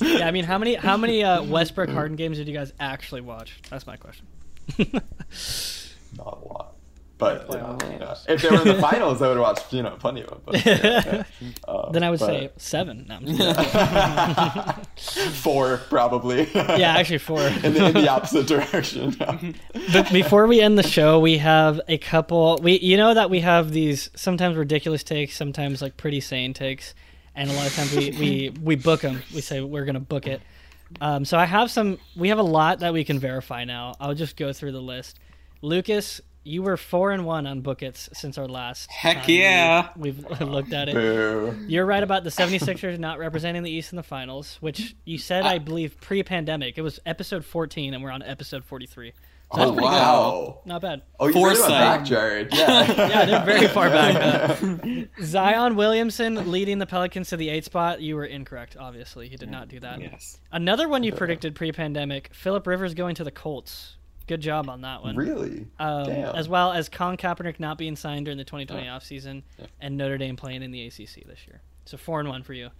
Yeah, 0.00 0.26
I 0.26 0.30
mean, 0.30 0.44
how 0.44 0.58
many 0.58 0.74
how 0.74 0.96
many 0.96 1.22
uh, 1.22 1.42
Westbrook 1.42 1.88
Harden 1.90 2.16
games 2.16 2.38
did 2.38 2.48
you 2.48 2.54
guys 2.54 2.72
actually 2.80 3.20
watch? 3.20 3.60
That's 3.70 3.86
my 3.86 3.96
question. 3.96 4.26
Not 4.78 5.04
a 6.18 6.20
lot. 6.20 6.45
But 7.18 7.46
you 7.50 7.56
know, 7.56 7.78
yeah. 7.82 8.14
if 8.28 8.42
they 8.42 8.50
were 8.50 8.60
in 8.60 8.68
the 8.68 8.74
finals, 8.80 9.22
I 9.22 9.28
would 9.28 9.38
watch 9.38 9.72
you 9.72 9.82
know 9.82 9.96
plenty 9.98 10.20
of 10.22 10.28
them. 10.28 10.40
But, 10.44 10.66
yeah, 10.66 10.80
yeah. 10.82 11.22
Uh, 11.68 11.90
then 11.90 12.02
I 12.02 12.10
would 12.10 12.20
but- 12.20 12.26
say 12.26 12.50
seven. 12.58 13.06
No, 13.08 13.16
I'm 13.16 13.26
just 13.26 14.86
kidding. 14.96 15.30
four 15.32 15.78
probably. 15.88 16.48
yeah, 16.54 16.96
actually 16.98 17.18
four. 17.18 17.40
in, 17.40 17.72
the, 17.72 17.86
in 17.86 17.94
the 17.94 18.08
opposite 18.08 18.46
direction. 18.46 19.16
but 19.92 20.12
before 20.12 20.46
we 20.46 20.60
end 20.60 20.78
the 20.78 20.82
show, 20.82 21.18
we 21.18 21.38
have 21.38 21.80
a 21.88 21.96
couple. 21.98 22.58
We 22.62 22.78
you 22.80 22.98
know 22.98 23.14
that 23.14 23.30
we 23.30 23.40
have 23.40 23.70
these 23.70 24.10
sometimes 24.14 24.56
ridiculous 24.56 25.02
takes, 25.02 25.36
sometimes 25.36 25.80
like 25.80 25.96
pretty 25.96 26.20
sane 26.20 26.52
takes, 26.52 26.94
and 27.34 27.50
a 27.50 27.54
lot 27.54 27.66
of 27.66 27.74
times 27.74 27.96
we 27.96 28.10
we 28.10 28.52
we 28.62 28.76
book 28.76 29.00
them. 29.00 29.22
We 29.34 29.40
say 29.40 29.62
we're 29.62 29.86
gonna 29.86 30.00
book 30.00 30.26
it. 30.26 30.42
Um, 31.00 31.24
so 31.24 31.38
I 31.38 31.46
have 31.46 31.70
some. 31.70 31.98
We 32.14 32.28
have 32.28 32.38
a 32.38 32.42
lot 32.44 32.80
that 32.80 32.92
we 32.92 33.04
can 33.04 33.18
verify 33.18 33.64
now. 33.64 33.94
I'll 33.98 34.14
just 34.14 34.36
go 34.36 34.52
through 34.52 34.72
the 34.72 34.82
list. 34.82 35.18
Lucas, 35.62 36.20
you 36.46 36.62
were 36.62 36.76
four 36.76 37.10
and 37.10 37.26
one 37.26 37.46
on 37.46 37.60
bookets 37.60 38.08
since 38.12 38.38
our 38.38 38.46
last. 38.46 38.90
Heck 38.90 39.22
time 39.22 39.30
yeah. 39.30 39.88
We've 39.96 40.18
looked 40.40 40.72
at 40.72 40.88
it. 40.88 40.94
Boo. 40.94 41.56
You're 41.66 41.86
right 41.86 42.02
about 42.02 42.24
the 42.24 42.30
76ers 42.30 42.98
not 42.98 43.18
representing 43.18 43.62
the 43.62 43.70
East 43.70 43.92
in 43.92 43.96
the 43.96 44.02
finals, 44.02 44.56
which 44.60 44.94
you 45.04 45.18
said, 45.18 45.44
I 45.44 45.58
believe, 45.58 46.00
pre 46.00 46.22
pandemic. 46.22 46.78
It 46.78 46.82
was 46.82 47.00
episode 47.04 47.44
14, 47.44 47.94
and 47.94 48.02
we're 48.02 48.10
on 48.10 48.22
episode 48.22 48.64
43. 48.64 49.12
So 49.12 49.16
oh, 49.52 49.58
that's 49.58 49.70
Oh 49.70 49.72
pretty 49.74 49.86
wow! 49.86 50.58
good. 50.64 50.68
Not 50.68 50.82
bad. 50.82 51.02
Oh, 51.20 51.26
you 51.28 51.34
read 51.34 51.56
about 51.56 51.56
Foresight. 51.56 51.70
back, 51.70 52.00
Jarod. 52.04 52.48
Yeah, 52.52 53.08
Yeah, 53.08 53.24
they're 53.26 53.44
very 53.44 53.68
far 53.76 53.90
back. 53.90 55.08
Zion 55.22 55.76
Williamson 55.76 56.50
leading 56.50 56.78
the 56.78 56.86
Pelicans 56.86 57.28
to 57.28 57.36
the 57.36 57.48
eight 57.48 57.64
spot. 57.64 58.00
You 58.00 58.16
were 58.16 58.24
incorrect, 58.24 58.76
obviously. 58.78 59.28
He 59.28 59.36
did 59.36 59.50
not 59.50 59.68
do 59.68 59.78
that. 59.80 60.00
Yes. 60.00 60.40
Another 60.50 60.88
one 60.88 61.02
you 61.04 61.12
predicted 61.12 61.54
pre 61.54 61.70
pandemic 61.72 62.30
Philip 62.34 62.66
Rivers 62.66 62.94
going 62.94 63.14
to 63.16 63.24
the 63.24 63.30
Colts. 63.30 63.96
Good 64.26 64.40
job 64.40 64.68
on 64.68 64.80
that 64.82 65.02
one. 65.02 65.14
really? 65.16 65.66
Um, 65.78 66.06
Damn. 66.06 66.34
as 66.34 66.48
well 66.48 66.72
as 66.72 66.88
Colin 66.88 67.16
Kaepernick 67.16 67.60
not 67.60 67.78
being 67.78 67.94
signed 67.96 68.26
during 68.26 68.38
the 68.38 68.44
2020 68.44 68.88
Oh. 68.88 68.90
offseason 68.92 69.42
and 69.80 69.96
Notre 69.96 70.18
Dame 70.18 70.36
playing 70.36 70.62
in 70.62 70.70
the 70.72 70.84
ACC 70.86 71.24
this 71.26 71.46
year. 71.46 71.60
So 71.84 71.96
four 71.96 72.18
and 72.20 72.28
one 72.28 72.42
for 72.42 72.52
you. 72.52 72.70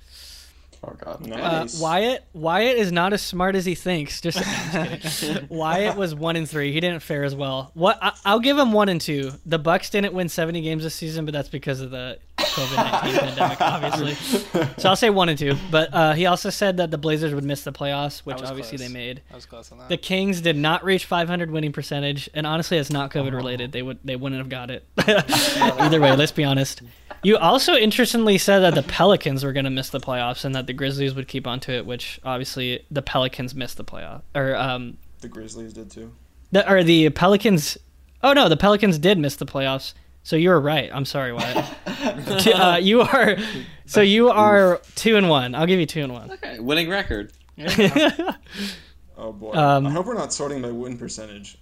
Oh 0.85 0.93
god. 0.99 1.23
Uh, 1.23 1.37
nice. 1.37 1.81
Wyatt 1.81 2.25
Wyatt 2.35 2.77
is 2.77 2.93
not 2.93 3.13
as 3.13 3.23
smart 3.23 3.55
as 3.57 3.65
he 3.65 3.75
thinks. 3.75 4.21
Just, 4.21 4.39
just. 5.01 5.43
Wyatt 5.49 5.97
was 5.97 6.15
one 6.15 6.37
and 6.37 6.49
three. 6.49 6.73
He 6.73 6.81
didn't 6.81 7.01
fare 7.01 7.25
as 7.25 7.35
well. 7.35 7.71
What 7.75 7.99
I, 8.03 8.13
I'll 8.25 8.41
give 8.41 8.59
him 8.59 8.73
one 8.73 8.89
and 8.89 9.01
two. 9.01 9.33
The 9.47 9.59
Bucks 9.59 9.89
didn't 9.89 10.13
win 10.13 10.29
seventy 10.29 10.61
games 10.61 10.83
this 10.83 10.95
season, 10.95 11.25
but 11.25 11.33
that's 11.33 11.49
because 11.49 11.81
of 11.81 11.91
the 11.91 12.19
COVID 12.39 12.77
nineteen 12.77 13.19
pandemic, 13.21 13.61
obviously. 13.61 14.15
So 14.79 14.89
I'll 14.89 14.97
say 14.97 15.11
one 15.11 15.29
and 15.29 15.39
two. 15.39 15.55
But 15.71 15.93
uh, 15.93 16.13
he 16.15 16.27
also 16.27 16.51
said 16.51 16.77
that 16.77 16.91
the 16.91 16.99
Blazers 16.99 17.35
would 17.35 17.45
miss 17.45 17.65
the 17.65 17.73
playoffs, 17.73 18.21
which 18.21 18.43
obviously 18.43 18.79
close. 18.79 18.89
they 18.89 18.93
made. 18.93 19.23
I 19.31 19.35
was 19.35 19.47
close 19.47 19.73
on 19.73 19.79
that. 19.79 19.89
The 19.89 19.97
Kings 19.97 20.41
did 20.41 20.57
not 20.57 20.85
reach 20.85 21.05
500 21.07 21.51
winning 21.51 21.73
percentage, 21.73 22.29
and 22.35 22.47
honestly, 22.47 22.79
it's 22.79 22.91
not 22.91 23.11
COVID 23.11 23.33
related. 23.35 23.73
They 23.73 23.83
would 23.83 23.99
they 24.05 24.17
wouldn't 24.17 24.39
have 24.41 24.49
got 24.49 24.71
it. 24.71 24.87
Either 25.07 26.01
way, 26.01 26.15
let's 26.17 26.33
be 26.33 26.45
honest. 26.45 26.83
You 27.23 27.39
also 27.39 27.75
interestingly 27.75 28.39
said 28.39 28.61
that 28.61 28.75
the 28.75 28.83
Pelicans 28.83 29.43
were 29.43 29.53
going 29.53 29.65
to 29.65 29.71
miss 29.71 29.89
the 29.91 30.01
playoffs 30.01 30.45
and 30.45 30.55
that 30.55 30.67
the 30.67 30.73
Grizzlies 30.73 31.15
would 31.15 31.27
keep 31.29 31.47
onto 31.47 31.73
it, 31.73 31.87
which 31.87 32.21
obviously 32.25 32.85
the 32.91 33.03
Pelicans 33.03 33.55
missed 33.55 33.77
the 33.79 33.85
playoff 33.85 34.23
or 34.35 34.55
um 34.55 34.99
the 35.23 35.29
Grizzlies 35.29 35.73
did 35.73 35.91
too. 35.91 36.13
the 36.53 36.71
or 36.71 36.85
the 36.85 37.09
Pelicans. 37.11 37.79
Oh 38.23 38.33
no, 38.33 38.49
the 38.49 38.57
Pelicans 38.57 38.99
did 38.99 39.19
miss 39.19 39.37
the 39.37 39.47
playoffs. 39.47 39.95
So 40.27 40.35
you 40.35 40.49
were 40.49 40.61
right. 40.61 40.91
I'm 40.93 41.05
sorry, 41.05 41.33
Wyatt. 41.33 41.65
Uh, 42.47 42.79
you 42.83 43.01
are 43.01 43.37
so 43.87 44.01
you 44.01 44.29
are 44.29 44.81
two 44.97 45.17
and 45.17 45.29
one. 45.29 45.55
I'll 45.55 45.67
give 45.67 45.79
you 45.81 45.87
two 45.87 46.03
and 46.03 46.13
one. 46.13 46.33
Okay, 46.33 46.59
winning 46.59 46.89
record. 46.89 47.33
Oh 49.19 49.33
boy. 49.33 49.53
Um, 49.53 49.87
I 49.87 49.91
hope 49.91 50.05
we're 50.05 50.13
not 50.15 50.33
sorting 50.33 50.61
by 50.61 50.71
win 50.71 50.99
percentage. 50.99 51.57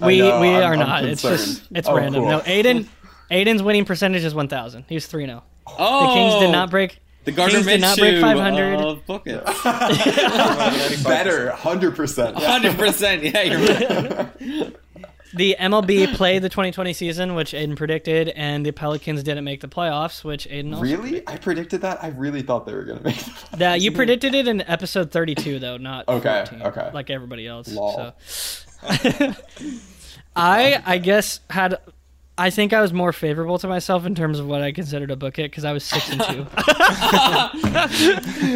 We 0.00 0.18
know, 0.20 0.40
we 0.40 0.48
I'm- 0.48 0.62
are 0.62 0.72
I'm 0.74 0.78
not. 0.78 1.04
It's 1.04 1.20
just 1.22 1.64
it's 1.72 1.86
Oh, 1.88 1.96
random. 1.96 2.22
cool. 2.22 2.30
No, 2.30 2.42
Aidan 2.46 2.88
Aidan's 3.30 3.62
winning 3.62 3.84
percentage 3.84 4.24
is 4.24 4.34
1,000. 4.34 4.84
He 4.88 4.94
was 4.94 5.06
3 5.06 5.26
0. 5.26 5.42
Oh, 5.66 6.06
The 6.08 6.14
Kings 6.14 6.34
did 6.40 6.50
not 6.52 6.70
break. 6.70 6.98
The 7.24 7.32
Gardner 7.32 7.56
Kings 7.62 7.66
did 7.66 7.80
not 7.82 7.98
break 7.98 8.14
Minshew 8.14 8.20
500. 8.22 8.80
of 8.80 9.04
buckets. 9.06 11.02
Better, 11.04 11.50
hundred 11.50 11.94
percent. 11.94 12.38
Hundred 12.38 12.78
percent. 12.78 13.22
Yeah, 13.22 13.42
you're 13.42 13.60
right. 13.60 14.76
The 15.34 15.56
MLB 15.60 16.14
played 16.14 16.42
the 16.42 16.48
2020 16.48 16.92
season, 16.92 17.34
which 17.34 17.52
Aidan 17.52 17.76
predicted, 17.76 18.28
and 18.30 18.64
the 18.64 18.72
Pelicans 18.72 19.22
didn't 19.22 19.44
make 19.44 19.60
the 19.60 19.68
playoffs, 19.68 20.24
which 20.24 20.46
Aidan 20.50 20.74
also. 20.74 20.82
Really? 20.82 21.22
I 21.26 21.36
predicted 21.36 21.82
that. 21.82 22.02
I 22.02 22.08
really 22.08 22.42
thought 22.42 22.66
they 22.66 22.74
were 22.74 22.84
gonna 22.84 23.02
make. 23.02 23.22
That 23.58 23.80
you 23.80 23.92
predicted 23.92 24.34
it 24.34 24.48
in 24.48 24.62
episode 24.62 25.10
32, 25.10 25.58
though, 25.58 25.76
not 25.76 26.08
Okay, 26.08 26.44
14, 26.48 26.66
okay. 26.68 26.90
like 26.94 27.10
everybody 27.10 27.46
else. 27.46 27.68
Lol. 27.70 28.14
So. 28.26 28.62
I 30.36 30.82
I 30.86 30.98
guess 30.98 31.40
had 31.50 31.78
I 32.40 32.50
think 32.50 32.72
I 32.72 32.80
was 32.80 32.92
more 32.92 33.12
favorable 33.12 33.58
to 33.58 33.66
myself 33.68 34.06
in 34.06 34.14
terms 34.14 34.38
of 34.38 34.46
what 34.46 34.62
I 34.62 34.70
considered 34.72 35.10
a 35.10 35.16
book 35.16 35.38
it 35.40 35.50
because 35.50 35.64
I 35.64 35.72
was 35.72 35.82
six 35.84 36.08
and 36.10 36.20
two. 36.22 36.46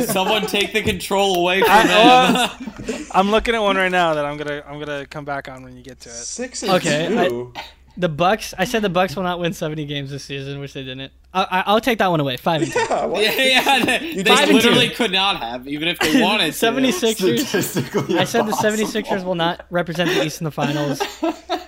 Someone 0.04 0.46
take 0.46 0.72
the 0.72 0.82
control 0.82 1.36
away 1.36 1.60
from 1.60 1.70
I- 1.70 2.56
him. 2.88 3.06
I'm 3.12 3.30
looking 3.30 3.54
at 3.54 3.60
one 3.60 3.76
right 3.76 3.90
now 3.90 4.14
that 4.14 4.24
I'm 4.24 4.36
gonna 4.36 4.62
I'm 4.66 4.78
gonna 4.78 5.06
come 5.06 5.24
back 5.24 5.48
on 5.48 5.62
when 5.62 5.76
you 5.76 5.82
get 5.82 6.00
to 6.00 6.08
it. 6.08 6.12
Six 6.14 6.62
and 6.62 6.72
Okay, 6.72 7.06
I- 7.18 7.28
two. 7.28 7.52
The 7.96 8.08
Bucks. 8.08 8.54
I 8.58 8.64
said 8.64 8.82
the 8.82 8.88
Bucks 8.88 9.16
will 9.16 9.22
not 9.22 9.38
win 9.38 9.52
70 9.52 9.84
games 9.84 10.10
this 10.10 10.24
season, 10.24 10.60
which 10.60 10.72
they 10.72 10.82
didn't. 10.82 11.12
I, 11.34 11.64
I, 11.66 11.72
will 11.72 11.80
take 11.80 11.98
that 11.98 12.10
one 12.10 12.20
away. 12.20 12.36
Five 12.36 12.62
and. 12.62 12.74
Yeah, 12.74 13.04
what? 13.06 13.22
Yeah, 13.22 13.32
yeah. 13.32 13.84
They, 13.84 14.22
they 14.22 14.52
literally 14.52 14.88
two. 14.88 14.94
could 14.94 15.12
not 15.12 15.38
have, 15.38 15.66
even 15.68 15.88
if 15.88 15.98
they 15.98 16.20
wanted 16.22 16.52
to. 16.52 16.66
76ers. 16.66 18.18
I 18.18 18.24
said 18.24 18.46
the 18.46 18.50
impossible. 18.50 18.86
76ers 18.86 19.24
will 19.24 19.34
not 19.34 19.66
represent 19.70 20.10
the 20.10 20.24
East 20.24 20.40
in 20.40 20.44
the 20.44 20.50
finals. 20.50 21.00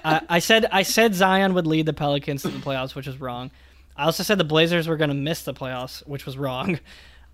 I, 0.05 0.21
I 0.29 0.39
said 0.39 0.67
I 0.71 0.83
said 0.83 1.15
Zion 1.15 1.55
would 1.55 1.67
lead 1.67 1.87
the 1.87 1.93
Pelicans 1.93 2.43
to 2.43 2.49
the 2.49 2.59
playoffs, 2.59 2.95
which 2.95 3.07
was 3.07 3.21
wrong. 3.21 3.51
I 3.97 4.05
also 4.05 4.23
said 4.23 4.39
the 4.39 4.45
Blazers 4.45 4.89
were 4.89 4.97
going 4.97 5.09
to 5.09 5.15
miss 5.15 5.43
the 5.43 5.55
playoffs, 5.55 6.07
which 6.07 6.27
was 6.27 6.37
wrong. 6.37 6.79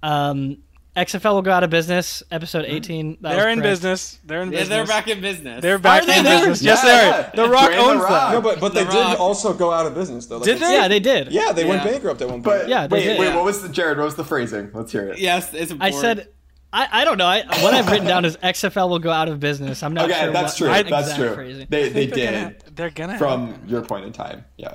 Um, 0.03 0.59
XFL 1.07 1.33
will 1.35 1.43
go 1.43 1.51
out 1.53 1.65
of 1.65 1.71
business. 1.71 2.23
Episode 2.31 2.65
18. 2.67 3.19
that 3.23 3.35
They're 3.37 3.49
in 3.49 3.59
correct. 3.61 3.63
business. 3.63 4.19
They're 4.25 4.43
in 4.43 4.53
Yeah, 4.53 4.59
business. 4.61 4.69
they're 4.77 4.87
back 4.87 5.09
in 5.09 5.21
business. 5.21 5.63
They're 5.63 5.79
back 5.79 6.05
they 6.05 6.19
in 6.19 6.25
there? 6.25 6.39
business. 6.47 6.63
Yeah, 6.63 6.73
yes, 6.73 6.83
they 6.85 6.91
are. 6.91 7.21
yeah. 7.21 7.31
The 7.35 7.49
Rock 7.51 7.67
Drain 7.67 7.79
the 7.79 7.85
owns 7.85 8.03
Rock. 8.03 8.11
them. 8.11 8.33
No, 8.33 8.41
but 8.51 8.61
but 8.61 8.75
they 8.75 8.85
The 8.85 8.91
did 8.91 9.17
also 9.17 9.55
go 9.55 9.73
out 9.73 9.87
of 9.87 9.95
business 9.95 10.27
though. 10.27 10.37
Like, 10.37 10.45
Did 10.45 10.59
they? 10.59 10.75
Yeah, 10.75 10.89
they 10.89 11.01
did. 11.01 11.33
Yeah, 11.33 11.53
they 11.53 11.65
went 11.65 11.83
bankrupt 11.85 12.21
at 12.23 12.29
one 12.29 12.43
point. 12.43 12.45
But 12.45 12.69
Yeah, 12.69 12.87
they 12.87 12.97
wait, 12.97 13.05
did. 13.05 13.19
wait. 13.19 13.27
Yeah. 13.29 13.37
What 13.37 13.45
was 13.45 13.63
the 13.63 13.69
Jarod? 13.69 13.97
What 13.97 14.05
was 14.05 14.15
the 14.17 14.25
phrasing? 14.25 14.71
Let's 14.75 14.93
hear 14.93 15.09
it. 15.09 15.19
yes, 15.19 15.55
it's 15.55 15.73
I 15.81 15.91
said. 15.91 16.29
I, 16.73 16.87
I 17.01 17.05
don't 17.05 17.19
know. 17.19 17.27
I, 17.27 17.41
what 17.65 17.75
I've 17.75 17.91
written 17.91 18.07
down 18.07 18.25
is 18.25 18.37
XFL 18.37 18.89
will 18.89 19.01
go 19.01 19.11
out 19.11 19.27
of 19.29 19.41
business. 19.41 19.83
I'm 19.83 19.93
not 19.93 20.09
Okay, 20.09 20.21
sure. 20.21 20.33
that's 20.33 20.53
what 20.61 20.67
true. 20.67 20.69
my 20.69 21.01
That's 21.03 21.17
true. 21.17 21.35
phrasing. 21.35 21.67
They 21.69 21.89
they 21.89 22.07
They're 22.07 22.15
did 22.15 22.33
gonna- 22.33 22.55
They're 22.77 22.91
gonna 22.91 23.19
from 23.19 23.61
your 23.67 23.83
point 23.83 24.05
in 24.05 24.13
time. 24.13 24.45
Yeah. 24.57 24.75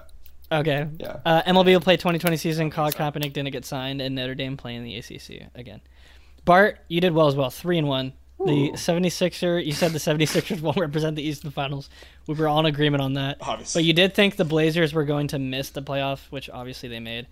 Okay. 0.52 0.88
Yeah. 1.00 1.18
Uh, 1.26 1.42
MLB 1.44 1.68
will 1.68 1.80
play 1.80 1.96
2020 1.96 2.36
season. 2.38 2.70
Colin 2.70 2.92
Kaepernick 2.92 3.32
didn't 3.34 3.52
get 3.52 3.66
signed, 3.66 4.02
and 4.02 4.14
Notre 4.14 4.36
Dame 4.36 4.58
playing 4.58 4.84
the 4.84 4.96
ACC 4.98 5.48
again. 5.56 5.80
Bart, 6.46 6.80
you 6.88 7.02
did 7.02 7.14
well 7.14 7.28
as 7.28 7.36
well. 7.36 7.50
Three 7.50 7.78
and 7.78 7.88
one. 7.88 8.14
The 8.38 8.72
76er, 8.74 9.66
you 9.66 9.72
said 9.72 9.92
the 9.92 9.98
76ers 9.98 10.62
won't 10.62 10.78
represent 10.78 11.16
the 11.16 11.24
Eastern 11.24 11.50
Finals. 11.50 11.90
We 12.28 12.36
were 12.36 12.48
all 12.48 12.60
in 12.60 12.68
agreement 12.68 13.02
on 13.02 13.14
that. 13.14 13.38
Obviously. 13.42 13.80
But 13.82 13.86
you 13.86 13.94
did 13.94 14.14
think 14.14 14.36
the 14.36 14.46
Blazers 14.46 14.94
were 14.94 15.04
going 15.04 15.30
to 15.30 15.40
miss 15.40 15.72
the 15.72 15.82
playoff, 15.82 16.20
which 16.30 16.48
obviously 16.52 16.88
they 16.88 17.00
made. 17.00 17.26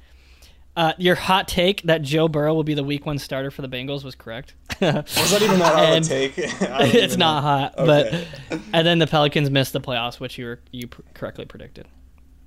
Uh, 0.75 0.93
your 0.97 1.13
hot 1.13 1.47
take 1.47 1.83
that 1.83 2.01
Joe 2.01 2.27
Burrow 2.27 2.55
will 2.55 2.63
be 2.63 2.73
the 2.73 2.83
week 2.83 3.05
one 3.05 3.19
starter 3.19 3.51
for 3.51 3.61
the 3.61 3.67
Bengals 3.69 4.03
was 4.03 4.15
correct. 4.15 4.55
Was 4.81 5.31
that 5.31 5.41
even 5.43 5.59
that 5.59 5.75
And 5.93 6.03
take? 6.03 6.33
It's 6.37 7.15
not 7.15 7.35
know. 7.43 7.47
hot, 7.47 7.77
Okay. 7.77 8.25
but 8.49 8.59
and 8.73 8.87
then 8.87 8.97
the 8.97 9.05
Pelicans 9.05 9.51
missed 9.51 9.73
the 9.73 9.81
playoffs, 9.81 10.19
which 10.19 10.39
you 10.39 10.45
were, 10.45 10.61
you 10.71 10.87
pr- 10.87 11.01
correctly 11.13 11.45
predicted. 11.45 11.87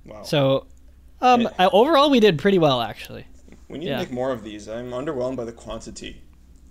Wow. 0.03 0.23
So, 0.23 0.67
um, 1.21 1.47
I- 1.57 1.67
overall, 1.67 2.09
we 2.09 2.19
did 2.19 2.37
pretty 2.37 2.59
well 2.59 2.81
actually. 2.81 3.25
we 3.69 3.77
need 3.77 3.87
yeah. 3.87 3.97
to 3.99 4.03
make 4.03 4.11
more 4.11 4.31
of 4.33 4.43
these. 4.43 4.67
I'm 4.67 4.91
underwhelmed 4.91 5.37
by 5.37 5.45
the 5.45 5.53
quantity, 5.53 6.21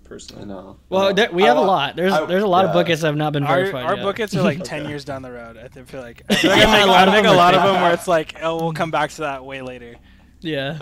personally. 0.07 0.45
know. 0.45 0.77
Well, 0.89 1.09
I 1.09 1.13
there, 1.13 1.31
we 1.31 1.43
have 1.43 1.57
a 1.57 1.61
lot. 1.61 1.95
There's 1.95 2.13
I- 2.13 2.25
there's 2.25 2.43
a 2.43 2.47
lot 2.47 2.65
of 2.65 2.73
buckets 2.73 3.01
that 3.01 3.07
have 3.07 3.15
not 3.15 3.33
been 3.33 3.43
Our, 3.43 3.57
verified 3.57 3.83
our 3.85 3.95
yet. 3.95 4.03
buckets 4.03 4.35
are 4.35 4.41
like 4.41 4.63
ten 4.63 4.81
Okay. 4.81 4.89
years 4.89 5.05
down 5.05 5.21
the 5.21 5.31
road. 5.31 5.57
I 5.57 5.67
feel 5.67 6.01
like 6.01 6.23
I 6.29 6.35
feel 6.35 6.51
like 6.51 6.65
I 6.67 6.71
make, 6.85 6.89
I 6.89 7.05
make 7.21 7.25
a 7.25 7.31
lot 7.33 7.53
of 7.55 7.63
them 7.63 7.81
where 7.81 7.93
it's 7.93 8.07
like, 8.07 8.35
oh, 8.41 8.55
we'll 8.57 8.73
come 8.73 8.91
back 8.91 9.09
to 9.11 9.21
that 9.21 9.43
way 9.45 9.61
later. 9.61 9.95
yeah. 10.41 10.79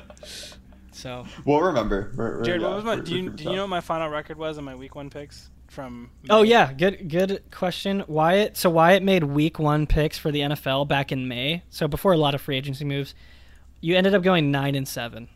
So 0.91 1.26
We'll 1.43 1.61
remember. 1.61 2.11
We're, 2.15 2.38
we're, 2.38 2.43
Jarod, 2.43 2.61
yeah, 2.61 2.67
what 2.67 2.76
was 2.78 2.84
my? 2.86 2.95
Do 2.99 3.15
you 3.15 3.30
do 3.30 3.43
you 3.43 3.51
know 3.55 3.63
what 3.63 3.69
my 3.69 3.82
final 3.82 4.09
record 4.09 4.38
was 4.38 4.57
on 4.57 4.63
my 4.63 4.76
week 4.76 4.95
one 4.95 5.09
picks 5.09 5.49
from? 5.67 6.09
Oh 6.30 6.41
yeah, 6.43 6.71
good 6.73 7.09
good 7.09 7.43
question. 7.51 8.03
Wyatt 8.07 8.55
so 8.57 8.69
Wyatt 8.69 9.03
made 9.03 9.23
week 9.23 9.59
1 9.59 9.88
picks 9.88 10.17
for 10.17 10.32
the 10.32 10.39
NFL 10.39 10.88
back 10.88 11.11
in 11.11 11.28
May. 11.28 11.63
So 11.69 11.88
before 11.88 12.13
a 12.13 12.17
lot 12.17 12.34
of 12.34 12.41
free 12.41 12.57
agency 12.57 12.86
moves. 12.86 13.13
You 13.82 13.95
ended 13.95 14.15
up 14.15 14.23
going 14.23 14.49
9 14.51 14.73
and 14.73 14.88
7. 14.88 15.28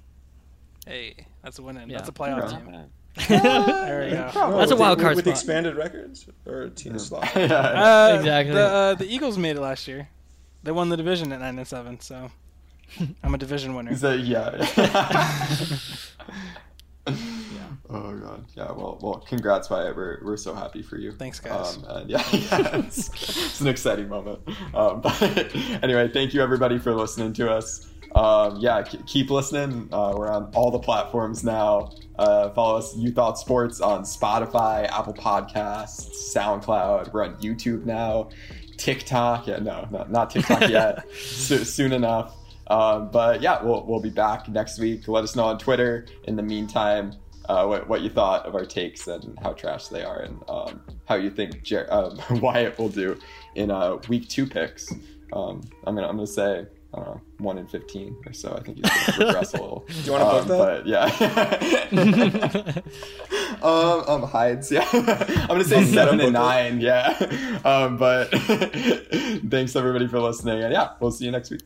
Hey, 0.88 1.28
that's 1.44 1.60
a 1.60 1.62
win. 1.62 1.76
Yeah. 1.76 1.98
That's 1.98 2.10
a 2.10 2.12
playoff 2.12 2.52
Yeah. 2.52 2.58
team. 2.60 2.86
That's 3.28 3.44
There 3.44 4.04
we 4.06 4.12
go. 4.12 4.58
That's 4.58 4.72
a 4.72 4.76
wild 4.76 5.00
the- 5.00 5.04
card 5.04 5.16
with 5.16 5.26
spot. 5.26 5.34
expanded 5.34 5.76
records 5.76 6.26
or 6.46 6.70
team 6.70 6.98
slot. 7.00 7.30
yeah. 7.36 7.46
Uh, 7.54 8.16
Exactly. 8.20 8.54
The 8.54 8.66
uh, 8.66 8.94
the 8.96 9.06
Eagles 9.14 9.38
made 9.38 9.56
it 9.58 9.62
last 9.62 9.88
year. 9.88 10.10
They 10.64 10.72
won 10.72 10.90
the 10.90 10.98
division 10.98 11.32
at 11.32 11.40
nine 11.40 11.58
and 11.58 11.68
seven, 11.68 12.00
so 12.00 12.32
I'm 13.24 13.34
a 13.34 13.38
division 13.38 13.76
winner. 13.76 13.92
Is 13.92 14.02
that 14.02 14.20
yeah? 14.20 14.50
Oh 17.92 18.14
god, 18.18 18.46
yeah. 18.56 18.72
Well, 18.72 19.00
well, 19.02 19.16
congrats, 19.28 19.70
Wyatt. 19.70 19.96
We're 19.96 20.20
we're 20.24 20.38
so 20.38 20.54
happy 20.54 20.84
for 20.84 20.98
you. 20.98 21.12
Thanks, 21.12 21.40
guys. 21.40 21.78
Um, 21.78 21.86
and 21.88 22.10
yeah, 22.10 22.24
yeah 22.32 22.78
it's, 22.78 23.08
it's 23.10 23.62
an 23.62 23.68
exciting 23.68 24.08
moment. 24.10 24.42
Um, 24.76 25.02
but 25.02 25.20
anyway, 25.82 26.08
thank 26.10 26.34
you 26.36 26.42
everybody 26.42 26.78
for 26.78 26.94
listening 26.94 27.34
to 27.34 27.52
us. 27.52 27.88
Um, 28.16 28.58
yeah, 28.60 28.82
keep 28.82 29.30
listening. 29.30 29.88
Uh, 29.92 30.14
we're 30.18 30.30
on 30.30 30.52
all 30.56 30.72
the 30.72 30.80
platforms 30.80 31.44
now. 31.44 31.92
Uh, 32.18 32.50
follow 32.50 32.78
us, 32.78 32.96
You 32.98 33.12
Thought 33.12 33.38
Sports, 33.38 33.82
on 33.82 34.02
Spotify, 34.04 34.90
Apple 34.90 35.14
Podcasts, 35.14 36.34
SoundCloud. 36.36 37.14
We're 37.14 37.24
on 37.26 37.36
YouTube 37.36 37.86
now, 37.86 38.30
TikTok. 38.78 39.48
Yeah, 39.48 39.60
no, 39.60 39.88
no 39.92 40.06
not 40.10 40.32
TikTok 40.32 40.62
yet. 40.70 41.06
so, 41.16 41.58
soon 41.58 41.94
enough. 41.94 42.36
Um, 42.68 43.10
but 43.10 43.42
yeah, 43.42 43.64
we'll 43.64 43.86
we'll 43.86 44.02
be 44.02 44.10
back 44.10 44.48
next 44.48 44.80
week. 44.80 45.08
Let 45.08 45.24
us 45.24 45.36
know 45.36 45.46
on 45.46 45.58
Twitter. 45.58 46.06
In 46.26 46.36
the 46.36 46.44
meantime, 46.44 47.14
uh, 47.46 47.66
what, 47.66 47.88
what 47.88 48.02
you 48.02 48.10
thought 48.10 48.46
of 48.46 48.54
our 48.54 48.66
takes 48.66 49.08
and 49.08 49.38
how 49.42 49.54
trash 49.54 49.88
they 49.88 50.04
are, 50.04 50.20
and 50.20 50.40
um, 50.48 50.82
how 51.06 51.16
you 51.16 51.30
think 51.32 51.64
Jer- 51.64 51.88
um, 51.92 52.20
Wyatt 52.42 52.78
will 52.78 52.90
do 52.90 53.18
in 53.56 53.72
uh, 53.72 53.98
week 54.08 54.28
two 54.30 54.46
picks. 54.46 54.92
Um, 55.34 55.62
I'm 55.86 55.96
gonna 55.96 56.08
I'm 56.08 56.16
gonna 56.16 56.28
say 56.28 56.66
I 56.94 56.98
don't 56.98 57.06
know 57.08 57.22
one 57.38 57.58
in 57.58 57.68
fifteen 57.68 58.16
or 58.26 58.34
so. 58.34 58.54
I 58.54 58.62
think 58.64 58.78
he's 58.78 58.90
gonna 58.90 59.14
progress 59.14 59.54
a 59.54 59.58
little. 59.62 59.86
Do 59.88 59.94
you 60.04 60.12
wanna 60.12 60.26
book 60.26 60.48
that? 60.48 60.58
But 60.58 60.88
yeah, 60.88 61.06
um, 63.62 64.04
um, 64.08 64.24
hides. 64.24 64.72
Yeah, 64.72 64.88
I'm 64.92 65.48
gonna 65.48 65.64
say 65.66 65.86
seven 65.86 66.20
and 66.20 66.34
nine. 66.34 66.82
Yeah, 66.82 67.16
um, 67.64 67.98
but 67.98 68.32
thanks 68.32 69.76
everybody 69.76 70.08
for 70.08 70.20
listening, 70.20 70.64
and 70.64 70.74
yeah, 70.74 70.94
we'll 71.00 71.12
see 71.12 71.26
you 71.26 71.32
next 71.32 71.52
week. 71.52 71.62